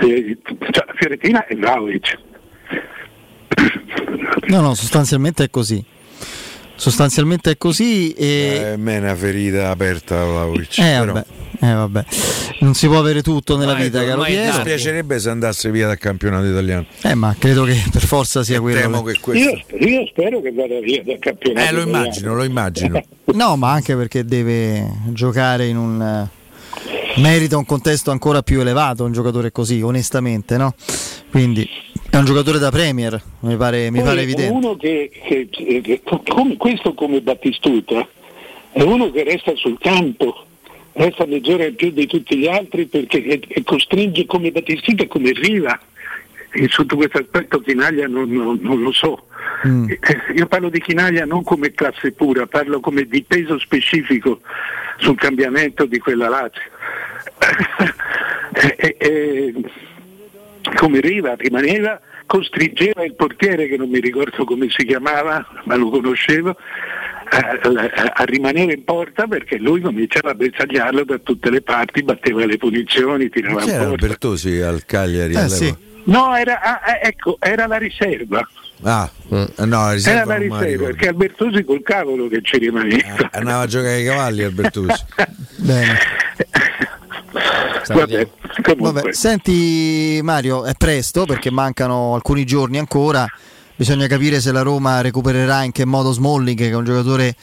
cioè, 0.70 0.86
la 0.86 0.92
Fiorentina 0.94 1.46
è 1.46 1.54
Vlaovic 1.54 2.30
No, 4.48 4.60
no, 4.60 4.74
sostanzialmente 4.74 5.44
è 5.44 5.50
così. 5.50 5.82
Sostanzialmente 6.74 7.52
è 7.52 7.56
così. 7.56 8.12
E... 8.12 8.72
Eh, 8.72 8.76
me 8.76 8.96
è 8.96 8.98
una 8.98 9.14
ferita 9.14 9.70
aperta, 9.70 10.24
Vlaovic. 10.24 10.78
Eh, 10.78 10.98
vabbè. 10.98 11.24
Eh, 11.60 11.72
vabbè. 11.72 12.04
Non 12.60 12.74
si 12.74 12.86
può 12.88 12.98
avere 12.98 13.22
tutto 13.22 13.56
nella 13.56 13.74
mai, 13.74 13.84
vita, 13.84 14.04
caro 14.04 14.22
Piero. 14.22 14.56
Mi 14.58 14.62
piacerebbe 14.64 15.18
se 15.20 15.30
andasse 15.30 15.70
via 15.70 15.86
dal 15.86 15.98
campionato 15.98 16.46
italiano. 16.46 16.86
Eh, 17.02 17.14
ma 17.14 17.36
credo 17.38 17.64
che 17.64 17.80
per 17.90 18.04
forza 18.04 18.42
sia 18.42 18.60
quello. 18.60 19.02
Che 19.02 19.18
questo... 19.20 19.48
io, 19.48 19.62
io, 19.78 20.06
spero 20.06 20.40
che 20.40 20.52
vada 20.52 20.80
via 20.80 21.02
dal 21.04 21.18
campionato. 21.20 21.68
Eh, 21.68 21.72
lo 21.72 21.80
italiano. 21.82 22.04
immagino, 22.04 22.34
lo 22.34 22.44
immagino. 22.44 23.04
no, 23.32 23.56
ma 23.56 23.70
anche 23.70 23.94
perché 23.94 24.24
deve 24.24 24.84
giocare 25.12 25.66
in 25.66 25.76
un 25.76 26.28
merita 27.16 27.56
un 27.56 27.66
contesto 27.66 28.10
ancora 28.10 28.42
più 28.42 28.60
elevato 28.60 29.04
un 29.04 29.12
giocatore 29.12 29.52
così, 29.52 29.80
onestamente, 29.82 30.56
no? 30.56 30.74
Quindi 31.30 31.68
è 32.12 32.18
un 32.18 32.26
giocatore 32.26 32.58
da 32.58 32.70
Premier, 32.70 33.18
mi 33.40 33.56
pare, 33.56 33.90
mi 33.90 34.02
pare 34.02 34.20
evidente. 34.20 34.52
Uno 34.52 34.76
che, 34.76 35.10
che, 35.24 35.48
che 35.48 36.02
come, 36.04 36.58
questo 36.58 36.92
come 36.92 37.22
Battistuta 37.22 38.06
è 38.70 38.82
uno 38.82 39.10
che 39.10 39.24
resta 39.24 39.54
sul 39.54 39.78
campo, 39.80 40.44
resta 40.92 41.24
mezz'ora 41.24 41.70
più 41.74 41.90
di 41.90 42.06
tutti 42.06 42.36
gli 42.36 42.46
altri 42.46 42.84
perché 42.84 43.40
costringe 43.64 44.26
come 44.26 44.50
Battistuta 44.50 45.06
come 45.06 45.32
Riva. 45.32 45.80
E 46.50 46.68
sotto 46.68 46.96
questo 46.96 47.16
aspetto 47.16 47.60
Chinaglia 47.60 48.06
non, 48.06 48.28
non, 48.28 48.58
non 48.60 48.82
lo 48.82 48.92
so. 48.92 49.28
Mm. 49.66 49.88
Eh, 49.88 49.98
io 50.36 50.46
parlo 50.46 50.68
di 50.68 50.82
Chinaglia 50.82 51.24
non 51.24 51.42
come 51.42 51.72
classe 51.72 52.12
pura, 52.12 52.46
parlo 52.46 52.80
come 52.80 53.04
di 53.04 53.22
peso 53.22 53.58
specifico 53.58 54.40
sul 54.98 55.16
cambiamento 55.16 55.86
di 55.86 55.98
quella 55.98 56.28
Lazio. 56.28 56.60
e, 58.76 58.96
e, 58.98 59.54
come 60.74 61.00
Riva 61.00 61.34
rimaneva, 61.34 62.00
costringeva 62.26 63.04
il 63.04 63.14
portiere, 63.14 63.66
che 63.66 63.76
non 63.76 63.88
mi 63.88 64.00
ricordo 64.00 64.44
come 64.44 64.68
si 64.70 64.84
chiamava, 64.84 65.46
ma 65.64 65.76
lo 65.76 65.90
conoscevo, 65.90 66.56
a, 67.30 68.12
a, 68.14 68.24
rimanere 68.24 68.74
in 68.74 68.84
porta 68.84 69.26
perché 69.26 69.58
lui 69.58 69.80
cominciava 69.80 70.30
a 70.30 70.34
bersagliarlo 70.34 71.04
da 71.04 71.18
tutte 71.18 71.50
le 71.50 71.62
parti, 71.62 72.02
batteva 72.02 72.44
le 72.44 72.58
punizioni, 72.58 73.28
tirava 73.28 73.62
in 73.62 73.78
porta. 73.78 74.06
Bertosi 74.06 74.60
al 74.60 74.84
Cagliari? 74.84 75.34
Eh, 75.34 75.48
sì. 75.48 75.74
No, 76.04 76.34
era, 76.36 76.60
ah, 76.60 76.98
ecco, 77.00 77.36
era 77.40 77.66
la 77.66 77.76
riserva. 77.78 78.46
Ah, 78.82 79.08
no, 79.28 79.46
la 79.56 79.92
riserva 79.92 80.34
era 80.34 80.48
la 80.48 80.58
riserva 80.58 80.86
perché 80.86 81.08
Albertosi 81.08 81.62
col 81.62 81.82
cavolo 81.82 82.26
che 82.28 82.40
ci 82.42 82.58
rimaneva. 82.58 83.28
Ah, 83.30 83.38
andava 83.38 83.62
a 83.62 83.66
giocare 83.66 83.94
ai 83.94 84.04
cavalli 84.04 84.42
Albertosi. 84.42 85.04
Bene. 85.58 85.98
Vabbè, 87.88 88.28
Vabbè, 88.76 89.12
senti 89.12 90.20
Mario, 90.22 90.64
è 90.64 90.74
presto 90.74 91.24
perché 91.24 91.50
mancano 91.50 92.14
alcuni 92.14 92.44
giorni 92.44 92.78
ancora. 92.78 93.26
Bisogna 93.74 94.06
capire 94.06 94.40
se 94.40 94.52
la 94.52 94.62
Roma 94.62 95.00
recupererà 95.00 95.64
in 95.64 95.72
che 95.72 95.84
modo 95.84 96.12
Smalling, 96.12 96.56
che 96.56 96.68
è 96.68 96.74
un 96.74 96.84
giocatore 96.84 97.34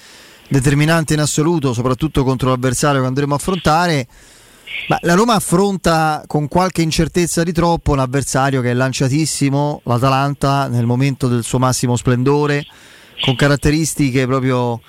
determinante 0.47 1.13
in 1.13 1.19
assoluto, 1.19 1.73
soprattutto 1.73 2.23
contro 2.23 2.49
l'avversario 2.49 3.01
che 3.01 3.07
andremo 3.07 3.33
a 3.33 3.37
affrontare. 3.37 4.07
Ma 4.87 4.97
la 5.01 5.15
Roma 5.15 5.33
affronta 5.33 6.23
con 6.27 6.47
qualche 6.47 6.81
incertezza 6.81 7.43
di 7.43 7.51
troppo 7.51 7.91
un 7.91 7.99
avversario 7.99 8.61
che 8.61 8.71
è 8.71 8.73
lanciatissimo, 8.73 9.81
l'Atalanta 9.83 10.67
nel 10.67 10.85
momento 10.85 11.27
del 11.27 11.43
suo 11.43 11.59
massimo 11.59 11.95
splendore, 11.95 12.65
con 13.21 13.35
caratteristiche 13.35 14.25
proprio 14.25 14.79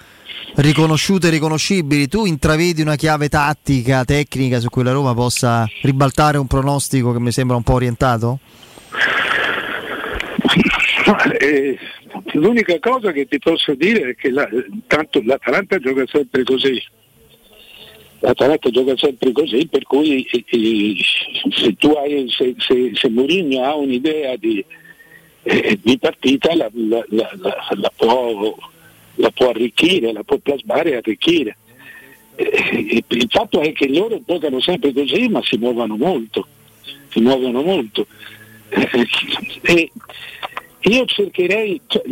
riconosciute 0.56 1.28
e 1.28 1.30
riconoscibili. 1.30 2.08
Tu 2.08 2.26
intravedi 2.26 2.82
una 2.82 2.96
chiave 2.96 3.28
tattica, 3.28 4.04
tecnica 4.04 4.60
su 4.60 4.68
cui 4.68 4.82
la 4.82 4.92
Roma 4.92 5.14
possa 5.14 5.68
ribaltare 5.82 6.38
un 6.38 6.46
pronostico 6.46 7.12
che 7.12 7.20
mi 7.20 7.32
sembra 7.32 7.56
un 7.56 7.62
po' 7.62 7.74
orientato? 7.74 8.38
Eh, 11.40 11.78
l'unica 12.34 12.78
cosa 12.78 13.12
che 13.12 13.26
ti 13.26 13.38
posso 13.38 13.74
dire 13.74 14.10
è 14.10 14.14
che 14.14 14.30
la, 14.30 14.48
tanto 14.86 15.20
l'Atalanta 15.24 15.78
gioca 15.78 16.04
sempre 16.06 16.44
così. 16.44 16.82
L'Atalanta 18.20 18.68
gioca 18.70 18.96
sempre 18.96 19.32
così, 19.32 19.66
per 19.66 19.82
cui 19.84 20.26
eh, 20.26 20.96
se, 21.50 21.74
tu 21.76 21.90
hai, 21.92 22.28
se, 22.28 22.54
se, 22.58 22.90
se 22.94 23.08
Mourinho 23.08 23.64
ha 23.64 23.74
un'idea 23.74 24.36
di, 24.36 24.62
eh, 25.42 25.78
di 25.82 25.98
partita 25.98 26.54
la, 26.54 26.70
la, 26.72 27.04
la 27.70 27.92
può 27.96 28.54
la 29.20 29.30
può 29.30 29.51
arricchire, 29.51 30.12
la 30.12 30.24
può 30.24 30.38
plasmare 30.38 30.92
e 30.92 30.97
arricchire. 30.97 31.56
Eh, 32.34 33.05
il 33.06 33.26
fatto 33.28 33.60
è 33.60 33.72
che 33.72 33.88
loro 33.88 34.20
giocano 34.26 34.60
sempre 34.60 34.92
così 34.92 35.28
ma 35.28 35.40
si 35.42 35.56
muovono 35.56 35.97
molto, 35.97 36.47
si 37.10 37.20
muovono 37.20 37.62
molto. 37.62 38.06
Eh, 38.68 39.06
e 39.62 39.90
io 40.90 41.05
cercherei, 41.05 41.80
cioè, 41.86 42.02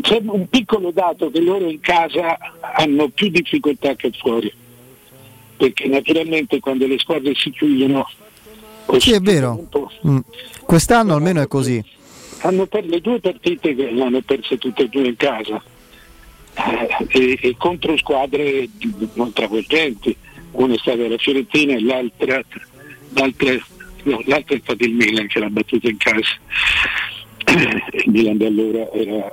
c'è 0.00 0.20
un 0.24 0.48
piccolo 0.48 0.90
dato 0.90 1.30
che 1.30 1.40
loro 1.40 1.70
in 1.70 1.80
casa 1.80 2.36
hanno 2.60 3.08
più 3.08 3.28
difficoltà 3.28 3.94
che 3.94 4.10
fuori, 4.18 4.52
perché 5.56 5.86
naturalmente 5.86 6.58
quando 6.58 6.86
le 6.86 6.98
squadre 6.98 7.34
si 7.34 7.50
chiudono... 7.50 8.08
Sì, 8.98 9.12
è 9.12 9.20
vero. 9.20 9.68
Mm. 10.06 10.18
Quest'anno 10.66 11.14
almeno 11.14 11.40
è 11.40 11.46
così. 11.46 11.82
Hanno 12.40 12.66
per 12.66 12.84
le 12.84 13.00
due 13.00 13.20
partite 13.20 13.74
che 13.74 13.90
le 13.90 14.02
hanno 14.02 14.20
perse 14.20 14.58
tutte 14.58 14.82
e 14.82 14.88
due 14.88 15.06
in 15.08 15.16
casa 15.16 15.62
e, 17.08 17.38
e 17.40 17.54
contro 17.58 17.96
squadre 17.96 18.68
non 19.14 19.32
travolgenti, 19.32 20.16
una 20.52 20.74
è 20.74 20.78
stata 20.78 21.08
la 21.08 21.18
Fiorentina 21.18 21.74
e 21.74 21.82
l'altra, 21.82 22.42
l'altra, 23.14 23.52
no, 24.04 24.22
l'altra 24.26 24.56
è 24.56 24.60
stata 24.62 24.84
il 24.84 24.92
Milan 24.92 25.26
che 25.26 25.38
l'ha 25.40 25.48
battuta 25.48 25.88
in 25.88 25.96
casa. 25.96 26.20
Il 27.46 28.10
Milan 28.10 28.36
di 28.36 28.44
allora 28.46 28.90
era 28.92 29.28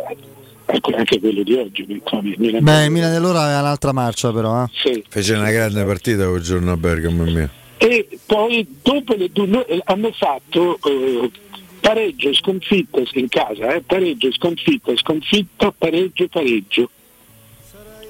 anche 0.95 1.19
quello 1.19 1.43
di 1.43 1.53
oggi. 1.53 1.85
Il 1.87 2.35
Milan 2.37 2.63
Beh, 2.63 2.85
il 2.85 2.91
Milan 2.91 3.11
di 3.11 3.17
allora 3.17 3.43
aveva 3.43 3.59
un'altra 3.59 3.91
marcia 3.91 4.31
però. 4.31 4.63
Eh. 4.63 4.67
Sì. 4.73 5.03
Fece 5.07 5.33
una 5.33 5.51
grande 5.51 5.83
partita 5.83 6.27
quel 6.27 6.41
giorno 6.41 6.71
a 6.71 6.77
Bergamo 6.77 7.23
mio. 7.23 7.49
E 7.77 8.07
poi 8.25 8.67
dopo 8.81 9.15
le 9.15 9.29
due 9.31 9.81
hanno 9.85 10.11
fatto 10.11 10.77
eh, 10.85 11.31
pareggio, 11.79 12.33
sconfitta 12.33 13.01
in 13.13 13.27
casa, 13.27 13.73
eh, 13.73 13.81
pareggio, 13.81 14.31
sconfitta, 14.31 14.95
sconfitta, 14.95 15.73
pareggio, 15.75 16.27
pareggio. 16.27 16.89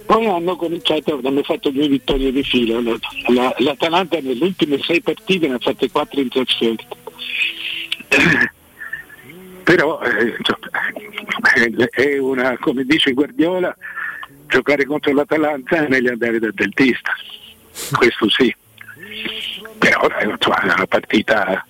Poi 0.05 0.25
hanno 0.27 0.55
cominciato, 0.55 1.19
hanno 1.23 1.43
fatto 1.43 1.69
due 1.69 1.87
vittorie 1.87 2.31
di 2.31 2.43
fila. 2.43 2.81
La, 2.81 2.97
la, 3.33 3.55
L'Atalanta 3.59 4.19
nelle 4.19 4.43
ultime 4.43 4.79
sei 4.81 5.01
partite 5.01 5.47
ne 5.47 5.55
ha 5.55 5.59
fatte 5.59 5.89
quattro 5.89 6.19
in 6.19 6.29
trasferta. 6.29 6.85
Però 9.63 10.01
eh, 10.01 10.35
è 11.91 12.17
una, 12.17 12.57
come 12.57 12.83
dice 12.83 13.13
Guardiola, 13.13 13.75
giocare 14.47 14.85
contro 14.85 15.13
l'Atalanta 15.13 15.85
è 15.85 15.87
meglio 15.87 16.11
andare 16.11 16.39
da 16.39 16.49
dentista. 16.51 17.13
Questo 17.93 18.29
sì. 18.29 18.53
Però 19.77 20.07
è 20.07 20.25
una 20.25 20.85
partita 20.87 21.65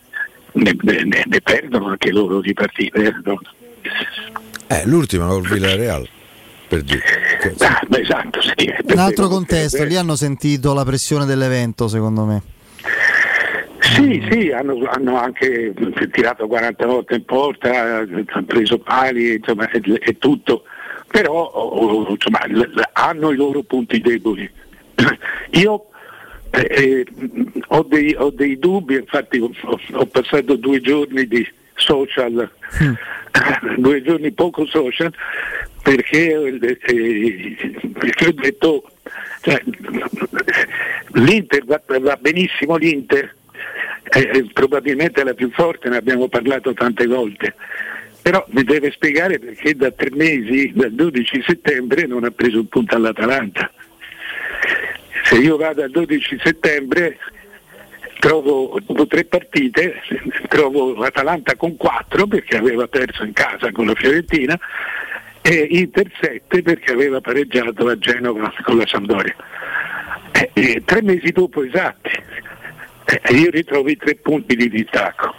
ne, 0.53 0.75
ne, 0.81 1.23
ne 1.25 1.41
perdono 1.41 1.89
anche 1.89 2.11
loro 2.11 2.41
di 2.41 2.53
partite. 2.53 3.21
No? 3.23 3.39
Eh, 4.67 4.85
l'ultima 4.85 5.27
col 5.27 5.47
Villarreal. 5.47 6.07
Per 6.72 6.84
dire. 6.84 7.03
Ah, 7.60 7.81
beh, 7.85 7.99
esatto, 7.99 8.39
sì, 8.41 8.73
Un 8.93 8.98
altro 8.98 9.27
contesto, 9.27 9.84
lì 9.84 9.98
hanno 9.98 10.15
sentito 10.15 10.73
la 10.73 10.85
pressione 10.85 11.26
dell'evento, 11.26 11.89
secondo 11.89 12.23
me. 12.23 12.41
Sì, 13.80 14.26
sì, 14.31 14.52
hanno, 14.52 14.81
hanno, 14.89 15.19
anche 15.19 15.73
tirato 16.14 16.48
40 16.48 16.85
volte 16.85 17.15
in 17.15 17.26
porta, 17.26 17.98
hanno 17.98 18.23
preso 18.45 18.77
pali, 18.77 19.34
insomma, 19.34 19.69
è, 19.69 19.81
è 19.81 20.18
tutto, 20.18 20.64
però 21.07 22.07
insomma, 22.10 22.39
hanno 22.93 23.31
i 23.31 23.35
loro 23.35 23.64
punti 23.64 23.99
deboli. 23.99 24.49
Io 25.52 25.88
eh, 26.52 26.68
eh, 26.69 27.06
ho, 27.68 27.84
dei, 27.84 28.15
ho, 28.18 28.30
dei, 28.30 28.57
dubbi, 28.57 28.95
infatti 28.95 29.39
ho, 29.39 29.52
ho, 29.91 30.06
passato 30.06 30.56
due 30.56 30.80
giorni 30.80 31.27
di 31.27 31.45
social, 31.76 32.49
mm. 32.81 32.93
due 33.76 34.02
giorni 34.02 34.31
poco 34.31 34.65
social, 34.68 35.14
perché, 35.81 36.31
eh, 36.31 38.27
ho 38.27 38.31
detto 38.31 38.91
cioè, 39.41 39.61
l'Inter 41.13 41.65
va, 41.65 41.81
va 41.99 42.17
benissimo 42.19 42.75
l'Inter 42.75 43.35
è 44.03 44.43
probabilmente 44.51 45.23
la 45.23 45.33
più 45.33 45.49
forte, 45.51 45.87
ne 45.87 45.95
abbiamo 45.95 46.27
parlato 46.27 46.73
tante 46.73 47.07
volte, 47.07 47.55
però 48.21 48.45
mi 48.49 48.63
deve 48.63 48.91
spiegare 48.91 49.39
perché 49.39 49.73
da 49.73 49.89
tre 49.91 50.09
mesi, 50.11 50.71
dal 50.75 50.91
12 50.91 51.43
settembre, 51.47 52.05
non 52.07 52.25
ha 52.25 52.31
preso 52.31 52.59
un 52.59 52.67
punto 52.67 52.95
all'Atalanta. 52.95 53.71
Se 55.23 55.35
io 55.35 55.55
vado 55.55 55.83
al 55.83 55.91
12 55.91 56.39
settembre 56.43 57.17
trovo 58.19 58.77
dopo 58.85 59.07
tre 59.07 59.23
partite, 59.23 60.01
trovo 60.49 60.93
l'Atalanta 60.93 61.55
con 61.55 61.77
quattro 61.77 62.27
perché 62.27 62.57
aveva 62.57 62.87
perso 62.87 63.23
in 63.23 63.33
casa 63.33 63.71
con 63.71 63.87
la 63.87 63.95
Fiorentina 63.95 64.59
e 65.41 65.68
Inter 65.72 66.11
7 66.19 66.61
perché 66.61 66.91
aveva 66.91 67.19
pareggiato 67.19 67.88
a 67.88 67.97
Genova 67.97 68.53
con 68.63 68.77
la 68.77 68.85
Sampdoria. 68.85 69.35
E, 70.53 70.81
tre 70.85 71.01
mesi 71.01 71.31
dopo 71.31 71.63
esatti 71.63 72.09
eh, 73.05 73.34
io 73.34 73.49
ritrovo 73.49 73.89
i 73.89 73.97
tre 73.97 74.15
punti 74.15 74.55
di 74.55 74.69
distacco. 74.69 75.34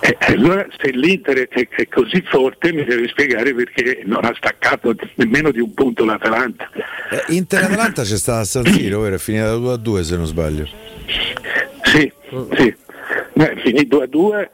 Eh, 0.00 0.16
allora 0.20 0.66
se 0.78 0.90
l'Inter 0.90 1.48
è, 1.48 1.68
è, 1.68 1.88
così 1.88 2.22
forte 2.26 2.72
mi 2.72 2.84
deve 2.84 3.08
spiegare 3.08 3.54
perché 3.54 4.02
non 4.04 4.24
ha 4.24 4.34
staccato 4.36 4.94
nemmeno 5.14 5.50
di 5.50 5.60
un 5.60 5.72
punto 5.72 6.04
l'Atalanta. 6.04 6.68
Eh, 7.10 7.34
Inter-Atalanta 7.34 8.02
c'è 8.02 8.16
stata 8.16 8.40
a 8.40 8.44
San 8.44 8.66
Siro, 8.66 9.00
vero? 9.00 9.14
È 9.14 9.18
finita 9.18 9.54
2 9.54 9.72
a 9.72 9.76
2 9.76 10.04
se 10.04 10.16
non 10.16 10.26
sbaglio. 10.26 10.68
Sì, 11.82 12.12
sì. 12.54 12.74
è 13.32 13.54
finito 13.62 14.02
a 14.02 14.06
2 14.06 14.50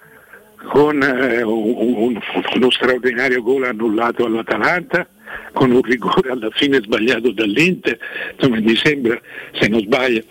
con 0.70 1.02
eh, 1.02 1.42
un, 1.42 1.74
un, 1.76 2.20
uno 2.54 2.70
straordinario 2.70 3.42
gol 3.42 3.64
annullato 3.64 4.24
all'Atalanta 4.24 5.04
con 5.52 5.72
un 5.72 5.82
rigore 5.82 6.30
alla 6.30 6.48
fine 6.52 6.80
sbagliato 6.80 7.32
dall'Inter, 7.32 7.98
insomma 8.34 8.60
mi 8.60 8.76
sembra, 8.76 9.20
se 9.52 9.66
non 9.66 9.80
sbaglio, 9.80 10.22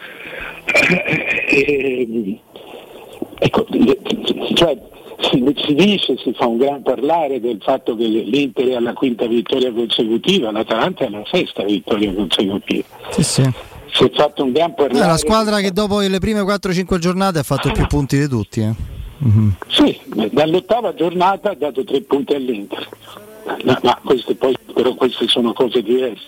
eh, 1.48 2.40
ecco, 3.38 3.68
cioè, 4.54 4.78
si, 5.30 5.54
si, 5.66 5.74
dice, 5.74 6.18
si 6.18 6.34
fa 6.34 6.48
un 6.48 6.58
gran 6.58 6.84
parlare 6.84 7.42
del 7.42 7.60
fatto 7.62 7.98
che 7.98 8.06
l'Inter 8.06 8.68
è 8.68 8.76
alla 8.76 8.94
quinta 8.94 9.26
vittoria 9.28 9.74
consecutiva, 9.74 10.52
l'Atalanta 10.52 11.04
è 11.04 11.08
alla 11.08 11.24
sesta 11.30 11.64
vittoria 11.64 12.14
consecutiva. 12.14 12.86
Sì, 13.12 13.24
sì. 13.24 13.52
Si 13.92 14.04
è 14.06 14.12
fatto 14.12 14.44
un 14.44 14.54
gran 14.54 14.74
parlare. 14.74 15.04
È 15.04 15.08
la 15.08 15.18
squadra 15.18 15.60
che 15.60 15.72
dopo 15.72 16.00
le 16.00 16.20
prime 16.20 16.42
4-5 16.42 16.98
giornate 16.98 17.40
ha 17.40 17.44
fatto 17.44 17.72
più 17.72 17.88
punti 17.88 18.18
di 18.18 18.28
tutti. 18.28 18.62
Eh. 18.62 18.99
Mm-hmm. 19.26 19.50
Sì, 19.68 20.00
dall'ottava 20.32 20.94
giornata 20.94 21.52
ha 21.52 21.56
dato 21.56 21.84
tre 21.84 22.02
punti 22.02 22.34
all'Inter. 22.34 22.88
No, 23.64 23.80
ma 23.84 24.00
queste 24.04 24.36
poi, 24.36 24.56
però 24.74 24.94
queste 24.94 25.28
sono 25.28 25.54
cose 25.54 25.82
diverse. 25.82 26.28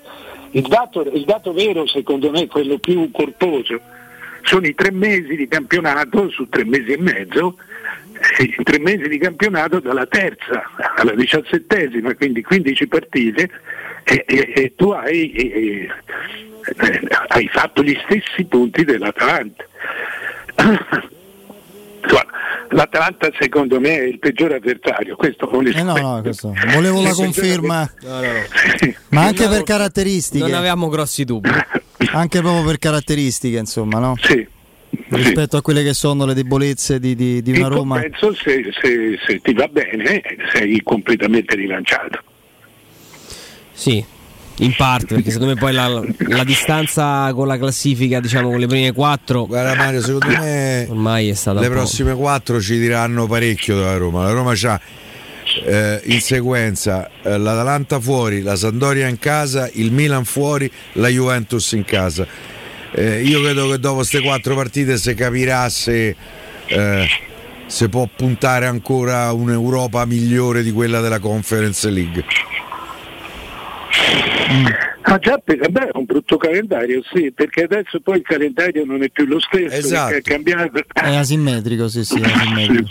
Il 0.51 0.67
dato, 0.67 1.01
il 1.01 1.23
dato 1.23 1.53
vero 1.53 1.87
secondo 1.87 2.29
me 2.29 2.47
quello 2.47 2.77
più 2.77 3.09
corposo 3.11 3.79
sono 4.43 4.67
i 4.67 4.73
tre 4.73 4.91
mesi 4.91 5.35
di 5.35 5.47
campionato 5.47 6.29
su 6.29 6.49
tre 6.49 6.65
mesi 6.65 6.91
e 6.91 6.97
mezzo, 6.97 7.57
i 8.39 8.63
tre 8.63 8.79
mesi 8.79 9.07
di 9.07 9.17
campionato 9.17 9.79
dalla 9.79 10.05
terza 10.05 10.63
alla 10.95 11.13
diciassettesima, 11.13 12.15
quindi 12.15 12.41
15 12.41 12.87
partite 12.87 13.49
e, 14.03 14.25
e, 14.27 14.51
e 14.53 14.73
tu 14.75 14.89
hai, 14.89 15.31
e, 15.31 15.87
hai, 17.27 17.47
fatto 17.47 17.81
gli 17.81 17.97
stessi 18.03 18.43
punti 18.45 18.83
dell'Atalanta. 18.83 19.63
L'Atalanta 22.73 23.29
secondo 23.37 23.79
me 23.79 23.97
è 23.97 24.03
il 24.03 24.17
peggiore 24.17 24.55
avversario, 24.55 25.15
questo 25.15 25.49
eh 25.51 25.83
no, 25.83 25.95
no, 25.97 26.21
questo. 26.21 26.53
volevo 26.73 27.01
la 27.01 27.11
conferma, 27.11 27.89
no, 28.01 28.21
no, 28.21 28.27
ma 29.09 29.23
anche 29.23 29.47
per 29.47 29.63
caratteristiche. 29.63 30.43
Non 30.43 30.53
avevamo 30.53 30.87
grossi 30.87 31.25
dubbi. 31.25 31.49
Anche 32.13 32.39
proprio 32.39 32.65
per 32.65 32.79
caratteristiche, 32.79 33.57
insomma, 33.57 33.99
no? 33.99 34.15
Sì. 34.19 34.45
Rispetto 35.09 35.51
sì. 35.51 35.55
a 35.55 35.61
quelle 35.61 35.83
che 35.83 35.93
sono 35.93 36.25
le 36.25 36.33
debolezze 36.33 36.99
di, 36.99 37.15
di, 37.15 37.41
di 37.41 37.51
una 37.51 37.67
Roma. 37.67 37.99
Penso 37.99 38.33
se, 38.33 38.69
se, 38.81 39.17
se 39.25 39.39
ti 39.39 39.53
va 39.53 39.67
bene 39.67 40.21
sei 40.51 40.81
completamente 40.83 41.55
rilanciato. 41.55 42.19
Sì, 43.71 44.03
in 44.61 44.75
parte, 44.75 45.15
perché 45.15 45.31
secondo 45.31 45.53
me 45.53 45.59
poi 45.59 45.73
la, 45.73 45.87
la, 45.87 46.43
distanza 46.43 47.31
con 47.33 47.47
la 47.47 47.57
classifica, 47.57 48.19
diciamo 48.19 48.49
con 48.49 48.59
le 48.59 48.67
prime 48.67 48.91
quattro. 48.91 49.45
Guarda 49.45 49.75
Mario, 49.75 50.01
secondo 50.01 50.27
me 50.27 50.85
ormai 50.89 51.29
è 51.29 51.33
stata. 51.33 51.59
Le 51.59 51.69
prossime 51.69 52.13
quattro 52.13 52.61
ci 52.61 52.79
diranno 52.79 53.27
parecchio 53.27 53.75
dalla 53.77 53.97
Roma. 53.97 54.23
La 54.23 54.31
Roma 54.31 54.51
ha 54.51 54.81
eh, 55.65 56.01
in 56.05 56.21
sequenza 56.21 57.09
eh, 57.23 57.37
l'Atalanta 57.37 57.99
fuori, 57.99 58.41
la 58.41 58.55
Sandoria 58.55 59.07
in 59.07 59.19
casa, 59.19 59.69
il 59.73 59.91
Milan 59.91 60.25
fuori, 60.25 60.71
la 60.93 61.07
Juventus 61.07 61.71
in 61.71 61.83
casa. 61.83 62.25
Eh, 62.93 63.23
io 63.23 63.41
credo 63.41 63.69
che 63.69 63.79
dopo 63.79 63.95
queste 63.95 64.21
quattro 64.21 64.55
partite 64.55 64.97
si 64.97 65.13
capirà 65.15 65.69
se 65.69 66.15
eh, 66.67 67.07
si 67.65 67.89
può 67.89 68.07
puntare 68.13 68.67
ancora 68.67 69.31
un'Europa 69.31 70.05
migliore 70.05 70.61
di 70.61 70.71
quella 70.71 70.99
della 70.99 71.19
Conference 71.19 71.89
League. 71.89 72.23
Mm. 74.51 74.65
Ah 75.03 75.17
già, 75.17 75.41
beh, 75.43 75.57
è 75.57 75.89
un 75.93 76.05
brutto 76.05 76.37
calendario, 76.37 77.01
sì, 77.11 77.31
perché 77.33 77.63
adesso 77.63 77.99
poi 78.01 78.17
il 78.17 78.23
calendario 78.23 78.85
non 78.85 79.01
è 79.01 79.09
più 79.09 79.25
lo 79.25 79.39
stesso, 79.39 79.75
esatto. 79.75 80.13
è 80.13 80.21
cambiato. 80.21 80.79
È 80.93 81.15
asimmetrico, 81.15 81.87
sì, 81.87 82.03
sì, 82.03 82.19
è 82.19 82.25
asimmetrico. 82.29 82.89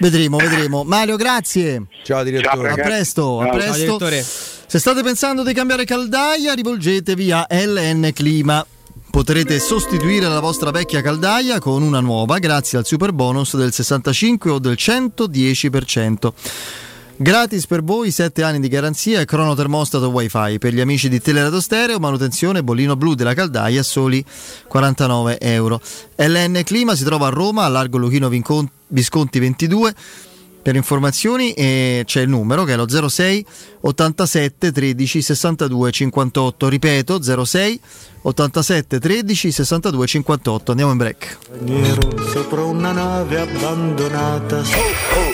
Vedremo, 0.00 0.36
vedremo. 0.36 0.84
Mario, 0.84 1.16
grazie. 1.16 1.84
Ciao 2.02 2.22
direttore. 2.22 2.68
Ciao, 2.68 2.80
a 2.80 2.84
presto, 2.84 3.40
a 3.40 3.48
presto. 3.48 3.98
Ciao, 3.98 4.22
Se 4.66 4.78
state 4.78 5.02
pensando 5.02 5.42
di 5.42 5.54
cambiare 5.54 5.84
caldaia, 5.84 6.52
rivolgetevi 6.52 7.32
a 7.32 7.46
LN 7.48 8.10
Clima. 8.12 8.64
Potrete 9.10 9.60
sostituire 9.60 10.26
la 10.26 10.40
vostra 10.40 10.72
vecchia 10.72 11.00
caldaia 11.00 11.60
con 11.60 11.82
una 11.82 12.00
nuova 12.00 12.38
grazie 12.38 12.78
al 12.78 12.84
super 12.84 13.12
bonus 13.12 13.56
del 13.56 13.72
65 13.72 14.50
o 14.50 14.58
del 14.58 14.74
110%. 14.76 16.32
Gratis 17.16 17.66
per 17.66 17.84
voi 17.84 18.10
7 18.10 18.42
anni 18.42 18.58
di 18.58 18.66
garanzia 18.66 19.20
e 19.20 19.24
cronotermostato 19.24 20.08
wifi 20.08 20.58
per 20.58 20.74
gli 20.74 20.80
amici 20.80 21.08
di 21.08 21.20
Telerato 21.20 21.60
Stereo, 21.60 22.00
manutenzione 22.00 22.64
bollino 22.64 22.96
blu 22.96 23.14
della 23.14 23.34
caldaia 23.34 23.80
a 23.80 23.84
soli 23.84 24.24
49 24.66 25.38
euro. 25.38 25.80
LN 26.16 26.62
Clima 26.64 26.96
si 26.96 27.04
trova 27.04 27.28
a 27.28 27.30
Roma, 27.30 27.64
a 27.64 27.68
Largo 27.68 27.98
Luchino 27.98 28.28
Visconti 28.88 29.38
22. 29.38 29.94
Per 30.60 30.74
informazioni 30.74 31.52
eh, 31.52 32.02
c'è 32.04 32.22
il 32.22 32.28
numero 32.30 32.64
che 32.64 32.72
è 32.72 32.76
lo 32.76 32.88
06 32.88 33.46
87 33.82 34.72
13 34.72 35.22
62 35.22 35.90
58. 35.92 36.68
Ripeto 36.68 37.44
06 37.44 37.80
87 38.22 38.98
13 38.98 39.52
62 39.52 40.06
58. 40.06 40.70
Andiamo 40.72 40.92
in 40.92 40.98
break. 40.98 41.38
Sopra 42.32 42.64
una 42.64 42.92
nave 42.92 43.40
abbandonata. 43.40 44.56
Oh, 44.56 44.60
oh. 44.60 45.33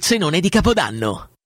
cenone 0.00 0.40
di 0.40 0.48
Capodanno. 0.48 1.35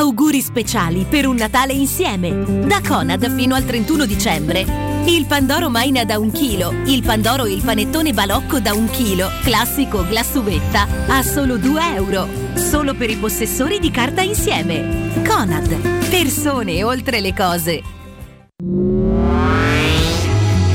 Auguri 0.00 0.40
speciali 0.40 1.04
per 1.06 1.26
un 1.26 1.36
Natale 1.36 1.74
insieme. 1.74 2.64
Da 2.66 2.80
Conad 2.80 3.30
fino 3.34 3.54
al 3.54 3.66
31 3.66 4.06
dicembre. 4.06 4.64
Il 5.04 5.26
Pandoro 5.26 5.68
Maina 5.68 6.06
da 6.06 6.18
un 6.18 6.32
chilo, 6.32 6.72
il 6.86 7.02
Pandoro 7.02 7.44
e 7.44 7.52
il 7.52 7.62
panettone 7.62 8.14
balocco 8.14 8.60
da 8.60 8.72
un 8.72 8.88
chilo, 8.88 9.28
classico 9.42 10.02
glassuvetta, 10.06 10.86
a 11.06 11.22
solo 11.22 11.58
2 11.58 11.94
euro. 11.96 12.26
Solo 12.54 12.94
per 12.94 13.10
i 13.10 13.16
possessori 13.16 13.78
di 13.78 13.90
carta 13.90 14.22
insieme. 14.22 15.22
Conad. 15.22 16.08
Persone 16.08 16.82
oltre 16.82 17.20
le 17.20 17.34
cose. 17.34 17.82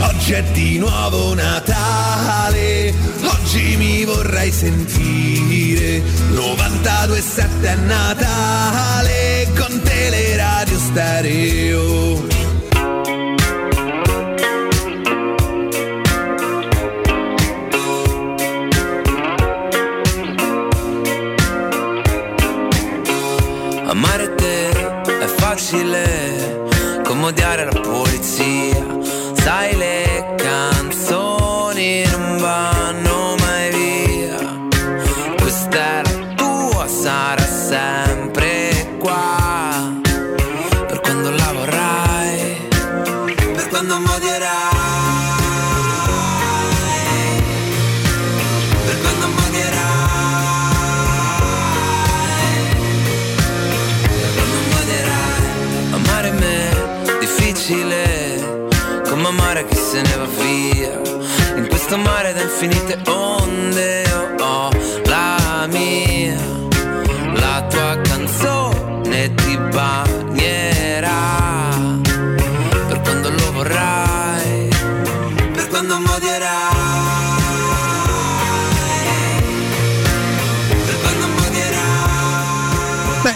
Oggi 0.02 0.34
è 0.34 0.44
di 0.54 0.78
nuovo 0.78 1.34
Natale, 1.34 2.05
oggi 3.56 3.78
mi 3.78 4.04
vorrei 4.04 4.52
sentire 4.52 6.02
92.7 6.32 7.62
è 7.62 7.76
Natale 7.76 9.48
con 9.58 9.82
Teleradio 9.82 10.78
Stereo. 10.78 12.24
Amare 23.88 24.36
te 24.36 24.70
è 24.72 25.28
facile 25.38 27.02
come 27.06 27.28
odiare 27.28 27.64
la 27.64 27.80
polizia. 27.80 28.86
Sai 29.34 29.78
le 29.78 30.05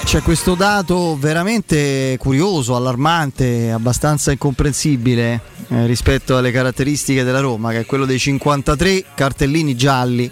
c'è 0.10 0.24
questo 0.24 0.56
dato 0.56 1.16
veramente 1.20 2.18
curioso, 2.18 2.76
allarmante, 2.76 3.70
abbastanza 3.70 4.32
incomprensibile 4.32 5.40
eh, 5.68 5.86
rispetto 5.86 6.36
alle 6.36 6.50
caratteristiche 6.50 7.22
della 7.22 7.42
Roma, 7.42 7.70
che 7.70 7.82
è 7.82 7.86
quello 7.86 8.06
dei 8.06 8.18
53 8.18 9.06
cartellini 9.14 9.76
gialli 9.76 10.32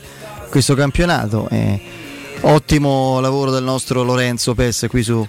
questo 0.50 0.74
campionato. 0.74 1.48
Eh, 1.50 1.80
ottimo 2.42 3.20
lavoro 3.20 3.52
del 3.52 3.62
nostro 3.62 4.02
Lorenzo 4.02 4.56
Pes 4.56 4.88
qui 4.90 5.04
su 5.04 5.28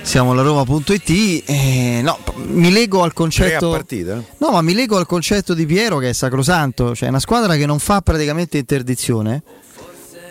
siamo 0.00 0.32
la 0.32 0.40
Roma.it. 0.40 1.42
Eh, 1.44 2.00
no, 2.02 2.18
mi 2.36 2.72
lego 2.72 3.02
al 3.02 3.12
concetto. 3.12 3.68
partita? 3.68 4.14
No, 4.38 4.50
ma 4.50 4.62
mi 4.62 4.72
lego 4.72 4.96
al 4.96 5.04
concetto 5.04 5.52
di 5.52 5.66
Piero 5.66 5.98
che 5.98 6.08
è 6.08 6.14
sacrosanto, 6.14 6.94
cioè 6.94 7.08
è 7.08 7.10
una 7.10 7.20
squadra 7.20 7.54
che 7.54 7.66
non 7.66 7.78
fa 7.78 8.00
praticamente 8.00 8.56
interdizione 8.56 9.42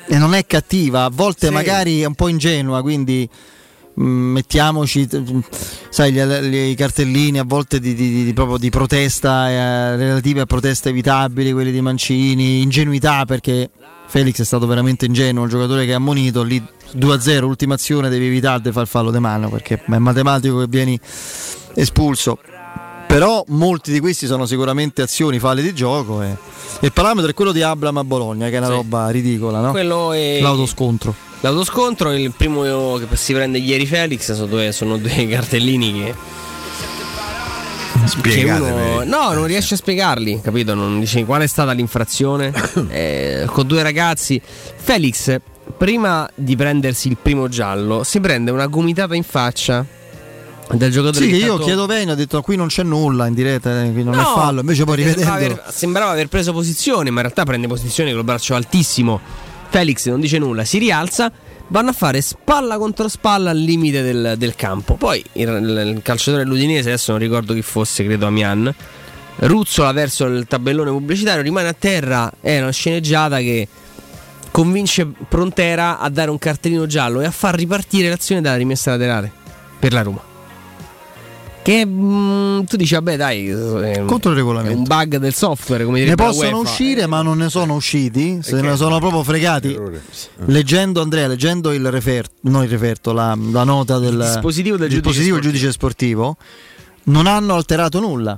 e 0.08 0.18
non 0.18 0.34
è 0.34 0.46
cattiva, 0.46 1.06
a 1.06 1.10
volte 1.12 1.48
Sì. 1.48 1.54
magari 1.54 2.02
è 2.02 2.06
un 2.06 2.16
po' 2.16 2.28
ingenua, 2.28 2.82
quindi 2.82 3.28
mh, 3.96 4.04
mettiamoci 4.04 5.08
sai, 5.90 6.12
gli, 6.12 6.22
gli- 6.22 6.70
i 6.72 6.76
cartellini 6.76 7.40
a 7.40 7.44
volte 7.46 7.80
di, 7.80 7.94
di- 7.94 8.24
di- 8.26 8.34
proprio 8.34 8.58
di 8.58 8.70
protesta 8.70 9.50
eh, 9.50 9.96
relative 9.96 10.42
a 10.42 10.46
proteste 10.46 10.90
evitabili, 10.90 11.52
quelli 11.52 11.72
di 11.72 11.82
Mancini, 11.82 12.62
ingenuità 12.62 13.26
perché 13.26 13.70
Felix 14.08 14.40
è 14.42 14.46
stato 14.46 14.68
veramente 14.68 15.06
ingenuo, 15.06 15.44
un 15.44 15.50
giocatore 15.50 15.86
che 15.86 15.94
ha 15.94 15.98
ammonito 15.98 16.44
lì 16.44 16.64
2-0, 16.96 17.44
ultima 17.44 17.74
azione 17.76 18.10
devi 18.10 18.26
evitare 18.28 18.62
di 18.62 18.72
far 18.72 18.86
fallo 18.88 19.10
di 19.12 19.20
mano 19.20 19.50
perché 19.50 19.82
è 19.84 19.98
matematico 19.98 20.60
che 20.60 20.68
vieni 20.68 21.00
espulso. 21.76 22.38
Però 23.14 23.44
molti 23.50 23.92
di 23.92 24.00
questi 24.00 24.26
sono 24.26 24.48
sicuramente 24.48 25.04
azioni, 25.04 25.38
falle 25.38 25.62
di 25.62 25.72
gioco 25.76 26.24
e, 26.24 26.36
il 26.80 26.92
parametro 26.92 27.30
è 27.30 27.34
quello 27.36 27.52
di 27.52 27.62
Abram 27.62 27.96
a 27.98 28.04
Bologna, 28.04 28.50
che 28.50 28.56
è 28.56 28.58
una 28.58 28.66
Sì. 28.66 28.72
roba 28.74 29.10
ridicola, 29.10 29.60
no? 29.60 29.70
Quello 29.70 30.14
è- 30.14 30.40
L'autoscontro. 30.42 31.14
L'autoscontro, 31.42 32.12
il 32.12 32.32
primo 32.36 32.64
che 32.98 33.16
si 33.16 33.34
prende 33.34 33.60
ieri 33.60 33.86
Felix, 33.86 34.34
sono 34.34 34.48
due, 34.48 34.72
sono 34.72 34.98
due 34.98 35.28
cartellini 35.30 35.94
che. 35.94 36.16
uno, 38.46 39.04
no, 39.04 39.32
non 39.34 39.46
riesce 39.46 39.76
a 39.76 39.78
spiegarli, 39.78 40.42
capito? 40.42 40.74
Non 40.74 41.00
dice 41.00 41.24
qual 41.24 41.44
è 41.44 41.48
stata 41.48 41.72
l'infrazione. 41.72 42.52
Eh, 42.90 43.44
con 43.46 43.68
due 43.68 43.84
ragazzi. 43.84 44.42
Felix, 44.44 45.40
prima 45.78 46.28
di 46.34 46.56
prendersi 46.56 47.10
il 47.10 47.18
primo 47.22 47.48
giallo, 47.48 48.04
si 48.04 48.20
prende 48.20 48.50
una 48.50 48.66
gomitata 48.66 49.14
in 49.14 49.24
faccia 49.24 49.86
del 50.78 50.92
giocatore 50.92 51.26
Sì, 51.26 51.32
che 51.32 51.38
io 51.38 51.48
tanto- 51.50 51.64
chiedo 51.64 51.86
bene, 51.86 52.12
ho 52.12 52.16
detto 52.16 52.42
qui 52.42 52.56
non 52.56 52.68
c'è 52.68 52.84
nulla 52.84 53.28
in 53.28 53.34
diretta, 53.34 53.84
eh, 53.84 53.92
qui 53.92 54.04
non 54.04 54.14
è 54.14 54.18
No, 54.18 54.24
fallo, 54.36 54.60
invece 54.62 54.84
poi 54.84 54.98
sembrava 55.04 55.38
rivedendo... 55.38 55.62
aver, 55.62 55.74
sembrava 55.74 56.12
aver 56.12 56.28
preso 56.28 56.52
posizione, 56.54 57.10
ma 57.10 57.18
in 57.18 57.22
realtà 57.28 57.44
prende 57.44 57.68
posizione 57.68 58.10
con 58.12 58.20
il 58.20 58.26
braccio 58.26 58.56
altissimo. 58.56 59.20
Felix 59.70 60.08
non 60.08 60.20
dice 60.20 60.38
nulla, 60.38 60.64
si 60.66 60.78
rialza, 60.78 61.32
vanno 61.70 61.90
a 61.90 61.94
fare 61.94 62.22
spalla 62.22 62.78
contro 62.78 63.08
spalla 63.08 63.50
al 63.50 63.58
limite 63.58 64.04
del, 64.04 64.36
del 64.38 64.56
campo. 64.56 64.96
Poi 64.96 65.24
il, 65.34 65.48
il 65.96 66.00
calciatore 66.04 66.44
dell'Udinese, 66.44 66.90
adesso 66.90 67.12
non 67.12 67.20
ricordo 67.20 67.54
chi 67.54 67.62
fosse, 67.64 68.04
credo 68.04 68.28
Amian, 68.28 68.74
ruzzola 69.38 69.92
verso 69.92 70.26
il 70.26 70.46
tabellone 70.48 70.92
pubblicitario, 70.92 71.42
rimane 71.42 71.70
a 71.70 71.76
terra, 71.78 72.32
è 72.40 72.62
una 72.62 72.70
sceneggiata 72.72 73.38
che 73.40 73.68
convince 74.52 75.08
Prontera 75.28 75.98
a 75.98 76.10
dare 76.10 76.30
un 76.30 76.38
cartellino 76.38 76.86
giallo 76.86 77.22
e 77.22 77.26
a 77.26 77.32
far 77.32 77.56
ripartire 77.56 78.10
l'azione 78.10 78.42
dalla 78.42 78.58
rimessa 78.58 78.92
laterale 78.92 79.32
per 79.80 79.92
la 79.94 80.04
Roma. 80.04 80.22
Che 81.64 81.86
mm, 81.86 82.64
tu 82.64 82.76
dici, 82.76 82.94
vabbè, 82.94 83.16
dai, 83.16 83.48
è, 83.48 84.04
Contro 84.06 84.32
il 84.32 84.36
è 84.36 84.40
regolamento. 84.40 84.78
un 84.78 84.84
bug 84.84 85.18
del 85.18 85.34
software, 85.34 85.86
come 85.86 86.04
Ne 86.04 86.16
possono 86.16 86.58
UEFA. 86.58 86.70
uscire, 86.70 87.08
ma 87.08 87.22
non 87.22 87.38
ne 87.38 87.50
sono 87.50 87.76
usciti. 87.76 88.40
Se 88.42 88.52
Perché? 88.52 88.68
ne 88.68 88.76
sono 88.76 89.00
proprio 89.00 89.24
fregati. 89.24 89.78
Leggendo 90.46 91.02
Andrea, 91.02 91.28
leggendo 91.28 91.72
il 91.72 91.90
referto, 91.90 92.34
non 92.42 92.64
il 92.64 92.70
referto, 92.70 93.14
la, 93.14 93.38
la 93.52 93.64
nota 93.64 93.98
del 93.98 94.18
dispositivo 94.18 94.76
del 94.76 94.90
dispositivo 94.90 95.36
giudice 95.38 95.42
del 95.42 95.52
giudice 95.60 95.72
sportivo, 95.72 96.38
non 97.04 97.28
hanno 97.28 97.56
alterato 97.56 98.00
nulla. 98.02 98.38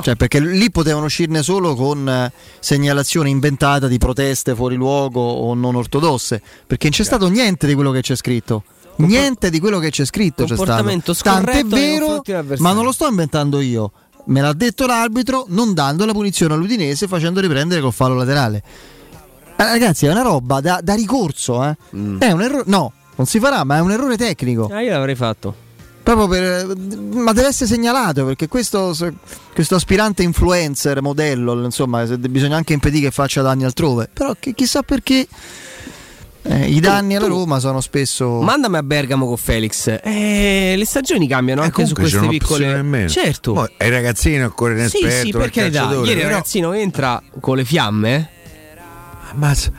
Cioè, 0.00 0.16
perché 0.16 0.40
lì 0.40 0.70
potevano 0.70 1.04
uscirne 1.04 1.42
solo 1.42 1.74
con 1.74 2.08
eh, 2.08 2.32
segnalazione 2.58 3.28
inventata 3.28 3.86
di 3.86 3.98
proteste 3.98 4.54
fuori 4.54 4.74
luogo 4.76 5.20
o 5.20 5.52
non 5.54 5.74
ortodosse. 5.74 6.40
Perché 6.66 6.88
non 6.88 6.96
c'è 6.96 7.04
stato 7.04 7.28
niente 7.28 7.66
di 7.66 7.74
quello 7.74 7.90
che 7.90 8.00
c'è 8.00 8.16
scritto. 8.16 8.64
Niente 8.96 9.50
di 9.50 9.58
quello 9.60 9.78
che 9.78 9.90
c'è 9.90 10.04
scritto 10.04 10.44
c'è 10.44 10.54
stato. 10.54 11.00
Tant'è 11.22 11.64
vero, 11.64 12.22
ma 12.58 12.72
non 12.72 12.84
lo 12.84 12.92
sto 12.92 13.08
inventando 13.08 13.60
io. 13.60 13.92
Me 14.26 14.40
l'ha 14.40 14.52
detto 14.52 14.86
l'arbitro 14.86 15.44
non 15.48 15.74
dando 15.74 16.06
la 16.06 16.12
punizione 16.12 16.54
all'Udinese 16.54 17.06
facendo 17.06 17.40
riprendere 17.40 17.80
col 17.80 17.92
fallo 17.92 18.14
laterale. 18.14 18.62
Eh, 19.56 19.64
ragazzi, 19.64 20.06
è 20.06 20.10
una 20.10 20.22
roba 20.22 20.60
da, 20.60 20.80
da 20.82 20.94
ricorso. 20.94 21.64
Eh. 21.64 21.76
È 22.18 22.30
un 22.30 22.40
errore. 22.40 22.64
No, 22.66 22.92
non 23.16 23.26
si 23.26 23.38
farà, 23.38 23.64
ma 23.64 23.76
è 23.76 23.80
un 23.80 23.90
errore 23.90 24.16
tecnico. 24.16 24.68
Ah, 24.72 24.80
io 24.80 24.92
l'avrei 24.92 25.14
fatto. 25.14 25.62
Proprio 26.02 26.28
per, 26.28 26.66
ma 27.14 27.32
deve 27.32 27.48
essere 27.48 27.68
segnalato 27.68 28.26
perché 28.26 28.46
questo, 28.46 28.94
questo 29.54 29.74
aspirante 29.74 30.22
influencer, 30.22 31.00
modello, 31.00 31.64
insomma, 31.64 32.04
bisogna 32.04 32.56
anche 32.56 32.74
impedire 32.74 33.06
che 33.06 33.10
faccia 33.10 33.40
danni 33.40 33.64
altrove. 33.64 34.10
Però 34.12 34.34
chi- 34.38 34.52
chissà 34.54 34.82
perché 34.82 35.26
eh, 36.46 36.66
i 36.68 36.80
danni 36.80 37.16
alla 37.16 37.26
Roma 37.26 37.58
sono 37.58 37.80
spesso. 37.80 38.40
Mandami 38.40 38.76
a 38.76 38.82
Bergamo 38.82 39.26
con 39.26 39.36
Felix. 39.36 39.98
Eh, 40.02 40.74
le 40.76 40.84
stagioni 40.84 41.26
cambiano 41.26 41.62
anche 41.62 41.86
su 41.86 41.94
queste 41.94 42.26
piccole. 42.28 42.78
in 42.78 42.86
meno. 42.86 43.08
Certo. 43.08 43.52
Poi 43.54 43.68
ai 43.78 43.90
ragazzini 43.90 44.42
occorre 44.42 44.82
un 44.82 44.88
Sì, 44.88 44.98
esperto, 45.04 45.26
sì, 45.26 45.32
un 45.34 45.40
per 45.40 45.50
carità. 45.50 45.82
Ieri 45.90 46.08
il 46.10 46.16
però- 46.16 46.28
ragazzino 46.28 46.72
entra 46.72 47.22
con 47.40 47.56
le 47.56 47.64
fiamme. 47.64 48.28
Ammazza. 49.32 49.72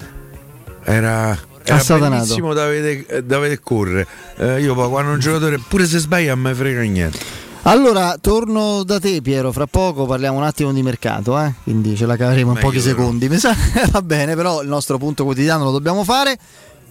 Era, 0.83 1.37
era 1.63 1.75
Assatanato. 1.75 2.15
bellissimo 2.21 2.53
da 2.53 2.65
vedere, 2.67 3.25
da 3.25 3.39
vedere 3.39 3.59
correre. 3.61 4.07
Eh, 4.37 4.61
io 4.61 4.73
poi 4.75 4.89
quando 4.89 5.11
un 5.11 5.19
giocatore, 5.19 5.59
pure 5.67 5.85
se 5.85 5.99
sbaglia, 5.99 6.35
non 6.35 6.43
mi 6.49 6.53
frega 6.55 6.81
niente. 6.81 7.43
Allora, 7.67 8.17
torno 8.21 8.83
da 8.83 8.99
te, 8.99 9.21
Piero. 9.23 9.51
Fra 9.51 9.65
poco 9.65 10.05
parliamo 10.05 10.37
un 10.37 10.43
attimo 10.43 10.71
di 10.71 10.83
mercato, 10.83 11.39
eh? 11.39 11.51
quindi 11.63 11.95
ce 11.95 12.05
la 12.05 12.15
caveremo 12.15 12.51
in 12.51 12.59
pochi 12.59 12.79
secondi. 12.79 13.27
Mi 13.27 13.39
sa, 13.39 13.55
va 13.89 14.03
bene, 14.03 14.35
però 14.35 14.61
il 14.61 14.67
nostro 14.67 14.99
punto 14.99 15.23
quotidiano 15.23 15.63
lo 15.63 15.71
dobbiamo 15.71 16.03
fare. 16.03 16.37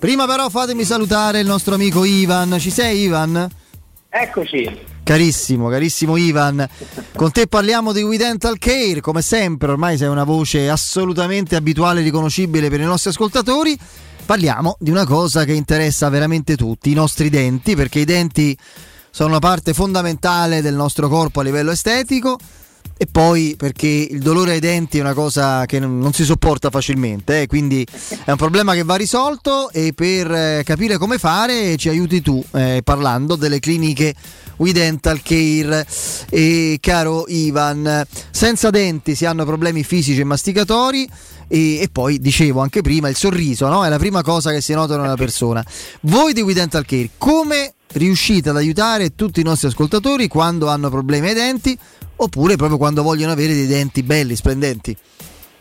Prima, 0.01 0.27
però, 0.27 0.49
fatemi 0.49 0.83
salutare 0.85 1.39
il 1.39 1.47
nostro 1.47 1.75
amico 1.75 2.05
Ivan. 2.05 2.57
Ci 2.59 2.71
sei, 2.71 3.03
Ivan? 3.03 3.49
Eccoci. 4.09 4.93
Carissimo, 5.05 5.69
carissimo 5.69 6.17
Ivan, 6.17 6.67
con 7.15 7.31
te 7.31 7.47
parliamo 7.47 7.93
di 7.93 8.03
We 8.03 8.17
Dental 8.17 8.59
Care, 8.59 9.01
come 9.01 9.23
sempre, 9.23 9.71
ormai 9.71 9.97
sei 9.97 10.09
una 10.09 10.25
voce 10.25 10.69
assolutamente 10.69 11.57
abituale 11.57 12.01
e 12.01 12.03
riconoscibile 12.03 12.69
per 12.69 12.81
i 12.81 12.85
nostri 12.85 13.11
ascoltatori. 13.11 13.79
Parliamo 14.25 14.77
di 14.81 14.91
una 14.91 15.05
cosa 15.05 15.45
che 15.45 15.53
interessa 15.53 16.09
veramente 16.09 16.57
tutti, 16.57 16.91
i 16.91 16.95
nostri 16.95 17.29
denti, 17.29 17.77
perché 17.77 18.01
i 18.01 18.05
denti 18.05 18.57
sono 19.15 19.29
una 19.29 19.39
parte 19.39 19.75
fondamentale 19.75 20.61
del 20.61 20.75
nostro 20.75 21.09
corpo 21.09 21.39
a 21.39 21.45
livello 21.45 21.71
estetico 21.71 22.37
e 22.97 23.07
poi 23.07 23.55
perché 23.57 23.87
il 23.87 24.19
dolore 24.19 24.55
ai 24.55 24.59
denti 24.59 24.99
è 24.99 25.03
una 25.03 25.15
cosa 25.15 25.67
che 25.67 25.79
non 25.79 26.13
si 26.13 26.25
sopporta 26.25 26.69
facilmente, 26.69 27.43
eh, 27.43 27.47
quindi 27.47 27.87
è 28.25 28.33
un 28.33 28.37
problema 28.37 28.75
che 28.75 28.83
va 28.83 28.97
risolto 28.97 29.71
e 29.71 29.93
per 29.93 30.33
eh, 30.33 30.63
capire 30.65 30.99
come 30.99 31.19
fare 31.19 31.77
ci 31.77 31.89
aiuti 31.89 32.23
tu 32.23 32.45
eh, 32.55 32.81
parlando 32.83 33.37
delle 33.37 33.61
cliniche 33.61 34.13
We 34.57 34.73
Dental 34.73 35.23
Care. 35.23 35.87
E 36.29 36.79
caro 36.81 37.27
Ivan, 37.29 38.05
senza 38.31 38.71
denti 38.71 39.15
si 39.15 39.27
hanno 39.27 39.45
problemi 39.45 39.85
fisici 39.85 40.21
e 40.21 40.25
masticatori. 40.25 41.09
E, 41.49 41.81
e 41.81 41.89
poi 41.93 42.19
dicevo 42.19 42.61
anche 42.61 42.81
prima 42.81 43.09
il 43.09 43.17
sorriso 43.17 43.69
no? 43.69 43.85
è 43.85 43.89
la 43.89 43.99
prima 43.99 44.23
cosa 44.23 44.51
che 44.51 44.61
si 44.61 44.73
nota 44.73 44.95
in 44.95 45.01
una 45.01 45.15
persona 45.15 45.65
voi 46.03 46.33
di 46.33 46.41
We 46.41 46.55
Dental 46.55 46.85
Care 46.87 47.11
come 47.19 47.75
riuscite 47.93 48.49
ad 48.49 48.57
aiutare 48.57 49.15
tutti 49.15 49.41
i 49.41 49.45
nostri 49.45 49.69
ascoltatori 49.69 50.29
quando 50.29 50.69
hanno 50.69 50.89
problemi 50.91 51.29
ai 51.29 51.35
denti 51.35 51.79
oppure 52.17 52.57
proprio 52.57 52.79
quando 52.79 53.03
vogliono 53.03 53.33
avere 53.33 53.55
dei 53.55 53.67
denti 53.67 54.03
belli, 54.03 54.37
splendenti. 54.37 54.97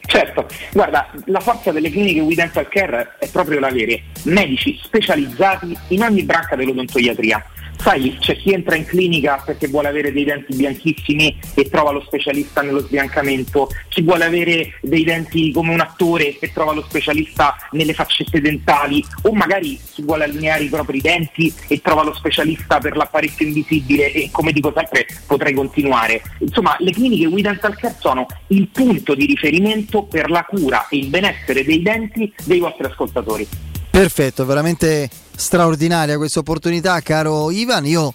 Certo, 0.05 0.45
guarda, 0.73 1.09
la 1.25 1.39
forza 1.39 1.71
delle 1.71 1.89
cliniche 1.89 2.19
We 2.19 2.35
Dental 2.35 2.67
Care 2.67 3.15
è 3.19 3.27
proprio 3.29 3.59
l'avere 3.59 4.03
medici 4.23 4.77
specializzati 4.83 5.77
in 5.89 6.03
ogni 6.03 6.23
branca 6.23 6.57
dell'odontoiatria. 6.57 7.43
Sai, 7.83 8.15
c'è 8.17 8.37
chi 8.37 8.53
entra 8.53 8.77
in 8.77 8.85
clinica 8.85 9.43
perché 9.45 9.67
vuole 9.67 9.89
avere 9.89 10.13
dei 10.13 10.23
denti 10.23 10.55
bianchissimi 10.55 11.37
e 11.53 11.69
trova 11.69 11.91
lo 11.91 12.01
specialista 12.01 12.61
nello 12.61 12.79
sbiancamento, 12.79 13.69
chi 13.89 14.01
vuole 14.01 14.23
avere 14.23 14.75
dei 14.81 15.03
denti 15.03 15.51
come 15.51 15.73
un 15.73 15.81
attore 15.81 16.39
e 16.39 16.51
trova 16.53 16.71
lo 16.71 16.81
specialista 16.87 17.55
nelle 17.71 17.93
faccette 17.93 18.39
dentali, 18.39 19.03
o 19.23 19.33
magari 19.33 19.77
chi 19.91 20.01
vuole 20.01 20.23
allineare 20.23 20.63
i 20.63 20.69
propri 20.69 21.01
denti 21.01 21.53
e 21.67 21.81
trova 21.81 22.03
lo 22.03 22.13
specialista 22.13 22.77
per 22.77 22.95
l'apparecchio 22.95 23.47
invisibile 23.47 24.13
e 24.13 24.29
come 24.31 24.53
dico 24.53 24.71
sempre 24.73 25.05
potrei 25.27 25.53
continuare. 25.53 26.21
Insomma, 26.39 26.77
le 26.79 26.91
cliniche 26.91 27.25
We 27.25 27.41
Dental 27.41 27.75
Care 27.75 27.97
sono 27.99 28.25
il 28.47 28.69
punto 28.69 29.13
di 29.13 29.25
riferimento 29.25 30.03
per 30.03 30.29
la 30.29 30.45
cura 30.45 30.87
e 30.87 30.97
il 30.97 31.07
benessere 31.07 31.65
dei 31.65 31.81
denti 31.81 32.33
dei 32.45 32.59
vostri 32.59 32.85
ascoltatori. 32.85 33.72
Perfetto, 33.93 34.43
veramente 34.43 35.07
straordinaria 35.35 36.17
questa 36.17 36.39
opportunità, 36.39 36.99
caro 37.01 37.51
Ivan. 37.51 37.85
Io 37.85 38.11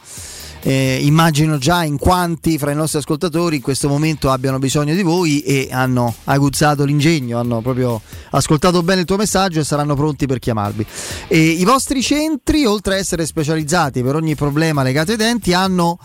eh, 0.63 0.99
immagino 1.03 1.57
già 1.57 1.85
in 1.85 1.99
quanti 1.99 2.59
fra 2.59 2.73
i 2.73 2.75
nostri 2.75 2.99
ascoltatori 2.99 3.55
in 3.55 3.63
questo 3.63 3.87
momento 3.89 4.29
abbiano 4.29 4.59
bisogno 4.59 4.93
di 4.93 5.03
voi 5.03 5.41
e 5.43 5.69
hanno 5.71 6.13
aguzzato 6.25 6.83
l'ingegno, 6.83 7.39
hanno 7.39 7.61
proprio 7.61 8.03
ascoltato 8.31 8.83
bene 8.83 9.03
il 9.03 9.07
tuo 9.07 9.15
messaggio 9.15 9.61
e 9.61 9.65
saranno 9.65 9.95
pronti 9.95 10.27
per 10.27 10.41
chiamarvi. 10.41 10.85
E 11.29 11.39
I 11.39 11.65
vostri 11.65 12.03
centri, 12.03 12.65
oltre 12.67 12.95
a 12.95 12.99
essere 12.99 13.25
specializzati 13.25 14.03
per 14.03 14.17
ogni 14.17 14.35
problema 14.35 14.83
legato 14.83 15.13
ai 15.13 15.17
denti, 15.17 15.53
hanno 15.53 15.97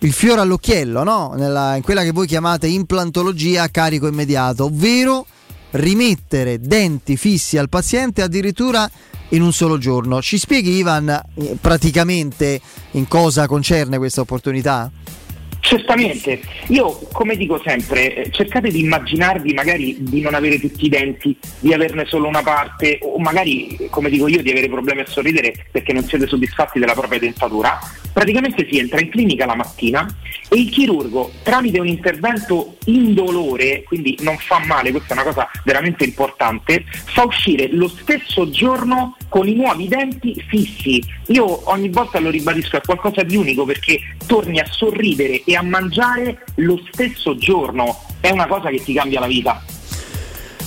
il 0.00 0.12
fiore 0.12 0.42
all'occhiello, 0.42 1.02
no? 1.02 1.32
Nella, 1.34 1.76
in 1.76 1.82
quella 1.82 2.02
che 2.02 2.12
voi 2.12 2.26
chiamate 2.26 2.66
implantologia 2.66 3.62
a 3.62 3.68
carico 3.70 4.06
immediato, 4.06 4.66
ovvero 4.66 5.24
rimettere 5.74 6.60
denti 6.60 7.16
fissi 7.16 7.56
al 7.56 7.68
paziente 7.68 8.22
addirittura 8.22 8.88
in 9.30 9.42
un 9.42 9.52
solo 9.52 9.78
giorno. 9.78 10.20
Ci 10.20 10.38
spieghi 10.38 10.76
Ivan 10.76 11.08
eh, 11.08 11.56
praticamente 11.60 12.60
in 12.92 13.08
cosa 13.08 13.46
concerne 13.46 13.98
questa 13.98 14.20
opportunità? 14.20 14.90
Certamente, 15.66 16.42
io 16.68 16.90
come 17.10 17.38
dico 17.38 17.58
sempre, 17.64 18.14
eh, 18.14 18.30
cercate 18.30 18.68
di 18.68 18.80
immaginarvi 18.80 19.54
magari 19.54 19.96
di 19.98 20.20
non 20.20 20.34
avere 20.34 20.60
tutti 20.60 20.84
i 20.84 20.90
denti, 20.90 21.34
di 21.58 21.72
averne 21.72 22.04
solo 22.04 22.28
una 22.28 22.42
parte 22.42 22.98
o 23.00 23.18
magari, 23.18 23.88
come 23.88 24.10
dico 24.10 24.28
io, 24.28 24.42
di 24.42 24.50
avere 24.50 24.68
problemi 24.68 25.00
a 25.00 25.06
sorridere 25.06 25.54
perché 25.70 25.94
non 25.94 26.04
siete 26.04 26.26
soddisfatti 26.26 26.78
della 26.78 26.92
propria 26.92 27.18
dentatura. 27.18 27.78
Praticamente 28.12 28.68
si 28.70 28.78
entra 28.78 29.00
in 29.00 29.08
clinica 29.08 29.46
la 29.46 29.56
mattina 29.56 30.06
e 30.50 30.56
il 30.56 30.68
chirurgo 30.68 31.32
tramite 31.42 31.80
un 31.80 31.88
intervento 31.88 32.76
indolore, 32.84 33.82
quindi 33.84 34.18
non 34.20 34.36
fa 34.36 34.62
male, 34.66 34.90
questa 34.90 35.14
è 35.14 35.16
una 35.16 35.24
cosa 35.24 35.50
veramente 35.64 36.04
importante, 36.04 36.84
fa 37.06 37.24
uscire 37.24 37.68
lo 37.72 37.88
stesso 37.88 38.50
giorno 38.50 39.16
con 39.28 39.48
i 39.48 39.54
nuovi 39.54 39.88
denti 39.88 40.40
fissi. 40.46 41.02
Io 41.28 41.70
ogni 41.70 41.88
volta 41.88 42.20
lo 42.20 42.30
ribadisco, 42.30 42.76
è 42.76 42.82
qualcosa 42.82 43.22
di 43.22 43.34
unico 43.34 43.64
perché 43.64 43.98
torni 44.26 44.60
a 44.60 44.66
sorridere 44.70 45.42
e 45.44 45.53
a 45.56 45.62
mangiare 45.62 46.44
lo 46.56 46.80
stesso 46.90 47.36
giorno. 47.36 47.98
È 48.20 48.30
una 48.30 48.46
cosa 48.46 48.70
che 48.70 48.82
ti 48.82 48.92
cambia 48.94 49.20
la 49.20 49.26
vita. 49.26 49.62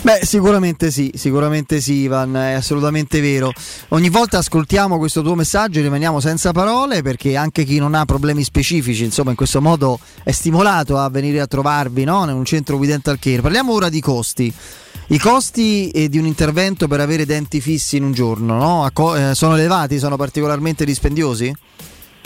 Beh, 0.07 0.19
sicuramente 0.23 0.89
sì, 0.89 1.11
sicuramente 1.15 1.81
sì, 1.81 1.93
Ivan, 2.03 2.33
è 2.35 2.53
assolutamente 2.53 3.19
vero. 3.19 3.51
Ogni 3.89 4.09
volta 4.09 4.37
ascoltiamo 4.37 4.97
questo 4.97 5.21
tuo 5.21 5.35
messaggio 5.35 5.79
e 5.79 5.81
rimaniamo 5.81 6.21
senza 6.21 6.53
parole 6.53 7.01
perché 7.01 7.35
anche 7.35 7.65
chi 7.65 7.77
non 7.77 7.93
ha 7.93 8.05
problemi 8.05 8.43
specifici, 8.43 9.03
insomma, 9.03 9.31
in 9.31 9.35
questo 9.35 9.59
modo 9.59 9.99
è 10.23 10.31
stimolato 10.31 10.97
a 10.97 11.09
venire 11.09 11.41
a 11.41 11.47
trovarvi 11.47 12.05
no? 12.05 12.23
in 12.23 12.29
un 12.29 12.45
centro 12.45 12.77
We 12.77 12.87
Dental 12.87 13.19
Care. 13.19 13.41
Parliamo 13.41 13.73
ora 13.73 13.89
di 13.89 13.99
costi. 13.99 14.53
I 15.09 15.19
costi 15.19 15.89
eh, 15.89 16.07
di 16.09 16.17
un 16.17 16.25
intervento 16.25 16.87
per 16.87 16.99
avere 17.01 17.25
denti 17.25 17.59
fissi 17.59 17.97
in 17.97 18.03
un 18.03 18.13
giorno 18.13 18.57
no? 18.57 19.15
eh, 19.15 19.35
sono 19.35 19.55
elevati, 19.55 19.99
sono 19.99 20.15
particolarmente 20.15 20.85
dispendiosi? 20.85 21.53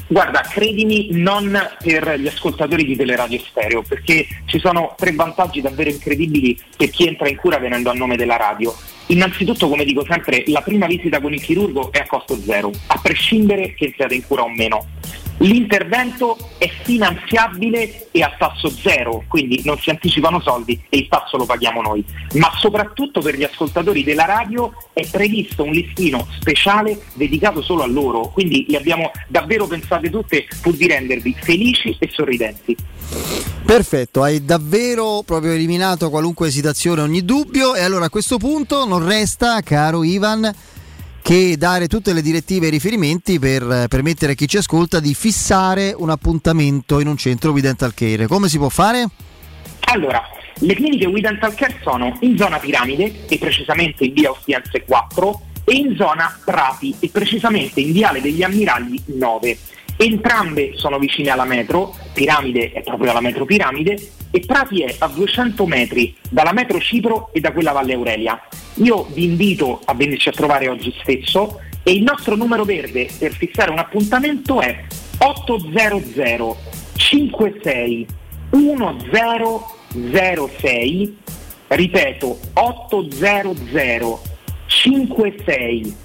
Guarda, 0.07 0.41
credimi, 0.41 1.09
non 1.11 1.57
per 1.81 2.19
gli 2.19 2.27
ascoltatori 2.27 2.83
di 2.83 2.95
Teleradio 2.95 3.39
Stereo, 3.39 3.81
perché 3.81 4.27
ci 4.45 4.59
sono 4.59 4.93
tre 4.97 5.13
vantaggi 5.13 5.61
davvero 5.61 5.89
incredibili 5.89 6.59
per 6.75 6.89
chi 6.89 7.07
entra 7.07 7.29
in 7.29 7.37
cura 7.37 7.57
venendo 7.57 7.89
a 7.89 7.93
nome 7.93 8.17
della 8.17 8.37
radio. 8.37 8.75
Innanzitutto, 9.07 9.67
come 9.69 9.85
dico 9.85 10.05
sempre, 10.07 10.43
la 10.47 10.61
prima 10.61 10.85
visita 10.85 11.19
con 11.19 11.33
il 11.33 11.41
chirurgo 11.41 11.91
è 11.91 11.99
a 11.99 12.07
costo 12.07 12.37
zero, 12.39 12.71
a 12.87 12.99
prescindere 13.01 13.73
che 13.73 13.93
siate 13.95 14.15
in 14.15 14.25
cura 14.25 14.43
o 14.43 14.49
meno. 14.49 14.85
L'intervento 15.41 16.37
è 16.59 16.69
finanziabile 16.83 18.09
e 18.11 18.21
a 18.21 18.31
tasso 18.37 18.69
zero, 18.69 19.23
quindi 19.27 19.61
non 19.65 19.77
si 19.79 19.89
anticipano 19.89 20.39
soldi 20.39 20.79
e 20.87 20.97
il 20.99 21.07
tasso 21.07 21.35
lo 21.35 21.45
paghiamo 21.45 21.81
noi. 21.81 22.05
Ma 22.33 22.51
soprattutto 22.59 23.21
per 23.21 23.35
gli 23.35 23.43
ascoltatori 23.43 24.03
della 24.03 24.25
radio 24.25 24.71
è 24.93 25.03
previsto 25.09 25.63
un 25.63 25.71
listino 25.71 26.27
speciale 26.39 27.01
dedicato 27.13 27.63
solo 27.63 27.81
a 27.81 27.87
loro, 27.87 28.29
quindi 28.29 28.65
li 28.67 28.75
abbiamo 28.75 29.09
davvero 29.27 29.65
pensate 29.65 30.11
tutte 30.11 30.45
pur 30.61 30.75
di 30.75 30.85
rendervi 30.85 31.35
felici 31.41 31.95
e 31.97 32.09
sorridenti. 32.11 32.77
Perfetto, 33.65 34.21
hai 34.21 34.45
davvero 34.45 35.23
proprio 35.25 35.53
eliminato 35.53 36.11
qualunque 36.11 36.49
esitazione, 36.49 37.01
ogni 37.01 37.25
dubbio 37.25 37.73
e 37.73 37.81
allora 37.81 38.05
a 38.05 38.09
questo 38.09 38.37
punto 38.37 38.85
non 38.85 39.07
resta, 39.07 39.61
caro 39.61 40.03
Ivan, 40.03 40.53
che 41.21 41.55
dare 41.57 41.87
tutte 41.87 42.13
le 42.13 42.21
direttive 42.21 42.65
e 42.65 42.69
i 42.69 42.71
riferimenti 42.71 43.39
per 43.39 43.85
permettere 43.87 44.33
a 44.33 44.35
chi 44.35 44.47
ci 44.47 44.57
ascolta 44.57 44.99
di 44.99 45.13
fissare 45.13 45.93
un 45.95 46.09
appuntamento 46.09 46.99
in 46.99 47.07
un 47.07 47.17
centro 47.17 47.51
We 47.51 47.61
Dental 47.61 47.93
Care. 47.93 48.27
Come 48.27 48.49
si 48.49 48.57
può 48.57 48.69
fare? 48.69 49.07
Allora, 49.91 50.21
le 50.55 50.73
cliniche 50.73 51.05
We 51.05 51.21
Dental 51.21 51.53
Care 51.53 51.79
sono 51.81 52.17
in 52.21 52.37
zona 52.37 52.57
Piramide 52.57 53.27
e 53.27 53.37
precisamente 53.37 54.05
in 54.05 54.13
via 54.13 54.31
Ostiense 54.31 54.83
4 54.83 55.41
e 55.65 55.75
in 55.75 55.95
zona 55.95 56.37
Prati 56.43 56.95
e 56.99 57.09
precisamente 57.09 57.79
in 57.81 57.91
viale 57.91 58.21
degli 58.21 58.41
Ammiragli 58.41 59.01
9. 59.05 59.57
Entrambe 60.01 60.71
sono 60.77 60.97
vicine 60.97 61.29
alla 61.29 61.45
metro, 61.45 61.95
Piramide 62.11 62.71
è 62.71 62.81
proprio 62.81 63.13
la 63.13 63.21
metro 63.21 63.45
Piramide 63.45 63.95
e 64.31 64.39
Prati 64.39 64.81
è 64.81 64.95
a 64.97 65.07
200 65.07 65.63
metri 65.67 66.15
dalla 66.27 66.53
metro 66.53 66.79
Cipro 66.79 67.29
e 67.31 67.39
da 67.39 67.51
quella 67.51 67.71
Valle 67.71 67.93
Aurelia. 67.93 68.41
Io 68.77 69.03
vi 69.13 69.25
invito 69.25 69.79
a 69.85 69.93
venirci 69.93 70.29
a 70.29 70.31
trovare 70.31 70.69
oggi 70.69 70.91
stesso 71.03 71.59
e 71.83 71.91
il 71.91 72.01
nostro 72.01 72.35
numero 72.35 72.63
verde 72.63 73.09
per 73.15 73.31
fissare 73.33 73.69
un 73.69 73.77
appuntamento 73.77 74.59
è 74.59 74.85
800 75.19 76.57
56 76.95 78.07
1006 78.49 81.17
ripeto 81.67 82.39
800 82.53 84.21
56 84.65 85.95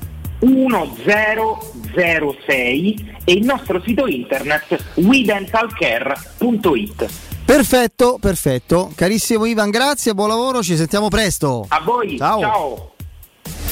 1006 0.40 3.16
e 3.24 3.32
il 3.32 3.44
nostro 3.44 3.82
sito 3.84 4.06
internet 4.06 4.76
wedentalcare.it 4.94 7.10
Perfetto, 7.44 8.18
perfetto. 8.20 8.92
Carissimo 8.94 9.44
Ivan, 9.44 9.70
grazie, 9.70 10.14
buon 10.14 10.28
lavoro, 10.28 10.62
ci 10.62 10.76
sentiamo 10.76 11.08
presto. 11.08 11.64
A 11.68 11.80
voi, 11.80 12.16
ciao. 12.18 12.40
ciao. 12.40 12.90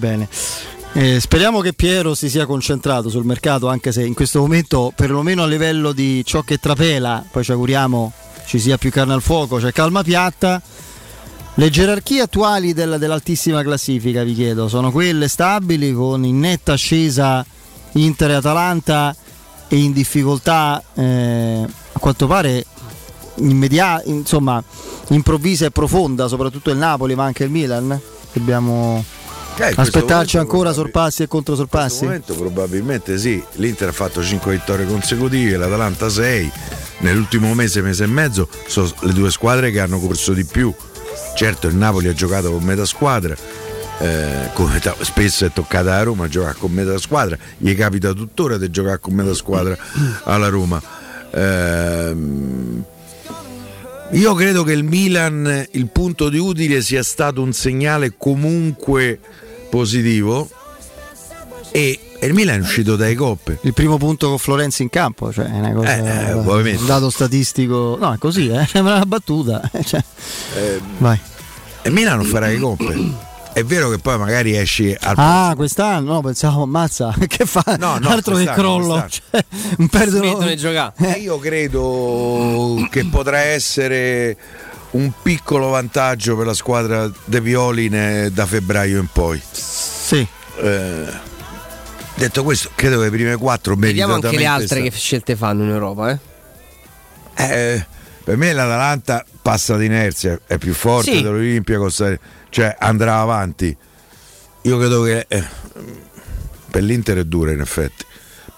bene. 0.00 0.28
Eh, 0.94 1.20
speriamo 1.20 1.60
che 1.60 1.72
Piero 1.72 2.16
si 2.16 2.28
sia 2.28 2.46
concentrato 2.46 3.08
sul 3.08 3.24
mercato, 3.24 3.68
anche 3.68 3.92
se 3.92 4.04
in 4.04 4.14
questo 4.14 4.40
momento, 4.40 4.92
perlomeno 4.96 5.44
a 5.44 5.46
livello 5.46 5.92
di 5.92 6.24
ciò 6.24 6.42
che 6.42 6.58
trapela, 6.58 7.24
poi 7.30 7.44
ci 7.44 7.52
auguriamo 7.52 8.12
ci 8.50 8.58
sia 8.58 8.76
più 8.76 8.90
carne 8.90 9.12
al 9.12 9.22
fuoco, 9.22 9.58
c'è 9.58 9.70
calma 9.70 10.02
piatta. 10.02 10.60
Le 11.54 11.70
gerarchie 11.70 12.22
attuali 12.22 12.72
della- 12.72 12.98
dell'altissima 12.98 13.62
classifica, 13.62 14.24
vi 14.24 14.34
chiedo, 14.34 14.66
sono 14.66 14.90
quelle 14.90 15.28
stabili 15.28 15.92
con 15.92 16.24
in 16.24 16.40
netta 16.40 16.72
ascesa 16.72 17.46
Inter 17.92 18.30
e 18.30 18.34
Atalanta 18.34 19.14
e 19.68 19.76
in 19.76 19.92
difficoltà 19.92 20.82
eh, 20.94 21.64
a 21.92 21.98
quanto 22.00 22.26
pare 22.26 22.66
immediata, 23.36 24.02
insomma, 24.08 24.60
improvvisa 25.10 25.66
e 25.66 25.70
profonda, 25.70 26.26
soprattutto 26.26 26.70
il 26.70 26.76
Napoli, 26.76 27.14
ma 27.14 27.22
anche 27.22 27.44
il 27.44 27.50
Milan. 27.50 28.00
Dobbiamo 28.32 29.04
Eh, 29.58 29.68
in 29.70 29.74
aspettarci 29.76 30.38
ancora 30.38 30.72
sorpassi 30.72 31.20
e 31.20 31.24
In 31.24 31.28
controsorpassi. 31.30 31.88
questo 31.88 32.04
momento 32.06 32.34
probabilmente 32.34 33.18
sì, 33.18 33.42
l'Inter 33.56 33.88
ha 33.88 33.92
fatto 33.92 34.22
5 34.22 34.52
vittorie 34.52 34.86
consecutive, 34.86 35.56
l'Atalanta 35.58 36.08
6, 36.08 36.50
nell'ultimo 36.98 37.52
mese, 37.54 37.82
mese 37.82 38.04
e 38.04 38.06
mezzo 38.06 38.48
sono 38.66 38.90
le 39.00 39.12
due 39.12 39.30
squadre 39.30 39.70
che 39.70 39.80
hanno 39.80 39.98
corso 40.00 40.32
di 40.32 40.44
più. 40.44 40.72
Certo 41.36 41.66
il 41.66 41.74
Napoli 41.76 42.08
ha 42.08 42.14
giocato 42.14 42.50
con 42.50 42.62
metà 42.62 42.84
squadra, 42.86 43.36
eh, 43.98 44.50
come 44.54 44.78
ta- 44.80 44.96
spesso 45.00 45.44
è 45.44 45.52
toccata 45.52 45.94
a 45.94 46.02
Roma 46.02 46.26
giocare 46.28 46.56
con 46.58 46.72
metà 46.72 46.96
squadra, 46.98 47.36
gli 47.58 47.74
capita 47.76 48.12
tuttora 48.12 48.56
di 48.56 48.70
giocare 48.70 48.98
con 48.98 49.12
metà 49.12 49.34
squadra 49.34 49.76
alla 50.24 50.48
Roma. 50.48 50.80
Ehm, 51.32 52.84
io 54.12 54.34
credo 54.34 54.64
che 54.64 54.72
il 54.72 54.82
Milan, 54.82 55.66
il 55.70 55.88
punto 55.88 56.28
di 56.30 56.38
utile 56.38 56.80
sia 56.82 57.02
stato 57.02 57.42
un 57.42 57.52
segnale 57.52 58.14
comunque 58.18 59.20
positivo 59.70 60.48
e, 61.72 61.98
il 62.22 62.34
Milan 62.34 62.58
è 62.58 62.62
uscito 62.62 62.96
dai 62.96 63.14
coppe. 63.14 63.58
Il 63.62 63.72
primo 63.72 63.96
punto 63.96 64.28
con 64.28 64.36
Florenzi 64.38 64.82
in 64.82 64.90
campo, 64.90 65.32
cioè 65.32 65.46
è 65.46 65.58
una 65.58 65.72
cosa, 65.72 65.96
Eh, 65.96 66.28
eh, 66.28 66.32
un 66.34 66.86
dato 66.86 67.08
statistico. 67.08 67.96
No, 67.98 68.12
è 68.12 68.18
così, 68.18 68.48
eh, 68.48 68.66
sembra 68.68 68.96
una 68.96 69.06
battuta. 69.06 69.62
eh, 69.72 69.82
cioè. 69.84 70.02
Vai. 70.98 71.18
E 71.82 71.88
il 71.88 71.94
Milan 71.94 72.18
non 72.18 72.26
farà 72.26 72.48
le 72.48 72.58
coppe. 72.58 73.28
È 73.52 73.64
vero 73.64 73.90
che 73.90 73.98
poi 73.98 74.16
magari 74.16 74.56
esci 74.56 74.94
al 75.00 75.14
Ah, 75.16 75.54
quest'anno? 75.56 76.12
No, 76.12 76.20
pensavo, 76.20 76.62
ammazza, 76.62 77.14
che 77.26 77.46
fa? 77.46 77.76
No, 77.78 77.98
no, 77.98 78.08
Altro 78.10 78.36
che 78.36 78.44
crollo. 78.44 79.06
Cioè, 79.08 79.44
non 79.78 79.88
perdono... 79.88 80.40
Eh, 80.40 81.10
Io 81.20 81.38
credo 81.38 82.86
che 82.90 83.06
potrà 83.06 83.38
essere 83.38 84.36
un 84.92 85.12
piccolo 85.22 85.68
vantaggio 85.68 86.36
per 86.36 86.46
la 86.46 86.54
squadra 86.54 87.10
De 87.24 87.40
Violi 87.40 87.88
ne- 87.88 88.30
da 88.32 88.46
febbraio 88.46 88.98
in 89.00 89.06
poi. 89.12 89.40
Sì. 89.50 90.26
detto 92.14 92.42
questo, 92.44 92.70
credo 92.74 92.96
che 92.98 93.04
le 93.04 93.10
prime 93.10 93.36
quattro 93.36 93.74
Vediamo 93.76 94.14
anche 94.14 94.36
le 94.36 94.46
altre 94.46 94.82
che 94.82 94.90
scelte 94.90 95.36
fanno 95.36 95.62
in 95.64 95.70
Europa, 95.70 96.10
eh. 96.10 96.18
Eh, 97.36 97.86
per 98.22 98.36
me 98.36 98.52
l'Atalanta 98.52 99.24
passa 99.40 99.76
d'inerzia, 99.76 100.40
è 100.46 100.58
più 100.58 100.74
forte 100.74 101.14
Sì. 101.14 101.22
dell'Olimpia, 101.22 101.78
cioè 102.50 102.76
andrà 102.78 103.20
avanti. 103.20 103.74
Io 104.62 104.78
credo 104.78 105.02
che 105.02 105.24
eh, 105.26 105.44
per 106.70 106.82
l'Inter 106.82 107.18
è 107.18 107.24
dura 107.24 107.52
in 107.52 107.60
effetti. 107.60 108.04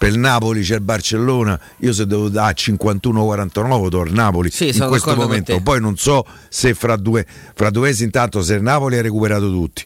Per 0.03 0.11
il 0.11 0.19
Napoli 0.19 0.63
c'è 0.63 0.75
il 0.75 0.81
Barcellona, 0.81 1.61
io 1.77 1.93
se 1.93 2.09
devo 2.09 2.29
dare 2.29 2.55
51-49 2.57 3.87
do 3.87 4.01
al 4.01 4.11
Napoli 4.11 4.51
in 4.53 4.75
sono 4.75 4.89
questo 4.89 5.15
momento. 5.15 5.61
Poi 5.61 5.81
non 5.81 5.97
so 5.97 6.27
se 6.49 6.75
fra 6.75 6.97
due, 6.97 7.25
fra 7.55 7.71
due 7.71 7.87
mesi 7.87 8.03
intanto 8.03 8.43
se 8.43 8.55
il 8.55 8.63
Napoli 8.63 8.99
ha 8.99 9.01
recuperato 9.01 9.49
tutti 9.49 9.85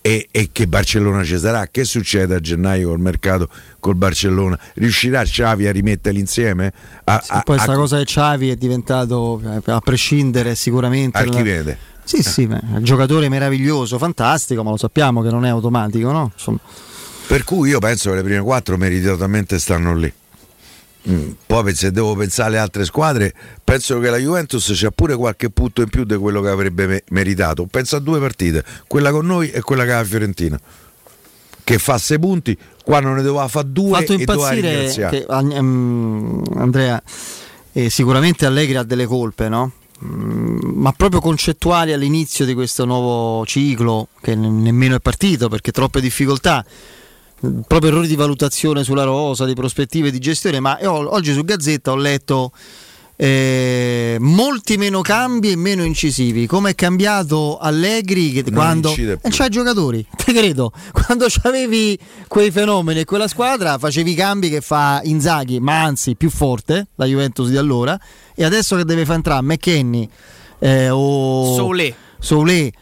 e, 0.00 0.26
e 0.28 0.48
che 0.50 0.66
Barcellona 0.66 1.22
ci 1.22 1.38
sarà. 1.38 1.68
Che 1.70 1.84
succede 1.84 2.34
a 2.34 2.40
gennaio 2.40 2.88
col 2.88 2.98
mercato 2.98 3.48
col 3.78 3.94
Barcellona? 3.94 4.58
Riuscirà 4.74 5.22
Xavi 5.22 5.68
a 5.68 5.70
rimetterli 5.70 6.18
insieme? 6.18 6.72
A, 7.04 7.22
a- 7.24 7.42
Poi 7.42 7.58
a- 7.58 7.60
sta 7.60 7.74
cosa 7.76 7.98
che 7.98 8.04
Xavi 8.06 8.50
è 8.50 8.56
diventato, 8.56 9.40
a 9.66 9.78
prescindere 9.78 10.56
sicuramente... 10.56 11.16
Archivede. 11.18 11.78
Sì, 12.02 12.24
sì, 12.24 12.48
beh, 12.48 12.58
è 12.58 12.76
un 12.78 12.82
giocatore 12.82 13.28
meraviglioso, 13.28 13.98
fantastico, 13.98 14.64
ma 14.64 14.70
lo 14.70 14.76
sappiamo 14.76 15.22
che 15.22 15.30
non 15.30 15.44
è 15.44 15.48
automatico, 15.48 16.10
no? 16.10 16.32
Insomma, 16.34 16.58
Per 17.32 17.44
cui 17.44 17.70
io 17.70 17.78
penso 17.78 18.10
che 18.10 18.16
le 18.16 18.22
prime 18.22 18.42
quattro 18.42 18.76
meritatamente 18.76 19.58
stanno 19.58 19.96
lì. 19.96 20.12
Mm, 21.08 21.30
Poi 21.46 21.74
se 21.74 21.90
devo 21.90 22.14
pensare 22.14 22.48
alle 22.50 22.58
altre 22.58 22.84
squadre, 22.84 23.32
penso 23.64 23.98
che 24.00 24.10
la 24.10 24.18
Juventus 24.18 24.70
c'ha 24.74 24.90
pure 24.90 25.16
qualche 25.16 25.48
punto 25.48 25.80
in 25.80 25.88
più 25.88 26.04
di 26.04 26.14
quello 26.16 26.42
che 26.42 26.50
avrebbe 26.50 26.86
me- 26.86 27.04
meritato. 27.08 27.64
Penso 27.64 27.96
a 27.96 28.00
due 28.00 28.20
partite, 28.20 28.62
quella 28.86 29.10
con 29.10 29.24
noi 29.24 29.50
e 29.50 29.62
quella 29.62 29.84
ha 29.84 29.86
la 29.86 30.04
Fiorentina. 30.04 30.60
Che 31.64 31.78
fa 31.78 31.96
sei 31.96 32.18
punti, 32.18 32.54
qua 32.84 33.00
non 33.00 33.14
ne 33.14 33.22
doveva 33.22 33.48
fare 33.48 33.72
due 33.72 34.00
fatto 34.00 34.12
impazzire 34.12 34.92
che, 35.08 35.26
ehm, 35.26 36.42
Andrea, 36.56 37.02
eh, 37.72 37.88
sicuramente 37.88 38.44
Allegri 38.44 38.76
ha 38.76 38.82
delle 38.82 39.06
colpe, 39.06 39.48
no? 39.48 39.72
Mm, 40.04 40.58
ma 40.74 40.92
proprio 40.92 41.22
concettuali 41.22 41.94
all'inizio 41.94 42.44
di 42.44 42.52
questo 42.52 42.84
nuovo 42.84 43.46
ciclo 43.46 44.08
che 44.20 44.34
ne- 44.34 44.50
nemmeno 44.50 44.96
è 44.96 45.00
partito 45.00 45.48
perché 45.48 45.72
troppe 45.72 46.02
difficoltà 46.02 46.62
proprio 47.66 47.90
errori 47.90 48.06
di 48.06 48.16
valutazione 48.16 48.84
sulla 48.84 49.04
rosa, 49.04 49.44
di 49.44 49.54
prospettive 49.54 50.10
di 50.10 50.18
gestione, 50.18 50.60
ma 50.60 50.78
io 50.80 50.92
oggi 51.12 51.32
su 51.32 51.44
Gazzetta 51.44 51.90
ho 51.90 51.96
letto 51.96 52.52
eh, 53.16 54.16
molti 54.18 54.76
meno 54.76 55.00
cambi 55.00 55.50
e 55.52 55.56
meno 55.56 55.84
incisivi. 55.84 56.46
Come 56.46 56.70
è 56.70 56.74
cambiato 56.74 57.58
Allegri 57.58 58.32
che 58.32 58.42
Non 58.46 58.54
quando 58.54 58.88
incide 58.88 59.16
più. 59.18 59.28
e 59.28 59.32
c'ha 59.32 59.46
i 59.46 59.50
giocatori, 59.50 60.06
te 60.16 60.32
credo. 60.32 60.72
Quando 60.92 61.26
avevi 61.42 61.98
quei 62.26 62.50
fenomeni 62.50 63.00
e 63.00 63.04
quella 63.04 63.28
squadra 63.28 63.78
facevi 63.78 64.10
i 64.10 64.14
cambi 64.14 64.48
che 64.48 64.60
fa 64.60 65.00
Inzaghi, 65.04 65.60
ma 65.60 65.82
anzi 65.82 66.16
più 66.16 66.30
forte, 66.30 66.88
la 66.96 67.04
Juventus 67.06 67.48
di 67.48 67.56
allora, 67.56 67.98
e 68.34 68.44
adesso 68.44 68.76
che 68.76 68.84
deve 68.84 69.04
far 69.04 69.16
entrare 69.16 69.42
McKenny 69.42 70.08
eh, 70.58 70.90
o 70.90 71.54
Soulé. 71.54 71.94
Soulé, 72.18 72.72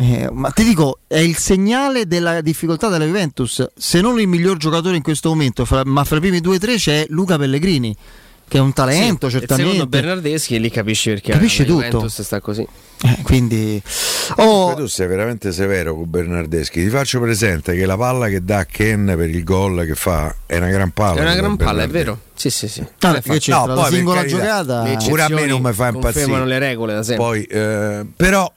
eh, 0.00 0.28
ma 0.30 0.50
ti 0.50 0.62
dico, 0.64 1.00
è 1.08 1.18
il 1.18 1.36
segnale 1.36 2.06
della 2.06 2.40
difficoltà 2.40 2.88
della 2.88 3.04
Juventus. 3.04 3.66
Se 3.76 4.00
non 4.00 4.20
il 4.20 4.28
miglior 4.28 4.56
giocatore 4.56 4.96
in 4.96 5.02
questo 5.02 5.28
momento, 5.30 5.64
fra- 5.64 5.82
ma 5.84 6.04
fra 6.04 6.16
i 6.18 6.20
primi 6.20 6.40
due 6.40 6.56
o 6.56 6.58
tre 6.58 6.76
c'è 6.76 7.04
Luca 7.08 7.36
Pellegrini, 7.36 7.96
che 8.46 8.58
è 8.58 8.60
un 8.60 8.72
talento 8.72 9.28
Sì, 9.28 9.38
certamente. 9.40 9.72
Secondo 9.72 9.88
Bernardeschi 9.90 10.54
e 10.54 10.58
lì 10.58 10.70
capisci 10.70 11.10
perché 11.10 11.32
Capisce 11.32 11.64
la 11.64 11.68
tutto. 11.68 11.82
Juventus 11.84 12.22
sta 12.22 12.40
così. 12.40 12.66
Eh, 13.02 13.18
quindi 13.22 13.80
Comunque 14.34 14.82
tu 14.82 14.86
sei 14.88 15.06
veramente 15.08 15.52
severo 15.52 15.94
con 15.94 16.08
Bernardeschi. 16.08 16.82
Ti 16.82 16.88
faccio 16.90 17.20
presente 17.20 17.74
che 17.76 17.84
la 17.84 17.96
palla 17.96 18.28
che 18.28 18.42
dà 18.44 18.64
Ken 18.66 19.12
per 19.16 19.28
il 19.28 19.42
gol 19.44 19.84
che 19.84 19.94
fa 19.96 20.34
è 20.46 20.56
una 20.58 20.68
gran 20.68 20.90
palla. 20.92 21.18
È 21.18 21.22
una 21.22 21.34
gran 21.34 21.56
palla, 21.56 21.82
è 21.82 21.88
vero? 21.88 22.20
Sì, 22.34 22.50
sì, 22.50 22.68
sì. 22.68 22.84
Ah, 23.00 23.20
che 23.20 23.38
c'entra? 23.40 23.74
La 23.74 23.86
singola 23.86 24.20
carità, 24.20 24.36
giocata- 24.64 24.96
Pure 25.08 25.22
a 25.22 25.28
me 25.28 25.46
non 25.46 25.60
mi 25.60 25.72
fa 25.72 25.88
impazzire. 25.88 26.44
le 26.46 26.58
regole 26.60 26.94
da 26.94 27.02
sempre. 27.02 27.24
Poi, 27.24 27.42
eh, 27.44 28.06
però, 28.16 28.50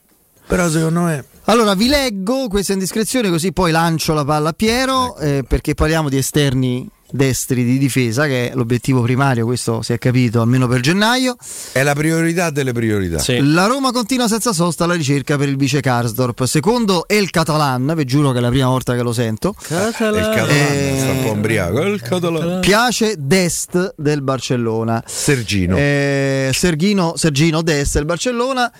però 0.48 0.70
secondo 0.70 1.02
me 1.02 1.26
Allora 1.46 1.74
vi 1.74 1.88
leggo 1.88 2.48
questa 2.48 2.74
indiscrezione 2.74 3.30
così 3.30 3.52
poi 3.52 3.72
lancio 3.72 4.14
la 4.14 4.24
palla 4.24 4.50
a 4.50 4.54
Piero 4.54 5.18
eh, 5.18 5.44
perché 5.48 5.74
parliamo 5.74 6.08
di 6.08 6.18
esterni 6.18 6.88
destri 7.14 7.66
di 7.66 7.78
difesa 7.78 8.26
che 8.26 8.52
è 8.52 8.56
l'obiettivo 8.56 9.02
primario, 9.02 9.44
questo 9.44 9.82
si 9.82 9.92
è 9.92 9.98
capito 9.98 10.40
almeno 10.40 10.68
per 10.68 10.80
gennaio. 10.80 11.36
è 11.74 11.84
la 11.84 11.94
priorità 11.94 12.52
delle 12.52 12.72
priorità. 12.72 13.22
La 13.42 13.66
Roma 13.66 13.92
continua 13.92 14.30
senza 14.30 14.54
sosta 14.54 14.86
alla 14.86 14.94
ricerca 14.94 15.36
per 15.38 15.50
il 15.50 15.58
vice 15.58 15.82
Karsdorp. 15.82 16.46
Secondo 16.46 17.06
El 17.10 17.30
Catalan, 17.30 17.92
vi 17.98 18.06
giuro 18.06 18.32
che 18.32 18.38
è 18.38 18.42
la 18.42 18.48
prima 18.50 18.68
volta 18.68 18.96
che 18.96 19.02
lo 19.02 19.12
sento. 19.12 19.56
Il 19.58 19.66
Catalan 19.94 20.48
Eh, 20.50 20.96
sta 21.00 21.12
un 21.12 21.22
po' 21.24 21.32
ombriaco. 21.32 21.82
Il 21.82 22.02
Catalan. 22.02 22.62
Piace 22.62 23.16
Dest 23.18 23.94
del 23.98 24.22
Barcellona. 24.22 25.04
Sergino. 25.06 25.76
Eh, 25.76 26.52
Sergino, 26.54 27.16
Sergino 27.18 27.62
Dest 27.62 27.96
del 27.96 28.06
Barcellona. 28.06 28.72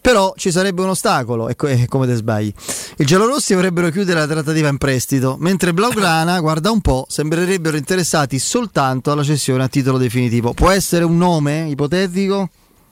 Però 0.00 0.32
ci 0.36 0.50
sarebbe 0.50 0.82
un 0.82 0.88
ostacolo, 0.88 1.48
e 1.48 1.56
eh, 1.58 1.86
come 1.86 2.06
te 2.06 2.14
sbagli. 2.14 2.52
I 2.98 3.04
giallorossi 3.04 3.54
vorrebbero 3.54 3.90
chiudere 3.90 4.20
la 4.20 4.26
trattativa 4.26 4.68
in 4.68 4.78
prestito, 4.78 5.36
mentre 5.38 5.74
Blaugrana, 5.74 6.40
guarda 6.40 6.70
un 6.70 6.80
po', 6.80 7.06
sembrerebbero 7.08 7.76
interessati 7.76 8.38
soltanto 8.38 9.12
alla 9.12 9.22
cessione 9.22 9.64
a 9.64 9.68
titolo 9.68 9.98
definitivo. 9.98 10.54
Può 10.54 10.70
essere 10.70 11.04
un 11.04 11.16
nome 11.16 11.68
ipotetico? 11.68 12.48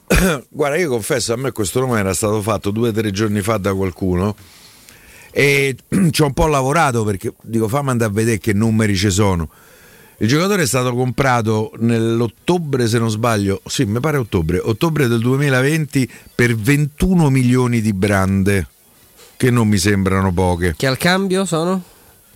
Guarda, 0.49 0.77
io 0.77 0.89
confesso, 0.89 1.33
a 1.33 1.37
me 1.37 1.53
questo 1.53 1.81
nome 1.81 1.99
era 1.99 2.15
stato 2.15 2.41
fatto 2.41 2.71
due 2.71 2.89
o 2.89 2.93
tre 2.93 3.11
giorni 3.11 3.43
fa 3.43 3.59
da 3.59 3.75
qualcuno 3.75 4.35
e 5.31 5.77
ci 6.11 6.23
ho 6.23 6.27
un 6.27 6.33
po' 6.33 6.47
lavorato 6.47 7.05
perché 7.05 7.33
dico 7.43 7.69
fammi 7.69 7.91
andare 7.91 8.11
a 8.11 8.15
vedere 8.15 8.39
che 8.39 8.53
numeri 8.53 8.97
ci 8.97 9.11
sono. 9.11 9.49
Il 10.21 10.27
giocatore 10.27 10.63
è 10.63 10.67
stato 10.67 10.93
comprato 10.95 11.71
nell'ottobre, 11.79 12.89
se 12.89 12.99
non 12.99 13.09
sbaglio, 13.09 13.61
sì, 13.67 13.85
mi 13.85 14.01
pare 14.01 14.17
ottobre, 14.17 14.59
ottobre 14.59 15.07
del 15.07 15.21
2020 15.21 16.11
per 16.35 16.57
21 16.57 17.31
milioni 17.31 17.81
di 17.81 17.93
brande, 17.93 18.67
che 19.37 19.51
non 19.53 19.69
mi 19.69 19.79
sembrano 19.79 20.33
poche. 20.33 20.75
Che 20.77 20.87
al 20.89 20.97
cambio 20.97 21.45
sono? 21.45 21.81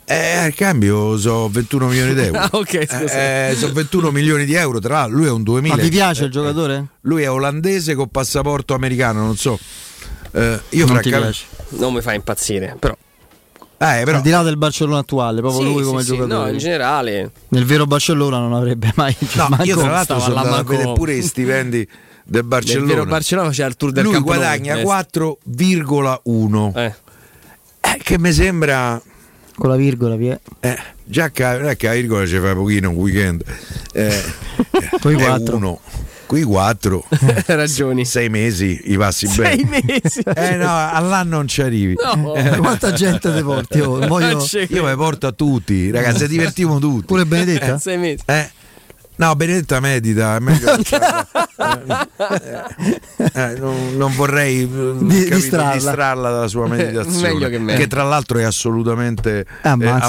Eh, 0.04 0.36
al 0.36 0.54
cambio 0.54 1.16
sono 1.18 1.48
21 1.48 1.86
milioni 1.88 2.14
di 2.14 2.20
euro. 2.26 2.38
Ah, 2.38 2.48
ok, 2.52 2.86
scusa. 2.88 3.48
Eh, 3.48 3.54
sono 3.56 3.72
21 3.72 4.10
milioni 4.12 4.44
di 4.44 4.54
euro, 4.54 4.78
tra 4.78 4.98
l'altro 4.98 5.16
lui 5.16 5.26
è 5.26 5.30
un 5.30 5.42
2000. 5.42 5.74
Ma 5.74 5.82
ti 5.82 5.88
piace 5.90 6.22
Eh, 6.22 6.26
il 6.26 6.30
giocatore? 6.32 6.86
Lui 7.00 7.22
è 7.22 7.30
olandese 7.30 7.96
con 7.96 8.08
passaporto 8.10 8.74
americano, 8.74 9.22
non 9.24 9.36
so. 9.36 9.58
Eh, 10.30 10.60
io 10.68 10.86
Non 10.86 11.00
ti 11.00 11.08
francamente... 11.10 11.38
Non 11.70 11.92
mi 11.94 12.00
fa 12.00 12.12
impazzire, 12.14 12.76
però. 12.78 12.96
Eh, 13.82 14.04
però... 14.04 14.18
Al 14.18 14.22
di 14.22 14.30
là 14.30 14.42
del 14.42 14.56
Barcellona 14.56 14.98
attuale, 14.98 15.40
proprio 15.40 15.60
Sì, 15.62 15.72
lui 15.72 15.82
sì, 15.82 15.88
come 15.88 16.00
sì, 16.02 16.06
giocatore. 16.06 16.34
No, 16.34 16.48
in 16.52 16.58
generale. 16.58 17.30
Nel 17.48 17.64
vero 17.64 17.86
Barcellona 17.86 18.38
non 18.38 18.52
avrebbe 18.52 18.92
mai 18.94 19.16
No, 19.34 19.46
manco- 19.50 19.64
io 19.64 19.76
tra 19.76 19.90
l'altro 19.90 20.20
sono 20.20 20.36
andato 20.36 20.56
a 20.56 20.62
vedere 20.62 20.92
pure 20.92 21.14
i 21.14 21.22
stipendi 21.22 21.88
del 22.24 22.44
Barcellona. 22.44 22.86
Nel 22.86 22.94
vero 22.96 23.08
Barcellona 23.08 23.48
faceva 23.48 23.68
il 23.68 23.76
tour 23.76 23.90
del 23.92 24.04
Lui 24.04 24.12
Camp 24.12 24.26
Nou, 24.26 24.34
guadagna 24.36 24.76
eh. 24.76 24.82
4,1 24.84 26.76
Eh. 26.76 26.94
Eh, 27.80 27.98
che 28.02 28.18
mi 28.18 28.32
sembra 28.32 29.00
con 29.56 29.68
la 29.68 29.76
virgola, 29.76 30.14
via. 30.16 30.38
eh, 30.60 30.78
già 31.04 31.30
che, 31.30 31.42
non 31.42 31.66
è 31.68 31.76
che 31.76 31.88
la 31.88 31.94
virgola 31.94 32.24
ci 32.26 32.38
fa 32.38 32.54
pochino 32.54 32.90
un 32.90 32.96
weekend 32.96 33.42
eh, 33.92 34.22
Poi 35.00 35.14
è 35.14 35.16
quattro. 35.16 35.56
uno. 35.56 35.80
Qui 36.32 36.44
4 36.44 37.04
ragioni 37.48 38.06
6 38.06 38.28
mesi 38.30 38.80
i 38.84 38.96
passi 38.96 39.26
Sei 39.26 39.62
bene 39.66 39.84
mesi. 40.02 40.20
eh 40.34 40.56
no 40.56 40.88
all'anno 40.90 41.36
non 41.36 41.46
ci 41.46 41.60
arrivi 41.60 41.94
No. 42.02 42.34
Eh, 42.34 42.56
Quanta 42.56 42.92
gente 42.92 43.30
te 43.34 43.42
porti? 43.42 43.80
Oh, 43.80 44.18
io- 44.18 44.38
io 44.70 44.84
mi 44.84 44.94
porto 44.96 45.26
a 45.26 45.32
tutti 45.32 45.90
ragazzi 45.90 46.26
divertiamo 46.26 46.78
tutti 46.78 47.04
Pure 47.04 47.26
Benedetta? 47.26 47.76
Sei 47.76 47.98
mesi. 47.98 48.22
eh, 48.24 48.50
no 49.16 49.36
Benedetta 49.36 49.78
medita 49.80 50.36
è 50.36 50.38
meglio 50.38 50.74
lasciarla. 50.74 51.26
Eh, 52.38 53.00
eh, 53.34 53.54
non, 53.58 53.96
non 53.96 54.14
vorrei 54.14 54.62
eh, 54.62 54.66
capito, 54.66 55.34
distrarla. 55.34 55.72
distrarla 55.74 56.30
dalla 56.30 56.48
sua 56.48 56.66
meditazione 56.66 57.50
che 57.50 57.58
meglio. 57.58 57.86
tra 57.88 58.04
l'altro 58.04 58.38
è 58.38 58.44
assolutamente 58.44 59.40
eh, 59.40 59.68
Ammazza. 59.68 60.06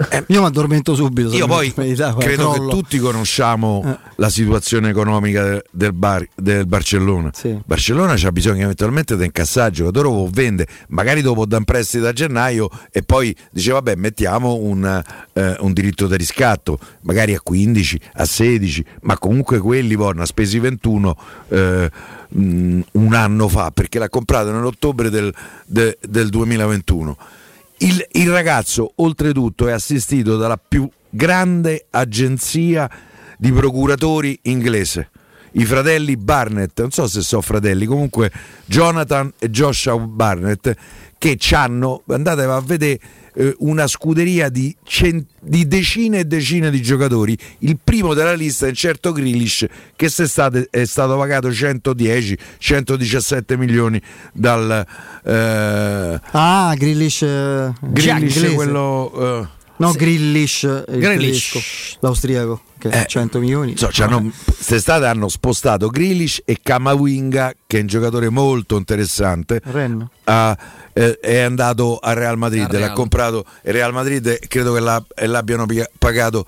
Apprezzabile 0.00 0.24
Io 0.34 0.40
mi 0.40 0.46
addormento 0.46 0.94
subito. 0.94 1.34
io 1.34 1.46
poi 1.46 1.72
meditare, 1.76 2.14
credo 2.18 2.50
che 2.50 2.54
crollo. 2.56 2.70
tutti 2.70 2.98
conosciamo 2.98 3.82
Eh. 3.86 3.98
la 4.16 4.28
situazione 4.30 4.88
economica 4.90 5.62
del, 5.70 5.92
bar- 5.92 6.26
del 6.34 6.66
Barcellona. 6.66 7.30
Barcellona 7.64 8.14
c'ha 8.16 8.32
bisogno 8.32 8.62
eventualmente 8.64 9.16
di 9.16 9.24
incassare 9.24 9.70
giocatore 9.70 10.08
o 10.08 10.28
vende, 10.30 10.66
magari 10.88 11.20
dopo 11.22 11.44
da 11.46 11.58
un 11.58 11.64
prestito 11.64 12.06
a 12.06 12.12
gennaio 12.12 12.68
e 12.90 13.02
poi 13.02 13.34
dice 13.50 13.72
vabbè 13.72 13.94
mettiamo 13.96 14.54
un, 14.54 15.02
eh, 15.32 15.56
un 15.60 15.72
diritto 15.72 16.06
di 16.06 16.16
riscatto, 16.16 16.78
magari 17.02 17.34
a 17.34 17.40
15, 17.40 18.00
a 18.14 18.24
16, 18.24 18.84
ma 19.02 19.18
comunque 19.18 19.58
quelli 19.58 19.96
vanno 19.96 20.22
a 20.22 20.26
spesi 20.26 20.58
21 20.58 21.16
eh, 21.48 21.90
mh, 22.28 22.80
un 22.92 23.14
anno 23.14 23.48
fa 23.48 23.70
perché 23.70 23.98
l'ha 23.98 24.08
comprato 24.08 24.50
nell'ottobre 24.52 25.10
del, 25.10 25.32
de- 25.66 25.98
del 26.06 26.28
2021. 26.30 27.16
Il, 27.82 28.06
il 28.12 28.30
ragazzo 28.30 28.92
oltretutto 28.96 29.66
è 29.66 29.72
assistito 29.72 30.36
dalla 30.36 30.58
più 30.58 30.88
grande 31.08 31.86
agenzia 31.90 32.90
di 33.38 33.50
procuratori 33.52 34.38
inglese, 34.42 35.10
i 35.52 35.64
fratelli 35.64 36.16
Barnett, 36.18 36.78
non 36.78 36.90
so 36.90 37.08
se 37.08 37.22
sono 37.22 37.40
fratelli, 37.40 37.86
comunque 37.86 38.30
Jonathan 38.66 39.32
e 39.38 39.48
Joshua 39.48 39.96
Barnett, 39.98 40.76
che 41.16 41.38
hanno, 41.52 42.02
andate 42.08 42.42
a 42.42 42.60
vedere, 42.60 43.00
eh, 43.40 43.54
una 43.60 43.86
scuderia 43.86 44.48
di, 44.50 44.74
cent- 44.84 45.26
di 45.40 45.66
decine 45.66 46.18
e 46.20 46.24
decine 46.24 46.70
di 46.70 46.80
giocatori. 46.82 47.36
Il 47.60 47.78
primo 47.82 48.12
della 48.14 48.34
lista 48.34 48.66
è 48.66 48.72
certo 48.72 49.12
Grealish, 49.12 49.60
che 49.60 49.68
quest'estate 49.96 50.68
è 50.70 50.84
stato 50.84 51.16
pagato 51.16 51.48
110-117 51.48 53.56
milioni 53.56 53.98
dal... 54.32 54.84
eh, 55.24 56.20
Ah, 56.32 56.74
Grillish. 56.76 57.22
eh, 57.22 57.72
inglese. 58.40 58.54
quello... 58.54 59.40
eh, 59.42 59.48
No, 59.80 59.92
Grillish, 59.92 60.60
tedesco, 60.86 61.58
l'austriaco, 62.00 62.60
che 62.78 62.88
Eh, 62.88 63.06
100 63.06 63.38
milioni. 63.38 63.76
So, 63.78 63.88
c'hanno- 63.90 64.30
quest'estate 64.44 65.06
hanno 65.06 65.28
spostato 65.28 65.88
Grealish 65.88 66.42
e 66.44 66.58
Kamavinga, 66.62 67.54
che 67.66 67.78
è 67.78 67.80
un 67.80 67.86
giocatore 67.86 68.28
molto 68.28 68.76
interessante. 68.76 69.60
Ren. 69.64 70.06
a- 70.24 70.56
eh, 70.92 71.18
è 71.18 71.38
andato 71.38 71.98
al 71.98 72.14
Real 72.14 72.36
Madrid, 72.36 72.62
Al 72.64 72.68
Real. 72.70 72.88
l'ha 72.88 72.92
comprato 72.92 73.44
il 73.64 73.72
Real 73.72 73.92
Madrid 73.92 74.26
e 74.26 74.38
credo 74.48 74.74
che 74.74 74.80
l'ha- 74.80 75.02
l'abbiano 75.26 75.66
pagato. 75.98 76.44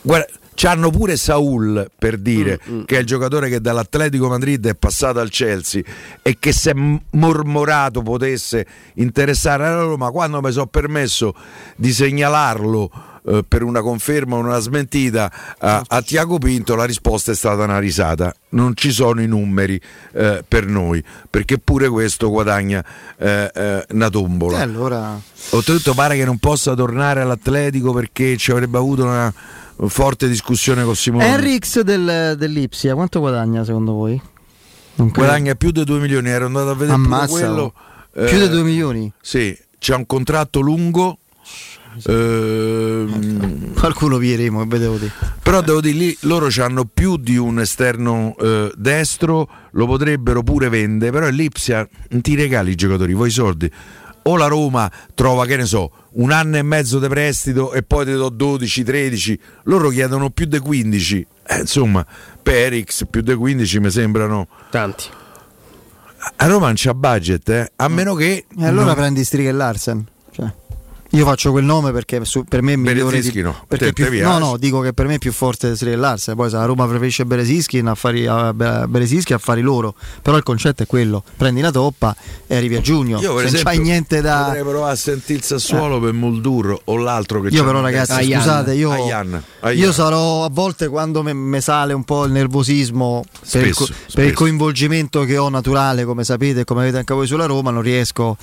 Guarda, 0.00 0.26
c'hanno 0.60 0.90
pure 0.90 1.16
Saul 1.16 1.90
per 1.96 2.18
dire 2.18 2.60
Mm, 2.70 2.82
che 2.84 2.96
è 2.96 3.00
il 3.00 3.06
giocatore 3.06 3.48
che 3.48 3.60
dall'Atletico 3.60 4.28
Madrid 4.28 4.66
è 4.66 4.74
passato 4.74 5.20
al 5.20 5.30
Chelsea 5.30 5.82
e 6.20 6.36
che 6.38 6.52
si 6.52 6.68
è 6.68 6.74
mormorato 6.74 8.02
potesse 8.02 8.66
interessare 8.94 9.66
alla 9.66 9.82
Roma. 9.82 10.10
Quando 10.10 10.40
mi 10.42 10.52
sono 10.52 10.66
permesso 10.66 11.34
di 11.76 11.92
segnalarlo 11.92 12.90
eh, 13.26 13.44
per 13.46 13.62
una 13.62 13.80
conferma 13.80 14.36
o 14.36 14.40
una 14.40 14.58
smentita 14.58 15.32
a, 15.58 15.82
a 15.86 16.02
Tiago 16.02 16.36
Pinto, 16.38 16.74
la 16.74 16.84
risposta 16.84 17.32
è 17.32 17.34
stata 17.34 17.62
una 17.64 17.78
risata. 17.78 18.34
Non 18.50 18.74
ci 18.74 18.90
sono 18.90 19.22
i 19.22 19.26
numeri 19.26 19.80
eh, 20.12 20.44
per 20.46 20.66
noi, 20.66 21.02
perché 21.30 21.58
pure 21.58 21.88
questo 21.88 22.28
guadagna 22.28 22.84
eh, 23.16 23.50
eh, 23.54 23.86
una 23.92 24.10
tombola. 24.10 24.58
E 24.58 24.62
allora. 24.62 25.18
Oltretutto 25.50 25.94
pare 25.94 26.16
che 26.16 26.24
non 26.26 26.38
possa 26.38 26.74
tornare 26.74 27.22
all'Atletico 27.22 27.92
perché 27.94 28.36
ci 28.36 28.50
avrebbe 28.50 28.76
avuto 28.76 29.04
una 29.04 29.32
forte 29.88 30.28
discussione 30.28 30.84
con 30.84 30.94
Simone. 30.96 31.26
Henrix 31.26 31.80
del, 31.80 32.34
dell'Ipsia, 32.36 32.94
quanto 32.94 33.20
guadagna 33.20 33.64
secondo 33.64 33.92
voi? 33.92 34.20
Guadagna 34.96 35.54
più 35.54 35.70
di 35.70 35.82
2 35.84 35.98
milioni, 35.98 36.28
ero 36.28 36.46
andato 36.46 36.70
a 36.70 36.74
vedere 36.74 36.92
Ammazza, 36.96 37.26
quello. 37.46 37.72
oh. 38.14 38.24
Più 38.26 38.38
di 38.38 38.48
2 38.48 38.62
milioni? 38.62 39.10
Sì, 39.20 39.56
c'è 39.78 39.94
un 39.94 40.04
contratto 40.06 40.60
lungo. 40.60 41.18
ehm, 42.06 43.72
Qualcuno 43.74 44.18
viremo, 44.18 44.64
vedevo 44.66 44.96
te. 44.96 45.10
però 45.42 45.60
devo 45.62 45.80
dire 45.80 45.96
lì 45.96 46.16
loro 46.22 46.48
hanno 46.58 46.84
più 46.84 47.16
di 47.16 47.36
un 47.36 47.60
esterno 47.60 48.34
eh, 48.38 48.70
destro, 48.76 49.48
lo 49.72 49.86
potrebbero 49.86 50.42
pure 50.42 50.68
vendere, 50.68 51.10
però 51.10 51.28
l'Ipsia 51.28 51.88
non 52.10 52.20
ti 52.20 52.34
regali 52.34 52.72
i 52.72 52.74
giocatori, 52.74 53.14
vuoi 53.14 53.28
i 53.28 53.32
soldi. 53.32 53.70
O 54.22 54.36
la 54.36 54.46
Roma 54.46 54.90
trova, 55.14 55.46
che 55.46 55.56
ne 55.56 55.64
so, 55.64 55.90
un 56.12 56.30
anno 56.30 56.56
e 56.58 56.62
mezzo 56.62 56.98
di 56.98 57.08
prestito 57.08 57.72
e 57.72 57.82
poi 57.82 58.04
ti 58.04 58.12
do 58.12 58.28
12, 58.28 58.82
13, 58.84 59.40
loro 59.64 59.88
chiedono 59.88 60.30
più 60.30 60.46
di 60.46 60.58
15. 60.58 61.26
Eh, 61.46 61.60
insomma, 61.60 62.04
per 62.42 62.78
X 62.82 63.06
più 63.08 63.22
di 63.22 63.34
15 63.34 63.80
mi 63.80 63.90
sembrano 63.90 64.46
tanti. 64.70 65.04
A 66.36 66.46
Roma 66.46 66.66
non 66.66 66.74
c'ha 66.76 66.92
budget, 66.94 67.48
eh? 67.48 67.72
a 67.76 67.88
meno 67.88 68.14
che 68.14 68.44
E 68.58 68.66
allora 68.66 68.86
non- 68.86 68.94
prendi 68.94 69.24
Strigel 69.24 69.56
Larsen. 69.56 70.04
Io 71.12 71.24
faccio 71.24 71.50
quel 71.50 71.64
nome 71.64 71.90
perché 71.90 72.24
su- 72.24 72.44
per 72.44 72.62
me 72.62 72.74
è 72.74 72.76
migliore 72.76 73.20
di, 73.20 73.42
no, 73.42 73.64
perché 73.66 73.86
te- 73.86 73.92
più- 73.92 74.08
te 74.08 74.20
no, 74.20 74.38
no, 74.38 74.56
dico 74.56 74.80
che 74.80 74.92
per 74.92 75.06
me 75.08 75.14
è 75.14 75.18
più 75.18 75.32
forte 75.32 75.74
Strigel 75.74 75.98
Larsen. 75.98 76.36
Poi 76.36 76.48
se 76.50 76.54
la 76.56 76.64
Roma 76.66 76.86
preferisce 76.86 77.26
Beresischi, 77.26 77.78
a 77.80 78.54
Be- 78.54 78.84
Beresischi 78.86 79.32
affari 79.32 79.60
loro. 79.60 79.94
Però 80.22 80.36
il 80.36 80.44
concetto 80.44 80.84
è 80.84 80.86
quello: 80.86 81.24
prendi 81.36 81.60
la 81.62 81.72
toppa 81.72 82.14
e 82.46 82.54
arrivi 82.54 82.76
a 82.76 82.80
giugno. 82.80 83.18
Io 83.20 83.34
per 83.34 83.46
se 83.48 83.50
non 83.50 83.54
esempio 83.54 83.64
c'hai 83.64 83.78
niente 83.80 84.20
da. 84.20 84.44
potrei 84.44 84.62
provare 84.62 84.92
a 84.92 84.96
sentire 84.96 85.38
il 85.40 85.44
Sassuolo 85.44 85.98
per 85.98 86.12
Muldurro 86.12 86.80
o 86.84 86.96
l'altro 86.96 87.40
che 87.40 87.48
Io 87.48 87.60
c'ha 87.62 87.66
però 87.66 87.80
ragazzi, 87.80 88.14
testa. 88.16 88.36
scusate, 88.38 88.74
io, 88.74 88.90
Ayan, 88.92 89.42
Ayan. 89.60 89.78
io 89.78 89.92
sarò 89.92 90.44
a 90.44 90.48
volte 90.48 90.86
quando 90.86 91.24
mi 91.24 91.60
sale 91.60 91.92
un 91.92 92.04
po' 92.04 92.24
il 92.24 92.30
nervosismo 92.32 93.24
per, 93.50 93.66
il, 93.66 93.74
co- 93.74 93.84
Spesso, 93.84 93.92
per 94.14 94.24
il 94.24 94.30
spesso. 94.30 94.34
coinvolgimento 94.34 95.24
che 95.24 95.36
ho 95.38 95.48
naturale, 95.48 96.04
come 96.04 96.22
sapete 96.22 96.60
e 96.60 96.64
come 96.64 96.82
avete 96.82 96.98
anche 96.98 97.14
voi 97.14 97.26
sulla 97.26 97.46
Roma, 97.46 97.72
non 97.72 97.82
riesco, 97.82 98.36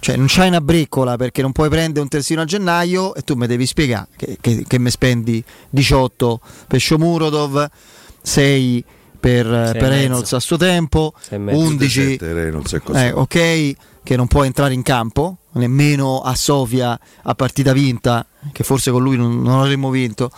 cioè 0.00 0.16
non 0.16 0.26
c'hai 0.30 0.48
una 0.48 0.62
breccola 0.62 1.16
perché 1.16 1.42
non 1.42 1.52
puoi 1.52 1.68
prendere 1.68 2.00
un 2.00 2.04
terzino 2.08 2.40
a 2.42 2.44
gennaio 2.44 3.14
e 3.14 3.22
tu 3.22 3.34
mi 3.34 3.46
devi 3.46 3.66
spiegare 3.66 4.08
che, 4.16 4.38
che, 4.40 4.64
che 4.66 4.78
mi 4.78 4.90
spendi 4.90 5.42
18 5.70 6.40
per 6.66 6.80
Shomurodov, 6.80 7.68
6 8.22 8.84
per, 9.18 9.44
Sei 9.46 9.68
e 9.70 9.72
per. 9.78 9.88
Reynolds 9.88 10.32
a 10.32 10.40
suo 10.40 10.56
tempo, 10.56 11.12
Sei 11.20 11.38
e 11.38 11.40
mezzo. 11.40 11.58
11 11.58 12.02
Sette, 12.02 12.32
Reynolds 12.32 12.74
è 12.74 12.80
così. 12.80 12.98
eh, 12.98 13.12
ok, 13.12 13.74
che 14.02 14.16
non 14.16 14.26
può 14.28 14.44
entrare 14.44 14.74
in 14.74 14.82
campo, 14.82 15.38
nemmeno 15.52 16.20
a 16.20 16.34
Sofia 16.36 16.98
a 17.22 17.34
partita 17.34 17.72
vinta, 17.72 18.24
che 18.52 18.62
forse 18.62 18.90
con 18.90 19.02
lui 19.02 19.16
non, 19.16 19.40
non 19.42 19.58
avremmo 19.60 19.90
vinto. 19.90 20.30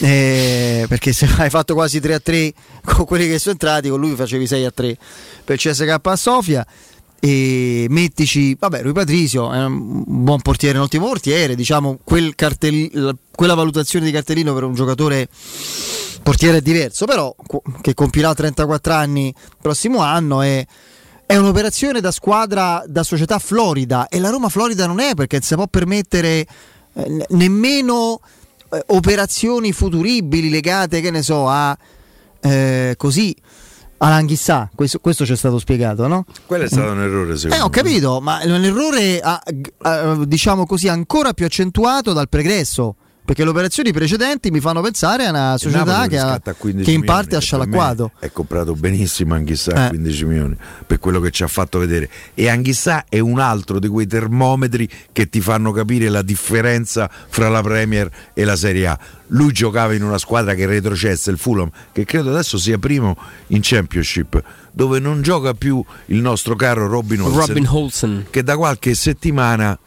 eh, 0.00 0.84
perché 0.88 1.12
se 1.12 1.26
hai 1.38 1.50
fatto 1.50 1.74
quasi 1.74 2.00
3 2.00 2.14
a 2.14 2.20
3 2.20 2.52
con 2.84 3.04
quelli 3.04 3.26
che 3.26 3.38
sono 3.38 3.52
entrati, 3.52 3.88
con 3.88 3.98
lui 4.00 4.14
facevi 4.14 4.46
6 4.46 4.64
a 4.64 4.70
3 4.70 4.96
per 5.44 5.56
CSK 5.56 5.98
a 6.02 6.16
Sofia. 6.16 6.66
E 7.20 7.86
mettici, 7.88 8.54
vabbè, 8.58 8.82
Rui 8.82 8.92
Patrisio 8.92 9.52
è 9.52 9.64
un 9.64 10.04
buon 10.06 10.40
portiere, 10.40 10.78
un 10.78 10.84
ottimo 10.84 11.06
portiere. 11.06 11.56
Diciamo, 11.56 11.98
quel 12.04 12.34
la- 12.92 13.16
quella 13.34 13.54
valutazione 13.54 14.06
di 14.06 14.12
cartellino 14.12 14.54
per 14.54 14.62
un 14.62 14.74
giocatore 14.74 15.28
portiere 16.22 16.58
è 16.58 16.60
diverso, 16.60 17.06
però 17.06 17.34
che 17.80 17.94
compirà 17.94 18.34
34 18.34 18.92
anni 18.92 19.28
il 19.28 19.56
prossimo 19.60 20.00
anno 20.00 20.42
è, 20.42 20.64
è 21.26 21.36
un'operazione 21.36 22.00
da 22.00 22.10
squadra, 22.10 22.84
da 22.86 23.02
società 23.02 23.38
Florida 23.38 24.08
e 24.08 24.20
la 24.20 24.30
Roma 24.30 24.48
Florida 24.48 24.86
non 24.86 25.00
è 25.00 25.14
perché 25.14 25.36
non 25.36 25.44
si 25.44 25.54
può 25.54 25.66
permettere 25.66 26.46
eh, 26.94 27.26
nemmeno 27.30 28.20
eh, 28.70 28.82
operazioni 28.88 29.72
futuribili 29.72 30.50
legate, 30.50 31.00
che 31.00 31.10
ne 31.10 31.22
so, 31.22 31.48
a 31.48 31.76
eh, 32.40 32.94
così 32.96 33.34
all'anghissà. 33.98 34.70
Questo, 34.74 34.98
questo 35.00 35.24
ci 35.24 35.32
è 35.32 35.36
stato 35.36 35.58
spiegato, 35.58 36.06
no? 36.06 36.24
Quello 36.46 36.64
è 36.64 36.68
stato 36.68 36.90
un 36.92 37.00
errore, 37.00 37.32
Eh, 37.34 37.36
secondo 37.36 37.64
ho 37.64 37.70
capito, 37.70 38.20
ma 38.20 38.40
è 38.40 38.50
un 38.50 38.64
errore 38.64 39.20
ah, 39.20 39.42
g- 39.44 39.72
ah, 39.82 40.24
diciamo 40.24 40.66
così 40.66 40.88
ancora 40.88 41.32
più 41.32 41.44
accentuato 41.46 42.12
dal 42.12 42.28
pregresso. 42.28 42.96
Perché 43.28 43.44
le 43.44 43.50
operazioni 43.50 43.92
precedenti 43.92 44.50
mi 44.50 44.58
fanno 44.58 44.80
pensare 44.80 45.26
a 45.26 45.28
una 45.28 45.58
società 45.58 46.06
che, 46.06 46.16
ha- 46.18 46.22
riscatta 46.22 46.50
a 46.52 46.54
15 46.54 46.90
che 46.90 46.96
in 46.96 47.04
parte 47.04 47.36
ha 47.36 47.40
scialacquato. 47.40 48.12
È 48.18 48.30
comprato 48.32 48.72
benissimo 48.74 49.34
Anghissà 49.34 49.72
a 49.74 49.84
Eh. 49.84 49.88
15 49.90 50.24
milioni 50.24 50.56
per 50.86 50.98
quello 50.98 51.20
che 51.20 51.30
ci 51.30 51.42
ha 51.42 51.46
fatto 51.46 51.78
vedere. 51.78 52.08
E 52.32 52.48
Anghissà 52.48 53.04
è 53.06 53.18
un 53.18 53.38
altro 53.38 53.78
di 53.80 53.86
quei 53.88 54.06
termometri 54.06 54.88
che 55.12 55.28
ti 55.28 55.42
fanno 55.42 55.72
capire 55.72 56.08
la 56.08 56.22
differenza 56.22 57.10
fra 57.28 57.50
la 57.50 57.60
Premier 57.60 58.08
e 58.32 58.44
la 58.44 58.56
Serie 58.56 58.86
A. 58.86 58.98
Lui 59.26 59.52
giocava 59.52 59.92
in 59.92 60.02
una 60.04 60.16
squadra 60.16 60.54
che 60.54 60.64
retrocesse, 60.64 61.30
il 61.30 61.36
Fulham, 61.36 61.70
che 61.92 62.06
credo 62.06 62.30
adesso 62.30 62.56
sia 62.56 62.78
primo 62.78 63.14
in 63.48 63.58
Championship, 63.60 64.42
dove 64.72 65.00
non 65.00 65.20
gioca 65.20 65.52
più 65.52 65.84
il 66.06 66.16
nostro 66.22 66.56
caro 66.56 66.86
Robin 66.86 67.20
Olsen, 67.20 67.38
Robin 67.46 67.66
Olsen. 67.68 68.26
che 68.30 68.42
da 68.42 68.56
qualche 68.56 68.94
settimana 68.94 69.78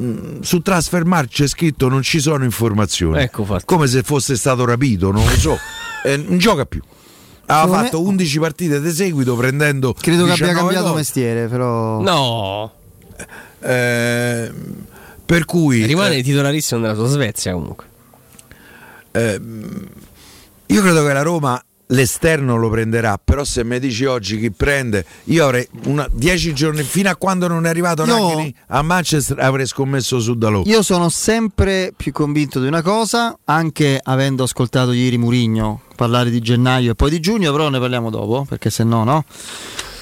mh, 0.00 0.40
su 0.40 0.60
Transfermarkt 0.60 1.30
c'è 1.32 1.46
scritto 1.48 1.88
non 1.88 2.02
ci 2.02 2.20
sono 2.20 2.44
informazioni. 2.44 3.20
Ecco 3.22 3.44
fatto. 3.44 3.64
Come 3.66 3.86
se 3.86 4.02
fosse 4.02 4.36
stato 4.36 4.64
rapito, 4.64 5.10
non 5.10 5.24
lo 5.24 5.36
so. 5.38 5.58
Eh, 6.02 6.16
non 6.16 6.38
gioca 6.38 6.64
più. 6.64 6.80
Ha 7.46 7.60
Secondo 7.62 7.82
fatto 7.84 8.00
11 8.02 8.38
partite 8.38 8.80
di 8.80 8.90
seguito 8.90 9.36
prendendo 9.36 9.92
Credo 9.92 10.24
che 10.24 10.30
abbia 10.32 10.46
19 10.46 10.58
cambiato 10.62 10.86
gol. 10.86 10.96
mestiere, 10.96 11.46
però. 11.46 12.00
No. 12.00 12.72
Eh, 13.60 14.50
per 15.26 15.44
cui 15.44 15.84
Rimane 15.84 16.16
eh, 16.16 16.22
titolarissimo 16.22 16.80
nella 16.80 16.94
sua 16.94 17.06
Svezia 17.08 17.52
comunque. 17.52 17.84
eh, 19.12 19.40
io 20.66 20.80
credo 20.82 21.04
che 21.04 21.12
la 21.12 21.20
Roma 21.22 21.62
l'esterno 21.90 22.56
lo 22.56 22.68
prenderà, 22.68 23.18
però 23.22 23.44
se 23.44 23.64
mi 23.64 23.78
dici 23.78 24.04
oggi 24.04 24.38
chi 24.38 24.50
prende, 24.50 25.04
io 25.24 25.44
avrei 25.44 25.66
una, 25.84 26.08
10 26.10 26.54
giorni 26.54 26.82
fino 26.82 27.08
a 27.08 27.16
quando 27.16 27.46
non 27.46 27.66
è 27.66 27.68
arrivato 27.68 28.04
Io- 28.04 28.50
a 28.68 28.82
Manchester 28.82 29.38
avrei 29.38 29.66
scommesso 29.66 30.20
su 30.20 30.36
Dalò. 30.36 30.62
Io 30.64 30.82
sono 30.82 31.08
sempre 31.08 31.92
più 31.96 32.12
convinto 32.12 32.60
di 32.60 32.66
una 32.66 32.82
cosa, 32.82 33.36
anche 33.44 34.00
avendo 34.02 34.42
ascoltato 34.42 34.92
ieri 34.92 35.18
Murigno 35.18 35.82
parlare 36.00 36.30
di 36.30 36.40
gennaio 36.40 36.92
e 36.92 36.94
poi 36.94 37.10
di 37.10 37.20
giugno, 37.20 37.52
però 37.52 37.68
ne 37.68 37.78
parliamo 37.78 38.08
dopo, 38.08 38.46
perché 38.48 38.70
se 38.70 38.84
no, 38.84 39.04
no? 39.04 39.24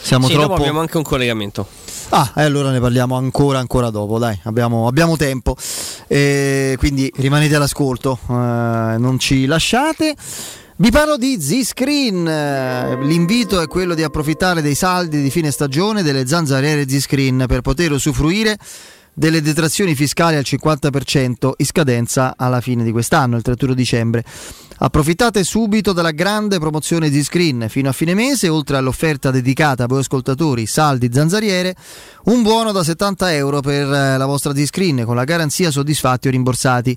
Siamo 0.00 0.26
sì, 0.26 0.34
dopo 0.34 0.46
troppo. 0.46 0.60
abbiamo 0.60 0.80
anche 0.80 0.96
un 0.96 1.02
collegamento. 1.02 1.66
Ah, 2.10 2.32
e 2.36 2.42
allora 2.42 2.70
ne 2.70 2.78
parliamo 2.78 3.16
ancora, 3.16 3.58
ancora 3.58 3.90
dopo, 3.90 4.18
dai, 4.18 4.38
abbiamo, 4.44 4.86
abbiamo 4.86 5.16
tempo. 5.16 5.56
Eh, 6.06 6.76
quindi 6.78 7.12
rimanete 7.16 7.56
all'ascolto, 7.56 8.18
eh, 8.28 8.32
non 8.32 9.16
ci 9.18 9.46
lasciate. 9.46 10.14
Vi 10.80 10.92
parlo 10.92 11.16
di 11.16 11.40
Z-Screen, 11.40 12.22
l'invito 13.02 13.60
è 13.60 13.66
quello 13.66 13.96
di 13.96 14.04
approfittare 14.04 14.62
dei 14.62 14.76
saldi 14.76 15.20
di 15.20 15.28
fine 15.28 15.50
stagione 15.50 16.04
delle 16.04 16.24
zanzariere 16.24 16.88
Z-Screen 16.88 17.46
per 17.48 17.62
poter 17.62 17.90
usufruire 17.90 18.56
delle 19.12 19.42
detrazioni 19.42 19.96
fiscali 19.96 20.36
al 20.36 20.44
50% 20.46 21.50
in 21.56 21.66
scadenza 21.66 22.34
alla 22.36 22.60
fine 22.60 22.84
di 22.84 22.92
quest'anno, 22.92 23.34
il 23.34 23.42
31 23.42 23.74
dicembre. 23.74 24.22
Approfittate 24.80 25.42
subito 25.42 25.92
della 25.92 26.12
grande 26.12 26.60
promozione 26.60 27.10
di 27.10 27.24
Screen 27.24 27.66
fino 27.68 27.88
a 27.88 27.92
fine 27.92 28.14
mese, 28.14 28.48
oltre 28.48 28.76
all'offerta 28.76 29.32
dedicata 29.32 29.82
a 29.82 29.86
voi 29.88 29.98
ascoltatori 29.98 30.66
saldi 30.66 31.10
zanzariere, 31.12 31.74
un 32.26 32.42
buono 32.42 32.70
da 32.70 32.84
70 32.84 33.34
euro 33.34 33.58
per 33.60 33.92
eh, 33.92 34.16
la 34.16 34.26
vostra 34.26 34.52
D-Screen 34.52 35.02
con 35.04 35.16
la 35.16 35.24
garanzia 35.24 35.72
soddisfatti 35.72 36.28
o 36.28 36.30
rimborsati. 36.30 36.96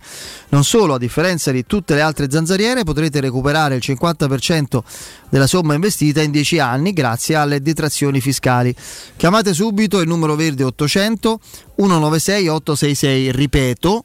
Non 0.49 0.63
solo, 0.63 0.93
a 0.93 0.99
differenza 0.99 1.49
di 1.49 1.65
tutte 1.65 1.95
le 1.95 2.01
altre 2.01 2.29
zanzariere, 2.29 2.83
potrete 2.83 3.19
recuperare 3.19 3.73
il 3.73 3.81
50% 3.83 4.79
della 5.29 5.47
somma 5.47 5.73
investita 5.73 6.21
in 6.21 6.29
10 6.29 6.59
anni 6.59 6.93
grazie 6.93 7.33
alle 7.33 7.63
detrazioni 7.63 8.21
fiscali. 8.21 8.75
Chiamate 9.17 9.55
subito 9.55 9.99
il 10.01 10.07
numero 10.07 10.35
verde 10.35 10.65
800 10.65 11.39
196 11.75 12.47
866, 12.47 13.31
ripeto 13.31 14.03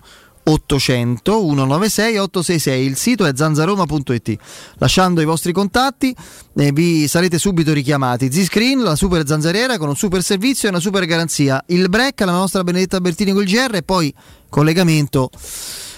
800 0.48 1.32
196 1.32 2.18
866 2.18 2.86
il 2.86 2.96
sito 2.96 3.26
è 3.26 3.32
zanzaroma.it 3.34 4.36
lasciando 4.78 5.20
i 5.20 5.24
vostri 5.24 5.52
contatti 5.52 6.14
eh, 6.56 6.72
vi 6.72 7.06
sarete 7.08 7.38
subito 7.38 7.72
richiamati. 7.72 8.32
Z-Screen 8.32 8.82
la 8.82 8.96
super 8.96 9.26
zanzariera 9.26 9.78
con 9.78 9.88
un 9.88 9.96
super 9.96 10.22
servizio 10.22 10.68
e 10.68 10.70
una 10.70 10.80
super 10.80 11.04
garanzia. 11.04 11.62
Il 11.68 11.88
break 11.88 12.20
alla 12.22 12.32
nostra 12.32 12.64
Benedetta 12.64 13.00
Bertini 13.00 13.32
col 13.32 13.44
GR 13.44 13.74
e 13.74 13.82
poi 13.82 14.12
collegamento 14.48 15.30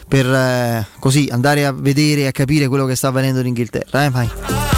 per 0.08 0.26
eh, 0.26 0.86
così 0.98 1.28
andare 1.30 1.66
a 1.66 1.72
vedere 1.72 2.22
e 2.22 2.26
a 2.26 2.32
capire 2.32 2.66
quello 2.66 2.86
che 2.86 2.96
sta 2.96 3.08
avvenendo 3.08 3.40
in 3.40 3.46
Inghilterra 3.46 4.04
eh, 4.04 4.10
vai. 4.10 4.77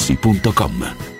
artigianamaterassi.com. 0.00 1.19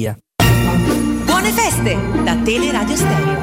Buone 1.51 1.69
feste 1.69 2.23
da 2.23 2.35
Teleradio 2.37 2.95
Stereo. 2.95 3.39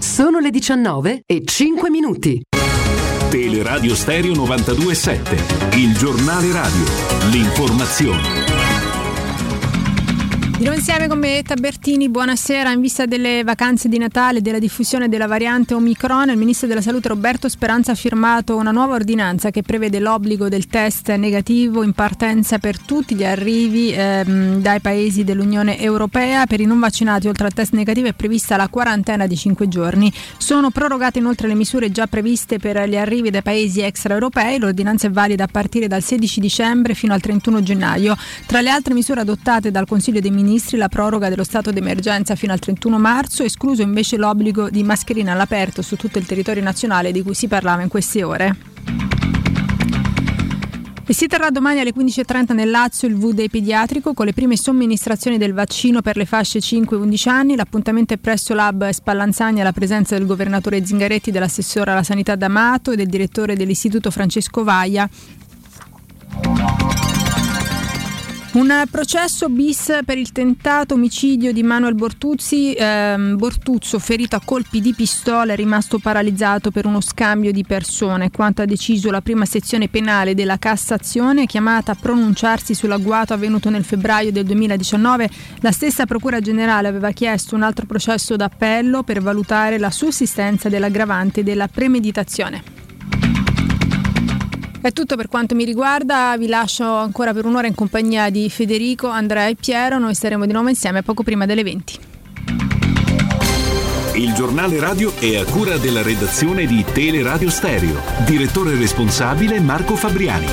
Sono 0.00 0.40
le 0.40 0.50
19 0.50 1.22
e 1.24 1.42
5 1.44 1.90
minuti. 1.90 2.42
Teleradio 3.30 3.94
Stereo 3.94 4.34
927, 4.34 5.76
il 5.76 5.96
giornale 5.96 6.50
radio, 6.50 6.84
l'informazione. 7.30 8.47
Di 10.58 10.64
nuovo 10.64 10.80
insieme 10.80 11.06
con 11.06 11.20
me 11.20 11.40
Tabertini, 11.44 12.08
buonasera. 12.08 12.72
In 12.72 12.80
vista 12.80 13.06
delle 13.06 13.44
vacanze 13.44 13.88
di 13.88 13.96
Natale 13.96 14.38
e 14.38 14.40
della 14.40 14.58
diffusione 14.58 15.08
della 15.08 15.28
variante 15.28 15.72
Omicron, 15.72 16.30
il 16.30 16.36
Ministro 16.36 16.66
della 16.66 16.80
Salute 16.80 17.06
Roberto 17.06 17.48
Speranza 17.48 17.92
ha 17.92 17.94
firmato 17.94 18.56
una 18.56 18.72
nuova 18.72 18.96
ordinanza 18.96 19.52
che 19.52 19.62
prevede 19.62 20.00
l'obbligo 20.00 20.48
del 20.48 20.66
test 20.66 21.14
negativo 21.14 21.84
in 21.84 21.92
partenza 21.92 22.58
per 22.58 22.76
tutti 22.80 23.14
gli 23.14 23.24
arrivi 23.24 23.92
ehm, 23.92 24.60
dai 24.60 24.80
paesi 24.80 25.22
dell'Unione 25.22 25.78
Europea. 25.78 26.44
Per 26.44 26.58
i 26.58 26.64
non 26.64 26.80
vaccinati, 26.80 27.28
oltre 27.28 27.46
al 27.46 27.54
test 27.54 27.72
negativo, 27.74 28.08
è 28.08 28.12
prevista 28.12 28.56
la 28.56 28.66
quarantena 28.66 29.28
di 29.28 29.36
5 29.36 29.68
giorni. 29.68 30.12
Sono 30.38 30.70
prorogate 30.70 31.20
inoltre 31.20 31.46
le 31.46 31.54
misure 31.54 31.92
già 31.92 32.08
previste 32.08 32.58
per 32.58 32.88
gli 32.88 32.96
arrivi 32.96 33.30
dai 33.30 33.42
paesi 33.42 33.80
extraeuropei. 33.82 34.58
L'ordinanza 34.58 35.06
è 35.06 35.10
valida 35.10 35.44
a 35.44 35.48
partire 35.48 35.86
dal 35.86 36.02
16 36.02 36.40
dicembre 36.40 36.94
fino 36.94 37.14
al 37.14 37.20
31 37.20 37.62
gennaio. 37.62 38.16
Tra 38.44 38.60
le 38.60 38.70
altre 38.70 38.92
misure 38.92 39.20
adottate 39.20 39.70
dal 39.70 39.86
Consiglio 39.86 40.18
dei 40.18 40.30
Ministri, 40.32 40.46
la 40.76 40.88
proroga 40.88 41.28
dello 41.28 41.44
stato 41.44 41.70
d'emergenza 41.70 42.34
fino 42.34 42.52
al 42.52 42.58
31 42.58 42.98
marzo, 42.98 43.42
escluso 43.42 43.82
invece 43.82 44.16
l'obbligo 44.16 44.70
di 44.70 44.82
mascherina 44.82 45.32
all'aperto 45.32 45.82
su 45.82 45.96
tutto 45.96 46.18
il 46.18 46.26
territorio 46.26 46.62
nazionale 46.62 47.12
di 47.12 47.22
cui 47.22 47.34
si 47.34 47.48
parlava 47.48 47.82
in 47.82 47.88
queste 47.88 48.22
ore. 48.22 48.56
E 51.10 51.14
si 51.14 51.26
terrà 51.26 51.48
domani 51.48 51.80
alle 51.80 51.94
15.30 51.94 52.52
nel 52.52 52.68
Lazio 52.68 53.08
il 53.08 53.16
V-Day 53.16 53.48
pediatrico 53.48 54.12
con 54.12 54.26
le 54.26 54.34
prime 54.34 54.58
somministrazioni 54.58 55.38
del 55.38 55.54
vaccino 55.54 56.02
per 56.02 56.18
le 56.18 56.26
fasce 56.26 56.58
5-11 56.58 57.28
anni. 57.30 57.56
L'appuntamento 57.56 58.12
è 58.12 58.18
presso 58.18 58.52
l'Hub 58.52 58.90
Spallanzani 58.90 59.62
alla 59.62 59.72
presenza 59.72 60.18
del 60.18 60.26
governatore 60.26 60.84
Zingaretti, 60.84 61.30
dell'assessore 61.30 61.92
alla 61.92 62.02
sanità 62.02 62.36
D'Amato 62.36 62.92
e 62.92 62.96
del 62.96 63.06
direttore 63.06 63.56
dell'istituto 63.56 64.10
Francesco 64.10 64.62
Vaia. 64.64 65.08
Un 68.50 68.84
processo 68.90 69.50
bis 69.50 69.98
per 70.06 70.16
il 70.16 70.32
tentato 70.32 70.94
omicidio 70.94 71.52
di 71.52 71.62
Manuel 71.62 71.94
Bortuzzi, 71.94 72.72
ehm, 72.72 73.36
Bortuzzo 73.36 73.98
ferito 73.98 74.36
a 74.36 74.40
colpi 74.42 74.80
di 74.80 74.94
pistola 74.94 75.52
è 75.52 75.56
rimasto 75.56 75.98
paralizzato 75.98 76.70
per 76.70 76.86
uno 76.86 77.02
scambio 77.02 77.52
di 77.52 77.62
persone, 77.62 78.30
quanto 78.30 78.62
ha 78.62 78.64
deciso 78.64 79.10
la 79.10 79.20
prima 79.20 79.44
sezione 79.44 79.88
penale 79.88 80.34
della 80.34 80.56
Cassazione 80.56 81.44
chiamata 81.44 81.92
a 81.92 81.96
pronunciarsi 82.00 82.72
sull'agguato 82.72 83.34
avvenuto 83.34 83.68
nel 83.68 83.84
febbraio 83.84 84.32
del 84.32 84.44
2019. 84.46 85.28
La 85.60 85.70
stessa 85.70 86.06
Procura 86.06 86.40
Generale 86.40 86.88
aveva 86.88 87.10
chiesto 87.10 87.54
un 87.54 87.62
altro 87.62 87.84
processo 87.84 88.34
d'appello 88.34 89.02
per 89.02 89.20
valutare 89.20 89.78
la 89.78 89.90
sussistenza 89.90 90.70
dell'aggravante 90.70 91.42
della 91.42 91.68
premeditazione. 91.68 92.87
È 94.80 94.92
tutto 94.92 95.16
per 95.16 95.28
quanto 95.28 95.56
mi 95.56 95.64
riguarda, 95.64 96.36
vi 96.38 96.46
lascio 96.46 96.84
ancora 96.84 97.34
per 97.34 97.44
un'ora 97.44 97.66
in 97.66 97.74
compagnia 97.74 98.30
di 98.30 98.48
Federico, 98.48 99.08
Andrea 99.08 99.48
e 99.48 99.56
Piero, 99.56 99.98
noi 99.98 100.14
staremo 100.14 100.46
di 100.46 100.52
nuovo 100.52 100.68
insieme 100.68 101.02
poco 101.02 101.24
prima 101.24 101.46
delle 101.46 101.64
20. 101.64 101.98
Il 104.14 104.32
giornale 104.34 104.80
radio 104.80 105.14
è 105.16 105.36
a 105.36 105.44
cura 105.44 105.76
della 105.78 106.02
redazione 106.02 106.66
di 106.66 106.84
Teleradio 106.84 107.50
Stereo. 107.50 108.00
Direttore 108.24 108.76
responsabile 108.76 109.60
Marco 109.60 109.94
Fabriani. 109.94 110.46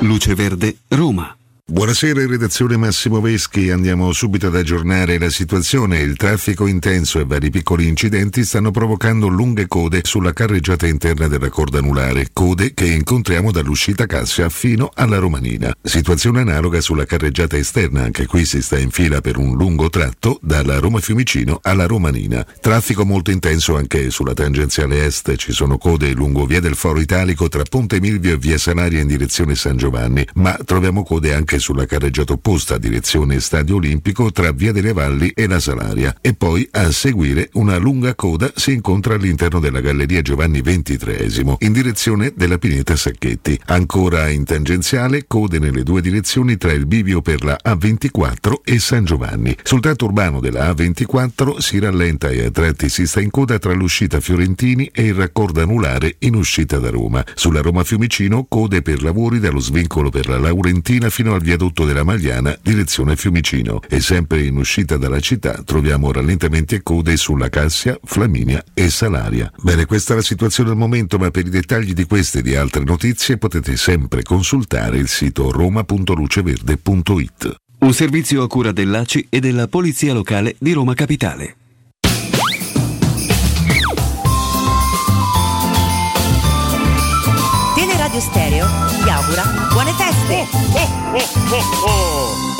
Luce 0.00 0.34
Verde, 0.34 0.76
Roma. 0.88 1.36
Buonasera 1.68 2.24
redazione 2.28 2.76
Massimo 2.76 3.20
Veschi, 3.20 3.72
andiamo 3.72 4.12
subito 4.12 4.46
ad 4.46 4.54
aggiornare 4.54 5.18
la 5.18 5.30
situazione. 5.30 5.98
Il 5.98 6.16
traffico 6.16 6.68
intenso 6.68 7.18
e 7.18 7.24
vari 7.24 7.50
piccoli 7.50 7.88
incidenti 7.88 8.44
stanno 8.44 8.70
provocando 8.70 9.26
lunghe 9.26 9.66
code 9.66 10.02
sulla 10.04 10.32
carreggiata 10.32 10.86
interna 10.86 11.26
della 11.26 11.48
corda 11.48 11.78
anulare, 11.78 12.28
code 12.32 12.72
che 12.72 12.86
incontriamo 12.86 13.50
dall'uscita 13.50 14.06
Cassia 14.06 14.48
fino 14.48 14.92
alla 14.94 15.18
Romanina. 15.18 15.74
Situazione 15.82 16.42
analoga 16.42 16.80
sulla 16.80 17.04
carreggiata 17.04 17.56
esterna, 17.56 18.04
anche 18.04 18.26
qui 18.26 18.44
si 18.44 18.62
sta 18.62 18.78
in 18.78 18.90
fila 18.90 19.20
per 19.20 19.36
un 19.36 19.56
lungo 19.56 19.90
tratto 19.90 20.38
dalla 20.42 20.78
Roma 20.78 21.00
Fiumicino 21.00 21.58
alla 21.62 21.86
Romanina. 21.86 22.46
Traffico 22.60 23.04
molto 23.04 23.32
intenso 23.32 23.74
anche 23.76 24.10
sulla 24.10 24.34
tangenziale 24.34 25.04
est, 25.04 25.34
ci 25.34 25.50
sono 25.50 25.78
code 25.78 26.12
lungo 26.12 26.46
via 26.46 26.60
del 26.60 26.76
Foro 26.76 27.00
Italico 27.00 27.48
tra 27.48 27.64
Ponte 27.64 27.98
Milvio 27.98 28.34
e 28.34 28.38
via 28.38 28.56
Salaria 28.56 29.00
in 29.00 29.08
direzione 29.08 29.56
San 29.56 29.76
Giovanni, 29.76 30.24
ma 30.34 30.56
troviamo 30.64 31.02
code 31.02 31.34
anche 31.34 31.54
sulla 31.58 31.86
carreggiata 31.86 32.32
opposta 32.32 32.78
direzione 32.78 33.40
Stadio 33.40 33.76
Olimpico 33.76 34.30
tra 34.32 34.52
Via 34.52 34.72
delle 34.72 34.92
Valli 34.92 35.30
e 35.34 35.46
la 35.46 35.60
Salaria 35.60 36.16
e 36.20 36.34
poi 36.34 36.68
a 36.72 36.90
seguire 36.90 37.50
una 37.54 37.76
lunga 37.76 38.14
coda 38.14 38.50
si 38.54 38.72
incontra 38.72 39.14
all'interno 39.14 39.60
della 39.60 39.80
Galleria 39.80 40.22
Giovanni 40.22 40.60
XXIII 40.60 41.56
in 41.58 41.72
direzione 41.72 42.32
della 42.34 42.58
Pineta 42.58 42.96
Sacchetti. 42.96 43.60
Ancora 43.66 44.28
in 44.28 44.44
tangenziale 44.44 45.26
code 45.26 45.58
nelle 45.58 45.82
due 45.82 46.00
direzioni 46.00 46.56
tra 46.56 46.72
il 46.72 46.86
bivio 46.86 47.22
per 47.22 47.44
la 47.44 47.58
A24 47.64 48.60
e 48.64 48.78
San 48.78 49.04
Giovanni. 49.04 49.56
Sul 49.62 49.80
tratto 49.80 50.06
urbano 50.06 50.40
della 50.40 50.70
A24 50.70 51.58
si 51.58 51.78
rallenta 51.78 52.28
e 52.30 52.44
a 52.44 52.50
tratti 52.50 52.88
si 52.88 53.06
sta 53.06 53.20
in 53.20 53.30
coda 53.30 53.58
tra 53.58 53.72
l'uscita 53.72 54.20
Fiorentini 54.20 54.90
e 54.92 55.06
il 55.06 55.14
raccordo 55.14 55.60
anulare 55.60 56.16
in 56.20 56.34
uscita 56.34 56.78
da 56.78 56.90
Roma. 56.90 57.24
Sulla 57.34 57.60
Roma 57.60 57.84
Fiumicino 57.84 58.46
code 58.48 58.82
per 58.82 59.02
lavori 59.02 59.40
dallo 59.40 59.60
svincolo 59.60 60.10
per 60.10 60.28
la 60.28 60.38
Laurentina 60.38 61.10
fino 61.10 61.34
al 61.34 61.40
viadotto 61.46 61.84
della 61.84 62.02
Magliana, 62.02 62.58
direzione 62.60 63.14
Fiumicino. 63.14 63.80
E 63.88 64.00
sempre 64.00 64.44
in 64.44 64.56
uscita 64.56 64.96
dalla 64.96 65.20
città 65.20 65.62
troviamo 65.64 66.10
rallentamenti 66.10 66.74
e 66.74 66.82
code 66.82 67.16
sulla 67.16 67.48
Cassia, 67.48 67.96
Flaminia 68.02 68.64
e 68.74 68.90
Salaria. 68.90 69.52
Bene, 69.62 69.86
questa 69.86 70.12
è 70.12 70.16
la 70.16 70.22
situazione 70.22 70.70
al 70.70 70.76
momento, 70.76 71.18
ma 71.18 71.30
per 71.30 71.46
i 71.46 71.50
dettagli 71.50 71.92
di 71.92 72.04
queste 72.04 72.40
e 72.40 72.42
di 72.42 72.56
altre 72.56 72.82
notizie 72.82 73.38
potete 73.38 73.76
sempre 73.76 74.24
consultare 74.24 74.98
il 74.98 75.06
sito 75.06 75.52
roma.luceverde.it. 75.52 77.54
Un 77.78 77.94
servizio 77.94 78.42
a 78.42 78.48
cura 78.48 78.72
dell'ACI 78.72 79.28
e 79.30 79.38
della 79.38 79.68
Polizia 79.68 80.12
Locale 80.12 80.56
di 80.58 80.72
Roma 80.72 80.94
Capitale. 80.94 81.58
Teleradio 88.16 88.20
Stereo 88.20 88.66
vi 89.04 89.10
augura 89.10 89.42
buone 89.72 89.92
feste! 89.92 90.46
Step 91.18 92.55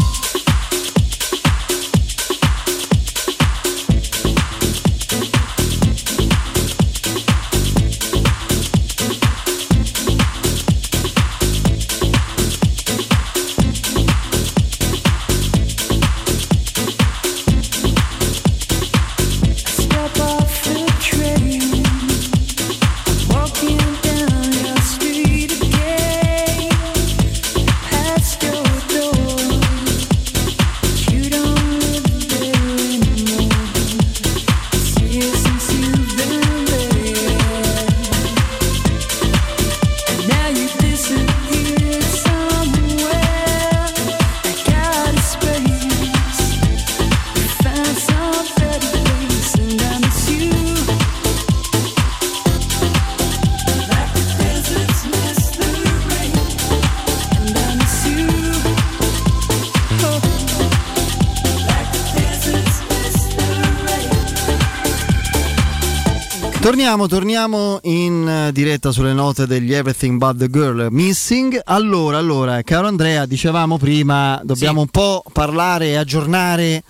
Torniamo, 66.87 67.09
torniamo 67.09 67.81
in 67.83 68.29
eh, 68.29 68.53
diretta 68.53 68.93
sulle 68.93 69.13
note 69.13 69.49
degli 69.49 69.75
Everything 69.75 70.19
But 70.19 70.37
the 70.37 70.49
Girl 70.49 70.87
Missing. 70.89 71.61
Allora, 71.65 72.17
allora, 72.17 72.63
caro 72.63 72.87
Andrea, 72.87 73.27
dicevamo 73.27 73.77
prima, 73.77 74.41
dobbiamo 74.45 74.83
un 74.83 74.87
po' 74.87 75.25
parlare 75.33 75.87
e 75.87 75.97
aggiornare 75.97 76.85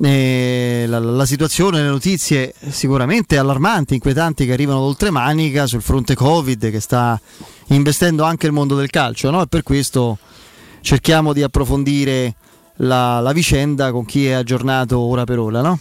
eh, 0.00 0.84
la, 0.86 1.00
la 1.00 1.26
situazione, 1.26 1.82
le 1.82 1.88
notizie 1.88 2.54
sicuramente 2.70 3.36
allarmanti, 3.36 3.94
inquietanti 3.94 4.46
che 4.46 4.52
arrivano 4.52 4.78
d'oltremanica 4.78 5.66
sul 5.66 5.82
fronte 5.82 6.14
Covid 6.14 6.70
che 6.70 6.78
sta 6.78 7.20
investendo 7.70 8.22
anche 8.22 8.46
il 8.46 8.52
mondo 8.52 8.76
del 8.76 8.90
calcio, 8.90 9.30
no? 9.30 9.42
E 9.42 9.48
per 9.48 9.64
questo 9.64 10.18
cerchiamo 10.82 11.32
di 11.32 11.42
approfondire 11.42 12.36
la, 12.76 13.20
la 13.20 13.32
vicenda 13.32 13.90
con 13.90 14.04
chi 14.04 14.26
è 14.26 14.32
aggiornato 14.32 14.98
ora 14.98 15.24
per 15.24 15.38
ora, 15.38 15.60
no? 15.60 15.78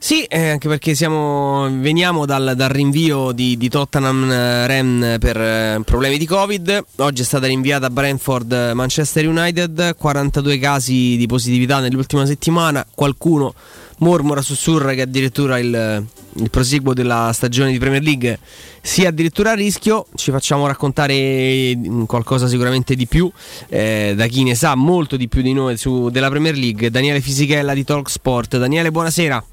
Sì, 0.00 0.22
eh, 0.24 0.50
anche 0.50 0.68
perché 0.68 0.94
siamo, 0.94 1.68
veniamo 1.70 2.24
dal, 2.24 2.52
dal 2.54 2.68
rinvio 2.68 3.32
di, 3.32 3.56
di 3.56 3.68
Tottenham 3.68 4.30
eh, 4.30 4.66
Ren 4.68 5.16
per 5.18 5.36
eh, 5.40 5.80
problemi 5.84 6.18
di 6.18 6.26
Covid. 6.26 6.84
Oggi 6.96 7.22
è 7.22 7.24
stata 7.24 7.46
rinviata 7.46 7.90
Brentford 7.90 8.52
eh, 8.52 8.74
Manchester 8.74 9.26
United, 9.26 9.96
42 9.96 10.58
casi 10.58 11.16
di 11.16 11.26
positività 11.26 11.80
nell'ultima 11.80 12.24
settimana. 12.26 12.86
Qualcuno 12.94 13.54
mormora, 13.98 14.42
sussurra 14.42 14.92
che 14.92 15.02
addirittura 15.02 15.58
il, 15.58 16.04
il 16.34 16.50
prosieguo 16.50 16.94
della 16.94 17.30
stagione 17.32 17.70
di 17.70 17.78
Premier 17.78 18.02
League 18.02 18.38
sia 18.80 19.08
addirittura 19.08 19.52
a 19.52 19.54
rischio. 19.54 20.06
Ci 20.14 20.30
facciamo 20.30 20.66
raccontare 20.66 21.74
mm, 21.76 22.04
qualcosa 22.04 22.46
sicuramente 22.46 22.94
di 22.94 23.06
più 23.06 23.30
eh, 23.68 24.14
da 24.16 24.26
chi 24.26 24.42
ne 24.42 24.54
sa 24.54 24.74
molto 24.74 25.16
di 25.16 25.28
più 25.28 25.42
di 25.42 25.52
noi 25.52 25.76
su, 25.76 26.10
della 26.10 26.28
Premier 26.28 26.56
League. 26.56 26.90
Daniele 26.90 27.20
Fisichella 27.20 27.74
di 27.74 27.84
Talk 27.84 28.10
Sport. 28.10 28.58
Daniele, 28.58 28.90
buonasera. 28.90 29.44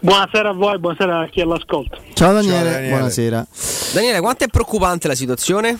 Buonasera 0.00 0.48
a 0.48 0.52
voi, 0.52 0.78
buonasera 0.78 1.20
a 1.20 1.26
chi 1.28 1.40
all'ascolto. 1.42 1.98
Ciao 2.14 2.32
Daniele, 2.32 2.88
buonasera. 2.88 3.46
Daniele, 3.92 4.20
quanto 4.20 4.44
è 4.44 4.48
preoccupante 4.48 5.06
la 5.06 5.14
situazione? 5.14 5.78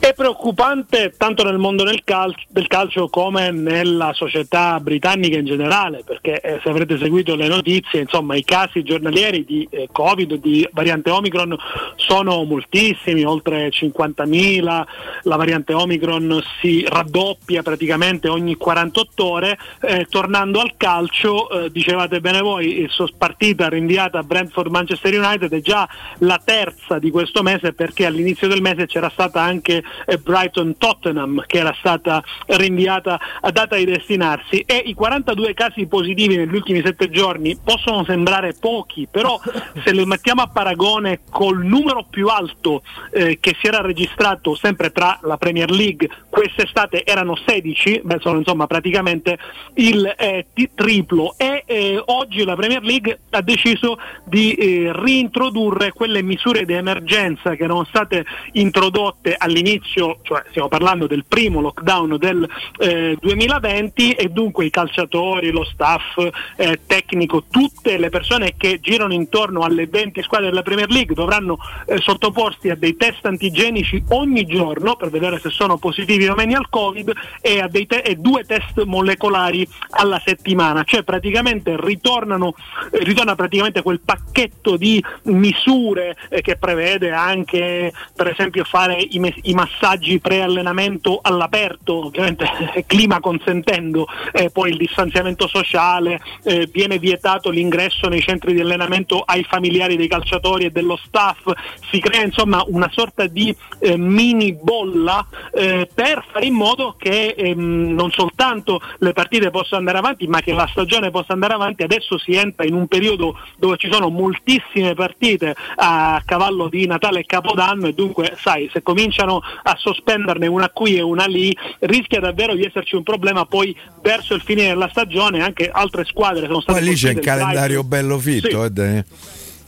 È 0.00 0.14
preoccupante 0.14 1.12
tanto 1.16 1.42
nel 1.42 1.58
mondo 1.58 1.82
del 1.82 2.04
calcio, 2.04 2.44
del 2.48 2.68
calcio 2.68 3.08
come 3.08 3.50
nella 3.50 4.12
società 4.14 4.78
britannica 4.78 5.36
in 5.36 5.44
generale, 5.44 6.02
perché 6.04 6.40
eh, 6.40 6.60
se 6.62 6.68
avrete 6.68 6.96
seguito 6.98 7.34
le 7.34 7.48
notizie, 7.48 8.00
insomma, 8.00 8.36
i 8.36 8.44
casi 8.44 8.84
giornalieri 8.84 9.44
di 9.44 9.66
eh, 9.68 9.88
Covid, 9.90 10.34
di 10.34 10.66
variante 10.72 11.10
Omicron 11.10 11.56
sono 11.96 12.44
moltissimi, 12.44 13.24
oltre 13.24 13.70
50.000, 13.70 14.84
la 15.22 15.36
variante 15.36 15.74
Omicron 15.74 16.42
si 16.60 16.84
raddoppia 16.88 17.62
praticamente 17.62 18.28
ogni 18.28 18.56
48 18.56 19.24
ore. 19.24 19.58
Eh, 19.80 20.06
tornando 20.08 20.60
al 20.60 20.74
calcio, 20.76 21.50
eh, 21.50 21.70
dicevate 21.70 22.20
bene 22.20 22.40
voi, 22.40 22.82
il 22.82 22.90
sos- 22.90 23.12
partita 23.12 23.68
rinviata 23.68 24.20
a 24.20 24.22
Brentford-Manchester 24.22 25.18
United 25.18 25.52
è 25.52 25.60
già 25.60 25.88
la 26.18 26.40
terza 26.42 26.98
di 27.00 27.10
questo 27.10 27.42
mese 27.42 27.72
perché 27.72 28.06
all'inizio 28.06 28.46
del 28.46 28.62
mese 28.62 28.86
c'era 28.86 29.10
stata 29.10 29.42
anche 29.42 29.76
eh, 29.78 29.82
Brighton-Tottenham 30.22 31.44
che 31.46 31.58
era 31.58 31.74
stata 31.78 32.22
rinviata 32.46 33.18
a 33.40 33.50
data 33.50 33.76
di 33.76 33.84
destinarsi. 33.84 34.60
E 34.60 34.82
i 34.84 34.94
42 34.94 35.54
casi 35.54 35.86
positivi 35.86 36.36
negli 36.36 36.54
ultimi 36.54 36.82
sette 36.82 37.10
giorni 37.10 37.58
possono 37.62 38.04
sembrare 38.04 38.54
pochi, 38.58 39.08
però 39.10 39.40
se 39.84 39.92
li 39.92 40.04
mettiamo 40.04 40.42
a 40.42 40.48
paragone 40.48 41.20
col 41.30 41.64
numero 41.64 42.06
più 42.08 42.28
alto 42.28 42.82
eh, 43.12 43.38
che 43.40 43.56
si 43.60 43.66
era 43.66 43.80
registrato 43.80 44.54
sempre 44.54 44.90
tra 44.90 45.18
la 45.22 45.36
Premier 45.36 45.70
League 45.70 46.08
quest'estate 46.28 47.04
erano 47.04 47.36
16, 47.36 48.02
beh, 48.04 48.18
sono 48.20 48.38
insomma 48.38 48.66
praticamente 48.66 49.38
il 49.74 50.06
eh, 50.16 50.46
triplo. 50.74 51.34
E 51.36 51.64
eh, 51.66 52.02
oggi 52.06 52.44
la 52.44 52.54
Premier 52.54 52.82
League 52.82 53.20
ha 53.30 53.42
deciso 53.42 53.98
di 54.24 54.54
eh, 54.54 54.92
reintrodurre 54.92 55.92
quelle 55.92 56.22
misure 56.22 56.64
di 56.64 56.74
emergenza 56.74 57.54
che 57.56 57.64
erano 57.64 57.84
state 57.84 58.24
introdotte 58.52 59.34
all'inizio, 59.36 59.77
cioè 59.82 60.42
stiamo 60.50 60.68
parlando 60.68 61.06
del 61.06 61.24
primo 61.26 61.60
lockdown 61.60 62.16
del 62.18 62.48
eh, 62.78 63.16
2020 63.20 64.12
e 64.12 64.28
dunque 64.28 64.64
i 64.64 64.70
calciatori, 64.70 65.50
lo 65.50 65.64
staff 65.64 66.18
eh, 66.56 66.80
tecnico, 66.86 67.44
tutte 67.50 67.98
le 67.98 68.08
persone 68.08 68.54
che 68.56 68.80
girano 68.80 69.12
intorno 69.12 69.60
alle 69.62 69.86
20 69.86 70.22
squadre 70.22 70.48
della 70.48 70.62
Premier 70.62 70.90
League 70.90 71.14
dovranno 71.14 71.58
eh, 71.86 71.98
sottoporsi 71.98 72.70
a 72.70 72.76
dei 72.76 72.96
test 72.96 73.24
antigenici 73.26 74.02
ogni 74.08 74.46
giorno 74.46 74.96
per 74.96 75.10
vedere 75.10 75.38
se 75.38 75.50
sono 75.50 75.76
positivi 75.78 76.26
o 76.28 76.34
meno 76.34 76.56
al 76.58 76.68
Covid 76.68 77.12
e 77.40 77.60
a 77.60 77.68
te- 77.68 78.02
e 78.04 78.16
due 78.16 78.44
test 78.44 78.82
molecolari 78.82 79.66
alla 79.90 80.20
settimana, 80.24 80.84
cioè 80.84 81.02
praticamente 81.02 81.76
ritornano, 81.78 82.54
eh, 82.90 82.98
ritorna 83.04 83.34
praticamente 83.34 83.82
quel 83.82 84.00
pacchetto 84.00 84.76
di 84.76 85.02
misure 85.24 86.16
eh, 86.28 86.40
che 86.40 86.56
prevede 86.56 87.12
anche 87.12 87.92
per 88.14 88.28
esempio 88.28 88.64
fare 88.64 88.96
i, 89.00 89.18
mes- 89.18 89.38
i 89.42 89.54
massaggi 89.68 90.18
pre-allenamento 90.18 91.18
all'aperto, 91.22 92.06
ovviamente 92.06 92.46
clima 92.86 93.20
consentendo, 93.20 94.06
eh, 94.32 94.50
poi 94.50 94.70
il 94.70 94.76
distanziamento 94.76 95.46
sociale, 95.46 96.20
eh, 96.44 96.68
viene 96.72 96.98
vietato 96.98 97.50
l'ingresso 97.50 98.08
nei 98.08 98.20
centri 98.20 98.54
di 98.54 98.60
allenamento 98.60 99.20
ai 99.20 99.44
familiari 99.44 99.96
dei 99.96 100.08
calciatori 100.08 100.64
e 100.64 100.70
dello 100.70 100.98
staff, 101.04 101.50
si 101.90 102.00
crea 102.00 102.22
insomma 102.22 102.64
una 102.66 102.88
sorta 102.90 103.26
di 103.26 103.54
eh, 103.80 103.96
mini 103.96 104.54
bolla 104.54 105.26
eh, 105.52 105.88
per 105.92 106.24
fare 106.30 106.46
in 106.46 106.54
modo 106.54 106.96
che 106.98 107.34
ehm, 107.36 107.94
non 107.94 108.10
soltanto 108.10 108.80
le 108.98 109.12
partite 109.12 109.50
possano 109.50 109.78
andare 109.78 109.98
avanti, 109.98 110.26
ma 110.26 110.40
che 110.40 110.52
la 110.52 110.66
stagione 110.70 111.10
possa 111.10 111.34
andare 111.34 111.54
avanti. 111.54 111.82
Adesso 111.82 112.18
si 112.18 112.34
entra 112.34 112.64
in 112.64 112.74
un 112.74 112.86
periodo 112.86 113.38
dove 113.58 113.76
ci 113.76 113.90
sono 113.90 114.08
moltissime 114.08 114.94
partite 114.94 115.54
a 115.76 116.22
cavallo 116.24 116.68
di 116.68 116.86
Natale 116.86 117.20
e 117.20 117.24
Capodanno 117.26 117.86
e 117.86 117.92
dunque, 117.92 118.36
sai, 118.38 118.68
se 118.72 118.82
cominciano 118.82 119.42
a 119.62 119.74
sospenderne 119.78 120.46
una 120.46 120.68
qui 120.70 120.96
e 120.96 121.02
una 121.02 121.26
lì, 121.26 121.56
rischia 121.80 122.20
davvero 122.20 122.54
di 122.54 122.64
esserci 122.64 122.96
un 122.96 123.02
problema 123.02 123.44
poi 123.44 123.76
verso 124.02 124.34
il 124.34 124.42
fine 124.42 124.68
della 124.68 124.88
stagione, 124.88 125.42
anche 125.42 125.68
altre 125.70 126.04
squadre 126.04 126.46
sono 126.46 126.60
state 126.60 126.78
Poi 126.80 126.88
lì 126.88 126.94
c'è 126.94 127.12
un 127.14 127.20
calendario 127.20 127.84
bello 127.84 128.18
fitto, 128.18 128.64
Sì. 128.64 128.80
eh. 128.80 129.04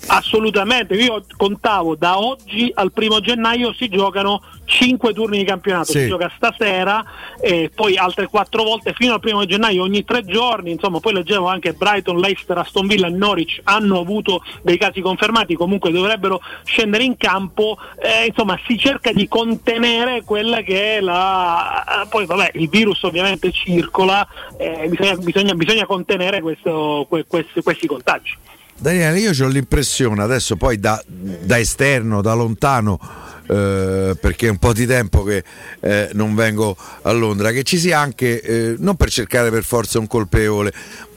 Assolutamente, 0.06 0.94
io 0.94 1.24
contavo 1.36 1.94
da 1.94 2.18
oggi 2.18 2.70
al 2.74 2.90
primo 2.92 3.20
gennaio 3.20 3.72
si 3.74 3.88
giocano 3.88 4.42
5 4.64 5.12
turni 5.12 5.38
di 5.38 5.44
campionato, 5.44 5.92
Sì. 5.92 6.00
si 6.00 6.06
gioca 6.08 6.32
stasera 6.34 7.04
e 7.40 7.70
poi 7.74 7.96
altre 7.96 8.26
4 8.26 8.62
volte 8.62 8.92
fino 8.92 9.14
al 9.14 9.20
primo 9.20 9.44
gennaio 9.44 9.82
ogni 9.82 10.04
3 10.04 10.24
giorni, 10.24 10.72
insomma 10.72 11.00
poi 11.00 11.12
leggevo 11.12 11.46
anche 11.46 11.72
Brighton, 11.74 12.18
Leicester, 12.18 12.58
Aston 12.58 12.86
Villa 12.86 13.06
e 13.06 13.10
Norwich 13.10 13.60
hanno 13.64 14.00
avuto 14.00 14.42
dei 14.62 14.78
casi 14.78 15.00
confermati, 15.00 15.54
comunque 15.54 15.90
dovrebbero 15.90 16.40
scendere 16.64 17.04
in 17.04 17.16
campo, 17.16 17.76
eh, 18.00 18.26
insomma 18.26 18.58
si 18.66 18.78
cerca 18.78 19.12
di 19.12 19.28
contenere 19.28 20.22
quella 20.24 20.62
che 20.62 20.96
è 20.96 21.00
la... 21.00 22.06
poi 22.08 22.26
vabbè 22.26 22.52
il 22.54 22.68
virus 22.68 23.02
ovviamente 23.02 23.52
circola, 23.52 24.26
eh, 24.56 24.88
bisogna, 24.88 25.16
bisogna- 25.16 25.54
bisogna 25.54 25.86
contenere 25.86 26.40
questo- 26.40 27.06
que- 27.08 27.26
questi- 27.26 27.62
questi 27.62 27.86
contagi. 27.86 28.36
Daniele, 28.80 29.18
io 29.18 29.44
ho 29.44 29.48
l'impressione 29.48 30.22
adesso 30.22 30.56
poi 30.56 30.80
da, 30.80 31.02
da 31.06 31.58
esterno, 31.58 32.22
da 32.22 32.32
lontano, 32.32 32.98
eh, 33.46 34.16
perché 34.18 34.46
è 34.46 34.50
un 34.50 34.56
po' 34.56 34.72
di 34.72 34.86
tempo 34.86 35.22
che 35.22 35.44
eh, 35.80 36.08
non 36.14 36.34
vengo 36.34 36.74
a 37.02 37.12
Londra, 37.12 37.50
che 37.50 37.62
ci 37.62 37.78
sia 37.78 37.98
anche, 37.98 38.40
eh, 38.40 38.76
non 38.78 38.96
per 38.96 39.10
cercare 39.10 39.50
per 39.50 39.64
forza 39.64 39.98
un 39.98 40.06
colpevole, 40.06 40.72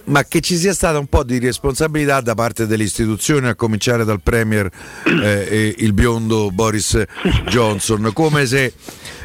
ma 0.05 0.25
che 0.25 0.41
ci 0.41 0.57
sia 0.57 0.73
stata 0.73 0.99
un 0.99 1.07
po' 1.07 1.23
di 1.23 1.39
responsabilità 1.39 2.19
da 2.19 2.35
parte 2.35 2.67
delle 2.67 2.83
istituzioni, 2.83 3.47
a 3.47 3.55
cominciare 3.55 4.03
dal 4.03 4.19
Premier 4.21 4.69
eh, 5.05 5.47
e 5.49 5.75
il 5.77 5.93
biondo 5.93 6.51
Boris 6.51 7.01
Johnson, 7.47 8.11
come 8.13 8.45
se 8.45 8.73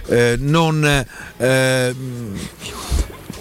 eh, 0.06 0.36
non... 0.39 1.05
eh, 1.39 1.94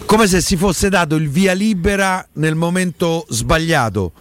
come 0.07 0.25
se 0.25 0.41
si 0.41 0.55
fosse 0.55 0.89
dato 0.89 1.15
il 1.15 1.29
via 1.29 1.53
libera 1.53 2.25
nel 2.33 2.55
momento 2.55 3.27
sbagliato. 3.29 4.13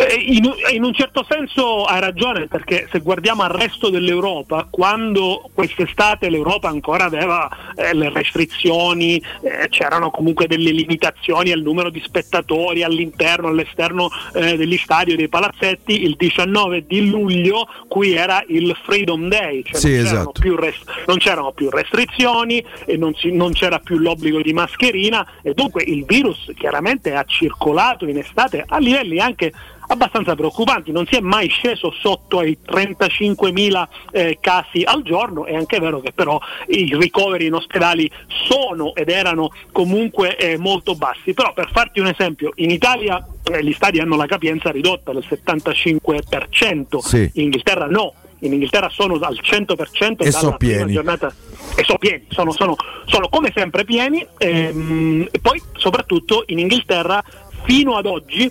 Eh, 0.00 0.14
In, 0.14 0.48
in 0.72 0.84
un 0.84 0.92
certo 0.94 1.24
senso 1.28 1.84
hai 1.84 1.98
ragione 2.00 2.46
perché 2.46 2.86
se 2.90 3.00
guardiamo 3.00 3.42
al 3.42 3.50
resto 3.50 3.90
dell'Europa, 3.90 4.66
quando 4.70 5.50
quest'estate 5.52 6.28
l'Europa 6.30 6.68
ancora 6.68 7.04
aveva 7.04 7.48
eh, 7.74 7.94
le 7.94 8.08
restrizioni, 8.10 9.16
eh, 9.40 9.68
c'erano 9.70 10.10
comunque 10.10 10.46
delle 10.46 10.70
limitazioni 10.70 11.50
al 11.50 11.62
numero 11.62 11.90
di 11.90 12.00
spettatori 12.04 12.84
all'interno, 12.84 13.48
all'esterno 13.48 14.08
eh, 14.34 14.56
degli 14.56 14.76
stadi 14.76 15.12
e 15.12 15.16
dei 15.16 15.28
palazzetti, 15.28 16.02
il 16.04 16.14
19 16.16 16.84
di 16.86 17.08
luglio 17.10 17.66
qui 17.88 18.12
era 18.12 18.44
il 18.48 18.76
Freedom 18.84 19.28
Day, 19.28 19.62
cioè 19.64 19.80
Sì, 19.80 19.88
non, 19.96 20.04
c'erano 20.04 20.20
esatto. 20.20 20.40
più 20.40 20.54
res- 20.56 20.84
non 21.06 21.16
c'erano 21.18 21.52
più 21.52 21.70
restrizioni 21.70 22.64
e 22.86 22.96
non, 22.96 23.14
si- 23.14 23.32
non 23.32 23.52
c'era 23.52 23.80
più 23.80 23.98
l'obbligo 23.98 24.40
di 24.42 24.52
mascherina 24.52 25.26
e 25.42 25.54
dunque 25.54 25.82
il 25.82 26.04
virus 26.04 26.52
chiaramente 26.56 27.14
ha 27.14 27.24
circolato 27.24 28.06
in 28.06 28.18
estate 28.18 28.64
a 28.66 28.78
livelli 28.78 29.18
anche 29.18 29.52
abbastanza 29.88 30.34
preoccupanti, 30.34 30.92
non 30.92 31.06
si 31.06 31.16
è 31.16 31.20
mai 31.20 31.48
sceso 31.48 31.90
sotto 31.92 32.38
ai 32.40 32.58
35.000 32.64 33.88
eh, 34.12 34.38
casi 34.40 34.82
al 34.84 35.02
giorno, 35.02 35.44
è 35.46 35.54
anche 35.54 35.78
vero 35.80 36.00
che 36.00 36.12
però 36.12 36.38
i 36.68 36.94
ricoveri 36.96 37.46
in 37.46 37.54
ospedali 37.54 38.10
sono 38.48 38.94
ed 38.94 39.08
erano 39.08 39.50
comunque 39.72 40.36
eh, 40.36 40.56
molto 40.58 40.94
bassi, 40.94 41.32
però 41.34 41.52
per 41.52 41.70
farti 41.72 42.00
un 42.00 42.06
esempio, 42.06 42.52
in 42.56 42.70
Italia 42.70 43.26
eh, 43.44 43.64
gli 43.64 43.72
stadi 43.72 43.98
hanno 43.98 44.16
la 44.16 44.26
capienza 44.26 44.70
ridotta 44.70 45.12
del 45.12 45.24
75%, 45.28 46.98
Sì. 46.98 47.30
in 47.34 47.44
Inghilterra 47.44 47.86
no, 47.86 48.14
in 48.40 48.52
Inghilterra 48.52 48.88
sono 48.90 49.14
al 49.14 49.38
100% 49.42 50.24
E 50.24 50.30
so 50.30 50.54
prima 50.56 50.56
pieni. 50.56 50.92
giornata. 50.92 51.32
E 51.74 51.82
sono 51.84 51.98
pieni, 51.98 52.24
sono, 52.28 52.52
sono- 52.52 52.76
sono 53.06 53.28
come 53.28 53.52
sempre 53.54 53.84
pieni 53.84 54.24
ehm, 54.36 55.28
e 55.30 55.38
poi 55.40 55.60
soprattutto 55.76 56.44
in 56.46 56.58
Inghilterra 56.58 57.22
fino 57.64 57.96
ad 57.96 58.06
oggi 58.06 58.50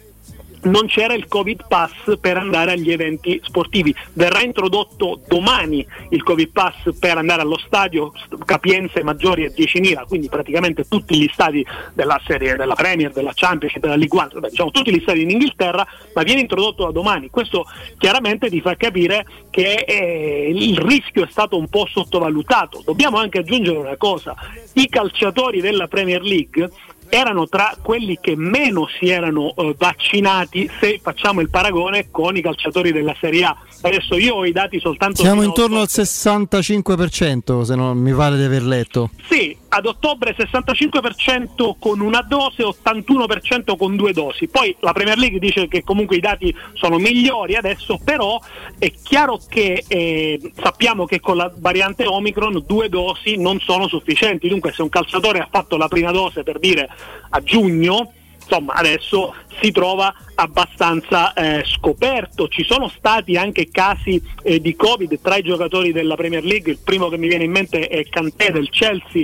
non 0.64 0.88
c'era 0.88 1.14
il 1.14 1.28
Covid 1.28 1.66
Pass 1.68 2.18
per 2.20 2.38
andare 2.38 2.72
agli 2.72 2.92
eventi 2.92 3.40
sportivi. 3.44 3.94
Verrà 4.14 4.42
introdotto 4.42 5.22
domani 5.28 5.86
il 6.10 6.24
Covid 6.24 6.50
Pass 6.52 6.98
per 7.00 7.18
andare 7.18 7.42
allo 7.42 7.58
stadio, 7.58 8.12
st- 8.16 8.44
capienze 8.46 9.04
maggiori 9.04 9.46
a 9.46 9.50
10.000, 9.50 10.06
quindi 10.08 10.30
praticamente 10.30 10.88
tutti 10.88 11.18
gli 11.18 11.30
stadi 11.32 11.66
della 11.94 12.20
serie, 12.26 12.56
della 12.56 12.76
Premier, 12.76 13.12
della 13.12 13.32
Championship, 13.34 13.82
della 13.82 13.96
League 13.96 14.18
One, 14.18 14.30
vabbè, 14.34 14.50
diciamo 14.50 14.72
tutti 14.72 14.94
gli 14.94 15.02
stadi 15.02 15.22
in 15.22 15.32
Inghilterra, 15.32 15.86
ma 16.14 16.24
viene 16.24 16.42
introdotto 16.42 16.86
da 16.86 16.92
domani. 16.92 17.30
Questo 17.30 17.66
chiaramente 17.98 18.50
ti 18.50 18.62
fa 18.62 18.76
capire 18.76 19.26
che 19.50 19.86
eh, 19.88 20.52
il 20.54 20.78
rischio 20.80 21.24
è 21.24 21.28
stato 21.30 21.58
un 21.58 21.68
po' 21.68 21.88
sottovalutato. 21.90 22.82
Dobbiamo 22.84 23.18
anche 23.18 23.40
aggiungere 23.40 23.78
una 23.78 23.98
cosa, 23.98 24.36
i 24.74 24.88
calciatori 24.88 25.62
della 25.62 25.88
Premier 25.88 26.22
League 26.22 26.70
erano 27.10 27.48
tra 27.48 27.76
quelli 27.82 28.18
che 28.20 28.36
meno 28.36 28.88
si 28.88 29.10
erano 29.10 29.54
eh, 29.56 29.76
vaccinati 29.78 30.70
se 30.80 31.00
facciamo 31.02 31.42
il 31.42 31.50
paragone 31.50 32.10
con 32.12 32.36
i 32.36 32.42
calciatori 32.42 32.92
della 32.92 33.16
Serie 33.20 33.44
A. 33.44 33.58
Adesso 33.82 34.18
io 34.18 34.36
ho 34.36 34.45
i 34.45 34.52
dati 34.52 34.80
soltanto 34.80 35.22
Siamo 35.22 35.44
intorno 35.44 35.80
al 35.80 35.88
65%, 35.90 37.62
se 37.62 37.76
non 37.76 37.98
mi 37.98 38.14
pare 38.14 38.38
di 38.38 38.44
aver 38.44 38.64
letto. 38.64 39.12
Sì, 39.30 39.56
ad 39.70 39.86
ottobre 39.86 40.36
65% 40.36 41.76
con 41.78 41.99
una 41.99 42.22
dose, 42.22 42.64
81% 42.64 43.78
con 43.78 43.95
due 43.95 44.14
dosi. 44.14 44.48
Poi 44.48 44.76
la 44.80 44.94
Premier 44.94 45.18
League 45.18 45.40
dice 45.40 45.68
che 45.68 45.84
comunque 45.84 46.16
i 46.16 46.22
dati 46.22 46.54
sono 46.74 46.98
migliori 46.98 47.56
adesso, 47.56 47.99
però 48.04 48.40
è 48.80 48.91
chiaro 49.04 49.40
che 49.48 49.84
eh, 49.88 50.40
sappiamo 50.60 51.06
che 51.06 51.20
con 51.20 51.38
la 51.38 51.52
variante 51.56 52.06
Omicron 52.06 52.64
due 52.66 52.90
dosi 52.90 53.38
non 53.38 53.60
sono 53.60 53.88
sufficienti. 53.88 54.48
Dunque 54.48 54.72
se 54.74 54.82
un 54.82 54.90
calciatore 54.90 55.40
ha 55.40 55.48
fatto 55.49 55.78
la 55.78 55.88
prima 55.88 56.12
dose 56.12 56.44
per 56.44 56.58
dire 56.60 56.90
a 57.30 57.41
giugno, 57.41 58.14
insomma 58.40 58.74
adesso 58.74 59.36
si 59.62 59.72
trova 59.72 60.14
abbastanza 60.39 61.34
eh, 61.34 61.64
scoperto. 61.65 62.47
Ci 62.47 62.64
sono 62.64 62.89
stati 62.89 63.38
anche 63.38 63.69
casi 63.69 64.22
eh, 64.43 64.59
di 64.59 64.76
Covid 64.76 65.19
tra 65.22 65.38
i 65.38 65.41
giocatori 65.41 65.91
della 65.91 66.15
Premier 66.15 66.43
League, 66.43 66.72
il 66.72 66.80
primo 66.84 67.09
che 67.09 67.18
mi 67.18 67.27
viene 67.27 67.45
in 67.45 67.51
mente 67.51 67.88
è 67.88 68.07
Cantè 68.07 68.51
del 68.51 68.69
Chelsea, 68.69 69.23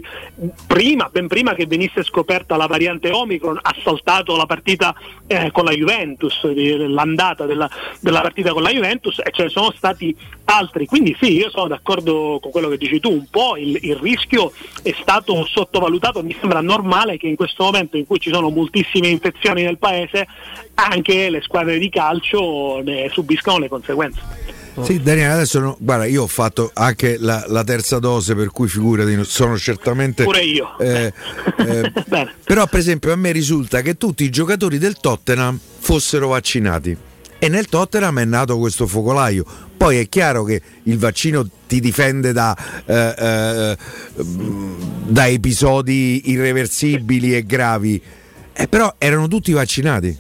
prima, 0.65 1.09
ben 1.11 1.27
prima 1.27 1.53
che 1.53 1.67
venisse 1.67 2.03
scoperta 2.03 2.57
la 2.57 2.65
variante 2.65 3.11
Omicron, 3.11 3.59
ha 3.61 3.75
saltato 3.83 4.35
la 4.35 4.45
partita 4.45 4.95
eh, 5.27 5.51
con 5.51 5.65
la 5.65 5.71
Juventus, 5.71 6.41
l'andata 6.43 7.45
della, 7.45 7.69
della 7.99 8.21
partita 8.21 8.51
con 8.51 8.63
la 8.63 8.71
Juventus 8.71 9.19
e 9.19 9.29
ce 9.31 9.43
ne 9.43 9.49
sono 9.49 9.71
stati 9.75 10.15
altri. 10.45 10.85
Quindi 10.85 11.15
sì, 11.19 11.33
io 11.33 11.49
sono 11.49 11.67
d'accordo 11.67 12.39
con 12.41 12.51
quello 12.51 12.69
che 12.69 12.77
dici 12.77 12.99
tu, 12.99 13.11
un 13.11 13.27
po' 13.29 13.55
il, 13.55 13.77
il 13.81 13.95
rischio 13.97 14.51
è 14.81 14.93
stato 14.99 15.45
sottovalutato, 15.45 16.23
mi 16.23 16.35
sembra 16.39 16.61
normale 16.61 17.17
che 17.17 17.27
in 17.27 17.35
questo 17.35 17.63
momento 17.63 17.97
in 17.97 18.07
cui 18.07 18.19
ci 18.19 18.31
sono 18.31 18.49
moltissime 18.49 19.09
infezioni 19.09 19.63
nel 19.63 19.77
paese 19.77 20.27
anche 20.75 21.02
le 21.11 21.41
squadre 21.41 21.77
di 21.77 21.89
calcio 21.89 22.81
ne 22.83 23.09
subiscano 23.11 23.59
le 23.59 23.67
conseguenze. 23.67 24.21
Sì, 24.81 25.01
Daniele, 25.01 25.33
adesso 25.33 25.59
no- 25.59 25.77
guarda, 25.79 26.05
io 26.05 26.23
ho 26.23 26.27
fatto 26.27 26.71
anche 26.73 27.17
la, 27.19 27.45
la 27.47 27.63
terza 27.63 27.99
dose, 27.99 28.33
per 28.33 28.49
cui 28.49 28.67
figurati, 28.67 29.15
no- 29.15 29.23
sono 29.23 29.55
certamente. 29.57 30.23
Pure 30.23 30.41
io. 30.41 30.77
eh, 30.79 31.13
eh, 31.57 31.91
però, 32.43 32.65
per 32.65 32.79
esempio, 32.79 33.11
a 33.11 33.15
me 33.15 33.31
risulta 33.31 33.81
che 33.81 33.97
tutti 33.97 34.23
i 34.23 34.29
giocatori 34.31 34.79
del 34.79 34.97
Tottenham 34.99 35.59
fossero 35.79 36.29
vaccinati. 36.29 36.97
E 37.37 37.49
nel 37.49 37.67
Tottenham 37.67 38.19
è 38.19 38.25
nato 38.25 38.57
questo 38.57 38.87
focolaio. 38.87 39.45
Poi 39.77 39.97
è 39.97 40.09
chiaro 40.09 40.43
che 40.43 40.61
il 40.83 40.97
vaccino 40.97 41.47
ti 41.67 41.79
difende 41.79 42.31
da, 42.31 42.55
eh, 42.85 43.15
eh, 43.17 43.77
da 45.05 45.27
episodi 45.27 46.31
irreversibili 46.31 47.35
e 47.35 47.45
gravi. 47.45 48.01
Eh, 48.53 48.67
però 48.67 48.95
erano 48.97 49.27
tutti 49.27 49.51
vaccinati. 49.51 50.17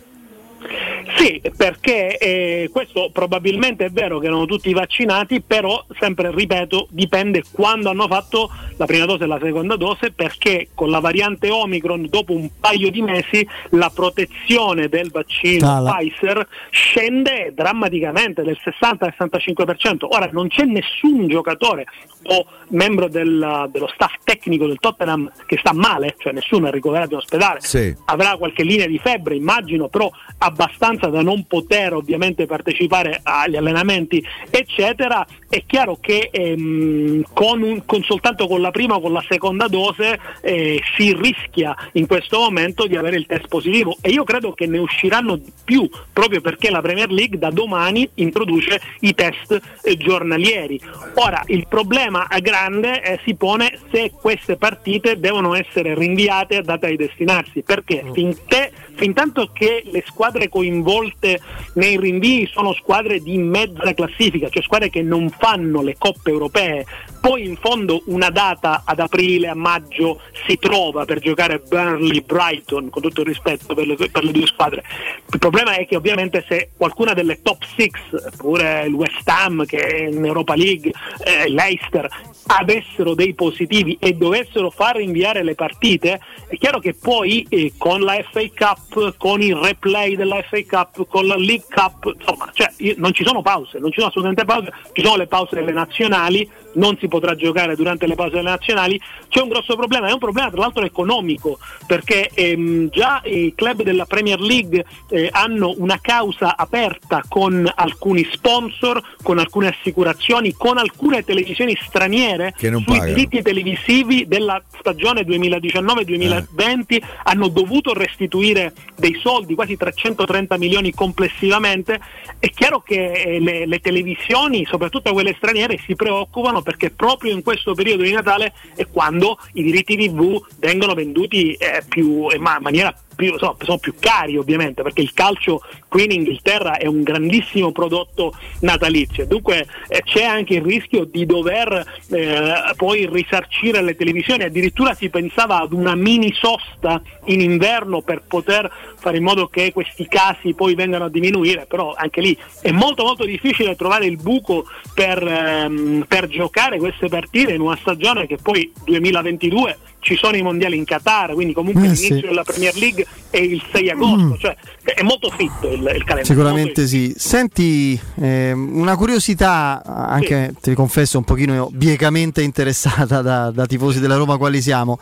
Sì, 1.17 1.41
perché 1.55 2.17
eh, 2.17 2.69
questo 2.71 3.09
probabilmente 3.11 3.85
è 3.85 3.89
vero 3.89 4.19
che 4.19 4.27
erano 4.27 4.45
tutti 4.45 4.71
vaccinati, 4.73 5.41
però 5.41 5.83
sempre 5.99 6.31
ripeto, 6.33 6.87
dipende 6.91 7.43
quando 7.51 7.89
hanno 7.89 8.07
fatto 8.07 8.49
la 8.77 8.85
prima 8.85 9.05
dose 9.05 9.23
e 9.23 9.27
la 9.27 9.39
seconda 9.41 9.75
dose, 9.75 10.11
perché 10.11 10.69
con 10.73 10.89
la 10.89 10.99
variante 10.99 11.49
Omicron 11.49 12.07
dopo 12.09 12.33
un 12.33 12.49
paio 12.59 12.89
di 12.89 13.01
mesi 13.01 13.45
la 13.71 13.91
protezione 13.93 14.87
del 14.89 15.09
vaccino 15.11 15.67
Cala. 15.67 15.95
Pfizer 15.95 16.47
scende 16.69 17.51
drammaticamente 17.55 18.41
del 18.43 18.57
60-65%. 18.63 20.05
Ora 20.09 20.29
non 20.31 20.47
c'è 20.47 20.63
nessun 20.63 21.27
giocatore 21.27 21.85
o 22.25 22.45
membro 22.69 23.07
del- 23.09 23.67
dello 23.71 23.87
staff 23.93 24.13
tecnico 24.23 24.65
del 24.65 24.77
Tottenham 24.79 25.29
che 25.45 25.57
sta 25.57 25.73
male, 25.73 26.15
cioè 26.17 26.31
nessuno 26.33 26.67
è 26.67 26.71
ricoverato 26.71 27.13
in 27.13 27.17
ospedale 27.19 27.59
Sì. 27.61 27.93
avrà 28.05 28.37
qualche 28.37 28.63
linea 28.63 28.87
di 28.87 28.97
febbre, 28.97 29.35
immagino, 29.35 29.89
però 29.89 30.09
abbastanza 30.37 30.92
da 31.09 31.21
non 31.21 31.45
poter 31.45 31.93
ovviamente 31.93 32.45
partecipare 32.45 33.19
agli 33.23 33.55
allenamenti, 33.55 34.23
eccetera. 34.49 35.25
È 35.53 35.65
chiaro 35.67 35.99
che 36.01 36.29
ehm, 36.31 37.25
con, 37.31 37.61
un- 37.61 37.85
con 37.85 38.01
soltanto 38.01 38.47
con 38.47 38.59
la 38.59 38.71
prima 38.71 38.95
o 38.95 38.99
con 38.99 39.13
la 39.13 39.23
seconda 39.29 39.67
dose 39.67 40.19
eh, 40.41 40.81
si 40.95 41.13
rischia 41.13 41.75
in 41.91 42.07
questo 42.07 42.39
momento 42.39 42.87
di 42.87 42.95
avere 42.95 43.17
il 43.17 43.27
test 43.27 43.49
positivo. 43.49 43.95
E 44.01 44.09
io 44.09 44.23
credo 44.23 44.53
che 44.53 44.65
ne 44.65 44.79
usciranno 44.79 45.35
di 45.35 45.51
più 45.63 45.87
proprio 46.11 46.41
perché 46.41 46.71
la 46.71 46.81
Premier 46.81 47.11
League 47.11 47.37
da 47.37 47.51
domani 47.51 48.09
introduce 48.15 48.81
i 49.01 49.13
test 49.13 49.61
eh, 49.83 49.95
giornalieri. 49.95 50.81
Ora 51.17 51.43
il 51.45 51.67
problema 51.67 52.25
grande 52.41 53.03
eh, 53.03 53.19
si 53.23 53.35
pone 53.35 53.77
se 53.91 54.11
queste 54.19 54.55
partite 54.55 55.19
devono 55.19 55.53
essere 55.53 55.93
rinviate 55.93 56.55
a 56.55 56.61
data 56.63 56.87
di 56.87 56.95
destinarsi. 56.95 57.61
Perché? 57.61 58.03
Finché, 58.11 58.71
fin 58.95 59.13
tanto 59.13 59.51
che 59.53 59.83
le 59.85 60.03
squadre 60.07 60.49
coinvolte 60.49 61.39
nei 61.75 61.99
rinvii 61.99 62.47
sono 62.51 62.73
squadre 62.73 63.19
di 63.19 63.37
mezza 63.37 63.93
classifica, 63.93 64.49
cioè 64.49 64.63
squadre 64.63 64.89
che 64.89 65.03
non 65.03 65.29
fanno 65.43 65.81
le 65.81 65.97
coppe 65.97 66.29
europee, 66.29 66.85
poi 67.19 67.45
in 67.45 67.57
fondo 67.57 68.03
una 68.05 68.29
data 68.29 68.83
ad 68.85 68.99
aprile, 68.99 69.49
a 69.49 69.53
maggio 69.53 70.21
si 70.47 70.57
trova 70.57 71.03
per 71.03 71.19
giocare 71.19 71.59
Burnley, 71.59 72.21
Brighton, 72.21 72.89
con 72.89 73.01
tutto 73.01 73.21
il 73.21 73.27
rispetto 73.27 73.73
per 73.73 73.85
le, 73.85 73.95
per 73.95 74.23
le 74.23 74.31
due 74.31 74.45
squadre. 74.45 74.83
Il 75.29 75.39
problema 75.39 75.75
è 75.75 75.85
che 75.85 75.97
ovviamente 75.97 76.45
se 76.47 76.69
qualcuna 76.77 77.13
delle 77.13 77.41
top 77.41 77.61
6, 77.75 77.91
pure 78.37 78.85
il 78.85 78.93
West 78.93 79.27
Ham 79.27 79.65
che 79.65 79.79
è 79.79 80.05
in 80.05 80.23
Europa 80.23 80.55
League, 80.55 80.93
eh, 81.25 81.49
Leicester, 81.49 82.09
avessero 82.47 83.13
dei 83.13 83.33
positivi 83.33 83.97
e 83.99 84.13
dovessero 84.13 84.69
far 84.69 84.97
rinviare 84.97 85.43
le 85.43 85.55
partite, 85.55 86.19
è 86.47 86.57
chiaro 86.57 86.79
che 86.79 86.93
poi 86.93 87.45
eh, 87.49 87.73
con 87.77 88.01
la 88.01 88.15
FA 88.29 88.41
Cup, 88.53 89.17
con 89.17 89.41
il 89.41 89.55
replay 89.55 90.15
della 90.15 90.41
FA 90.43 90.59
Cup, 90.67 91.07
con 91.07 91.25
la 91.25 91.35
League 91.35 91.65
Cup, 91.69 92.13
insomma, 92.17 92.49
cioè, 92.53 92.71
io- 92.77 92.95
non 92.97 93.13
ci 93.13 93.23
sono 93.23 93.41
pause, 93.41 93.79
non 93.79 93.89
ci 93.91 93.99
sono 93.99 94.07
assolutamente 94.07 94.45
pause, 94.45 94.73
ci 94.91 95.03
sono 95.03 95.17
le 95.17 95.27
pause 95.27 95.55
delle 95.55 95.71
nazionali, 95.71 96.49
non 96.73 96.97
si 96.97 97.07
potrà 97.07 97.35
giocare 97.35 97.75
durante 97.75 98.07
le 98.07 98.15
pause 98.15 98.41
nazionali, 98.41 98.99
c'è 99.29 99.41
un 99.41 99.49
grosso 99.49 99.75
problema, 99.75 100.07
è 100.07 100.11
un 100.11 100.19
problema 100.19 100.49
tra 100.49 100.61
l'altro 100.61 100.85
economico, 100.85 101.59
perché 101.85 102.29
ehm, 102.33 102.89
già 102.89 103.21
i 103.25 103.53
club 103.55 103.83
della 103.83 104.05
Premier 104.05 104.39
League 104.39 104.85
eh, 105.09 105.29
hanno 105.31 105.73
una 105.77 105.99
causa 106.01 106.55
aperta 106.57 107.23
con 107.27 107.69
alcuni 107.73 108.27
sponsor, 108.31 109.01
con 109.21 109.39
alcune 109.39 109.67
assicurazioni, 109.67 110.53
con 110.53 110.77
alcune 110.77 111.23
televisioni 111.23 111.77
straniere 111.81 112.53
Che 112.57 112.69
non 112.69 112.81
sui 112.81 112.97
pagano. 112.97 113.13
diritti 113.13 113.41
televisivi 113.41 114.27
della 114.27 114.61
stagione 114.79 115.21
2019-2020 115.21 117.01
hanno 117.23 117.47
dovuto 117.47 117.93
restituire 117.93 118.73
dei 118.95 119.17
soldi, 119.21 119.55
quasi 119.55 119.77
330 119.77 120.57
milioni 120.57 120.93
complessivamente. 120.93 121.99
È 122.39 122.49
chiaro 122.49 122.81
che 122.81 123.11
eh, 123.11 123.39
le, 123.39 123.65
le 123.65 123.79
televisioni, 123.79 124.65
soprattutto 124.65 125.11
quelle 125.13 125.33
straniere, 125.37 125.79
si 125.85 125.95
preoccupano 125.95 126.61
perché 126.63 126.89
proprio 126.89 127.31
in 127.33 127.43
questo 127.43 127.73
periodo 127.73 128.03
di 128.03 128.11
Natale 128.11 128.53
è 128.75 128.87
quando 128.87 129.37
i 129.53 129.63
diritti 129.63 129.95
TV 129.95 130.41
vengono 130.59 130.93
venduti 130.93 131.53
eh, 131.53 131.83
più, 131.87 132.29
in 132.29 132.41
ma- 132.41 132.59
maniera 132.59 132.93
più, 133.15 133.33
insomma, 133.33 133.55
sono 133.61 133.77
più 133.77 133.93
cari 133.99 134.37
ovviamente 134.37 134.81
perché 134.81 135.01
il 135.01 135.13
calcio 135.13 135.61
qui 135.87 136.05
in 136.05 136.11
Inghilterra 136.11 136.77
è 136.77 136.87
un 136.87 137.03
grandissimo 137.03 137.71
prodotto 137.71 138.33
natalizio. 138.61 139.25
Dunque 139.25 139.65
eh, 139.87 140.01
c'è 140.03 140.23
anche 140.23 140.55
il 140.55 140.61
rischio 140.61 141.05
di 141.05 141.25
dover 141.25 141.85
eh, 142.09 142.73
poi 142.75 143.07
risarcire 143.11 143.81
le 143.81 143.95
televisioni. 143.95 144.43
Addirittura 144.43 144.93
si 144.93 145.09
pensava 145.09 145.61
ad 145.61 145.73
una 145.73 145.95
mini 145.95 146.33
sosta 146.33 147.01
in 147.25 147.41
inverno 147.41 148.01
per 148.01 148.23
poter 148.27 148.71
fare 148.97 149.17
in 149.17 149.23
modo 149.23 149.47
che 149.47 149.71
questi 149.73 150.07
casi 150.07 150.53
poi 150.53 150.75
vengano 150.75 151.05
a 151.05 151.09
diminuire 151.09 151.65
però 151.65 151.93
anche 151.93 152.21
lì 152.21 152.37
è 152.61 152.71
molto 152.71 153.03
molto 153.03 153.25
difficile 153.25 153.75
trovare 153.75 154.05
il 154.05 154.17
buco 154.17 154.65
per, 154.93 155.21
ehm, 155.21 156.05
per 156.07 156.27
giocare 156.27 156.77
queste 156.77 157.07
partite 157.07 157.53
in 157.53 157.61
una 157.61 157.77
stagione 157.77 158.27
che 158.27 158.37
poi 158.41 158.71
2022 158.85 159.77
ci 160.03 160.15
sono 160.15 160.35
i 160.35 160.41
mondiali 160.43 160.77
in 160.77 160.83
Qatar, 160.83 161.33
quindi 161.33 161.53
comunque 161.53 161.81
Eh, 161.81 161.85
l'inizio 161.85 162.15
sì. 162.15 162.21
della 162.21 162.43
Premier 162.43 162.75
League 162.75 163.07
è 163.29 163.37
il 163.37 163.63
6 163.71 163.89
agosto, 163.89 164.25
Mm. 164.25 164.33
cioè 164.37 164.55
è 164.83 165.01
molto 165.01 165.29
fitto 165.29 165.67
il, 165.67 165.79
il 165.79 166.03
calendario. 166.03 166.23
Sicuramente 166.25 166.85
sì. 166.87 167.13
Senti, 167.17 167.99
ehm, 168.19 168.77
una 168.77 168.95
curiosità, 168.95 169.81
anche 169.83 170.53
ti 170.61 170.73
confesso 170.75 171.17
un 171.17 171.23
pochino 171.23 171.69
biecamente 171.71 172.41
interessata 172.43 173.21
da, 173.21 173.49
da 173.49 173.65
tifosi 173.65 173.99
della 173.99 174.15
Roma 174.17 174.37
quali 174.37 174.61
siamo. 174.61 174.99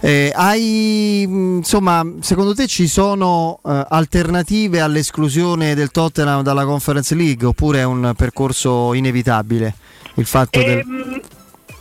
Eh, 0.00 0.30
hai, 0.34 1.24
mh, 1.26 1.56
insomma, 1.58 2.04
secondo 2.20 2.54
te 2.54 2.66
ci 2.66 2.86
sono 2.86 3.60
eh, 3.64 3.86
alternative 3.88 4.80
all'esclusione 4.80 5.74
del 5.74 5.90
Tottenham 5.90 6.42
dalla 6.42 6.64
Conference 6.66 7.14
League 7.14 7.46
oppure 7.46 7.78
è 7.78 7.84
un 7.84 8.12
percorso 8.16 8.92
inevitabile? 8.92 9.74
Il 10.16 10.26
fatto 10.26 10.58
del... 10.58 10.84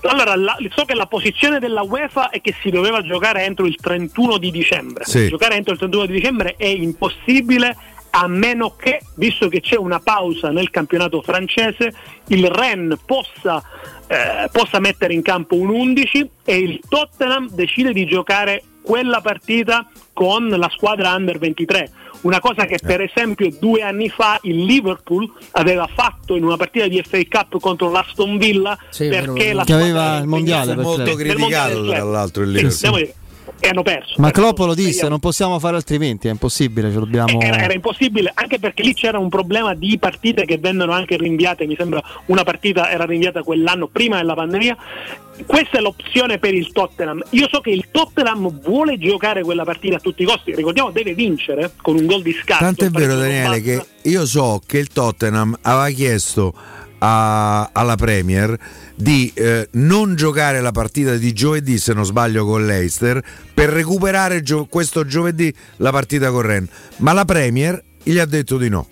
Allora, 0.07 0.35
la- 0.35 0.57
so 0.73 0.85
che 0.85 0.93
la 0.93 1.05
posizione 1.05 1.59
della 1.59 1.81
UEFA 1.83 2.29
è 2.29 2.41
che 2.41 2.53
si 2.61 2.69
doveva 2.69 3.01
giocare 3.01 3.43
entro 3.43 3.65
il 3.65 3.75
31 3.75 4.37
di 4.37 4.51
dicembre. 4.51 5.05
Sì. 5.05 5.27
Giocare 5.27 5.55
entro 5.55 5.73
il 5.73 5.79
31 5.79 6.05
di 6.05 6.13
dicembre 6.13 6.55
è 6.57 6.67
impossibile 6.67 7.75
a 8.17 8.27
meno 8.27 8.75
che, 8.77 9.01
visto 9.15 9.49
che 9.49 9.59
c'è 9.59 9.75
una 9.75 9.99
pausa 9.99 10.49
nel 10.49 10.69
campionato 10.69 11.21
francese, 11.21 11.93
il 12.27 12.47
Rennes 12.49 12.99
possa, 13.05 13.61
eh, 14.07 14.49
possa 14.51 14.79
mettere 14.79 15.13
in 15.13 15.21
campo 15.21 15.55
un 15.55 15.69
11 15.69 16.29
e 16.45 16.57
il 16.57 16.79
Tottenham 16.87 17.49
decide 17.49 17.91
di 17.91 18.05
giocare 18.05 18.63
quella 18.81 19.19
partita 19.19 19.89
con 20.13 20.47
la 20.47 20.69
squadra 20.71 21.13
under 21.13 21.37
23. 21.37 21.91
Una 22.21 22.39
cosa 22.39 22.65
che 22.65 22.79
per 22.81 23.01
esempio 23.01 23.49
due 23.59 23.81
anni 23.81 24.09
fa 24.09 24.39
il 24.43 24.63
Liverpool 24.65 25.31
aveva 25.51 25.87
fatto 25.93 26.35
in 26.35 26.43
una 26.43 26.57
partita 26.57 26.87
di 26.87 27.01
FA 27.07 27.19
Cup 27.29 27.59
contro 27.59 27.91
l'Aston 27.91 28.37
Villa 28.37 28.77
Sì, 28.89 29.07
perché 29.07 29.31
vero, 29.45 29.57
la 29.57 29.63
che 29.63 29.73
squadra 29.73 29.83
aveva 30.03 30.17
il 30.17 30.27
mondiale 30.27 30.73
per 30.75 30.83
Molto 30.83 30.97
mondiale 31.05 31.23
criticato 31.23 31.73
del 31.81 31.85
tra 31.89 31.95
club. 31.99 32.11
l'altro 32.11 32.43
il 32.43 32.49
Sì, 32.49 32.55
Liverpool. 32.87 32.99
di- 33.03 33.13
e 33.59 33.69
hanno 33.69 33.83
perso. 33.83 34.15
Ma 34.17 34.31
Klopp 34.31 34.57
lo 34.59 34.73
disse, 34.73 35.07
non 35.07 35.19
possiamo 35.19 35.59
fare 35.59 35.75
altrimenti, 35.75 36.27
è 36.27 36.31
impossibile, 36.31 36.91
ce 36.91 36.99
dobbiamo... 36.99 37.39
era, 37.39 37.57
era 37.57 37.73
impossibile 37.73 38.31
anche 38.33 38.59
perché 38.59 38.83
lì 38.83 38.93
c'era 38.93 39.17
un 39.17 39.29
problema 39.29 39.73
di 39.73 39.97
partite 39.97 40.45
che 40.45 40.57
vennero 40.57 40.91
anche 40.91 41.17
rinviate 41.17 41.65
mi 41.65 41.75
sembra 41.75 42.01
una 42.25 42.43
partita 42.43 42.89
era 42.89 43.05
rinviata 43.05 43.43
quell'anno 43.43 43.87
prima 43.87 44.17
della 44.17 44.33
pandemia. 44.33 44.77
Questa 45.45 45.79
è 45.79 45.81
l'opzione 45.81 46.37
per 46.37 46.53
il 46.53 46.71
Tottenham. 46.71 47.21
Io 47.31 47.49
so 47.51 47.59
che 47.59 47.69
il 47.69 47.87
Tottenham 47.91 48.61
vuole 48.61 48.97
giocare 48.97 49.43
quella 49.43 49.65
partita 49.65 49.97
a 49.97 49.99
tutti 49.99 50.23
i 50.23 50.25
costi 50.25 50.55
ricordiamo 50.55 50.91
deve 50.91 51.13
vincere 51.13 51.71
con 51.81 51.95
un 51.95 52.05
gol 52.05 52.21
di 52.21 52.33
scarto 52.33 52.63
Tanto 52.63 52.85
è 52.85 52.89
vero 52.89 53.15
Daniele 53.15 53.61
che 53.61 53.85
io 54.03 54.25
so 54.25 54.61
che 54.65 54.77
il 54.77 54.87
Tottenham 54.87 55.57
aveva 55.61 55.89
chiesto 55.89 56.53
a- 57.07 57.69
alla 57.71 57.95
Premier 57.95 58.57
di 58.95 59.31
eh, 59.35 59.67
non 59.73 60.15
giocare 60.15 60.59
la 60.61 60.71
partita 60.71 61.15
di 61.15 61.33
giovedì, 61.33 61.77
se 61.77 61.93
non 61.93 62.05
sbaglio, 62.05 62.45
con 62.45 62.65
l'Eister, 62.65 63.21
per 63.53 63.69
recuperare 63.69 64.41
gio- 64.41 64.65
questo 64.65 65.05
giovedì 65.05 65.53
la 65.77 65.91
partita 65.91 66.31
con 66.31 66.41
Ren. 66.41 66.67
Ma 66.97 67.13
la 67.13 67.25
Premier 67.25 67.81
gli 68.01 68.17
ha 68.17 68.25
detto 68.25 68.57
di 68.57 68.69
no. 68.69 68.87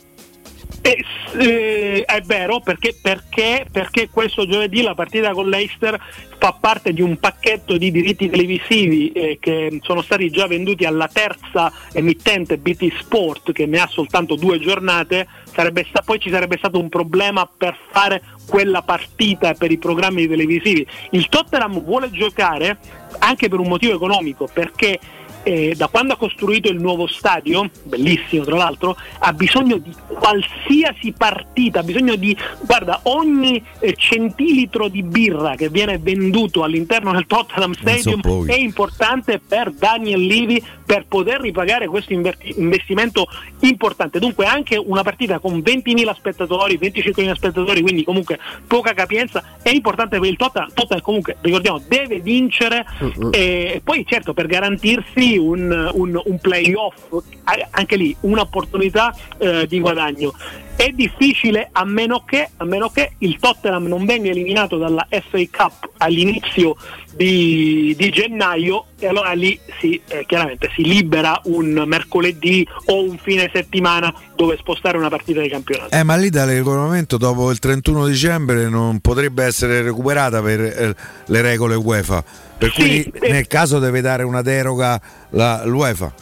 Eh, 0.85 1.01
eh, 1.37 2.03
è 2.05 2.21
vero 2.23 2.59
perché, 2.59 2.93
perché, 3.01 3.65
perché 3.71 4.09
questo 4.09 4.45
giovedì 4.45 4.81
la 4.81 4.93
partita 4.93 5.31
con 5.31 5.47
l'Eister 5.47 5.97
fa 6.37 6.51
parte 6.59 6.91
di 6.91 7.01
un 7.01 7.17
pacchetto 7.17 7.77
di 7.77 7.89
diritti 7.89 8.29
televisivi 8.29 9.13
eh, 9.13 9.37
che 9.39 9.79
sono 9.81 10.01
stati 10.01 10.29
già 10.29 10.45
venduti 10.45 10.83
alla 10.83 11.07
terza 11.07 11.71
emittente 11.93 12.57
BT 12.57 12.97
Sport 12.99 13.53
che 13.53 13.65
ne 13.65 13.79
ha 13.79 13.87
soltanto 13.87 14.35
due 14.35 14.59
giornate. 14.59 15.25
Sarebbe 15.53 15.85
sta- 15.87 16.01
poi 16.01 16.19
ci 16.19 16.29
sarebbe 16.29 16.57
stato 16.57 16.77
un 16.79 16.89
problema 16.89 17.49
per 17.57 17.77
fare 17.89 18.21
quella 18.45 18.81
partita 18.81 19.53
per 19.53 19.71
i 19.71 19.77
programmi 19.77 20.27
televisivi. 20.27 20.85
Il 21.11 21.29
Tottenham 21.29 21.81
vuole 21.81 22.11
giocare 22.11 22.77
anche 23.19 23.47
per 23.47 23.59
un 23.59 23.69
motivo 23.69 23.93
economico 23.93 24.49
perché 24.51 24.99
eh, 25.43 25.73
da 25.75 25.87
quando 25.87 26.13
ha 26.13 26.17
costruito 26.17 26.69
il 26.69 26.79
nuovo 26.79 27.05
stadio, 27.07 27.69
bellissimo 27.83 28.43
tra 28.43 28.55
l'altro, 28.55 28.95
ha 29.19 29.33
bisogno 29.33 29.77
di 29.77 29.93
qualsiasi 30.07 31.11
partita, 31.11 31.79
ha 31.79 31.83
bisogno 31.83 32.15
di, 32.15 32.35
guarda, 32.61 33.01
ogni 33.03 33.61
eh, 33.79 33.93
centilitro 33.95 34.87
di 34.87 35.03
birra 35.03 35.55
che 35.55 35.69
viene 35.69 35.97
venduto 35.97 36.63
all'interno 36.63 37.11
del 37.11 37.25
Tottenham 37.27 37.73
Stadium 37.73 38.21
poi. 38.21 38.49
è 38.49 38.55
importante 38.55 39.39
per 39.39 39.71
Daniel 39.71 40.25
Levy 40.25 40.63
per 40.85 41.05
poter 41.07 41.41
ripagare 41.41 41.87
questo 41.87 42.13
investimento 42.13 43.27
importante. 43.59 44.19
Dunque 44.19 44.45
anche 44.45 44.77
una 44.77 45.03
partita 45.03 45.39
con 45.39 45.59
20.000 45.59 46.15
spettatori, 46.15 46.77
25.000 46.77 47.33
spettatori, 47.33 47.81
quindi 47.81 48.03
comunque 48.03 48.39
poca 48.67 48.93
capienza, 48.93 49.43
è 49.61 49.69
importante 49.69 50.19
per 50.19 50.29
il 50.29 50.37
Tottenham. 50.37 50.71
Tottenham 50.73 51.03
comunque, 51.03 51.37
ricordiamo, 51.41 51.81
deve 51.87 52.19
vincere 52.19 52.85
e 53.31 53.81
poi 53.83 54.05
certo 54.07 54.33
per 54.33 54.47
garantirsi 54.47 55.32
un, 55.37 55.89
un, 55.93 56.21
un 56.23 56.39
playoff, 56.39 57.23
anche 57.71 57.95
lì 57.95 58.15
un'opportunità 58.21 59.15
eh, 59.37 59.67
di 59.67 59.79
guadagno. 59.79 60.33
È 60.75 60.89
difficile 60.89 61.69
a 61.71 61.85
meno, 61.85 62.23
che, 62.25 62.49
a 62.57 62.65
meno 62.65 62.89
che 62.89 63.11
il 63.19 63.37
Tottenham 63.39 63.85
non 63.85 64.05
venga 64.05 64.29
eliminato 64.29 64.77
dalla 64.77 65.07
FA 65.09 65.43
Cup 65.51 65.91
all'inizio 65.97 66.75
di, 67.15 67.93
di 67.95 68.09
gennaio 68.09 68.85
e 68.97 69.07
allora 69.07 69.33
lì 69.33 69.57
si, 69.79 70.01
eh, 70.07 70.25
chiaramente 70.25 70.71
si 70.73 70.83
libera 70.83 71.39
un 71.45 71.83
mercoledì 71.85 72.67
o 72.85 73.03
un 73.03 73.17
fine 73.17 73.49
settimana 73.53 74.13
dove 74.35 74.57
spostare 74.57 74.97
una 74.97 75.09
partita 75.09 75.41
di 75.41 75.49
campionato. 75.49 75.95
Eh, 75.95 76.03
ma 76.03 76.15
lì 76.15 76.29
dal 76.29 76.47
regolamento 76.47 77.17
dopo 77.17 77.51
il 77.51 77.59
31 77.59 78.07
dicembre 78.07 78.67
non 78.67 78.99
potrebbe 78.99 79.43
essere 79.43 79.81
recuperata 79.83 80.41
per 80.41 80.59
eh, 80.59 80.95
le 81.27 81.41
regole 81.41 81.75
UEFA. 81.75 82.23
Per 82.63 82.71
Sì, 82.71 82.81
cui 83.11 83.27
eh. 83.27 83.31
nel 83.31 83.47
caso 83.47 83.77
deve 83.79 83.99
dare 83.99 84.23
una 84.23 84.41
deroga 84.41 84.99
la, 85.31 85.63
l'UEFA. 85.65 86.13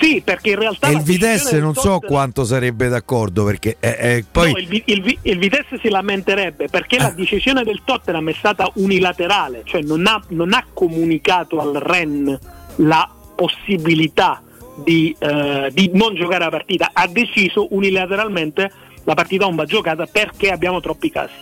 Sì, 0.00 0.22
perché 0.24 0.50
in 0.50 0.58
realtà 0.58 0.88
E 0.88 0.92
il 0.92 1.02
Vitesse 1.02 1.58
non 1.60 1.74
so 1.74 1.82
Tottenham- 1.82 2.06
quanto 2.06 2.44
sarebbe 2.44 2.88
d'accordo 2.88 3.44
perché 3.44 3.76
eh, 3.80 3.96
eh, 3.98 4.24
poi 4.30 4.52
No, 4.52 4.58
il, 4.58 4.82
il 4.86 5.18
il 5.22 5.38
Vitesse 5.38 5.78
si 5.80 5.88
lamenterebbe 5.88 6.68
perché 6.68 6.98
la 6.98 7.10
decisione 7.10 7.62
del 7.62 7.82
Tottenham 7.84 8.28
è 8.30 8.34
stata 8.34 8.70
unilaterale, 8.74 9.62
cioè 9.64 9.82
non 9.82 10.06
ha, 10.06 10.22
non 10.28 10.52
ha 10.54 10.64
comunicato 10.72 11.60
al 11.60 11.74
Ren 11.74 12.38
la 12.76 13.10
possibilità 13.34 14.42
di, 14.82 15.14
eh, 15.18 15.70
di 15.72 15.90
non 15.92 16.14
giocare 16.14 16.44
la 16.44 16.50
partita, 16.50 16.90
ha 16.92 17.06
deciso 17.06 17.66
unilateralmente 17.74 18.70
la 19.04 19.14
partita 19.14 19.44
non 19.44 19.54
va 19.54 19.64
giocata 19.66 20.06
perché 20.06 20.50
abbiamo 20.50 20.80
troppi 20.80 21.10
casi. 21.10 21.34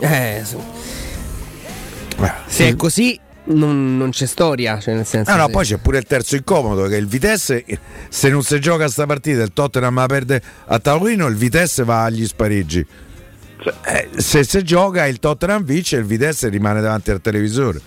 Eh, 0.00 0.42
se- 2.46 2.52
se 2.52 2.68
è 2.68 2.76
così 2.76 3.18
non, 3.46 3.96
non 3.98 4.10
c'è 4.10 4.24
storia, 4.26 4.80
cioè 4.80 4.94
nel 4.94 5.04
senso 5.06 5.30
Ah, 5.30 5.36
no, 5.36 5.46
se- 5.46 5.50
poi 5.52 5.64
c'è 5.66 5.76
pure 5.76 5.98
il 5.98 6.04
terzo 6.04 6.34
incomodo 6.36 6.86
che 6.86 6.96
il 6.96 7.06
Vitesse 7.06 7.64
se 8.08 8.28
non 8.30 8.42
si 8.42 8.58
gioca 8.60 8.88
sta 8.88 9.04
partita 9.06 9.42
il 9.42 9.52
Tottenham 9.52 9.94
la 9.96 10.06
perde 10.06 10.42
a 10.66 10.78
tavolino 10.78 11.26
il 11.26 11.36
Vitesse 11.36 11.84
va 11.84 12.04
agli 12.04 12.26
spareggi 12.26 12.86
Eh, 13.86 14.08
se 14.16 14.44
si 14.44 14.62
gioca 14.62 15.06
il 15.06 15.18
Tottenham 15.18 15.62
vince 15.64 15.96
il 15.96 16.04
Vitesse 16.04 16.48
rimane 16.48 16.80
davanti 16.80 17.10
al 17.10 17.20
televisore 17.20 17.80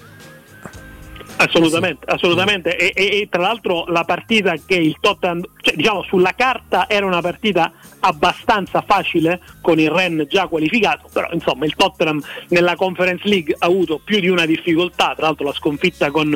Assolutamente, 1.38 2.06
assolutamente. 2.10 2.76
E, 2.78 2.92
e- 2.96 3.20
e 3.22 3.28
tra 3.30 3.42
l'altro 3.42 3.86
la 3.88 4.04
partita 4.04 4.56
che 4.66 4.76
il 4.76 4.98
Tottenham, 5.00 5.42
cioè, 5.62 5.76
diciamo 5.76 6.04
sulla 6.04 6.34
carta 6.36 6.90
era 6.90 7.06
una 7.06 7.22
partita 7.22 7.72
abbastanza 8.00 8.82
facile 8.82 9.40
con 9.62 9.80
il 9.80 9.90
Ren 9.90 10.26
già 10.30 10.48
qualificato, 10.48 11.08
però 11.12 11.28
insomma 11.32 11.66
il 11.66 11.76
Tottenham 11.76 12.22
nella 12.50 12.76
Conference 12.76 13.28
League 13.28 13.56
ha 13.58 13.66
avuto 13.68 14.00
più 14.04 14.20
di 14.20 14.30
una 14.30 14.46
difficoltà, 14.46 15.14
tra 15.16 15.28
l'altro 15.28 15.46
la 15.46 15.54
sconfitta 15.54 16.10
con 16.12 16.36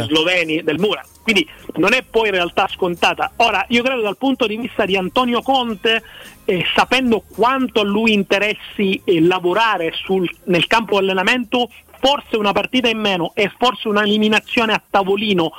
gli 0.00 0.04
sloveni 0.04 0.62
del 0.62 0.78
Mura. 0.78 1.04
Quindi 1.22 1.46
non 1.76 1.92
è 1.92 2.02
poi 2.02 2.28
in 2.28 2.34
realtà 2.34 2.68
scontata. 2.68 3.32
Ora, 3.36 3.64
io 3.68 3.82
credo 3.82 4.00
dal 4.00 4.16
punto 4.16 4.46
di 4.46 4.56
vista 4.56 4.86
di 4.86 4.96
Antonio 4.96 5.42
Conte, 5.42 6.02
eh, 6.46 6.64
sapendo 6.74 7.22
quanto 7.34 7.80
a 7.80 7.84
lui 7.84 8.14
interessi 8.14 8.98
eh, 9.04 9.20
lavorare 9.20 9.92
sul- 9.92 10.30
nel 10.44 10.66
campo 10.66 10.96
allenamento, 10.96 11.68
forse 12.00 12.36
una 12.36 12.52
partita 12.52 12.88
in 12.88 12.98
meno 12.98 13.32
e 13.34 13.52
forse 13.58 13.88
un'eliminazione 13.88 14.72
a 14.72 14.82
tavolino 14.88 15.52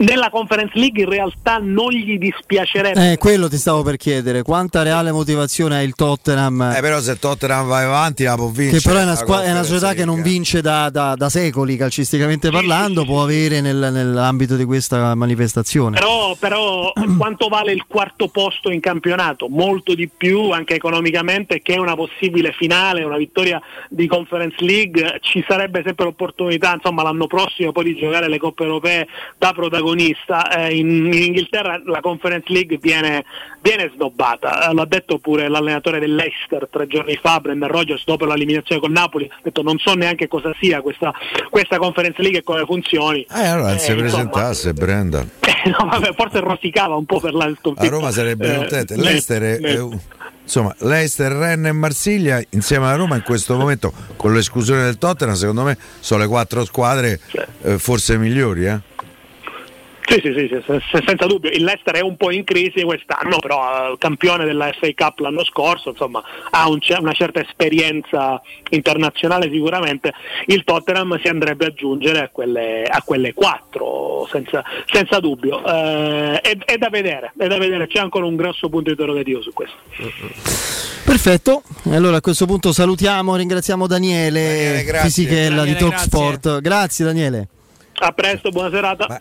nella 0.00 0.30
Conference 0.30 0.72
League 0.78 1.02
in 1.02 1.08
realtà 1.08 1.58
non 1.60 1.90
gli 1.90 2.18
dispiacerebbe. 2.18 3.12
Eh, 3.12 3.18
quello 3.18 3.48
ti 3.48 3.56
stavo 3.56 3.82
per 3.82 3.96
chiedere, 3.96 4.42
quanta 4.42 4.82
reale 4.82 5.12
motivazione 5.12 5.76
ha 5.76 5.82
il 5.82 5.94
Tottenham? 5.94 6.74
eh, 6.76 6.80
però 6.80 7.00
se 7.00 7.12
il 7.12 7.18
Tottenham 7.18 7.66
va 7.66 7.78
avanti 7.80 8.24
la 8.24 8.34
può 8.34 8.46
vincere 8.46 8.78
che 8.78 8.88
però 8.88 9.00
è 9.00 9.02
una, 9.02 9.10
la 9.12 9.16
squa- 9.16 9.42
è 9.42 9.50
una 9.50 9.62
società 9.62 9.92
che 9.92 10.04
non 10.04 10.22
vince 10.22 10.60
da, 10.62 10.88
da- 10.90 11.14
da 11.16 11.28
secoli 11.28 11.76
calcisticamente 11.76 12.50
parlando, 12.50 13.04
può 13.04 13.22
avere 13.22 13.60
nel- 13.60 13.90
nell'ambito 13.92 14.56
di 14.56 14.64
questa 14.64 15.14
manifestazione. 15.14 15.98
Però, 15.98 16.34
però 16.38 16.92
quanto 17.18 17.48
vale 17.48 17.72
il 17.72 17.84
quarto 17.86 18.28
posto 18.28 18.70
in 18.70 18.80
campionato? 18.80 19.48
Molto 19.48 19.94
di 19.94 20.08
più 20.08 20.50
anche 20.50 20.74
economicamente 20.74 21.60
che 21.60 21.78
una 21.78 21.94
possibile 21.94 22.52
finale, 22.52 23.04
una 23.04 23.18
vittoria 23.18 23.60
di 23.90 24.06
Conference 24.06 24.56
League. 24.64 25.18
Ci 25.20 25.44
sarebbe 25.46 25.82
sempre 25.84 26.06
l'opportunità, 26.06 26.72
insomma, 26.74 27.02
l'anno 27.02 27.26
prossimo 27.26 27.72
poi 27.72 27.84
di 27.84 27.96
giocare 27.96 28.28
le 28.28 28.38
coppe 28.38 28.62
europee 28.64 29.06
da 29.36 29.52
protagonista. 29.52 29.88
Eh, 29.98 30.76
in, 30.76 30.88
in 31.12 31.22
Inghilterra 31.22 31.80
la 31.84 32.00
Conference 32.00 32.52
League 32.52 32.78
viene, 32.80 33.24
viene 33.60 33.90
snobbata. 33.94 34.68
Eh, 34.70 34.74
l'ha 34.74 34.84
detto 34.86 35.18
pure 35.18 35.48
l'allenatore 35.48 35.98
dell'Eister 35.98 36.68
tre 36.70 36.86
giorni 36.86 37.18
fa, 37.20 37.40
Brendan 37.40 37.68
Rogers, 37.70 38.04
dopo 38.04 38.24
l'eliminazione 38.26 38.80
con 38.80 38.92
Napoli. 38.92 39.28
Ha 39.30 39.38
detto 39.42 39.62
non 39.62 39.78
so 39.78 39.94
neanche 39.94 40.28
cosa 40.28 40.52
sia 40.60 40.80
questa, 40.80 41.12
questa 41.50 41.78
Conference 41.78 42.20
League 42.22 42.40
e 42.40 42.42
come 42.42 42.64
funzioni. 42.64 43.26
eh 43.34 43.46
allora 43.46 43.74
Eh, 43.74 43.78
se 43.78 43.92
insomma, 43.92 44.08
presentasse 44.08 44.72
Brenda 44.72 45.18
no, 45.66 45.88
vabbè, 45.90 46.12
forse 46.14 46.40
rosicava 46.40 46.94
un 46.96 47.04
po' 47.04 47.20
per 47.20 47.34
la 47.34 47.52
sconfitta. 47.58 47.86
a 47.86 47.90
Roma 47.90 48.10
sarebbe 48.10 48.52
Eh, 48.52 48.56
contenta 48.56 48.94
l'Ester 48.96 49.42
è, 49.42 49.58
è- 49.58 49.86
insomma 50.42 50.74
l'Ester, 50.80 51.30
Rennes 51.32 51.70
e 51.70 51.72
Marsiglia 51.72 52.40
insieme 52.50 52.86
alla 52.86 52.96
Roma 52.96 53.14
in 53.16 53.22
questo 53.22 53.56
momento 53.56 53.92
con 54.16 54.32
l'esclusione 54.34 54.82
del 54.84 54.98
Tottenham 54.98 55.34
secondo 55.36 55.62
me 55.62 55.76
sono 56.00 56.22
le 56.22 56.26
quattro 56.28 56.64
squadre 56.64 57.20
eh, 57.62 57.78
forse 57.78 58.16
migliori 58.18 58.66
eh? 58.66 58.80
Sì, 60.10 60.20
sì, 60.24 60.32
sì, 60.36 60.48
sì, 60.48 60.62
se- 60.66 60.82
se- 60.90 61.02
senza 61.06 61.26
dubbio. 61.26 61.50
Il 61.50 61.62
Leicester 61.62 61.94
è 61.94 62.00
un 62.00 62.16
po' 62.16 62.32
in 62.32 62.42
crisi 62.42 62.82
quest'anno, 62.82 63.38
però 63.38 63.92
eh, 63.92 63.96
campione 63.96 64.44
della 64.44 64.72
FA 64.72 64.88
Cup 64.92 65.20
l'anno 65.20 65.44
scorso, 65.44 65.90
insomma, 65.90 66.20
ha 66.50 66.68
un 66.68 66.78
una 66.98 67.12
certa 67.12 67.40
esperienza 67.40 68.42
internazionale 68.70 69.48
sicuramente. 69.48 70.12
Il 70.46 70.64
Tottenham 70.64 71.16
si 71.20 71.28
andrebbe 71.28 71.66
ad 71.66 71.70
aggiungere 71.70 72.22
a 72.22 72.28
quelle, 72.28 72.82
a 72.82 73.00
quelle 73.04 73.32
quattro, 73.34 74.26
senza, 74.28 74.64
senza 74.86 75.20
dubbio. 75.20 75.64
Eh, 75.64 76.40
è, 76.40 76.58
è 76.58 76.76
da 76.76 76.88
vedere, 76.88 77.32
è 77.38 77.46
da 77.46 77.58
vedere, 77.58 77.86
c'è 77.86 78.00
ancora 78.00 78.26
un 78.26 78.34
grosso 78.34 78.68
punto 78.68 78.90
interrogativo 78.90 79.40
su 79.42 79.52
questo. 79.52 79.76
Perfetto, 81.04 81.62
allora 81.90 82.16
a 82.16 82.20
questo 82.20 82.46
punto 82.46 82.72
salutiamo, 82.72 83.36
ringraziamo 83.36 83.86
Daniele, 83.86 84.82
grazie. 84.84 85.08
Fisichella 85.08 85.62
di 85.62 85.72
Daniele, 85.74 85.78
Talk 85.78 85.90
grazie. 85.90 86.08
Sport. 86.08 86.60
Grazie 86.60 87.04
Daniele. 87.04 87.48
A 88.02 88.12
presto, 88.12 88.48
buona 88.50 88.70
serata. 88.70 89.20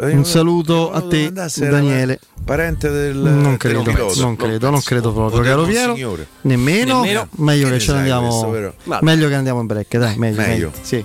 Un 0.00 0.24
saluto 0.26 0.92
a 0.92 1.00
te 1.00 1.32
Daniele. 1.32 2.20
parente 2.44 2.90
del 2.90 3.16
Non 3.16 3.42
del 3.42 3.56
credo, 3.56 3.82
pilota. 3.82 4.20
non 4.20 4.36
credo, 4.36 4.70
non 4.70 4.80
credo 4.82 5.12
proprio, 5.12 5.40
del 5.40 5.48
caro 5.50 5.64
Piero. 5.64 5.94
signore. 5.94 6.26
Nemmeno, 6.42 7.00
Nemmeno? 7.00 7.28
meglio 7.36 7.66
Che 7.68 7.72
che 7.74 7.78
ce 7.80 7.92
ne 7.92 7.98
andiamo. 7.98 8.48
questo, 8.50 9.00
meglio 9.00 9.28
che 9.28 9.34
andiamo 9.34 9.60
in 9.60 9.66
break, 9.66 9.96
dai, 9.96 10.16
meglio. 10.18 10.36
Meglio. 10.40 10.52
meglio, 10.52 10.72
Sì. 10.82 11.04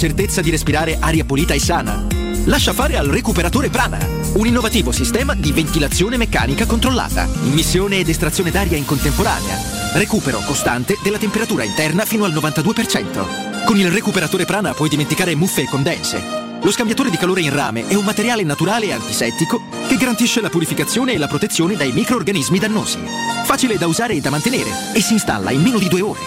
certezza 0.01 0.41
di 0.41 0.49
respirare 0.49 0.97
aria 0.99 1.23
pulita 1.23 1.53
e 1.53 1.59
sana? 1.59 2.07
Lascia 2.45 2.73
fare 2.73 2.97
al 2.97 3.05
recuperatore 3.05 3.69
Prana, 3.69 3.99
un 4.33 4.47
innovativo 4.47 4.91
sistema 4.91 5.35
di 5.35 5.51
ventilazione 5.51 6.17
meccanica 6.17 6.65
controllata, 6.65 7.29
immissione 7.43 7.99
ed 7.99 8.09
estrazione 8.09 8.49
d'aria 8.49 8.77
in 8.77 8.85
contemporanea, 8.85 9.59
recupero 9.93 10.39
costante 10.39 10.97
della 11.03 11.19
temperatura 11.19 11.63
interna 11.63 12.03
fino 12.05 12.25
al 12.25 12.33
92%. 12.33 13.63
Con 13.63 13.77
il 13.77 13.91
recuperatore 13.91 14.45
Prana 14.45 14.73
puoi 14.73 14.89
dimenticare 14.89 15.35
muffe 15.35 15.61
e 15.61 15.69
condense. 15.69 16.40
Lo 16.63 16.71
scambiatore 16.71 17.09
di 17.09 17.17
calore 17.17 17.41
in 17.41 17.53
rame 17.53 17.87
è 17.87 17.95
un 17.95 18.03
materiale 18.03 18.43
naturale 18.43 18.85
e 18.85 18.93
antisettico 18.93 19.63
che 19.87 19.95
garantisce 19.95 20.41
la 20.41 20.49
purificazione 20.49 21.13
e 21.13 21.17
la 21.17 21.27
protezione 21.27 21.75
dai 21.75 21.91
microorganismi 21.91 22.59
dannosi. 22.59 22.99
Facile 23.45 23.77
da 23.77 23.87
usare 23.87 24.13
e 24.13 24.21
da 24.21 24.29
mantenere 24.29 24.69
e 24.93 25.01
si 25.01 25.13
installa 25.13 25.49
in 25.49 25.61
meno 25.61 25.79
di 25.79 25.87
due 25.87 26.01
ore. 26.01 26.19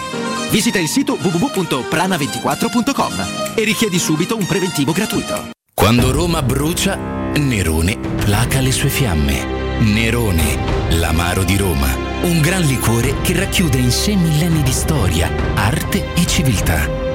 Visita 0.49 0.77
il 0.77 0.89
sito 0.89 1.17
www.prana24.com 1.19 3.53
e 3.55 3.63
richiedi 3.63 3.97
subito 3.97 4.35
un 4.35 4.45
preventivo 4.45 4.91
gratuito. 4.91 5.51
Quando 5.73 6.11
Roma 6.11 6.41
brucia, 6.41 6.95
Nerone 6.95 7.97
placa 7.97 8.59
le 8.59 8.73
sue 8.73 8.89
fiamme. 8.89 9.79
Nerone, 9.79 10.97
l'amaro 10.97 11.43
di 11.43 11.55
Roma. 11.55 11.87
Un 12.23 12.41
gran 12.41 12.63
liquore 12.63 13.21
che 13.21 13.37
racchiude 13.37 13.77
in 13.77 13.91
sé 13.91 14.15
millenni 14.15 14.63
di 14.63 14.71
storia, 14.71 15.31
arte 15.55 16.13
e 16.13 16.27
civiltà. 16.27 17.14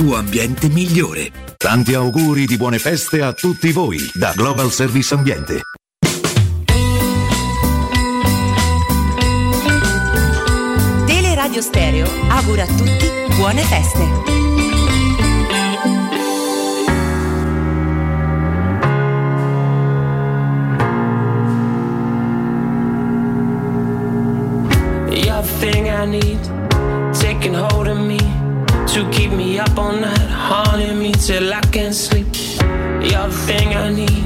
tuo 0.00 0.16
ambiente 0.16 0.70
migliore. 0.70 1.30
Tanti 1.58 1.92
auguri 1.92 2.46
di 2.46 2.56
buone 2.56 2.78
feste 2.78 3.20
a 3.20 3.34
tutti 3.34 3.70
voi 3.70 3.98
da 4.14 4.32
Global 4.34 4.72
Service 4.72 5.12
Ambiente. 5.12 5.60
Teleradio 11.04 11.60
Stereo 11.60 12.08
augura 12.30 12.62
a 12.62 12.66
tutti 12.66 13.10
buone 13.36 13.60
feste. 13.60 14.38
Thing 25.58 25.88
I 25.88 26.06
need 26.06 26.59
to 29.04 29.10
keep 29.10 29.30
me 29.30 29.58
up 29.58 29.78
all 29.78 29.92
night, 29.92 30.28
haunting 30.28 30.98
me 30.98 31.12
till 31.12 31.54
I 31.54 31.60
can't 31.72 31.94
sleep. 31.94 32.26
You're 33.08 33.28
the 33.28 33.42
thing 33.46 33.68
I 33.74 33.88
need. 33.90 34.24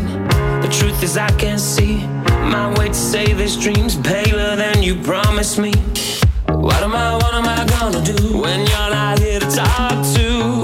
The 0.63 0.69
truth 0.79 1.03
is 1.03 1.17
I 1.17 1.31
can't 1.39 1.61
see 1.61 2.07
my 2.55 2.75
way 2.79 2.89
to 2.89 2.95
save 2.95 3.39
this 3.39 3.57
dream's 3.57 3.97
paler 3.97 4.57
than 4.57 4.83
you 4.83 4.97
promised 4.97 5.59
me. 5.59 5.73
What 6.49 6.83
am 6.83 6.95
I, 6.95 7.15
what 7.15 7.35
am 7.35 7.47
I 7.47 7.65
gonna 7.77 8.03
do 8.05 8.39
when 8.39 8.61
you're 8.61 8.91
not 8.91 9.19
here 9.21 9.39
to 9.41 9.51
talk 9.51 10.05
to? 10.17 10.64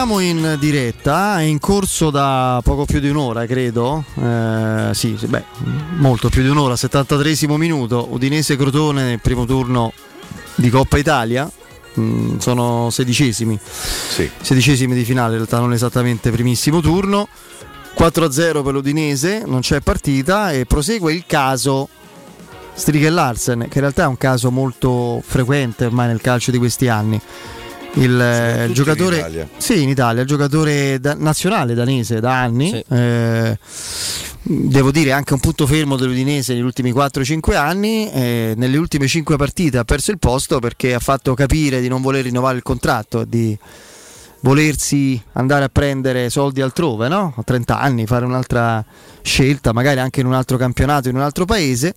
Torniamo 0.00 0.20
in 0.20 0.56
diretta, 0.58 1.40
è 1.40 1.42
in 1.42 1.58
corso 1.58 2.08
da 2.08 2.58
poco 2.64 2.86
più 2.86 3.00
di 3.00 3.10
un'ora, 3.10 3.44
credo. 3.44 4.02
Eh, 4.14 4.92
sì, 4.92 5.14
sì, 5.18 5.26
beh, 5.26 5.44
molto 5.98 6.30
più 6.30 6.40
di 6.40 6.48
un'ora, 6.48 6.74
73 6.74 7.36
minuto. 7.58 8.06
Udinese 8.10 8.56
Crotone 8.56 9.04
nel 9.04 9.20
primo 9.20 9.44
turno 9.44 9.92
di 10.54 10.70
Coppa 10.70 10.96
Italia. 10.96 11.50
Mm, 11.98 12.38
sono 12.38 12.88
sedicesimi. 12.88 13.58
Sedicesimi 14.40 14.94
di 14.94 15.04
finale, 15.04 15.32
in 15.32 15.36
realtà 15.36 15.58
non 15.58 15.74
esattamente 15.74 16.30
primissimo 16.30 16.80
turno. 16.80 17.28
4-0 17.94 18.62
per 18.62 18.72
l'Udinese, 18.72 19.42
non 19.44 19.60
c'è 19.60 19.80
partita 19.80 20.50
e 20.50 20.64
prosegue 20.64 21.12
il 21.12 21.24
caso 21.26 21.90
Strigel 22.72 23.12
Larsen, 23.12 23.66
che 23.68 23.74
in 23.74 23.80
realtà 23.80 24.04
è 24.04 24.06
un 24.06 24.16
caso 24.16 24.50
molto 24.50 25.22
frequente 25.22 25.84
ormai 25.84 26.06
nel 26.06 26.22
calcio 26.22 26.50
di 26.50 26.56
questi 26.56 26.88
anni. 26.88 27.20
Il, 27.94 28.20
eh, 28.20 28.64
il 28.66 28.72
giocatore 28.72 29.14
in 29.16 29.20
Italia. 29.20 29.48
sì, 29.56 29.82
in 29.82 29.88
Italia, 29.88 30.22
il 30.22 30.26
giocatore 30.28 31.00
da- 31.00 31.14
nazionale 31.14 31.74
danese 31.74 32.20
da 32.20 32.40
anni. 32.40 32.82
eh, 32.88 33.58
devo 34.42 34.90
dire 34.90 35.12
anche 35.12 35.34
un 35.34 35.40
punto 35.40 35.66
fermo 35.66 35.96
dell'Udinese 35.96 36.54
negli 36.54 36.62
ultimi 36.62 36.92
4-5 36.92 37.56
anni. 37.56 38.10
eh, 38.10 38.54
nelle 38.56 38.76
ultime 38.76 39.06
5 39.06 39.36
partite 39.36 39.78
ha 39.78 39.84
perso 39.84 40.10
il 40.12 40.18
posto 40.18 40.60
perché 40.60 40.94
ha 40.94 40.98
fatto 41.00 41.34
capire 41.34 41.80
di 41.80 41.88
non 41.88 42.00
voler 42.00 42.24
rinnovare 42.24 42.56
il 42.56 42.62
contratto, 42.62 43.24
di 43.24 43.58
volersi 44.42 45.20
andare 45.32 45.64
a 45.64 45.68
prendere 45.68 46.30
soldi 46.30 46.60
altrove, 46.62 47.08
no? 47.08 47.34
A 47.36 47.42
30 47.42 47.78
anni, 47.80 48.06
fare 48.06 48.24
un'altra 48.24 48.82
scelta, 49.22 49.72
magari 49.72 50.00
anche 50.00 50.20
in 50.20 50.26
un 50.26 50.32
altro 50.34 50.56
campionato, 50.56 51.08
in 51.08 51.16
un 51.16 51.22
altro 51.22 51.44
paese. 51.44 51.94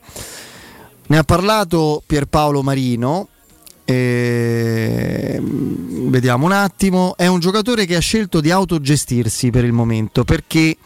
Ne 1.05 1.17
ha 1.17 1.23
parlato 1.23 2.01
Pierpaolo 2.05 2.61
Marino. 2.63 3.27
E- 3.93 5.41
Vediamo 6.13 6.45
un 6.45 6.51
attimo. 6.51 7.15
È 7.17 7.25
un 7.25 7.39
giocatore 7.39 7.85
che 7.85 7.95
ha 7.95 7.99
scelto 7.99 8.39
di 8.39 8.51
autogestirsi 8.51 9.49
per 9.49 9.65
il 9.65 9.71
momento 9.71 10.23
perché 10.23 10.77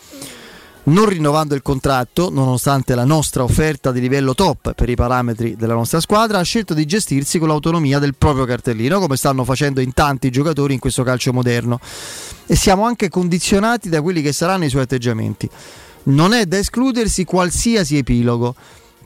non 0.84 1.06
rinnovando 1.06 1.53
il 1.53 1.61
contratto, 1.61 2.30
nonostante 2.32 2.95
la 2.95 3.03
nostra 3.03 3.44
offerta 3.44 3.92
di 3.92 4.00
livello 4.00 4.34
top 4.34 4.74
per 4.74 4.88
i 4.88 4.95
parametri 4.95 5.58
della 5.58 5.74
nostra 5.74 6.00
squadra, 6.00 6.40
ha 6.40 6.44
scelto 6.44 6.74
di 6.74 6.86
gestirsi 6.86 7.40
con 7.40 7.50
l'autonomia 7.50 8.00
del 8.00 8.16
proprio 8.16 8.45
cartellino, 8.45 9.00
come 9.00 9.18
stanno 9.18 9.44
facendo 9.44 9.82
in 9.82 9.92
tanti 9.94 10.30
giocatori 10.30 10.74
in 10.74 10.80
questo 10.80 11.03
calcio 11.03 11.34
moderno. 11.34 11.80
E 12.45 12.56
siamo 12.56 12.86
anche 12.86 13.10
condizionati 13.10 13.90
da 13.90 14.02
quelli 14.02 14.22
che 14.22 14.32
saranno 14.32 14.64
i 14.64 14.69
suoi 14.69 14.84
atteggiamenti. 14.84 15.50
Non 16.03 16.32
è 16.32 16.45
da 16.45 16.58
escludersi 16.58 17.26
qualsiasi 17.26 17.98
epilogo, 17.98 18.56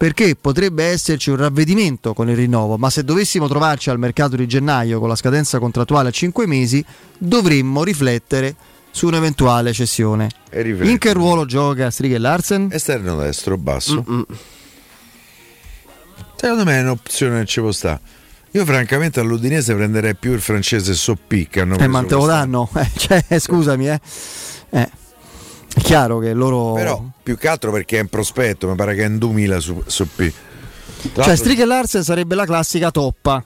perché 0.01 0.35
potrebbe 0.35 0.85
esserci 0.85 1.29
un 1.29 1.35
ravvedimento 1.35 2.15
con 2.15 2.27
il 2.27 2.35
rinnovo, 2.35 2.75
ma 2.75 2.89
se 2.89 3.03
dovessimo 3.03 3.47
trovarci 3.47 3.91
al 3.91 3.99
mercato 3.99 4.35
di 4.35 4.47
gennaio 4.47 4.99
con 4.99 5.07
la 5.07 5.15
scadenza 5.15 5.59
contrattuale 5.59 6.09
a 6.09 6.11
5 6.11 6.47
mesi, 6.47 6.83
dovremmo 7.19 7.83
riflettere 7.83 8.55
su 8.89 9.05
un'eventuale 9.05 9.71
cessione. 9.73 10.27
E. 10.49 10.61
In 10.61 10.97
che 10.97 11.13
ruolo 11.13 11.45
gioca 11.45 11.91
Strigel 11.91 12.19
Larsen? 12.19 12.69
Esterno 12.71 13.15
destro, 13.15 13.59
basso. 13.59 14.03
Mm-mm. 14.09 14.25
Secondo 16.35 16.63
me 16.63 16.79
è 16.79 16.81
un'opzione 16.81 17.41
che 17.41 17.45
ci 17.45 17.59
può 17.59 17.71
stare. 17.71 17.99
Io 18.53 18.65
francamente 18.65 19.19
all'Udinese 19.19 19.75
prenderei 19.75 20.15
più 20.15 20.33
il 20.33 20.41
francese 20.41 20.95
Soppi 20.95 21.47
che 21.47 21.59
hanno 21.59 21.77
Eh, 21.77 21.85
ma 21.85 22.03
te 22.03 22.15
lo 22.15 22.25
danno? 22.25 22.67
Eh, 22.73 22.89
cioè, 22.97 23.23
scusami, 23.37 23.87
eh. 23.87 24.01
Eh, 24.71 24.89
È 25.73 25.79
chiaro 25.81 26.19
che 26.19 26.33
loro... 26.33 26.73
Però 26.73 27.03
più 27.23 27.37
che 27.37 27.47
altro 27.47 27.71
perché 27.71 27.97
è 27.97 28.01
in 28.01 28.07
prospetto, 28.07 28.67
mi 28.67 28.75
pare 28.75 28.95
che 28.95 29.03
è 29.03 29.07
in 29.07 29.17
2000 29.17 29.59
su, 29.59 29.81
Soppi. 29.85 30.33
Cioè, 31.13 31.35
Strigel 31.35 31.67
Larsen 31.67 32.03
sarebbe 32.03 32.35
la 32.35 32.45
classica 32.45 32.91
toppa 32.91 33.43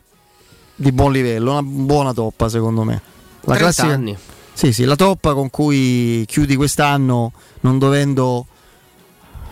di 0.75 0.91
buon 0.91 1.11
livello, 1.11 1.51
una 1.51 1.61
buona 1.61 2.13
toppa 2.13 2.49
secondo 2.49 2.83
me. 2.83 3.01
La 3.41 3.55
30 3.55 3.57
classica... 3.57 3.87
anni. 3.87 4.17
Sì, 4.53 4.73
sì, 4.73 4.85
la 4.85 4.95
toppa 4.95 5.33
con 5.33 5.49
cui 5.49 6.23
chiudi 6.27 6.55
quest'anno 6.55 7.33
non 7.61 7.77
dovendo 7.77 8.47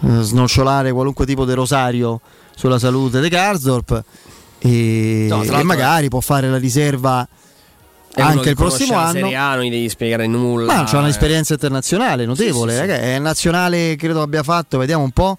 eh, 0.02 0.22
snocciolare 0.22 0.92
qualunque 0.92 1.26
tipo 1.26 1.46
di 1.46 1.54
rosario 1.54 2.22
sulla 2.56 2.80
salute 2.80 3.20
di 3.20 3.30
Karsdorp 3.30 4.04
e, 4.60 5.26
No, 5.30 5.44
tra 5.44 5.60
e 5.60 5.64
magari 5.64 6.08
può 6.08 6.22
fare 6.22 6.50
la 6.50 6.58
riserva 6.58 7.28
anche 8.22 8.42
che 8.42 8.50
il 8.50 8.56
prossimo 8.56 8.96
anno. 8.98 9.12
Serie 9.12 9.36
A, 9.36 9.56
non 9.56 9.64
gli 9.64 9.70
devi 9.72 9.90
spiegare 9.90 10.28
nulla. 10.28 10.74
Ma 10.74 10.84
c'ha 10.84 10.98
eh. 10.98 11.02
un'esperienza 11.02 11.54
internazionale 11.54 12.26
notevole, 12.26 12.72
Sì, 12.74 12.78
sì, 12.78 12.84
sì. 12.84 12.92
raga, 12.92 13.04
è 13.04 13.20
nazionale 13.20 13.96
credo 13.96 14.22
abbia 14.22 14.44
fatto, 14.44 14.78
vediamo 14.78 15.04
un 15.04 15.12
po'. 15.12 15.38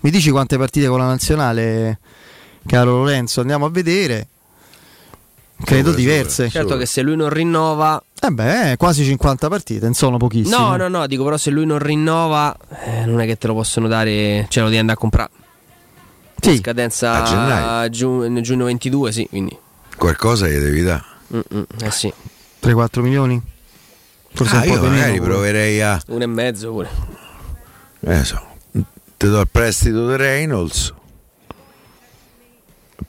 Mi 0.00 0.10
dici 0.10 0.30
quante 0.30 0.56
partite 0.58 0.86
con 0.88 0.98
la 0.98 1.06
nazionale, 1.06 1.98
caro 2.66 2.98
Lorenzo? 2.98 3.40
Andiamo 3.40 3.66
a 3.66 3.70
vedere. 3.70 4.26
Credo 5.62 5.92
diverse. 5.92 6.48
Certo 6.48 6.76
che 6.76 6.86
se 6.86 7.02
lui 7.02 7.16
non 7.16 7.28
rinnova. 7.28 8.02
Eh 8.18 8.30
beh, 8.30 8.76
quasi 8.78 9.04
50 9.04 9.48
partite, 9.48 9.92
sono 9.92 10.16
pochissime. 10.16 10.56
No, 10.56 10.76
no, 10.76 10.88
no, 10.88 11.06
dico 11.06 11.22
però 11.24 11.36
se 11.36 11.50
lui 11.50 11.66
non 11.66 11.78
rinnova, 11.78 12.56
eh, 12.84 13.04
non 13.04 13.20
è 13.20 13.26
che 13.26 13.36
te 13.36 13.46
lo 13.46 13.54
possono 13.54 13.86
dare, 13.88 14.46
ce 14.48 14.60
lo 14.60 14.66
devi 14.66 14.78
andare 14.78 14.96
a 14.98 15.00
comprare. 15.00 15.30
Sì. 16.40 16.56
Scadenza 16.56 17.22
A 17.22 17.24
gennaio. 17.24 17.90
giu- 17.90 18.26
nel 18.26 18.42
giugno 18.42 18.64
22, 18.64 19.12
sì, 19.12 19.26
quindi. 19.28 19.56
Qualcosa 19.96 20.48
gli 20.48 20.56
devi 20.56 20.82
dare. 20.82 21.04
Mm-mm, 21.34 21.64
eh 21.82 21.90
sì. 21.90 22.12
3-4 22.62 23.00
milioni? 23.00 23.40
Forse 24.32 24.56
Ah, 24.56 24.60
un 24.62 24.66
po' 24.78 24.86
magari 24.86 25.12
meno. 25.12 25.24
proverei 25.24 25.80
a. 25.82 26.00
Uno 26.08 26.22
e 26.22 26.26
mezzo 26.26 26.70
pure. 26.72 26.88
Eh 28.00 28.24
so, 28.24 28.40
ti 29.16 29.28
do 29.28 29.40
il 29.40 29.48
prestito 29.50 30.08
di 30.08 30.16
Reynolds, 30.16 30.92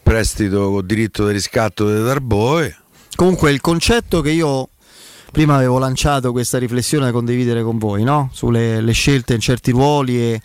prestito 0.02 0.72
con 0.72 0.86
diritto 0.86 1.26
di 1.28 1.34
riscatto 1.34 1.88
di 1.94 2.04
Darboe. 2.04 2.76
Comunque 3.16 3.52
il 3.52 3.62
concetto 3.62 4.22
che 4.22 4.32
io 4.32 4.70
prima 5.32 5.56
avevo 5.56 5.78
lanciato 5.80 6.32
questa 6.32 6.58
riflessione 6.58 7.06
da 7.06 7.12
condividere 7.12 7.64
con 7.64 7.78
voi, 7.78 8.04
no? 8.04 8.30
sulle 8.34 8.82
le 8.82 8.92
scelte 8.94 9.34
in 9.34 9.40
certi 9.40 9.72
ruoli 9.72 10.18
e 10.20 10.42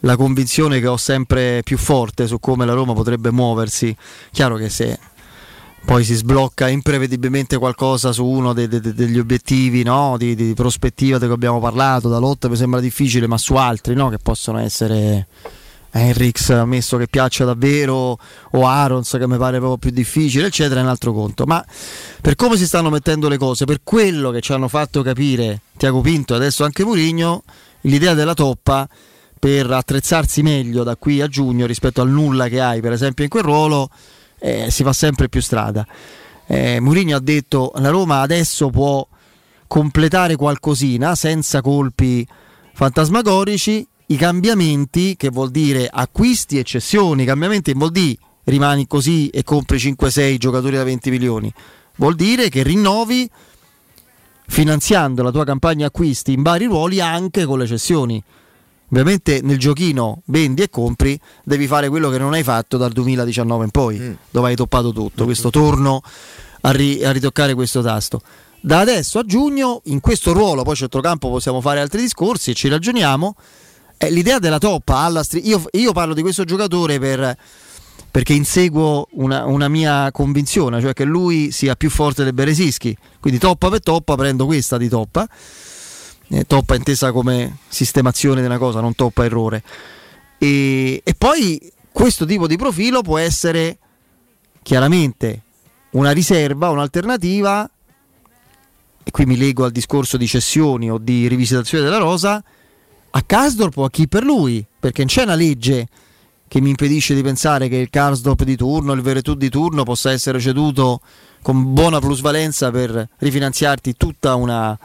la 0.00 0.16
convinzione 0.16 0.80
che 0.80 0.86
ho 0.88 0.96
sempre 0.96 1.62
più 1.62 1.78
forte 1.78 2.26
su 2.26 2.38
come 2.40 2.66
la 2.66 2.72
Roma 2.74 2.92
potrebbe 2.92 3.30
muoversi. 3.30 3.96
Chiaro 4.32 4.56
che 4.56 4.68
se 4.68 4.98
poi 5.84 6.04
si 6.04 6.14
sblocca 6.14 6.68
imprevedibilmente 6.68 7.58
qualcosa 7.58 8.12
su 8.12 8.24
uno 8.24 8.52
de- 8.52 8.68
de- 8.68 8.80
de- 8.80 8.94
degli 8.94 9.18
obiettivi 9.18 9.82
no? 9.82 10.16
di, 10.16 10.34
di 10.34 10.54
prospettiva 10.54 11.18
di 11.18 11.24
cui 11.24 11.34
abbiamo 11.34 11.60
parlato, 11.60 12.08
da 12.08 12.18
lotta 12.18 12.48
mi 12.48 12.56
sembra 12.56 12.80
difficile, 12.80 13.26
ma 13.26 13.36
su 13.36 13.54
altri 13.54 13.94
no? 13.94 14.08
che 14.08 14.18
possono 14.18 14.58
essere 14.58 15.26
Henrix, 15.94 16.50
ammesso 16.50 16.96
che 16.96 17.06
piaccia 17.06 17.44
davvero, 17.44 18.18
o 18.52 18.66
Arons 18.66 19.16
che 19.18 19.28
mi 19.28 19.36
pare 19.36 19.58
proprio 19.58 19.76
più 19.76 19.90
difficile, 19.90 20.46
eccetera, 20.46 20.80
è 20.80 20.82
un 20.82 20.88
altro 20.88 21.12
conto. 21.12 21.44
Ma 21.44 21.62
per 22.20 22.34
come 22.34 22.56
si 22.56 22.66
stanno 22.66 22.88
mettendo 22.88 23.28
le 23.28 23.36
cose, 23.36 23.66
per 23.66 23.80
quello 23.84 24.30
che 24.30 24.40
ci 24.40 24.52
hanno 24.52 24.68
fatto 24.68 25.02
capire 25.02 25.60
Tiago 25.76 26.00
Pinto 26.00 26.32
e 26.32 26.36
adesso 26.36 26.64
anche 26.64 26.84
Murigno, 26.84 27.42
l'idea 27.82 28.14
della 28.14 28.34
toppa 28.34 28.88
per 29.38 29.70
attrezzarsi 29.70 30.40
meglio 30.42 30.82
da 30.82 30.96
qui 30.96 31.20
a 31.20 31.26
giugno 31.26 31.66
rispetto 31.66 32.00
al 32.00 32.08
nulla 32.08 32.48
che 32.48 32.60
hai, 32.60 32.80
per 32.80 32.92
esempio, 32.92 33.24
in 33.24 33.30
quel 33.30 33.42
ruolo, 33.42 33.90
eh, 34.42 34.70
si 34.70 34.82
fa 34.82 34.92
sempre 34.92 35.28
più 35.28 35.40
strada. 35.40 35.86
Eh, 36.46 36.80
Mourinho 36.80 37.16
ha 37.16 37.20
detto 37.20 37.72
la 37.76 37.88
Roma 37.88 38.20
adesso 38.20 38.68
può 38.68 39.06
completare 39.66 40.36
qualcosina 40.36 41.14
senza 41.14 41.60
colpi 41.62 42.26
fantasmagorici. 42.74 43.86
I 44.06 44.16
cambiamenti, 44.16 45.16
che 45.16 45.30
vuol 45.30 45.50
dire 45.50 45.88
acquisti 45.90 46.58
e 46.58 46.64
cessioni, 46.64 47.24
cambiamenti 47.24 47.72
vuol 47.72 47.92
dire 47.92 48.18
rimani 48.44 48.86
così 48.86 49.28
e 49.28 49.44
compri 49.44 49.78
5-6 49.78 50.36
giocatori 50.36 50.76
da 50.76 50.84
20 50.84 51.10
milioni, 51.10 51.52
vuol 51.96 52.16
dire 52.16 52.48
che 52.48 52.62
rinnovi 52.62 53.30
finanziando 54.48 55.22
la 55.22 55.30
tua 55.30 55.44
campagna 55.44 55.86
acquisti 55.86 56.32
in 56.32 56.42
vari 56.42 56.66
ruoli 56.66 57.00
anche 57.00 57.44
con 57.44 57.58
le 57.58 57.66
cessioni. 57.66 58.22
Ovviamente 58.92 59.40
nel 59.42 59.58
giochino 59.58 60.20
vendi 60.26 60.60
e 60.60 60.68
compri, 60.68 61.18
devi 61.42 61.66
fare 61.66 61.88
quello 61.88 62.10
che 62.10 62.18
non 62.18 62.34
hai 62.34 62.42
fatto 62.42 62.76
dal 62.76 62.92
2019 62.92 63.64
in 63.64 63.70
poi, 63.70 64.16
dove 64.30 64.48
hai 64.48 64.54
toppato 64.54 64.92
tutto, 64.92 65.24
questo 65.24 65.48
torno 65.48 66.02
a, 66.60 66.70
ri- 66.72 67.02
a 67.02 67.10
ritoccare 67.10 67.54
questo 67.54 67.80
tasto. 67.80 68.20
Da 68.60 68.80
adesso 68.80 69.18
a 69.18 69.24
giugno, 69.24 69.80
in 69.86 70.00
questo 70.00 70.34
ruolo, 70.34 70.62
poi 70.62 70.76
centrocampo 70.76 71.30
possiamo 71.30 71.62
fare 71.62 71.80
altri 71.80 72.02
discorsi 72.02 72.50
e 72.50 72.54
ci 72.54 72.68
ragioniamo, 72.68 73.34
è 73.96 74.10
l'idea 74.10 74.38
della 74.38 74.58
toppa 74.58 74.98
alla 74.98 75.22
stri- 75.22 75.48
io, 75.48 75.62
io 75.70 75.92
parlo 75.92 76.12
di 76.12 76.20
questo 76.20 76.44
giocatore 76.44 76.98
per 76.98 77.36
perché 78.10 78.34
inseguo 78.34 79.08
una, 79.12 79.46
una 79.46 79.68
mia 79.68 80.10
convinzione, 80.12 80.82
cioè 80.82 80.92
che 80.92 81.04
lui 81.04 81.50
sia 81.50 81.76
più 81.76 81.88
forte 81.88 82.24
del 82.24 82.34
Beresischi. 82.34 82.94
Quindi 83.18 83.40
toppa 83.40 83.70
per 83.70 83.80
toppa 83.80 84.16
prendo 84.16 84.44
questa 84.44 84.76
di 84.76 84.90
toppa. 84.90 85.26
Eh, 86.34 86.44
toppa 86.46 86.76
intesa 86.76 87.12
come 87.12 87.58
sistemazione 87.68 88.40
di 88.40 88.46
una 88.46 88.56
cosa, 88.56 88.80
non 88.80 88.94
toppa 88.94 89.26
errore. 89.26 89.62
E, 90.38 91.02
e 91.04 91.14
poi 91.14 91.70
questo 91.92 92.24
tipo 92.24 92.46
di 92.46 92.56
profilo 92.56 93.02
può 93.02 93.18
essere 93.18 93.76
chiaramente 94.62 95.42
una 95.90 96.10
riserva, 96.12 96.70
un'alternativa, 96.70 97.70
e 99.04 99.10
qui 99.10 99.26
mi 99.26 99.36
leggo 99.36 99.66
al 99.66 99.72
discorso 99.72 100.16
di 100.16 100.26
cessioni 100.26 100.90
o 100.90 100.96
di 100.96 101.28
rivisitazione 101.28 101.84
della 101.84 101.98
rosa, 101.98 102.42
a 103.10 103.22
Kasdorp 103.22 103.76
o 103.76 103.84
a 103.84 103.90
chi 103.90 104.08
per 104.08 104.24
lui, 104.24 104.64
perché 104.80 105.02
non 105.02 105.08
c'è 105.08 105.24
una 105.24 105.34
legge 105.34 105.86
che 106.48 106.62
mi 106.62 106.70
impedisce 106.70 107.14
di 107.14 107.22
pensare 107.22 107.68
che 107.68 107.76
il 107.76 107.90
Karsdorp 107.90 108.42
di 108.44 108.56
turno, 108.56 108.94
il 108.94 109.02
Veretù 109.02 109.34
di 109.34 109.50
turno 109.50 109.82
possa 109.82 110.12
essere 110.12 110.40
ceduto 110.40 111.02
con 111.42 111.74
buona 111.74 111.98
plusvalenza 111.98 112.70
per 112.70 113.06
rifinanziarti 113.18 113.96
tutta 113.96 114.34
una 114.34 114.78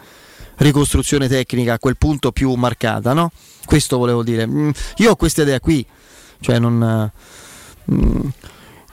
ricostruzione 0.57 1.27
tecnica 1.27 1.73
a 1.73 1.79
quel 1.79 1.97
punto 1.97 2.31
più 2.31 2.53
marcata, 2.53 3.13
no? 3.13 3.31
Questo 3.65 3.97
volevo 3.97 4.23
dire. 4.23 4.45
Mm, 4.47 4.69
Io 4.97 5.11
ho 5.11 5.15
questa 5.15 5.41
idea 5.41 5.59
qui, 5.59 5.85
cioè 6.39 6.59
non... 6.59 7.11
mm, 7.91 8.19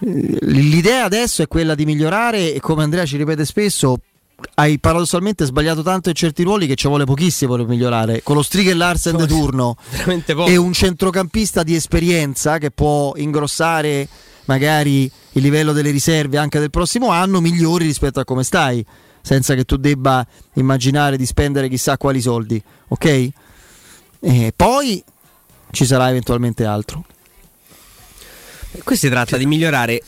L'idea 0.07 1.05
adesso 1.05 1.43
è 1.43 1.49
quella 1.49 1.75
di 1.75 1.85
migliorare 1.85 2.53
e 2.53 2.61
come 2.61 2.83
Andrea 2.83 3.07
ci 3.07 3.17
ripete 3.17 3.45
spesso, 3.47 3.97
hai 4.57 4.79
paradossalmente 4.79 5.47
sbagliato 5.47 5.83
tanto 5.83 6.11
in 6.11 6.15
certi 6.15 6.43
ruoli 6.43 6.67
che 6.67 6.75
ci 6.75 6.89
vuole 6.89 7.05
pochissimo 7.05 7.57
per 7.57 7.67
migliorare. 7.67 8.23
Con 8.23 8.37
lo 8.37 8.43
Striger 8.43 8.77
Larsen 8.77 9.17
di 9.25 9.27
turno 9.27 9.77
e 10.47 10.57
un 10.57 10.73
centrocampista 10.73 11.63
di 11.63 11.75
esperienza 11.75 12.59
che 12.59 12.71
può 12.71 13.15
ingrossare 13.17 14.07
magari 14.47 15.11
il 15.33 15.43
livello 15.43 15.73
delle 15.73 15.91
riserve 15.91 16.37
anche 16.37 16.59
del 16.59 16.71
prossimo 16.71 17.09
anno, 17.09 17.41
migliori 17.41 17.87
rispetto 17.87 18.21
a 18.21 18.25
come 18.25 18.43
stai, 18.43 18.85
senza 19.25 19.55
che 19.55 19.65
tu 19.65 19.77
debba 19.77 20.25
immaginare 20.55 21.17
di 21.17 21.25
spendere 21.25 21.71
chissà 21.71 21.97
quali 21.97 22.21
soldi, 22.21 22.63
ok? 22.89 23.29
E 24.21 24.53
poi 24.55 25.03
ci 25.71 25.87
sarà 25.87 26.11
eventualmente 26.11 26.67
altro. 26.67 27.07
Qui 28.85 28.97
si 28.97 29.09
tratta 29.09 29.39
di 29.39 29.47
migliorare. 29.47 30.03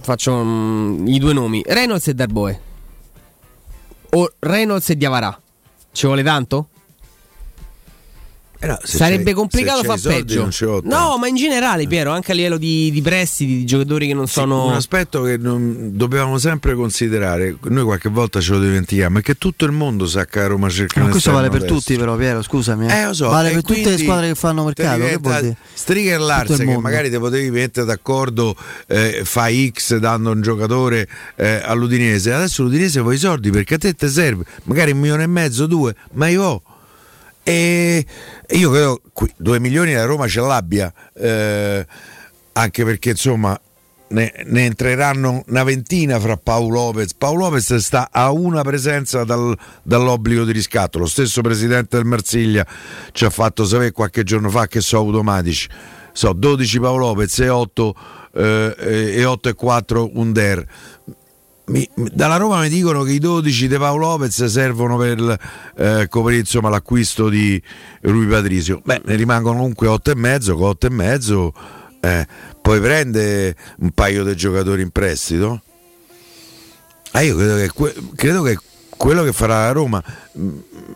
Faccio 0.00 0.44
mm, 0.44 1.08
i 1.08 1.18
due 1.18 1.32
nomi: 1.32 1.60
Reynolds 1.66 2.06
e 2.06 2.14
Darboe. 2.14 2.60
O 4.10 4.32
Reynolds 4.38 4.90
e 4.90 4.96
Diavarà. 4.96 5.40
Ci 5.90 6.06
vuole 6.06 6.22
tanto? 6.22 6.68
Eh 8.62 8.66
se 8.82 8.98
Sarebbe 8.98 9.32
complicato 9.32 9.82
fa 9.82 9.96
soldi 9.96 10.18
peggio. 10.18 10.42
No, 10.84 11.16
ma 11.18 11.26
in 11.28 11.34
generale, 11.34 11.86
Piero, 11.86 12.10
anche 12.10 12.32
a 12.32 12.34
livello 12.34 12.58
di, 12.58 12.90
di 12.90 13.00
prestiti, 13.00 13.56
di 13.56 13.64
giocatori 13.64 14.06
che 14.06 14.12
non 14.12 14.26
Sì, 14.26 14.34
sono. 14.34 14.66
un 14.66 14.74
aspetto 14.74 15.22
che 15.22 15.38
non- 15.38 15.96
dobbiamo 15.96 16.36
sempre 16.36 16.74
considerare, 16.74 17.56
noi 17.68 17.84
qualche 17.84 18.10
volta 18.10 18.38
ce 18.38 18.52
lo 18.52 18.60
dimentichiamo, 18.60 19.18
è 19.20 19.22
che 19.22 19.36
tutto 19.38 19.64
il 19.64 19.72
mondo 19.72 20.06
sa 20.06 20.26
che 20.26 20.40
a 20.40 20.46
Roma 20.46 20.68
cerca 20.68 21.00
Ma 21.00 21.08
questo 21.08 21.32
vale 21.32 21.48
per 21.48 21.60
destro. 21.60 21.78
tutti, 21.78 21.96
però, 21.96 22.16
Piero, 22.16 22.42
scusami. 22.42 22.86
eh. 22.86 22.98
Eh, 23.00 23.06
lo 23.06 23.14
so, 23.14 23.28
vale 23.30 23.48
e 23.48 23.52
per 23.54 23.62
tutte 23.62 23.88
le 23.90 23.98
squadre 23.98 24.28
che 24.28 24.34
fanno 24.34 24.70
te 24.74 24.82
mercato. 24.82 24.98
Che 24.98 25.18
Larsen 26.18 26.60
il 26.60 26.66
che 26.66 26.78
magari 26.78 27.10
ti 27.10 27.18
potevi 27.18 27.50
mettere 27.50 27.86
d'accordo, 27.86 28.54
eh, 28.88 29.22
fai 29.24 29.72
X 29.74 29.96
dando 29.96 30.32
un 30.32 30.42
giocatore 30.42 31.08
eh, 31.36 31.62
all'Udinese, 31.64 32.30
adesso 32.34 32.62
l'Udinese 32.62 33.00
vuoi 33.00 33.14
i 33.14 33.18
soldi 33.18 33.50
perché 33.50 33.76
a 33.76 33.78
te 33.78 33.94
ti 33.94 34.06
serve, 34.08 34.44
magari 34.64 34.90
un 34.92 34.98
milione 34.98 35.22
e 35.22 35.28
mezzo, 35.28 35.64
due, 35.66 35.94
ma 36.12 36.28
io 36.28 36.42
ho. 36.42 36.62
E 37.42 38.06
io 38.48 38.70
credo 38.70 39.00
qui, 39.12 39.32
2 39.36 39.58
milioni 39.58 39.92
la 39.92 40.04
Roma 40.04 40.28
ce 40.28 40.40
l'abbia, 40.40 40.92
eh, 41.14 41.86
anche 42.52 42.84
perché 42.84 43.10
insomma 43.10 43.58
ne, 44.10 44.32
ne 44.44 44.64
entreranno 44.64 45.42
una 45.48 45.64
ventina 45.64 46.18
fra 46.20 46.36
Paolo 46.36 46.74
Lopez. 46.74 47.14
Paolo 47.14 47.44
Lopez 47.44 47.76
sta 47.76 48.08
a 48.10 48.30
una 48.30 48.62
presenza 48.62 49.24
dal- 49.24 49.56
dall'obbligo 49.82 50.44
di 50.44 50.52
riscatto. 50.52 50.98
Lo 50.98 51.06
stesso 51.06 51.40
presidente 51.40 51.96
del 51.96 52.06
Marsiglia 52.06 52.66
ci 53.12 53.24
ha 53.24 53.30
fatto 53.30 53.64
sapere 53.64 53.92
qualche 53.92 54.22
giorno 54.22 54.50
fa 54.50 54.66
che 54.66 54.80
sono 54.80 55.02
automatici. 55.02 55.68
So 56.12 56.32
12 56.32 56.80
Paolo 56.80 57.06
Lopez 57.06 57.38
e 57.38 57.48
8 57.48 57.94
eh, 58.34 58.74
e 58.78 59.24
8 59.24 59.48
e 59.48 59.54
4 59.54 60.10
Under. 60.14 60.66
Mi- 61.70 61.88
dalla 61.94 62.36
Roma 62.36 62.60
mi 62.60 62.68
dicono 62.68 63.02
che 63.02 63.12
i 63.12 63.18
12 63.18 63.68
di 63.68 63.76
Paolo 63.76 64.08
Lopez 64.08 64.44
servono 64.44 64.96
per 64.96 65.38
eh, 65.76 66.06
coprire 66.08 66.40
insomma, 66.40 66.68
l'acquisto 66.68 67.28
di 67.28 67.60
Rui 68.02 68.26
Patrizio. 68.26 68.80
Beh, 68.84 69.02
ne 69.04 69.14
rimangono 69.14 69.58
comunque 69.58 69.86
8 69.86 70.10
e 70.10 70.14
mezzo, 70.16 70.56
con 70.56 70.68
8 70.68 70.86
e 70.86 70.90
mezzo 70.90 71.52
eh, 72.00 72.26
poi 72.60 72.80
prende 72.80 73.54
un 73.78 73.90
paio 73.90 74.24
di 74.24 74.34
giocatori 74.34 74.82
in 74.82 74.90
prestito. 74.90 75.62
Ah, 77.12 77.22
io 77.22 77.36
credo 77.36 77.56
che, 77.56 78.04
credo 78.14 78.42
che 78.42 78.58
quello 79.00 79.22
che 79.22 79.32
farà 79.32 79.64
la 79.64 79.72
Roma, 79.72 80.04
mh, 80.32 80.48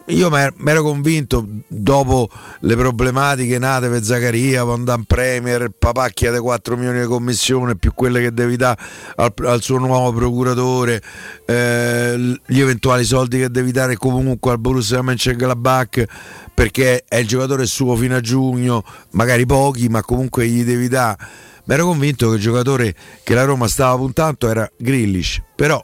io 0.09 0.29
mi 0.29 0.71
ero 0.71 0.83
convinto 0.83 1.47
dopo 1.67 2.29
le 2.61 2.77
problematiche 2.77 3.59
nate 3.59 3.89
per 3.89 4.05
Zaccaria, 4.05 4.63
Vondan 4.63 5.05
Premier, 5.05 5.71
papà 5.71 6.11
chiede 6.11 6.39
4 6.39 6.77
milioni 6.77 7.01
di 7.01 7.07
commissione 7.07 7.77
più 7.77 7.95
quelle 7.95 8.21
che 8.21 8.35
devi 8.35 8.57
dare 8.57 8.79
al, 9.17 9.33
al 9.47 9.63
suo 9.63 9.79
nuovo 9.79 10.13
procuratore, 10.13 11.01
eh, 11.47 12.39
gli 12.45 12.61
eventuali 12.61 13.05
soldi 13.05 13.39
che 13.39 13.49
devi 13.49 13.73
dare 13.73 13.97
comunque 13.97 14.51
al 14.51 14.59
Borussia 14.59 15.01
Mönchengladbach 15.01 16.05
perché 16.53 17.05
è 17.09 17.17
il 17.17 17.27
giocatore 17.27 17.65
suo 17.65 17.97
fino 17.97 18.17
a 18.17 18.21
giugno, 18.21 18.85
magari 19.13 19.47
pochi, 19.47 19.89
ma 19.89 20.03
comunque 20.03 20.47
gli 20.47 20.63
devi 20.63 20.89
dare. 20.89 21.17
Mi 21.65 21.73
ero 21.73 21.87
convinto 21.87 22.29
che 22.29 22.35
il 22.35 22.43
giocatore 22.43 22.95
che 23.23 23.33
la 23.33 23.45
Roma 23.45 23.67
stava 23.67 23.97
puntando 23.97 24.51
era 24.51 24.71
Grillish, 24.77 25.41
però 25.57 25.83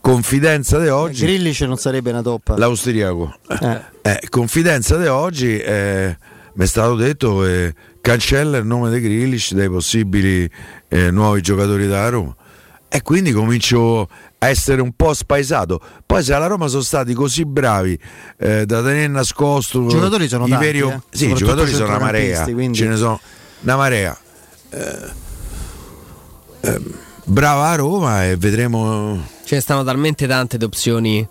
confidenza 0.00 0.78
di 0.78 0.88
oggi. 0.88 1.24
Grillish 1.24 1.60
non 1.62 1.76
sarebbe 1.76 2.10
una 2.10 2.22
toppa. 2.22 2.56
L'austriaco. 2.56 3.34
Eh. 3.48 3.80
Eh, 4.02 4.20
confidenza 4.28 4.96
di 4.96 5.06
oggi 5.06 5.58
eh, 5.58 6.16
mi 6.54 6.64
è 6.64 6.66
stato 6.66 6.94
detto 6.94 7.44
eh, 7.46 7.74
cancella 8.00 8.58
il 8.58 8.66
nome 8.66 8.90
di 8.90 9.00
Grillish 9.00 9.54
dai 9.54 9.68
possibili 9.68 10.48
eh, 10.88 11.10
nuovi 11.10 11.40
giocatori 11.40 11.86
della 11.86 12.08
Roma. 12.08 12.34
E 12.88 13.02
quindi 13.02 13.32
comincio 13.32 14.08
a 14.38 14.48
essere 14.48 14.80
un 14.80 14.92
po' 14.94 15.14
spaesato. 15.14 15.80
Poi 16.06 16.22
se 16.22 16.32
alla 16.32 16.46
Roma 16.46 16.68
sono 16.68 16.82
stati 16.82 17.12
così 17.12 17.44
bravi 17.44 17.98
eh, 18.38 18.66
da 18.66 18.82
tenere 18.82 19.08
nascosto 19.08 19.84
I 19.86 19.88
giocatori 19.88 20.28
sono 20.28 20.46
i 20.46 20.50
tanti, 20.50 20.64
veri- 20.64 20.78
eh. 20.80 21.00
Sì, 21.10 21.30
i 21.30 21.34
giocatori 21.34 21.72
sono 21.72 21.88
una 21.88 21.98
marea, 21.98 22.44
quindi- 22.44 22.78
ce 22.78 22.86
ne 22.86 22.96
sono 22.96 23.18
una 23.62 23.76
marea. 23.76 24.16
Eh, 24.70 25.10
eh, 26.60 26.80
brava 27.24 27.68
a 27.68 27.74
Roma 27.74 28.26
e 28.26 28.36
vedremo 28.36 29.22
Ce 29.44 29.56
ne 29.56 29.60
stanno 29.60 29.84
talmente 29.84 30.26
tante 30.26 30.56
di 30.56 30.64
opzioni 30.64 31.28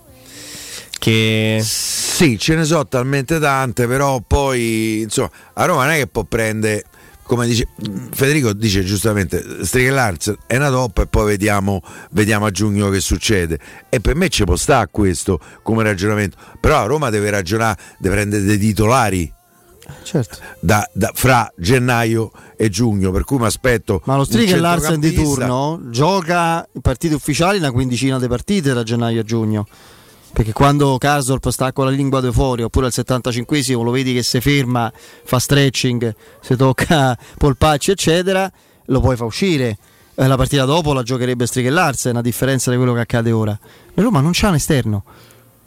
che. 1.04 1.60
Sì, 1.62 2.38
ce 2.40 2.56
ne 2.56 2.64
sono 2.64 2.88
talmente 2.88 3.40
tante, 3.40 3.88
però 3.88 4.22
poi 4.26 5.02
insomma, 5.02 5.30
a 5.54 5.66
Roma 5.66 5.84
non 5.84 5.96
è 5.96 5.98
che 5.98 6.08
può 6.08 6.24
prendere, 6.24 6.86
come 7.24 7.46
dice 7.46 7.68
Federico 8.12 8.54
dice 8.54 8.84
giustamente, 8.84 9.66
Strigellars 9.66 10.34
è 10.48 10.56
una 10.56 10.70
top 10.70 11.00
e 11.00 11.08
poi 11.08 11.26
vediamo, 11.26 11.82
vediamo 12.12 12.46
a 12.46 12.52
giugno 12.52 12.90
che 12.90 13.02
succede. 13.02 13.60
E 13.90 14.00
per 14.00 14.16
me 14.16 14.30
ci 14.30 14.46
può 14.46 14.56
stare 14.56 14.88
questo 14.92 15.40
come 15.64 15.84
ragionamento, 15.84 16.38
però 16.62 16.78
a 16.78 16.86
Roma 16.86 17.10
deve 17.10 17.30
ragionare, 17.30 17.78
deve 17.98 18.16
prendere 18.16 18.44
dei 18.44 18.58
titolari. 18.58 19.34
Certo. 20.04 20.38
Da, 20.60 20.88
da- 20.94 21.12
fra 21.14 21.52
gennaio 21.56 22.32
e 22.56 22.70
giugno, 22.70 23.12
per 23.12 23.24
cui 23.24 23.38
mi 23.38 23.46
aspetto. 23.46 24.02
Ma 24.06 24.14
lo 24.14 24.20
un 24.20 24.26
Striger 24.26 24.60
Larsen 24.60 25.00
di 25.00 25.14
turno 25.14 25.80
gioca 25.90 26.68
in 26.72 26.82
partite 26.82 27.16
ufficiali 27.16 27.58
una 27.58 27.72
quindicina 27.72 28.20
di 28.20 28.28
partite 28.28 28.74
da 28.74 28.84
gennaio 28.84 29.22
a 29.22 29.24
giugno. 29.24 29.68
Perché 30.34 30.52
quando 30.52 30.98
Karsdorp 30.98 31.50
sta 31.50 31.72
con 31.72 31.86
la 31.86 31.92
lingua 31.92 32.20
de 32.20 32.32
fuori 32.32 32.64
oppure 32.64 32.88
al 32.88 32.92
75esimo 32.96 33.84
lo 33.84 33.92
vedi 33.92 34.14
che 34.14 34.24
si 34.24 34.42
ferma, 34.42 34.92
fa 35.24 35.38
stretching, 35.38 36.16
si 36.42 36.56
tocca 36.56 37.16
polpacci 37.38 37.92
eccetera, 37.92 38.52
lo 38.86 39.00
puoi 39.00 39.16
far 39.16 39.28
uscire. 39.28 39.78
E 40.16 40.28
la 40.28 40.36
partita 40.36 40.66
dopo 40.66 40.94
la 40.94 41.04
giocherebbe 41.04 41.46
Striger 41.46 41.72
Larsen, 41.72 42.16
a 42.16 42.22
differenza 42.22 42.72
di 42.72 42.78
quello 42.78 42.94
che 42.94 43.00
accade 43.02 43.32
ora. 43.32 43.58
La 43.94 44.04
Roma 44.04 44.22
non 44.22 44.32
c'ha 44.34 44.50
un 44.50 44.56
esterno. 44.56 45.04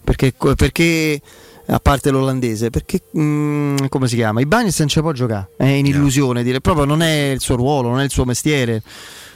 Perché, 0.03 0.33
perché 0.55 1.21
a 1.69 1.79
parte 1.81 2.11
l'olandese, 2.11 2.71
perché 2.71 3.01
mm, 3.19 3.77
come 3.89 4.07
si 4.09 4.15
chiama? 4.17 4.41
Ibanez 4.41 4.79
non 4.79 4.89
ci 4.89 5.01
può 5.01 5.13
giocare, 5.13 5.49
è 5.57 5.65
in 5.67 5.87
illusione, 5.87 6.43
dire 6.43 6.61
proprio 6.61 6.85
non 6.85 7.03
è 7.03 7.31
il 7.31 7.41
suo 7.41 7.57
ruolo, 7.57 7.89
non 7.89 8.01
è 8.01 8.05
il 8.05 8.11
suo 8.11 8.25
mestiere, 8.25 8.83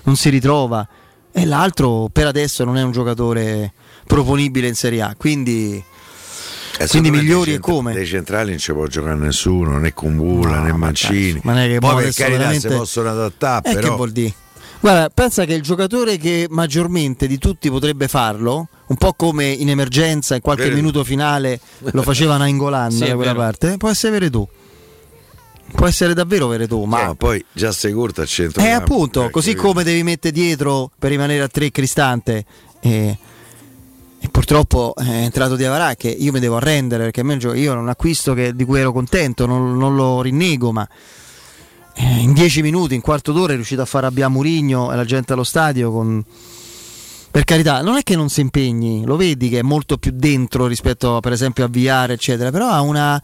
non 0.04 0.16
si 0.16 0.28
ritrova. 0.30 0.86
E 1.32 1.44
l'altro 1.46 2.08
per 2.12 2.26
adesso 2.26 2.64
non 2.64 2.76
è 2.76 2.82
un 2.82 2.90
giocatore 2.92 3.72
proponibile 4.06 4.66
in 4.66 4.74
Serie 4.74 5.02
A, 5.02 5.14
quindi, 5.16 5.82
Eh, 6.78 6.86
quindi 6.88 7.10
migliori 7.10 7.54
e 7.54 7.58
come? 7.60 7.92
Dei 7.92 8.06
centrali 8.06 8.50
non 8.50 8.58
ci 8.58 8.72
può 8.72 8.86
giocare 8.86 9.14
nessuno, 9.16 9.78
né 9.78 9.92
Cumbula 9.92 10.60
né 10.60 10.72
Mancini. 10.72 11.40
ma 11.44 11.52
non 11.52 11.62
è 11.62 11.68
che 11.68 11.78
Poi 11.78 12.02
per 12.02 12.14
carità 12.14 12.38
veramente- 12.38 12.68
si 12.68 12.74
possono 12.76 13.10
adattare, 13.10 13.70
Eh, 13.70 13.74
però 13.74 13.88
che 13.90 13.94
vuol 13.96 14.10
dire? 14.10 14.34
Guarda, 14.80 15.10
pensa 15.10 15.44
che 15.44 15.52
il 15.52 15.60
giocatore 15.62 16.16
che 16.16 16.46
maggiormente 16.48 17.26
di 17.26 17.36
tutti 17.38 17.68
potrebbe 17.68 18.08
farlo, 18.08 18.68
un 18.86 18.96
po' 18.96 19.12
come 19.12 19.46
in 19.46 19.68
emergenza 19.68 20.34
in 20.34 20.40
qualche 20.40 20.64
Vero. 20.64 20.76
minuto 20.76 21.04
finale 21.04 21.60
lo 21.92 22.00
faceva 22.02 22.36
Nainggolan 22.38 22.90
Sì, 22.90 23.04
è 23.04 23.08
da 23.08 23.14
quella 23.14 23.32
vero. 23.32 23.44
parte, 23.44 23.76
può 23.76 23.90
essere 23.90 24.12
Veretù. 24.12 24.46
può 25.72 25.86
essere 25.86 26.14
davvero 26.14 26.46
Veretù, 26.46 26.84
ma 26.84 27.04
No, 27.06 27.14
poi 27.14 27.44
già 27.52 27.72
sei 27.72 27.92
corto 27.92 28.22
al 28.22 28.26
centro. 28.26 28.62
Eh, 28.62 28.70
appunto, 28.70 29.26
eh, 29.26 29.30
così 29.30 29.54
come 29.54 29.84
devi 29.84 30.02
mettere 30.02 30.32
dietro 30.32 30.90
per 30.98 31.10
rimanere 31.10 31.42
a 31.42 31.48
tre 31.48 31.70
Cristante. 31.70 32.44
E, 32.80 33.18
e 34.18 34.28
purtroppo 34.30 34.94
è 34.96 35.04
entrato 35.08 35.56
Diavarà 35.56 35.94
che 35.94 36.08
io 36.08 36.32
mi 36.32 36.40
devo 36.40 36.56
arrendere 36.56 37.02
perché 37.04 37.20
a 37.20 37.24
me 37.24 37.34
io 37.34 37.78
un 37.78 37.88
acquisto 37.90 38.32
che- 38.32 38.56
di 38.56 38.64
cui 38.64 38.80
ero 38.80 38.92
contento, 38.92 39.44
non, 39.44 39.76
non 39.76 39.94
lo 39.94 40.22
rinnego, 40.22 40.72
ma 40.72 40.88
eh, 40.88 40.88
in 41.96 42.32
dieci 42.32 42.62
minuti, 42.62 42.94
in 42.94 43.00
quarto 43.00 43.32
d'ora 43.32 43.52
è 43.52 43.56
riuscito 43.56 43.82
a 43.82 43.84
far 43.84 44.04
arrabbiare 44.04 44.30
Murigno 44.32 44.92
e 44.92 44.96
la 44.96 45.04
gente 45.04 45.32
allo 45.32 45.44
stadio 45.44 45.90
con... 45.90 46.24
Per 47.32 47.44
carità, 47.44 47.80
non 47.80 47.96
è 47.96 48.02
che 48.02 48.16
non 48.16 48.28
si 48.28 48.40
impegni, 48.40 49.04
lo 49.04 49.14
vedi 49.16 49.48
che 49.48 49.60
è 49.60 49.62
molto 49.62 49.98
più 49.98 50.10
dentro 50.12 50.66
rispetto 50.66 51.20
per 51.20 51.30
esempio 51.30 51.64
a 51.64 51.68
Viare, 51.68 52.14
eccetera, 52.14 52.50
però 52.50 52.68
ha 52.70 52.80
una 52.80 53.22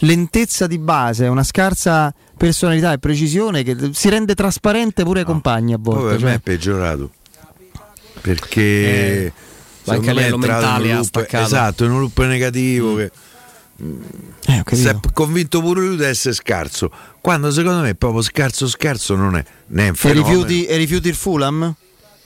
lentezza 0.00 0.66
di 0.66 0.76
base, 0.76 1.26
una 1.26 1.42
scarsa 1.42 2.12
personalità 2.36 2.92
e 2.92 2.98
precisione 2.98 3.62
che 3.62 3.74
si 3.92 4.10
rende 4.10 4.34
trasparente 4.34 5.04
pure 5.04 5.20
ai 5.20 5.24
compagni 5.24 5.72
a 5.72 5.78
Poi 5.78 5.94
volte. 5.94 6.10
per 6.10 6.20
cioè. 6.20 6.28
me 6.28 6.34
è 6.34 6.38
peggiorato. 6.40 7.10
Perché 8.20 9.24
Eh, 9.24 9.32
anche 9.86 10.10
è 10.10 10.10
entrato 10.10 10.34
in 10.34 10.40
mentale 10.40 10.92
ha 10.92 11.02
staccato. 11.02 11.44
Esatto, 11.44 11.84
in 11.84 11.92
un 11.92 12.00
loop 12.00 12.24
negativo 12.26 12.96
che 12.96 13.10
Eh, 13.78 14.62
si 14.74 14.86
è 14.88 14.96
convinto 15.12 15.60
pure 15.60 15.80
lui 15.80 15.96
di 15.96 16.04
essere 16.04 16.34
scarso. 16.34 16.90
Quando 17.20 17.50
secondo 17.50 17.80
me 17.82 17.94
proprio 17.94 18.22
scarso 18.22 18.66
scarso 18.68 19.14
non 19.16 19.36
è 19.36 19.44
né 19.68 19.88
un 19.88 19.94
E 20.00 20.12
rifiuti, 20.12 20.64
e 20.64 20.76
rifiuti 20.76 21.08
il 21.08 21.14
Fulham? 21.14 21.74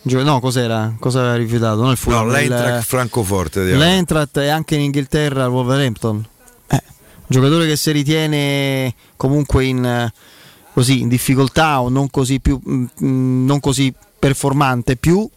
No, 0.03 0.41
cos'era? 0.41 0.95
Cosa 0.99 1.21
aveva 1.21 1.35
rifiutato? 1.37 1.81
Non 1.83 1.91
il 1.91 1.97
Fulham. 1.97 2.27
No, 2.27 2.33
l'Eintracht 2.33 2.77
il- 2.79 2.85
Francoforte. 2.85 3.65
di- 3.65 3.77
L'Eintracht 3.77 4.37
e 4.39 4.49
anche 4.49 4.75
in 4.77 4.83
Inghilterra 4.83 5.45
il 5.45 5.51
Wolverhampton. 5.51 6.27
Eh, 6.69 6.83
giocatore 7.27 7.67
che 7.67 7.77
si 7.77 7.91
ritiene 7.91 8.95
comunque 9.17 9.65
in, 9.65 10.11
così, 10.73 11.01
in 11.01 11.09
difficoltà 11.09 11.81
o 11.83 11.89
non 11.89 12.09
così, 12.11 12.41
più, 12.41 12.61
mm, 12.67 12.85
mm, 13.05 13.45
non 13.47 13.61
così 13.61 13.93
performante 14.19 14.97
più. 14.97 15.29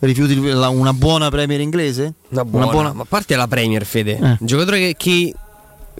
Rifiuti 0.00 0.34
una 0.36 0.92
buona 0.92 1.30
Premier 1.30 1.60
inglese? 1.60 2.12
Una 2.28 2.44
buona, 2.44 2.92
ma 2.92 3.02
a 3.02 3.06
parte 3.08 3.36
la 3.36 3.46
Premier, 3.48 3.86
Fede. 3.86 4.18
Eh. 4.18 4.20
Un 4.22 4.36
giocatore 4.40 4.78
che, 4.78 4.94
che- 4.98 5.34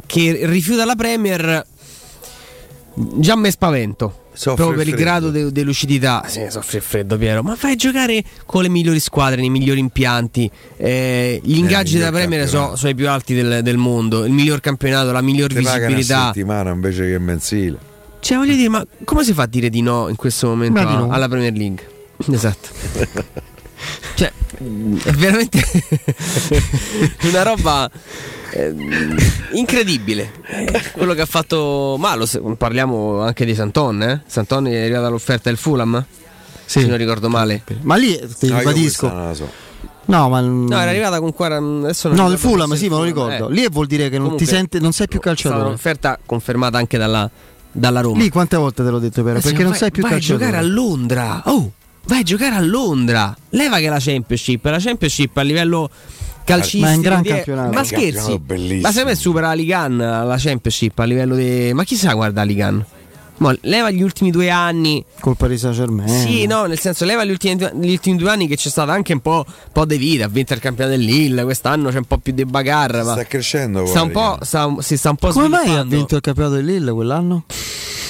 che 0.07 0.41
rifiuta 0.45 0.85
la 0.85 0.95
Premier 0.95 1.65
già 2.95 3.37
me 3.37 3.51
spavento. 3.51 4.23
Soffre 4.35 4.65
proprio 4.65 4.79
per 4.79 4.89
il 4.89 4.95
il 4.95 4.99
grado 5.01 5.31
de, 5.31 5.53
de 5.53 5.63
lucidità. 5.63 6.25
Sì, 6.27 6.47
soffre 6.49 6.79
il 6.79 6.83
freddo, 6.83 7.17
Piero. 7.17 7.43
Ma 7.43 7.55
fai 7.55 7.77
giocare 7.77 8.23
con 8.47 8.63
le 8.63 8.69
migliori 8.69 8.99
squadre, 8.99 9.41
nei 9.41 9.49
migliori 9.51 9.79
impianti. 9.79 10.51
eh, 10.77 11.41
gli 11.43 11.57
ingaggi 11.59 11.95
miglior 11.95 12.11
della 12.11 12.25
Premier 12.25 12.49
sono, 12.49 12.75
sono 12.75 12.91
i 12.91 12.95
più 12.97 13.09
alti 13.09 13.35
del, 13.35 13.63
del 13.63 13.77
mondo. 13.77 14.25
Il 14.25 14.33
miglior 14.33 14.59
campionato, 14.61 15.13
la 15.13 15.21
miglior 15.21 15.53
a 15.53 15.55
visibilità. 15.55 16.27
settimana 16.27 16.71
invece 16.71 17.09
che 17.09 17.19
mensile. 17.21 17.79
Cioè, 18.19 18.39
voglio 18.39 18.57
dire, 18.57 18.69
ma 18.69 18.85
come 19.05 19.23
si 19.23 19.33
fa 19.33 19.43
a 19.43 19.47
dire 19.47 19.71
di 19.71 19.83
no 19.83 20.09
in 20.09 20.17
questo 20.17 20.49
momento 20.49 20.81
a- 20.81 20.83
no. 20.83 21.11
alla 21.11 21.29
Premier 21.29 21.53
League? 21.53 21.87
Esatto. 22.33 22.71
cioè, 24.15 24.33
è 24.59 25.11
veramente 25.13 25.61
una 27.23 27.43
roba 27.43 27.91
eh, 28.51 28.75
incredibile. 29.53 30.33
Eh, 30.47 30.83
Quello 30.93 31.15
che 31.15 31.23
ha 31.23 31.27
fatto 31.27 31.97
Malo, 31.99 32.27
parliamo 32.57 33.21
anche 33.23 33.45
di 33.45 33.55
Santon, 33.55 34.03
eh? 34.03 34.23
Santon 34.27 34.67
è 34.69 34.83
arrivata 34.85 35.09
l'offerta 35.09 35.49
del 35.49 35.59
Fulham? 35.59 36.05
Se 36.67 36.85
non 36.87 36.97
ricordo 36.97 37.29
male. 37.29 37.63
Ma 37.83 37.97
lì 37.97 38.17
eh, 38.17 38.27
ti 38.39 38.49
No, 38.49 38.59
ribadisco. 38.59 39.09
No, 40.07 40.29
ma 40.29 40.41
No, 40.41 40.79
era 40.81 40.91
arrivata 40.91 41.19
con 41.19 41.33
40 41.33 41.85
adesso 41.87 42.09
non 42.09 42.17
No, 42.27 42.31
il 42.33 42.39
Fulham, 42.39 42.75
sì, 42.75 42.85
me 42.85 42.91
lo 42.91 42.97
Fulham, 42.97 43.07
ricordo. 43.29 43.49
eh. 43.49 43.55
Lì 43.55 43.67
vuol 43.71 43.87
dire 43.87 44.05
che 44.09 44.17
non 44.17 44.25
Comunque, 44.29 44.47
ti 44.47 44.53
sente, 44.53 44.79
non 44.79 44.93
sei 44.93 45.09
più 45.09 45.19
È 45.19 45.23
calciatore. 45.23 45.63
un'offerta 45.69 46.19
confermata 46.25 46.79
anche 46.79 46.99
dalla, 46.99 47.29
dalla 47.73 48.01
Roma. 48.03 48.19
Lì 48.19 48.29
quante 48.29 48.57
volte 48.57 48.85
te 48.85 48.91
l'ho 48.91 48.99
detto, 48.99 49.23
però? 49.23 49.39
Eh, 49.39 49.41
Perché 49.41 49.57
sì, 49.57 49.63
non 49.63 49.71
vai- 49.71 49.79
sei 49.81 49.91
più 49.91 50.03
vai 50.03 50.11
calciatore. 50.13 50.45
a 50.45 50.49
giocare 50.51 50.67
a 50.67 50.69
Londra. 50.71 51.43
Oh, 51.47 51.73
vai 52.07 52.21
a 52.21 52.23
giocare 52.23 52.55
a 52.57 52.61
Londra. 52.61 53.37
Leva 53.51 53.79
che 53.79 53.89
la 53.89 53.99
Championship, 54.01 54.65
la 54.65 54.79
Championship 54.79 55.37
a 55.37 55.43
livello 55.43 55.91
calcistico 56.45 56.85
Ma 56.85 56.93
è 56.93 56.97
un 56.97 57.01
gran 57.01 57.23
di- 57.23 57.29
campionato. 57.29 57.73
Ma 57.73 57.81
È 57.81 57.85
scherzi? 57.85 58.29
campionato. 58.31 58.81
Ma 58.81 58.89
secondo 58.89 59.09
me 59.11 59.15
supera 59.17 59.47
la 59.49 59.53
Ligan 59.55 59.97
la 59.97 60.37
Championship 60.39 60.99
a 60.99 61.05
livello 61.05 61.35
di 61.37 61.73
Ma 61.75 61.85
chissà 61.85 62.13
guarda 62.13 62.41
la 62.41 62.47
Ligan. 62.47 62.85
Mo, 63.37 63.53
leva 63.63 63.91
gli 63.91 64.01
ultimi 64.01 64.31
due 64.31 64.49
anni. 64.49 65.05
Col 65.19 65.37
Paris 65.37 65.59
Saint 65.61 65.75
Germain. 65.75 66.09
Sì, 66.09 66.47
no, 66.47 66.67
nel 66.67 66.79
senso, 66.79 67.05
leva 67.05 67.25
gli 67.25 67.31
ultimi, 67.31 67.57
due- 67.57 67.73
gli 67.81 67.91
ultimi 67.91 68.17
due 68.17 68.31
anni 68.31 68.47
che 68.47 68.55
c'è 68.55 68.69
stata 68.69 68.93
anche 68.93 69.13
un 69.13 69.19
po', 69.21 69.45
un 69.49 69.73
po' 69.73 69.85
di 69.85 69.97
vita. 69.97 70.27
Ha 70.27 70.29
vinto 70.29 70.53
il 70.53 70.61
campionato 70.61 70.97
del 70.97 71.05
Lille. 71.05 71.43
Quest'anno 71.43 71.91
c'è 71.91 71.97
un 71.99 72.05
po' 72.05 72.19
più 72.19 72.33
di 72.33 72.45
bagarre. 72.45 73.03
Ma 73.03 73.13
Sta 73.15 73.25
crescendo. 73.25 73.87
sta 73.87 74.03
un 74.03 74.13
guarda. 74.13 74.37
po', 74.39 74.45
sta, 74.45 74.75
si 74.79 74.97
sta 74.97 75.11
un 75.11 75.17
po' 75.17 75.31
Come 75.31 75.49
mai 75.49 75.75
ha 75.75 75.83
vinto 75.83 76.15
il 76.15 76.21
campionato 76.21 76.55
del 76.55 76.65
Lille 76.65 76.93
quell'anno? 76.93 77.45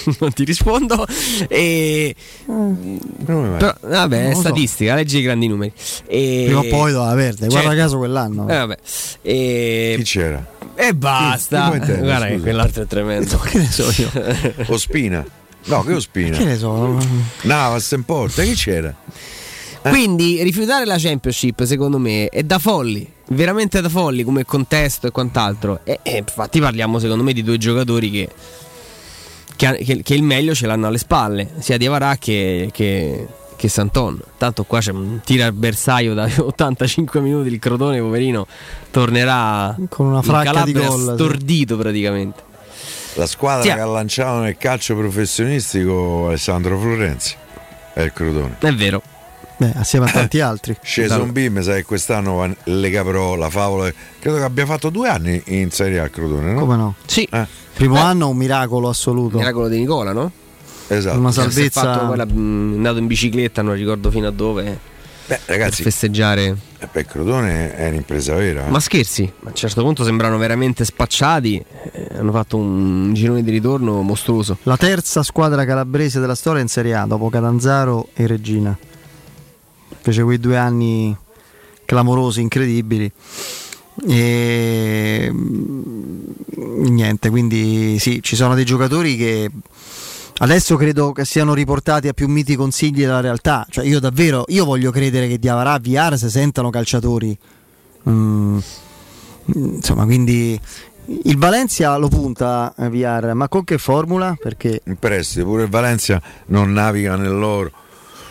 non 0.20 0.32
ti 0.32 0.44
rispondo. 0.44 1.06
E... 1.48 2.14
Mai? 2.46 2.98
Però, 3.24 3.74
vabbè, 3.80 4.16
Non 4.16 4.26
è 4.26 4.28
lo 4.28 4.34
so. 4.34 4.40
statistica, 4.40 4.94
leggi 4.94 5.18
i 5.18 5.22
grandi 5.22 5.46
numeri. 5.48 5.72
E... 6.06 6.42
Prima 6.46 6.60
o 6.60 6.64
poi 6.68 6.92
doveva 6.92 7.14
perdere. 7.14 7.46
Guarda 7.48 7.68
Certo. 7.68 7.82
caso 7.82 7.98
quell'anno. 7.98 8.48
Eh, 8.48 8.56
vabbè. 8.56 8.78
E... 9.22 9.94
Chi 9.98 10.02
c'era? 10.04 10.46
e 10.76 10.92
basta. 10.94 11.60
chi 11.62 11.66
può 11.66 11.74
intendere, 11.76 12.02
Guarda 12.06 12.24
che 12.26 12.32
scusa? 12.32 12.42
quell'altro 12.42 12.82
è 12.82 12.86
tremendo. 12.86 13.38
Che 13.44 13.58
ne 13.58 13.70
so 13.70 14.02
io? 14.02 14.10
Ospina. 14.74 15.24
No, 15.66 15.82
che 15.82 15.92
Ospina? 15.94 16.36
Che 16.36 16.44
ne 16.44 16.58
so? 16.58 16.98
Navas 17.42 17.90
in 17.92 18.02
porta, 18.04 18.42
chi 18.42 18.54
c'era? 18.54 18.94
Quindi 19.82 20.42
rifiutare 20.42 20.84
la 20.86 20.96
Championship, 20.98 21.62
secondo 21.64 21.98
me, 21.98 22.28
è 22.28 22.42
da 22.42 22.58
folli. 22.58 23.06
Veramente 23.28 23.80
da 23.82 23.88
folli 23.90 24.24
come 24.24 24.44
contesto 24.44 25.06
e 25.06 25.10
quant'altro. 25.10 25.80
E, 25.84 26.00
e 26.02 26.16
infatti 26.18 26.58
parliamo, 26.58 26.98
secondo 26.98 27.22
me, 27.22 27.32
di 27.34 27.42
due 27.42 27.58
giocatori 27.58 28.10
che, 28.10 28.28
che, 29.56 29.76
che- 29.84 30.02
che 30.02 30.14
il 30.14 30.22
meglio 30.22 30.54
ce 30.54 30.66
l'hanno 30.66 30.86
alle 30.86 30.98
spalle, 30.98 31.50
sia 31.58 31.76
Diavarà 31.76 32.16
che, 32.16 32.70
che, 32.72 33.26
che 33.56 33.68
Santon. 33.68 34.20
Tanto 34.38 34.64
qua 34.64 34.80
c'è 34.80 34.92
un 34.92 35.20
tiro 35.24 35.44
al 35.44 35.52
bersaglio 35.52 36.14
da 36.14 36.28
85 36.36 37.20
minuti. 37.20 37.48
Il 37.48 37.58
Crotone, 37.58 37.98
poverino, 38.00 38.46
tornerà 38.90 39.76
Con 39.88 40.06
una 40.06 40.22
fracca 40.22 40.62
di 40.64 40.72
Calabria 40.72 40.88
gol, 40.88 40.98
sì. 40.98 41.12
stordito 41.14 41.76
praticamente. 41.76 42.42
La 43.14 43.26
squadra 43.26 43.62
Sì. 43.62 43.68
che 43.72 43.78
ha 43.80 43.86
lanciato 43.86 44.40
nel 44.40 44.56
calcio 44.56 44.96
professionistico 44.96 46.26
Alessandro 46.28 46.78
Florenzi. 46.78 47.36
È 47.92 48.00
il 48.02 48.12
Crotone. 48.12 48.56
È 48.58 48.72
vero. 48.72 49.00
Beh, 49.56 49.72
assieme 49.76 50.06
a 50.06 50.10
tanti 50.10 50.40
altri. 50.40 50.76
Sceso 50.82 51.22
un 51.22 51.32
B, 51.32 51.48
mi 51.48 51.62
sa 51.62 51.74
che 51.74 51.84
quest'anno 51.84 52.34
va- 52.36 52.54
le 52.64 52.90
caprò 52.90 53.34
la 53.36 53.50
favola. 53.50 53.92
Credo 54.18 54.36
che 54.38 54.42
abbia 54.42 54.66
fatto 54.66 54.90
due 54.90 55.08
anni 55.08 55.40
in 55.46 55.70
Serie 55.70 56.00
A 56.00 56.04
il 56.04 56.10
Crotone, 56.10 56.52
no? 56.52 56.60
Come 56.60 56.76
no? 56.76 56.94
Sì. 57.06 57.26
Eh, 57.30 57.46
Primo 57.74 57.96
anno 57.98 58.28
un 58.28 58.36
miracolo 58.36 58.88
assoluto. 58.88 59.38
Miracolo 59.38 59.68
di 59.68 59.78
Nicola, 59.78 60.12
no? 60.12 60.30
esatto. 60.88 61.18
Una 61.18 61.32
salvezza. 61.32 61.80
fatto 61.82 62.06
quella, 62.08 62.24
mh, 62.26 62.72
è 62.72 62.76
andato 62.76 62.98
in 62.98 63.06
bicicletta, 63.06 63.62
non 63.62 63.74
ricordo 63.74 64.10
fino 64.10 64.26
a 64.26 64.30
dove. 64.30 64.92
Beh, 65.26 65.40
Per 65.46 65.56
ragazzi, 65.56 65.82
festeggiare. 65.82 66.54
eh, 66.78 66.88
beh, 66.92 67.00
il 67.00 67.06
Crotone 67.06 67.74
è 67.74 67.88
un'impresa 67.88 68.34
vera. 68.34 68.66
eh. 68.66 68.70
Ma 68.70 68.78
scherzi, 68.78 69.22
a 69.44 69.48
un 69.48 69.54
certo 69.54 69.82
punto 69.82 70.04
sembrano 70.04 70.36
veramente 70.36 70.84
spacciati. 70.84 71.64
eh, 71.92 72.08
hanno 72.18 72.30
fatto 72.32 72.58
un 72.58 73.14
girone 73.14 73.42
di 73.42 73.50
ritorno 73.50 74.02
mostruoso. 74.02 74.58
La 74.64 74.76
terza 74.76 75.22
squadra 75.22 75.64
calabrese 75.64 76.20
della 76.20 76.34
storia 76.34 76.60
in 76.60 76.68
Serie 76.68 76.94
A 76.94 77.06
dopo 77.06 77.30
Catanzaro 77.30 78.08
e 78.12 78.26
Regina. 78.26 78.76
Fece 80.04 80.22
quei 80.22 80.38
due 80.38 80.58
anni 80.58 81.16
clamorosi, 81.86 82.42
incredibili. 82.42 83.10
E 84.06 85.30
mm, 85.32 86.84
niente, 86.88 87.30
quindi 87.30 87.98
sì, 87.98 88.22
ci 88.22 88.36
sono 88.36 88.54
dei 88.54 88.66
giocatori 88.66 89.16
che 89.16 89.50
adesso 90.38 90.76
credo 90.76 91.12
che 91.12 91.24
siano 91.24 91.54
riportati 91.54 92.06
a 92.08 92.12
più 92.12 92.28
miti 92.28 92.54
consigli 92.54 93.00
della 93.00 93.20
realtà. 93.20 93.66
Cioè, 93.70 93.86
io 93.86 93.98
davvero 93.98 94.44
io 94.48 94.66
voglio 94.66 94.90
credere 94.90 95.26
che 95.26 95.38
Diavarà 95.38 95.78
Viar 95.78 96.18
si 96.18 96.28
sentano 96.28 96.68
calciatori. 96.68 97.38
Mm, 98.06 98.58
insomma, 99.54 100.04
quindi 100.04 100.60
il 101.06 101.38
Valencia 101.38 101.96
lo 101.96 102.08
punta 102.08 102.74
eh, 102.76 102.90
Viar, 102.90 103.32
ma 103.32 103.48
con 103.48 103.64
che 103.64 103.78
formula? 103.78 104.36
Perché 104.38 104.82
In 104.84 104.98
prestito, 104.98 105.46
pure 105.46 105.62
il 105.62 105.70
Valencia 105.70 106.20
non 106.48 106.74
naviga 106.74 107.16
nell'oro. 107.16 107.72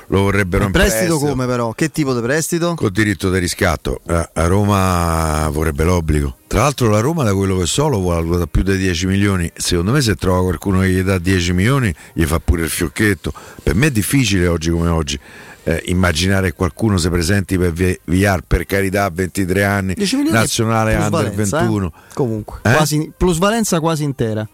Lo 0.07 0.21
vorrebbero 0.21 0.63
in 0.63 0.69
in 0.69 0.73
prestito 0.73 1.17
come 1.17 1.45
però? 1.45 1.71
Che 1.71 1.89
tipo 1.89 2.13
di 2.13 2.21
prestito? 2.21 2.75
Col 2.75 2.91
diritto 2.91 3.31
di 3.31 3.39
riscatto. 3.39 4.01
A 4.07 4.29
a 4.33 4.45
Roma 4.47 5.47
vorrebbe 5.51 5.83
l'obbligo. 5.83 6.37
Tra 6.47 6.61
l'altro 6.61 6.89
la 6.89 6.99
Roma 6.99 7.23
da 7.23 7.33
quello 7.33 7.57
che 7.57 7.65
so 7.65 7.87
lo 7.87 7.99
vuole 7.99 8.37
da 8.37 8.45
più 8.45 8.61
di 8.63 8.77
10 8.77 9.05
milioni. 9.07 9.51
Secondo 9.55 9.91
me 9.91 10.01
se 10.01 10.15
trova 10.15 10.41
qualcuno 10.43 10.79
che 10.81 10.89
gli 10.89 11.01
dà 11.01 11.17
10 11.17 11.53
milioni 11.53 11.93
gli 12.13 12.23
fa 12.25 12.39
pure 12.39 12.63
il 12.63 12.69
fiocchetto. 12.69 13.31
Per 13.63 13.73
me 13.75 13.87
è 13.87 13.91
difficile 13.91 14.47
oggi 14.47 14.69
come 14.69 14.89
oggi. 14.89 15.19
eh, 15.65 15.81
immaginare 15.85 16.49
che 16.49 16.55
qualcuno 16.55 16.97
si 16.97 17.09
presenti 17.09 17.57
per 17.57 17.71
Viar 18.03 18.41
per 18.45 18.65
carità 18.65 19.09
23 19.09 19.63
anni 19.63 19.93
10 19.93 20.15
milioni 20.17 20.37
nazionale 20.37 20.93
under 20.95 21.09
plusvalenza, 21.31 21.57
eh? 21.57 21.61
21 21.61 21.93
Comunque, 22.13 22.59
Eh? 22.63 22.73
quasi, 22.73 23.11
plusvalenza 23.15 23.79
quasi 23.79 24.03
intera. 24.03 24.45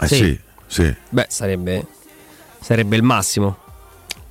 Eh 0.00 0.06
Sì. 0.06 0.14
sì, 0.16 0.40
sì. 0.66 0.94
Beh, 1.08 1.26
sarebbe, 1.30 1.86
sarebbe 2.60 2.96
il 2.96 3.02
massimo. 3.02 3.56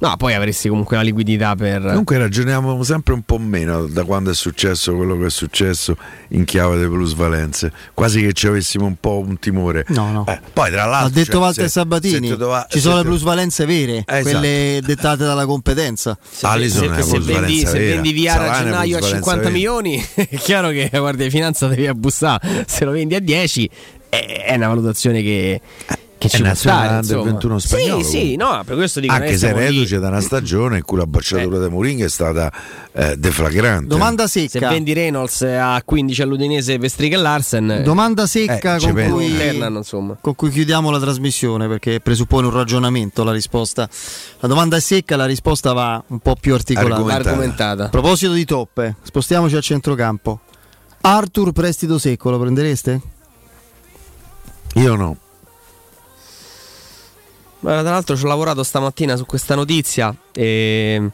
No, 0.04 0.18
poi 0.18 0.34
avresti 0.34 0.68
comunque 0.68 0.98
la 0.98 1.02
liquidità 1.02 1.56
per. 1.56 1.82
Comunque 1.82 2.18
ragioniamo 2.18 2.84
sempre 2.84 3.14
un 3.14 3.22
po' 3.22 3.38
meno 3.38 3.86
da 3.88 4.04
quando 4.04 4.32
è 4.32 4.34
successo 4.36 4.94
quello 4.98 5.18
che 5.18 5.28
è 5.28 5.30
successo 5.30 5.96
in 6.30 6.44
chiave 6.44 6.76
delle 6.76 6.90
plusvalenze. 6.90 7.72
Quasi 7.94 8.20
che 8.22 8.34
ci 8.34 8.48
avessimo 8.48 8.86
un 8.86 8.98
po' 9.00 9.24
un 9.26 9.40
timore. 9.40 9.86
No, 9.90 10.12
no. 10.12 10.26
Eh, 10.28 10.42
poi 10.52 10.72
tra 10.72 10.84
l'altro. 10.84 11.08
Ha 11.08 11.10
detto 11.10 11.32
cioè, 11.32 11.40
Walter 11.42 11.64
se- 11.64 11.70
Sabatini, 11.72 12.28
se 12.28 12.36
dova- 12.36 12.66
ci 12.70 12.80
se 12.80 12.84
sono 12.84 12.98
le 12.98 13.04
plusvalenze 13.04 13.66
vere, 13.66 14.04
Eh, 14.06 14.22
quelle 14.24 14.82
dettate 14.84 15.24
dalla 15.24 15.46
competenza. 15.46 16.18
Ah, 16.42 16.56
lì 16.56 16.70
sono 16.70 16.88
una 16.88 17.02
se, 17.02 17.10
se 17.10 17.20
vendi, 17.20 17.66
se 17.66 17.80
vendi 17.80 18.12
Viara 18.12 18.46
Sarà 18.48 18.52
a 18.58 18.64
gennaio 18.64 18.96
a 18.98 19.00
plusvalenza 19.00 19.16
50 19.16 19.42
vera. 19.42 19.54
milioni, 19.54 20.06
è 20.16 20.36
chiaro 20.38 20.70
che 20.72 20.90
la 20.92 21.00
Guardia 21.00 21.24
di 21.26 21.32
Finanza 21.32 21.68
devi 21.68 21.88
abbussare. 21.88 22.66
Se 22.68 22.84
lo 22.84 22.92
vendi 22.92 23.16
a 23.16 23.20
10, 23.22 23.70
è 24.10 24.44
è 24.46 24.56
una 24.56 24.68
valutazione 24.68 25.22
che, 25.22 25.62
che 26.24 26.30
ci 26.30 26.38
può 26.42 26.48
nazionale 26.48 26.86
stare. 26.88 26.98
insomma. 27.00 27.24
21 27.32 27.60
spagnolo, 27.60 28.04
Sì, 28.04 28.10
sì, 28.10 28.36
no, 28.36 28.62
per 28.66 28.76
questo 28.76 29.00
dico 29.00 29.14
Anche 29.14 29.38
se 29.38 29.54
lì. 29.54 29.60
reduce 29.60 30.00
da 30.00 30.08
una 30.08 30.22
stagione 30.22 30.78
in 30.78 30.84
cui 30.84 30.98
la 30.98 31.06
bocciatura 31.08 31.60
di 31.60 31.70
Mourinho 31.70 32.06
è 32.06 32.10
stata 32.10 32.52
eh, 32.94 33.16
deflagrante. 33.18 33.88
Domanda 33.88 34.28
Se 34.28 34.48
secca. 34.48 34.70
vendi 34.70 34.94
Reynolds 34.94 35.42
a 35.42 35.82
15 35.84 36.22
all'Udinese 36.22 36.78
per 36.78 36.90
e 37.00 37.16
Larsen, 37.18 37.82
Domanda 37.84 38.26
secca 38.26 38.76
Eh, 38.76 38.80
con, 38.80 38.94
cui, 39.12 39.36
insomma. 39.78 40.18
con 40.20 40.36
cui 40.36 40.50
chiudiamo 40.50 40.90
la 40.92 41.00
trasmissione 41.00 41.68
perché 41.68 42.00
presuppone 42.00 42.48
un 42.48 42.54
ragionamento 42.54 43.24
la 43.24 43.32
risposta. 43.32 43.88
La 44.40 44.48
domanda 44.48 44.78
è 44.78 44.80
secca, 44.80 45.16
la 45.16 45.26
risposta 45.26 45.74
va 45.74 46.04
un 46.08 46.20
po' 46.20 46.36
più 46.40 46.54
articolata. 46.54 46.94
Argomentata. 46.96 47.30
argomentata. 47.30 47.84
A 47.86 47.90
proposito 47.90 48.34
di 48.34 48.46
toppe, 48.46 48.96
spostiamoci 49.04 49.56
al 49.56 49.62
centrocampo. 49.62 50.40
Arthur 51.02 51.52
prestito 51.52 51.98
secco, 51.98 52.30
lo 52.30 52.40
prendereste? 52.40 53.02
Io 54.76 54.96
no. 54.96 55.18
Tra 57.64 57.82
l'altro 57.82 58.18
ci 58.18 58.26
ho 58.26 58.28
lavorato 58.28 58.62
stamattina 58.62 59.16
su 59.16 59.26
questa 59.26 59.56
notizia 59.56 60.14
e 60.34 61.10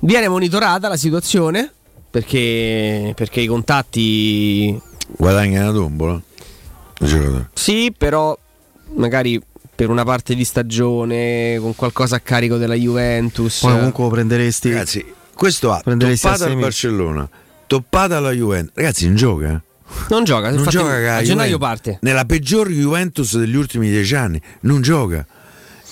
viene 0.00 0.28
monitorata 0.28 0.88
la 0.88 0.96
situazione 0.96 1.72
perché, 2.10 3.12
perché 3.14 3.40
i 3.40 3.46
contatti 3.46 4.76
Guadagna 5.06 5.62
una 5.62 5.72
tombola. 5.72 6.20
Sì, 7.52 7.94
però 7.96 8.36
magari 8.94 9.40
per 9.74 9.88
una 9.88 10.04
parte 10.04 10.34
di 10.34 10.44
stagione 10.44 11.56
con 11.60 11.74
qualcosa 11.74 12.16
a 12.16 12.20
carico 12.20 12.56
della 12.56 12.74
Juventus. 12.74 13.60
Poi 13.60 13.72
comunque 13.72 14.04
lo 14.04 14.10
prenderesti. 14.10 14.70
Ragazzi, 14.70 15.14
questo 15.34 15.72
ha 15.72 15.80
Prenderesti 15.80 16.26
toppata 16.26 16.44
al. 16.44 16.60
Barcellona, 16.60 17.28
toppata 17.66 18.16
alla 18.16 18.32
Juventus. 18.32 18.72
Ragazzi, 18.74 19.06
non 19.06 19.16
gioca. 19.16 19.52
eh? 19.52 19.60
Non 20.08 20.24
gioca, 20.24 20.50
Non 20.50 20.64
gioca 20.66 21.16
a 21.16 21.22
gennaio 21.22 21.56
Juventus- 21.56 21.58
parte. 21.58 21.98
Nella 22.00 22.24
peggior 22.24 22.68
Juventus 22.68 23.36
degli 23.38 23.54
ultimi 23.56 23.88
dieci 23.90 24.14
anni. 24.14 24.40
Non 24.60 24.80
gioca. 24.82 25.24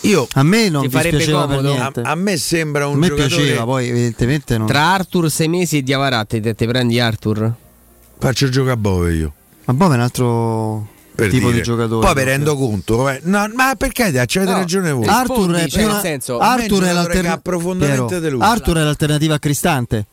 Io 0.04 0.26
A 0.32 0.42
me 0.42 0.68
non 0.68 0.90
farebbe 0.90 1.18
piaceva 1.18 1.46
per 1.46 1.56
comodo? 1.58 1.72
a, 1.74 1.76
niente. 1.78 2.00
a 2.00 2.14
me 2.16 2.36
sembra 2.36 2.84
A 2.84 2.86
un 2.88 2.98
me 2.98 3.06
giocatore. 3.08 3.36
piaceva, 3.36 3.64
poi 3.64 3.88
evidentemente 3.88 4.58
non. 4.58 4.66
Tra 4.66 4.92
Arthur 4.94 5.30
sei 5.30 5.46
mesi 5.48 5.76
e 5.78 5.82
Diavarà 5.82 6.24
te, 6.24 6.40
te 6.40 6.66
prendi 6.66 6.98
Arthur? 6.98 7.52
Faccio 8.18 8.48
giocare 8.48 8.72
a 8.72 8.76
Bove 8.76 9.12
io. 9.12 9.32
Ma 9.66 9.74
poi 9.74 9.90
è 9.90 9.94
un 9.94 10.00
altro 10.00 10.88
Per 11.14 11.30
tipo 11.30 11.46
dire. 11.46 11.58
di 11.58 11.62
giocatore. 11.62 12.04
Poi 12.04 12.14
mi 12.16 12.24
rendo 12.24 12.56
conto. 12.56 13.08
no, 13.22 13.48
ma 13.54 13.74
perché 13.76 14.02
avete 14.04 14.40
No. 14.40 14.52
ragione 14.58 14.90
voi? 14.90 15.06
Arthur 15.06 15.36
è, 15.36 15.38
Rispondi, 15.38 15.58
cioè, 15.60 15.68
più 15.68 15.78
nel 15.80 15.90
una- 15.90 16.00
senso, 16.00 16.38
a 16.38 16.56
è 16.56 16.60
Arthur 16.62 16.82
è 16.82 16.92
l'alternativa. 16.92 18.44
Arthur 18.46 18.76
è 18.78 18.82
l'alternativa 18.82 19.34
a 19.34 19.38
Cristante. 19.38 20.06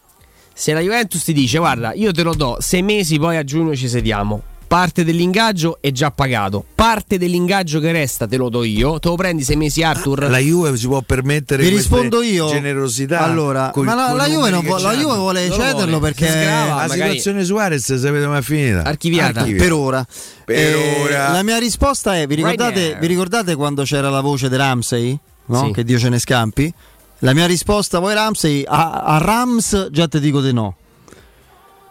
Se 0.59 0.73
la 0.73 0.81
Juventus 0.81 1.23
ti 1.23 1.31
dice 1.31 1.57
guarda, 1.57 1.93
io 1.93 2.11
te 2.11 2.21
lo 2.21 2.35
do 2.35 2.57
sei 2.59 2.81
mesi, 2.83 3.17
poi 3.17 3.38
a 3.38 3.45
giugno 3.45 3.73
ci 3.77 3.88
sediamo. 3.88 4.41
Parte 4.67 5.05
dell'ingaggio 5.05 5.77
è 5.79 5.89
già 5.91 6.11
pagato. 6.11 6.65
Parte 6.75 7.17
dell'ingaggio 7.17 7.79
che 7.79 7.93
resta 7.93 8.27
te 8.27 8.35
lo 8.35 8.49
do 8.49 8.63
io. 8.65 8.99
Te 8.99 9.07
lo 9.07 9.15
prendi 9.15 9.41
sei 9.43 9.55
mesi 9.55 9.81
Arthur. 9.83 10.29
La 10.29 10.38
Juve 10.38 10.75
si 10.75 10.85
può 10.85 11.01
permettere 11.01 11.63
Vi 11.63 11.69
rispondo 11.69 12.21
io. 12.21 12.49
generosità. 12.49 13.21
Allora, 13.21 13.71
coi- 13.73 13.85
ma 13.85 13.95
la, 13.95 14.11
la 14.11 14.25
Juve, 14.27 14.51
vuole, 14.61 14.81
la. 14.83 14.93
Juve 14.95 15.15
vuole 15.15 15.47
Non 15.47 15.57
lo 15.57 15.63
cederlo 15.63 15.97
vuole. 15.97 15.99
perché 16.13 16.27
sgrava. 16.29 16.65
La 16.75 16.88
magari- 16.88 16.97
situazione 17.17 17.43
Suarez 17.45 17.95
sapete 17.95 18.27
mai 18.27 18.41
finita? 18.43 18.83
Archiviata. 18.83 19.39
Archiviata. 19.39 19.63
per 19.63 19.73
ora. 19.73 20.05
Per 20.45 20.55
Eh, 20.57 21.01
ora. 21.03 21.31
La 21.31 21.41
mia 21.41 21.57
risposta 21.57 22.17
è: 22.17 22.27
vi 22.27 22.35
ricordate, 22.35 22.79
Right 22.79 22.99
vi 22.99 23.07
ricordate 23.07 23.55
quando 23.55 23.83
c'era 23.83 24.09
la 24.09 24.21
voce 24.21 24.49
di 24.49 24.55
Ramsey? 24.57 25.17
No? 25.45 25.65
Sì. 25.65 25.71
Che 25.71 25.83
Dio 25.83 25.97
ce 25.97 26.09
ne 26.09 26.19
scampi. 26.19 26.71
La 27.19 27.33
mia 27.33 27.45
risposta, 27.45 27.99
voi 27.99 28.14
Ramsey, 28.14 28.64
a, 28.65 28.91
a 29.03 29.17
Rams 29.17 29.89
già 29.91 30.07
ti 30.07 30.19
dico 30.19 30.41
di 30.41 30.53
no. 30.53 30.75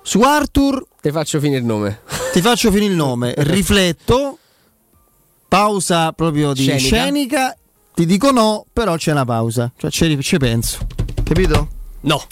Su 0.02 0.20
Arthur 0.22 0.86
Ti 1.02 1.10
faccio 1.10 1.38
finire 1.38 1.58
il 1.60 1.66
nome. 1.66 2.00
ti 2.32 2.40
faccio 2.40 2.70
finire 2.70 2.90
il 2.92 2.96
nome, 2.96 3.34
rifletto, 3.38 4.38
pausa 5.46 6.12
proprio 6.12 6.52
di 6.54 6.62
Scenica. 6.64 6.84
scenica. 6.96 7.56
ti 7.94 8.06
dico 8.06 8.30
no, 8.30 8.64
però 8.72 8.96
c'è 8.96 9.12
una 9.12 9.24
pausa, 9.26 9.70
cioè 9.76 9.90
ci, 9.90 10.18
ci 10.22 10.36
penso, 10.38 10.78
capito? 11.24 11.68
No. 12.00 12.22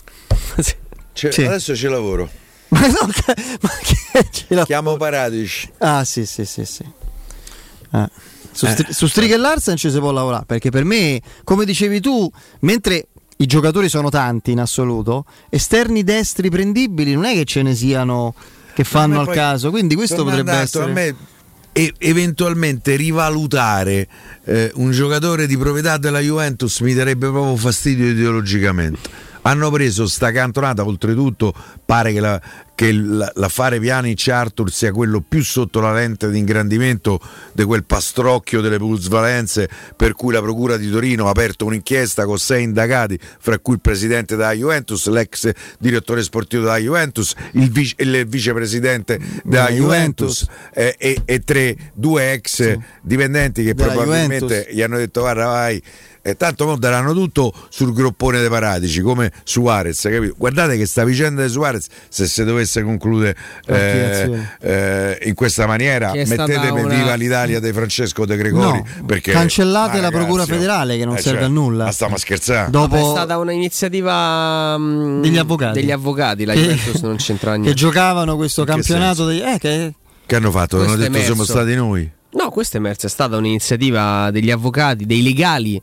Sì. 1.17 1.45
Adesso 1.45 1.75
ci 1.75 1.89
lavoro. 1.89 2.29
Ma, 2.69 2.81
no, 2.89 3.07
che- 3.11 3.59
ma 3.63 3.71
che 3.81 4.29
ce 4.31 4.45
la- 4.55 4.67
Chiamo 4.67 4.99
Paradici. 4.99 5.73
Ah 5.79 6.05
sì 6.05 6.27
sì 6.27 6.45
sì 6.45 6.67
sì. 6.67 6.85
Ah. 7.93 8.11
Su, 8.57 8.65
Eh. 8.65 8.71
Stri- 8.71 8.93
su 8.93 9.07
Striga 9.07 9.35
e 9.35 9.39
Larsen 9.39 9.77
ci 9.77 9.91
si 9.91 9.99
può 9.99 10.11
lavorare 10.11 10.47
perché 10.47 10.71
per 10.71 10.85
me, 10.85 11.21
come 11.45 11.67
dicevi 11.67 12.01
tu, 12.01 12.31
mentre 12.61 13.09
i 13.37 13.45
giocatori 13.47 13.91
sono 13.91 14.09
tanti 14.09 14.53
in 14.53 14.61
assoluto, 14.61 15.27
esterni 15.51 16.03
destri 16.03 16.49
prendibili 16.49 17.13
non 17.13 17.27
è 17.27 17.35
che 17.35 17.45
ce 17.45 17.61
ne 17.61 17.75
siano 17.75 18.35
che 18.73 18.83
fanno 18.83 19.21
al 19.21 19.27
poi, 19.27 19.35
caso, 19.35 19.69
quindi 19.69 19.95
questo 19.95 20.25
potrebbe 20.25 20.53
altro, 20.53 20.81
essere... 20.81 20.91
A 20.91 20.95
me 20.95 21.17
e- 21.73 21.93
eventualmente 21.99 22.97
rivalutare 22.97 24.09
eh, 24.45 24.71
un 24.77 24.91
giocatore 24.91 25.47
di 25.47 25.59
proprietà 25.59 25.99
della 25.99 26.21
Juventus 26.21 26.81
mi 26.81 26.95
darebbe 26.95 27.29
proprio 27.29 27.57
fastidio 27.57 28.07
ideologicamente. 28.07 29.26
Hanno 29.47 29.71
preso 29.71 30.07
sta 30.09 30.33
cantonata, 30.33 30.85
oltretutto 30.85 31.55
pare 31.85 32.13
che, 32.13 32.19
la- 32.21 32.41
che 32.75 32.91
l'affare 32.93 33.79
Pjanic 33.79 34.27
Arthur 34.29 34.73
sia 34.73 34.91
quello 34.91 35.23
più 35.27 35.45
sotto 35.45 35.79
la 35.81 35.93
lente 35.93 36.29
di 36.31 36.39
ingrandimento 36.39 37.21
di 37.53 37.63
quel 37.63 37.85
pastrocchio 37.85 38.61
delle 38.61 38.77
plusvalenze 38.77 39.69
per 39.95 40.15
cui 40.15 40.33
la 40.33 40.41
Procura 40.43 40.77
di 40.77 40.91
Torino 40.91 41.27
ha 41.29 41.31
aperto 41.31 41.65
un'inchiesta 41.65 42.25
con 42.25 42.39
sei 42.39 42.65
indagati, 42.65 43.17
fra 43.39 43.57
cui 43.61 43.75
il 43.75 43.81
presidente 43.81 44.35
della 44.35 44.53
Juventus, 44.53 45.07
l'ex 45.07 45.51
direttore 45.79 46.23
sportivo 46.25 46.65
della 46.65 46.79
Juventus, 46.79 47.33
il, 47.53 47.71
vice- 47.71 47.95
il 47.99 48.27
vicepresidente 48.27 49.19
della 49.45 49.71
Juventus, 49.71 50.45
Juventus. 50.45 50.49
eh, 50.75 50.95
e, 50.99 51.23
e 51.25 51.39
tre, 51.45 51.77
due 51.95 52.33
ex 52.33 52.79
dipendenti 53.01 53.63
che 53.63 53.75
Della 53.75 53.93
probabilmente 53.93 54.47
Juventus. 54.47 54.75
gli 54.75 54.83
hanno 54.83 54.97
detto 54.97 55.21
guarda 55.21 55.47
vai 55.47 55.81
e 56.27 56.37
tanto 56.37 56.67
mo 56.67 56.77
daranno 56.77 57.13
tutto 57.13 57.53
sul 57.69 57.93
groppone 57.93 58.41
dei 58.41 58.49
paratici 58.49 59.01
come 59.01 59.31
Suarez 59.45 60.01
capito? 60.03 60.35
guardate 60.37 60.77
che 60.77 60.85
sta 60.85 61.05
vicenda 61.05 61.45
di 61.45 61.49
Suarez 61.49 61.87
se 62.09 62.27
si 62.27 62.43
dovesse 62.45 62.83
concludere 62.83 63.37
eh, 63.67 64.41
eh, 64.61 65.19
in 65.23 65.35
questa 65.35 65.67
maniera 65.67 66.11
Che 66.11 66.25
mettetemi 66.27 66.81
una- 66.81 66.95
viva 66.95 67.15
l'Italia 67.15 67.61
di 67.61 67.73
Francesco 67.73 68.25
De 68.27 68.37
Gregori 68.37 68.79
No, 68.79 69.05
perché 69.07 69.31
cancellate 69.33 69.97
ma 69.97 70.03
la 70.03 70.11
Procura 70.11 70.41
ragazzi, 70.43 70.53
federale 70.53 70.97
che 70.99 71.05
non 71.05 71.17
serve 71.19 71.45
a 71.45 71.49
nulla. 71.49 71.85
ma 71.85 71.93
stiamo 71.93 72.15
a 72.17 72.19
scherzare 72.19 72.71
Dopo 72.71 72.97
È 72.97 73.03
stata 73.03 73.39
un'iniziativa 73.39 74.77
mm, 74.79 75.23
Degli 75.23 75.39
avvocati. 75.39 75.81
Degli 75.81 75.91
avvocati, 75.93 76.45
la 76.45 76.53
Che- 76.55 76.61
Juventus 76.61 77.01
non 77.03 77.17
c'entra 77.17 77.53
che 77.53 77.59
niente. 77.59 77.79
giocavano 77.79 78.37
questo 78.37 78.63
In 78.63 78.67
che 78.67 78.73
campionato 78.73 79.27
dei- 79.27 79.41
eh, 79.43 79.59
che 79.59 79.95
che 80.27 80.35
hanno 80.35 80.51
fatto? 80.51 80.79
Questo 80.79 80.95
hanno 80.95 81.03
detto 81.09 81.23
siamo 81.25 81.45
stati 81.45 81.75
noi 81.77 82.11
No, 82.33 82.51
questa 82.51 82.77
è 82.77 82.81
emersa, 82.81 83.07
è 83.07 83.11
stata 83.11 83.37
un'iniziativa 83.37 84.31
degli 84.33 84.51
avvocati, 84.51 85.07
dei 85.07 85.23
legali 85.23 85.81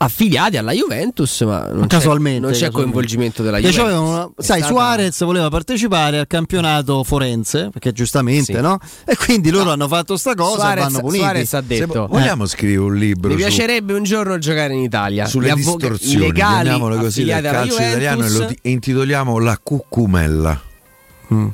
affiliati 0.00 0.56
alla 0.56 0.72
Juventus, 0.72 1.40
ma 1.42 1.66
non 1.72 1.82
c'è, 1.82 1.86
casualmente 1.88 2.40
non 2.40 2.50
c'è 2.50 2.54
casualmente. 2.66 2.82
coinvolgimento 2.82 3.42
della 3.42 3.58
Juventus. 3.58 3.98
una- 3.98 4.30
sai, 4.38 4.58
stata- 4.60 4.72
Suarez 4.72 5.24
voleva 5.24 5.48
partecipare 5.48 6.18
al 6.20 6.26
campionato 6.26 7.02
forense, 7.04 7.68
perché 7.72 7.92
giustamente, 7.92 8.54
Sì. 8.54 8.60
no? 8.60 8.78
E 9.04 9.16
quindi 9.16 9.50
loro 9.50 9.70
hanno 9.72 9.88
fatto 9.88 10.16
sta 10.16 10.34
cosa 10.34 10.52
e 10.54 10.56
Suarez, 10.60 10.84
vanno 10.84 11.00
puniti. 11.00 11.18
Suarez 11.24 11.54
ha 11.54 11.60
Se 11.66 11.66
detto 11.66 12.06
vogliamo 12.06 12.46
scrivere 12.46 12.80
un 12.80 12.94
libro 12.96 13.28
mi 13.34 13.40
su- 13.40 13.46
piacerebbe 13.46 13.92
un 13.92 14.02
giorno 14.04 14.38
giocare 14.38 14.72
in 14.74 14.80
Italia. 14.80 15.26
sulle 15.26 15.50
avvoca- 15.50 15.88
distorsioni, 15.88 16.26
legali 16.26 16.62
chiamiamole 16.62 16.96
così, 16.96 17.24
del 17.24 17.42
calcio 17.42 17.74
italiano 17.82 18.24
e 18.24 18.30
lo 18.30 18.50
intitoliamo 18.62 19.38
La 19.38 19.58
Cucumella. 19.62 20.60
Mm. 21.34 21.46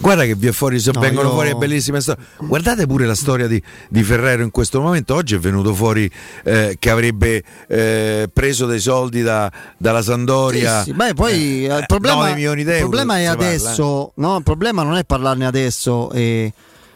Guarda 0.00 0.24
che 0.24 0.34
via 0.34 0.52
fuori 0.52 0.80
se 0.80 0.92
No, 0.94 1.00
vengono 1.00 1.28
io- 1.28 1.34
fuori 1.34 1.54
bellissime 1.56 2.00
storie. 2.00 2.24
Guardate 2.38 2.86
pure 2.86 3.04
la 3.04 3.14
storia 3.14 3.46
di, 3.46 3.62
di 3.88 4.02
Ferrero 4.02 4.42
in 4.42 4.50
questo 4.50 4.80
momento. 4.80 5.14
Oggi 5.14 5.34
è 5.34 5.38
venuto 5.38 5.74
fuori 5.74 6.10
eh, 6.44 6.76
che 6.78 6.88
avrebbe 6.90 7.42
eh, 7.68 8.28
preso 8.32 8.64
dei 8.66 8.80
soldi 8.80 9.20
da- 9.22 9.50
dalla 9.76 10.00
Sandoria. 10.02 10.78
Sì, 10.82 10.90
sì. 10.90 10.96
Beh, 10.96 11.12
poi 11.12 11.66
Eh, 11.66 11.78
il 11.78 11.84
problema, 11.86 12.16
9 12.20 12.32
milioni 12.34 12.62
il 12.62 12.76
problema 12.78 13.18
è 13.18 13.20
si 13.20 13.26
parla, 13.26 13.46
adesso, 13.46 14.12
no? 14.16 14.36
Il 14.38 14.42
problema 14.42 14.82
non 14.82 14.96
è 14.96 15.04
parlarne 15.04 15.44
adesso 15.44 16.10
e, 16.12 16.50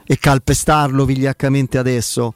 e 0.06 0.18
calpestarlo 0.18 1.04
vigliaccamente 1.04 1.76
adesso. 1.76 2.32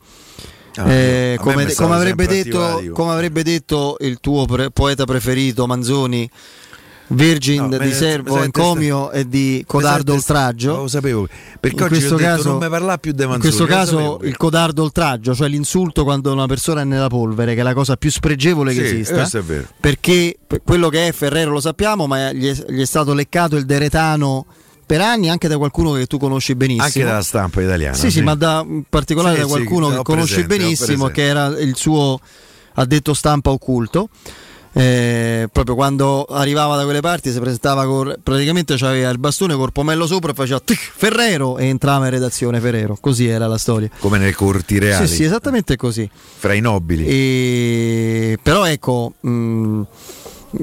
Ah, 0.76 0.92
Eh, 0.92 1.38
come, 1.40 1.72
come 1.72 1.94
avrebbe 1.94 2.26
detto, 2.26 2.82
come 2.92 3.12
avrebbe 3.12 3.42
detto 3.42 3.96
il 4.00 4.18
tuo 4.20 4.44
pre- 4.44 4.70
poeta 4.70 5.04
preferito 5.06 5.66
Manzoni, 5.66 6.28
Virgin 7.10 7.66
No, 7.68 7.78
di 7.78 7.92
Servo 7.92 8.42
Encomio 8.42 9.10
e 9.10 9.26
di 9.26 9.64
Codardo 9.66 10.12
Lo 10.12 10.18
Oltraggio. 10.18 10.86
sapevo. 10.88 11.26
Perché 11.58 11.76
In 11.76 11.82
oggi 11.82 11.88
questo 11.94 12.14
ho 12.14 12.18
detto 12.18 12.28
caso- 12.30 12.48
non 12.50 12.58
mi 12.58 12.68
parla 12.68 12.98
più 12.98 13.12
di 13.12 13.22
In 13.22 13.28
Manzoni. 13.30 13.54
questo 13.54 13.66
lo 13.66 13.78
caso 13.78 14.18
il 14.24 14.36
codardo 14.36 14.82
oltraggio, 14.82 15.34
cioè 15.34 15.48
l'insulto 15.48 16.04
quando 16.04 16.32
una 16.32 16.46
persona 16.46 16.82
è 16.82 16.84
nella 16.84 17.08
polvere, 17.08 17.54
che 17.54 17.60
è 17.60 17.64
la 17.64 17.72
cosa 17.74 17.96
più 17.96 18.10
spregevole 18.10 18.74
che 18.74 18.86
Sì, 18.86 18.94
esista. 18.94 19.14
questo 19.14 19.38
è 19.38 19.42
vero. 19.42 19.66
Perché 19.80 20.36
per 20.46 20.60
quello 20.62 20.88
che 20.90 21.08
è 21.08 21.12
Ferrero 21.12 21.50
lo 21.52 21.60
sappiamo, 21.60 22.06
ma 22.06 22.30
gli 22.32 22.46
è, 22.46 22.72
gli 22.72 22.80
è 22.80 22.86
stato 22.86 23.14
leccato 23.14 23.56
il 23.56 23.64
deretano 23.64 24.44
per 24.84 25.00
anni 25.00 25.28
anche 25.30 25.48
da 25.48 25.56
qualcuno 25.58 25.92
che 25.92 26.06
tu 26.06 26.18
conosci 26.18 26.54
benissimo. 26.54 26.84
Anche 26.84 27.04
dalla 27.04 27.22
stampa 27.22 27.62
italiana. 27.62 27.94
Sì, 27.96 28.10
sì, 28.10 28.20
ma 28.22 28.34
da, 28.34 28.62
in 28.66 28.84
particolare 28.88 29.34
Sì, 29.36 29.40
da 29.40 29.46
sì, 29.46 29.52
qualcuno 29.52 29.86
ho 29.86 29.96
che 29.96 30.02
conosci 30.02 30.32
presente, 30.44 30.56
benissimo, 30.58 31.06
che 31.08 31.22
era 31.26 31.46
il 31.58 31.74
suo 31.74 32.18
addetto 32.74 33.12
stampa 33.14 33.50
occulto. 33.50 34.08
Eh, 34.72 35.48
proprio 35.50 35.74
quando 35.74 36.24
arrivava 36.24 36.76
da 36.76 36.84
quelle 36.84 37.00
parti 37.00 37.32
si 37.32 37.40
presentava 37.40 37.86
con, 37.86 38.14
praticamente 38.22 38.74
aveva 38.74 39.10
il 39.10 39.18
bastone 39.18 39.54
col 39.54 39.72
pomello 39.72 40.06
sopra 40.06 40.30
e 40.32 40.34
faceva 40.34 40.60
tic, 40.60 40.78
Ferrero 40.78 41.58
e 41.58 41.66
entrava 41.66 42.04
in 42.04 42.10
redazione 42.10 42.60
Ferrero. 42.60 42.96
Così 43.00 43.26
era 43.26 43.46
la 43.46 43.58
storia. 43.58 43.88
Come 43.98 44.18
nelle 44.18 44.34
corti 44.34 44.78
reali. 44.78 45.06
sì 45.06 45.14
sì 45.14 45.24
esattamente 45.24 45.76
così. 45.76 46.08
Fra 46.12 46.52
i 46.52 46.60
nobili. 46.60 47.06
e, 47.06 48.38
però 48.42 48.64
ecco 48.66 49.14
mh, 49.20 49.82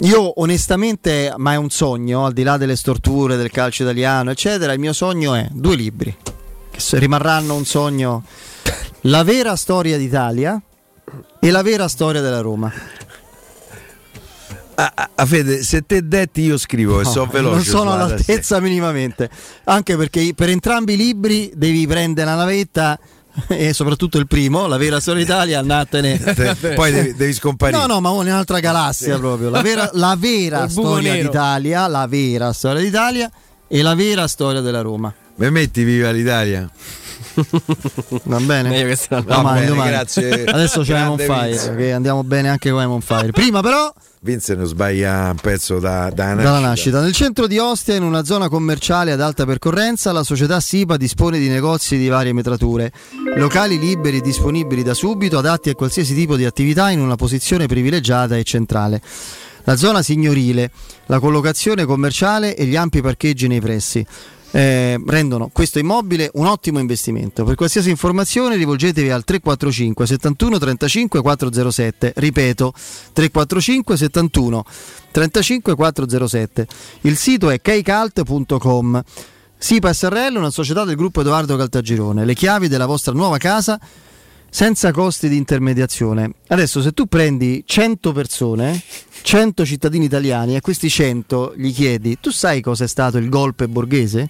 io 0.02 0.40
onestamente 0.42 1.34
ma 1.38 1.54
è 1.54 1.58
un 1.58 1.70
sogno 1.70 2.26
al 2.26 2.34
di 2.34 2.44
là 2.44 2.58
delle 2.58 2.76
storture 2.76 3.36
del 3.36 3.52
calcio 3.52 3.84
italiano 3.84 4.32
eccetera 4.32 4.74
il 4.74 4.80
mio 4.80 4.94
sogno 4.94 5.36
è 5.36 5.48
due 5.52 5.76
libri 5.76 6.16
che 6.72 7.00
rimarranno 7.00 7.56
un 7.56 7.66
sogno. 7.66 8.24
La 9.02 9.24
vera 9.24 9.56
storia 9.56 9.98
d'Italia 9.98 10.60
e 11.40 11.52
la 11.52 11.62
vera 11.62 11.88
storia 11.88 12.22
della 12.22 12.42
Roma 12.42 12.72
A, 14.78 14.92
a- 14.94 15.10
a 15.16 15.26
Fede, 15.26 15.64
se 15.64 15.84
te 15.86 16.06
detti 16.08 16.42
io 16.42 16.58
scrivo 16.58 17.00
e 17.00 17.04
No, 17.04 17.10
so 17.10 17.26
veloce. 17.28 17.56
non 17.56 17.64
sono 17.64 17.94
all'altezza 17.94 18.60
minimamente 18.60 19.30
anche 19.66 19.96
perché 19.96 20.34
per 20.36 20.50
entrambi 20.50 20.94
i 20.94 20.98
libri 20.98 21.50
devi 21.56 21.88
prendere 21.88 22.30
la 22.30 22.36
navetta 22.36 23.00
e 23.48 23.72
soprattutto 23.74 24.18
il 24.18 24.28
primo 24.28 24.68
la 24.68 24.76
vera 24.78 25.00
storia 25.00 25.24
d'Italia 25.24 25.60
andatene 25.60 26.18
Te- 26.20 26.56
poi 26.76 26.92
devi, 26.92 27.16
devi 27.16 27.34
scomparire. 27.34 27.78
No, 27.80 27.86
no, 27.86 28.00
ma 28.02 28.10
in 28.10 28.28
un'altra 28.30 28.60
galassia 28.60 29.18
proprio. 29.18 29.50
La 29.50 29.62
vera, 29.62 29.90
la 29.94 30.16
vera 30.20 30.68
storia 30.70 31.14
nero. 31.14 31.24
d'Italia, 31.30 31.88
la 31.88 32.08
vera 32.08 32.52
storia 32.54 32.82
d'Italia 32.82 33.32
e 33.68 33.82
la 33.82 33.96
vera 33.96 34.28
storia 34.28 34.60
della 34.62 34.82
Roma. 34.82 35.14
Mi 35.38 35.52
metti 35.52 35.84
viva 35.84 36.12
l'Italia? 36.12 36.70
Va 38.24 38.40
bene? 38.40 38.70
Meglio 38.70 38.88
che 38.94 39.00
Va 39.10 39.20
Domani, 39.22 39.60
bene, 39.60 39.66
domani. 39.72 39.90
grazie. 39.90 40.44
Adesso 40.46 40.82
c'è 40.82 40.94
Lemon 40.94 41.16
Grande 41.16 41.26
Fire, 41.26 41.50
Vince. 41.50 41.76
che 41.76 41.92
andiamo 41.94 42.24
bene 42.24 42.50
anche 42.50 42.70
con 42.70 42.80
Lemon 42.80 43.02
Fire. 43.02 43.32
Prima 43.32 43.62
però 43.62 43.94
Vince 44.26 44.56
non 44.56 44.66
sbaglia 44.66 45.30
un 45.30 45.38
pezzo 45.40 45.78
da, 45.78 46.10
da 46.10 46.34
nascita. 46.34 46.44
dalla 46.52 46.68
nascita. 46.68 47.00
Nel 47.00 47.14
centro 47.14 47.46
di 47.46 47.60
Ostia, 47.60 47.94
in 47.94 48.02
una 48.02 48.24
zona 48.24 48.50
commerciale 48.50 49.12
ad 49.12 49.22
alta 49.22 49.46
percorrenza, 49.46 50.12
la 50.12 50.24
società 50.24 50.60
SIPA 50.60 50.98
dispone 50.98 51.38
di 51.38 51.48
negozi 51.48 51.96
di 51.96 52.08
varie 52.08 52.34
metrature, 52.34 52.92
locali 53.36 53.78
liberi 53.78 54.18
e 54.18 54.22
disponibili 54.22 54.82
da 54.82 54.96
subito, 54.96 55.38
adatti 55.38 55.70
a 55.70 55.76
qualsiasi 55.76 56.16
tipo 56.16 56.38
di 56.38 56.44
attività 56.44 56.90
in 56.90 57.02
una 57.02 57.16
posizione 57.16 57.68
privilegiata 57.68 58.36
e 58.36 58.44
centrale. 58.44 59.00
La 59.66 59.76
zona 59.76 60.02
signorile, 60.02 60.72
la 61.06 61.20
collocazione 61.20 61.86
commerciale 61.86 62.56
e 62.56 62.66
gli 62.66 62.76
ampi 62.76 63.02
parcheggi 63.02 63.48
nei 63.48 63.62
pressi. 63.62 64.04
Eh, 64.56 64.98
rendono 65.06 65.50
questo 65.52 65.80
immobile 65.80 66.30
un 66.36 66.46
ottimo 66.46 66.80
investimento. 66.80 67.44
Per 67.44 67.56
qualsiasi 67.56 67.90
informazione 67.90 68.56
rivolgetevi 68.56 69.10
al 69.10 69.26
345 69.26 70.06
71 70.08 70.58
35 70.58 71.22
407. 71.22 72.14
Ripeto, 72.16 72.74
345 73.12 73.98
71 73.98 74.66
35 75.12 75.76
407. 75.76 76.68
Il 77.02 77.18
sito 77.18 77.50
è 77.50 77.60
keicalt.com. 77.60 79.04
SIPA 79.58 79.94
SRL, 79.94 80.36
una 80.38 80.50
società 80.50 80.86
del 80.86 80.96
gruppo 80.96 81.20
Edoardo 81.20 81.58
Caltagirone. 81.58 82.24
Le 82.24 82.34
chiavi 82.34 82.70
della 82.70 82.86
vostra 82.86 83.12
nuova 83.12 83.38
casa 83.38 83.78
senza 84.56 84.94
costi 84.94 85.28
di 85.28 85.36
intermediazione. 85.36 86.32
Adesso 86.48 86.82
se 86.82 86.94
tu 86.94 87.08
prendi 87.08 87.64
100 87.66 88.14
persone, 88.14 88.82
100 89.22 89.66
cittadini 89.66 90.06
italiani 90.06 90.54
e 90.54 90.56
a 90.56 90.62
questi 90.62 90.90
100 90.90 91.56
gli 91.58 91.74
chiedi, 91.74 92.18
tu 92.22 92.32
sai 92.32 92.62
cos'è 92.62 92.88
stato 92.88 93.18
il 93.18 93.28
golpe 93.28 93.68
borghese? 93.68 94.30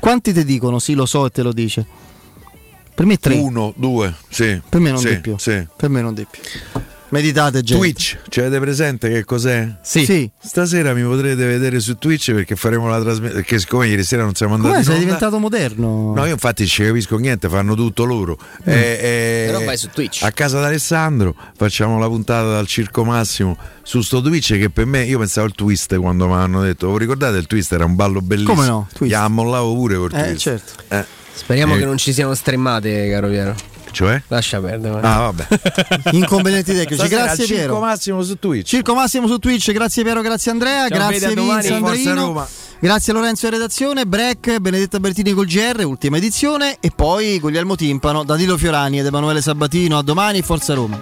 Quanti 0.00 0.32
ti 0.32 0.44
dicono 0.44 0.80
sì 0.80 0.94
lo 0.94 1.06
so 1.06 1.24
e 1.24 1.30
te 1.30 1.42
lo 1.42 1.52
dice? 1.52 1.86
Per 2.92 3.06
me 3.06 3.16
tre. 3.18 3.36
Uno, 3.36 3.72
due, 3.76 4.12
sì. 4.28 4.60
Per 4.68 4.80
me 4.80 4.90
non 4.90 4.98
sì, 4.98 5.08
di 5.10 5.20
più. 5.20 5.38
sì. 5.38 5.64
Per 5.76 5.88
me 5.88 6.00
non 6.00 6.14
di 6.14 6.26
più. 6.28 6.42
Meditate 7.10 7.62
gente. 7.62 7.76
Twitch, 7.82 8.18
ci 8.28 8.40
avete 8.40 8.60
presente 8.60 9.08
che 9.10 9.24
cos'è? 9.24 9.68
Sì. 9.82 10.04
Sì. 10.04 10.30
Stasera 10.40 10.94
mi 10.94 11.02
potrete 11.02 11.44
vedere 11.44 11.80
su 11.80 11.96
Twitch 11.96 12.32
perché 12.32 12.54
faremo 12.54 12.88
la 12.88 13.00
trasmissione. 13.00 13.34
Perché 13.40 13.58
siccome 13.58 13.88
ieri 13.88 14.04
sera 14.04 14.22
non 14.22 14.34
siamo 14.34 14.54
andati 14.54 14.68
Come 14.74 14.78
in 14.80 14.86
sei 14.86 14.94
onda- 14.94 15.06
diventato 15.06 15.38
moderno? 15.40 16.12
No, 16.14 16.24
io 16.24 16.32
infatti 16.32 16.66
ci 16.68 16.84
capisco 16.84 17.16
niente, 17.18 17.48
fanno 17.48 17.74
tutto 17.74 18.04
loro. 18.04 18.38
Eh, 18.64 18.72
eh, 18.72 19.42
Però 19.46 19.64
vai 19.64 19.76
su 19.76 19.88
Twitch. 19.88 20.22
A 20.22 20.30
casa 20.30 20.60
d'Alessandro 20.60 21.34
facciamo 21.56 21.98
la 21.98 22.06
puntata 22.06 22.48
dal 22.52 22.66
Circo 22.68 23.02
Massimo 23.04 23.56
su 23.82 24.02
sto 24.02 24.20
Twitch 24.22 24.56
che 24.58 24.70
per 24.70 24.86
me, 24.86 25.02
io 25.04 25.18
pensavo 25.18 25.48
il 25.48 25.54
twist 25.54 25.96
quando 25.96 26.28
mi 26.28 26.34
hanno 26.34 26.62
detto, 26.62 26.92
"Vi 26.92 26.98
ricordate 26.98 27.38
il 27.38 27.46
twist 27.48 27.72
era 27.72 27.84
un 27.84 27.96
ballo 27.96 28.20
bellissimo. 28.20 28.54
Come 28.54 28.66
no? 28.68 28.88
Twist. 28.92 29.12
Gli 29.12 29.16
ammollavo 29.16 29.74
pure 29.74 29.96
col 29.96 30.14
Eh, 30.14 30.22
twist. 30.28 30.38
certo. 30.38 30.72
Eh, 30.88 31.04
Speriamo 31.32 31.74
Eh. 31.74 31.78
che 31.78 31.84
non 31.86 31.96
ci 31.96 32.12
siano 32.12 32.34
stremmate, 32.34 33.08
caro 33.10 33.28
Piero. 33.28 33.54
Cioè? 33.90 34.22
Lascia 34.28 34.60
perdere. 34.60 35.00
Ah, 35.00 35.30
vabbè. 35.30 35.46
Inconvenienti 36.12 36.74
tecnici. 36.74 37.08
Grazie 37.08 37.42
al 37.42 37.48
Circo 37.48 37.54
Piero. 37.54 37.80
Massimo 37.80 38.22
su 38.22 38.38
Twitch. 38.38 38.66
Circo 38.66 38.94
Massimo 38.94 39.26
su 39.26 39.38
Twitch, 39.38 39.72
grazie 39.72 40.02
Piero, 40.02 40.20
grazie 40.20 40.50
Andrea, 40.50 40.88
Ciao, 40.88 40.98
grazie. 40.98 41.34
Vince. 41.34 42.14
Roma. 42.14 42.46
Grazie 42.82 43.12
Lorenzo 43.12 43.44
in 43.44 43.52
redazione, 43.52 44.06
Break, 44.06 44.58
Benedetta 44.58 44.98
Bertini 44.98 45.32
col 45.32 45.44
GR, 45.44 45.84
ultima 45.84 46.16
edizione 46.16 46.78
e 46.80 46.90
poi 46.90 47.38
Guglielmo 47.38 47.76
Timpano, 47.76 48.24
Danilo 48.24 48.56
Fiorani 48.56 49.00
ed 49.00 49.06
Emanuele 49.06 49.42
Sabatino. 49.42 49.98
A 49.98 50.02
domani, 50.02 50.40
Forza 50.40 50.72
Roma. 50.72 50.98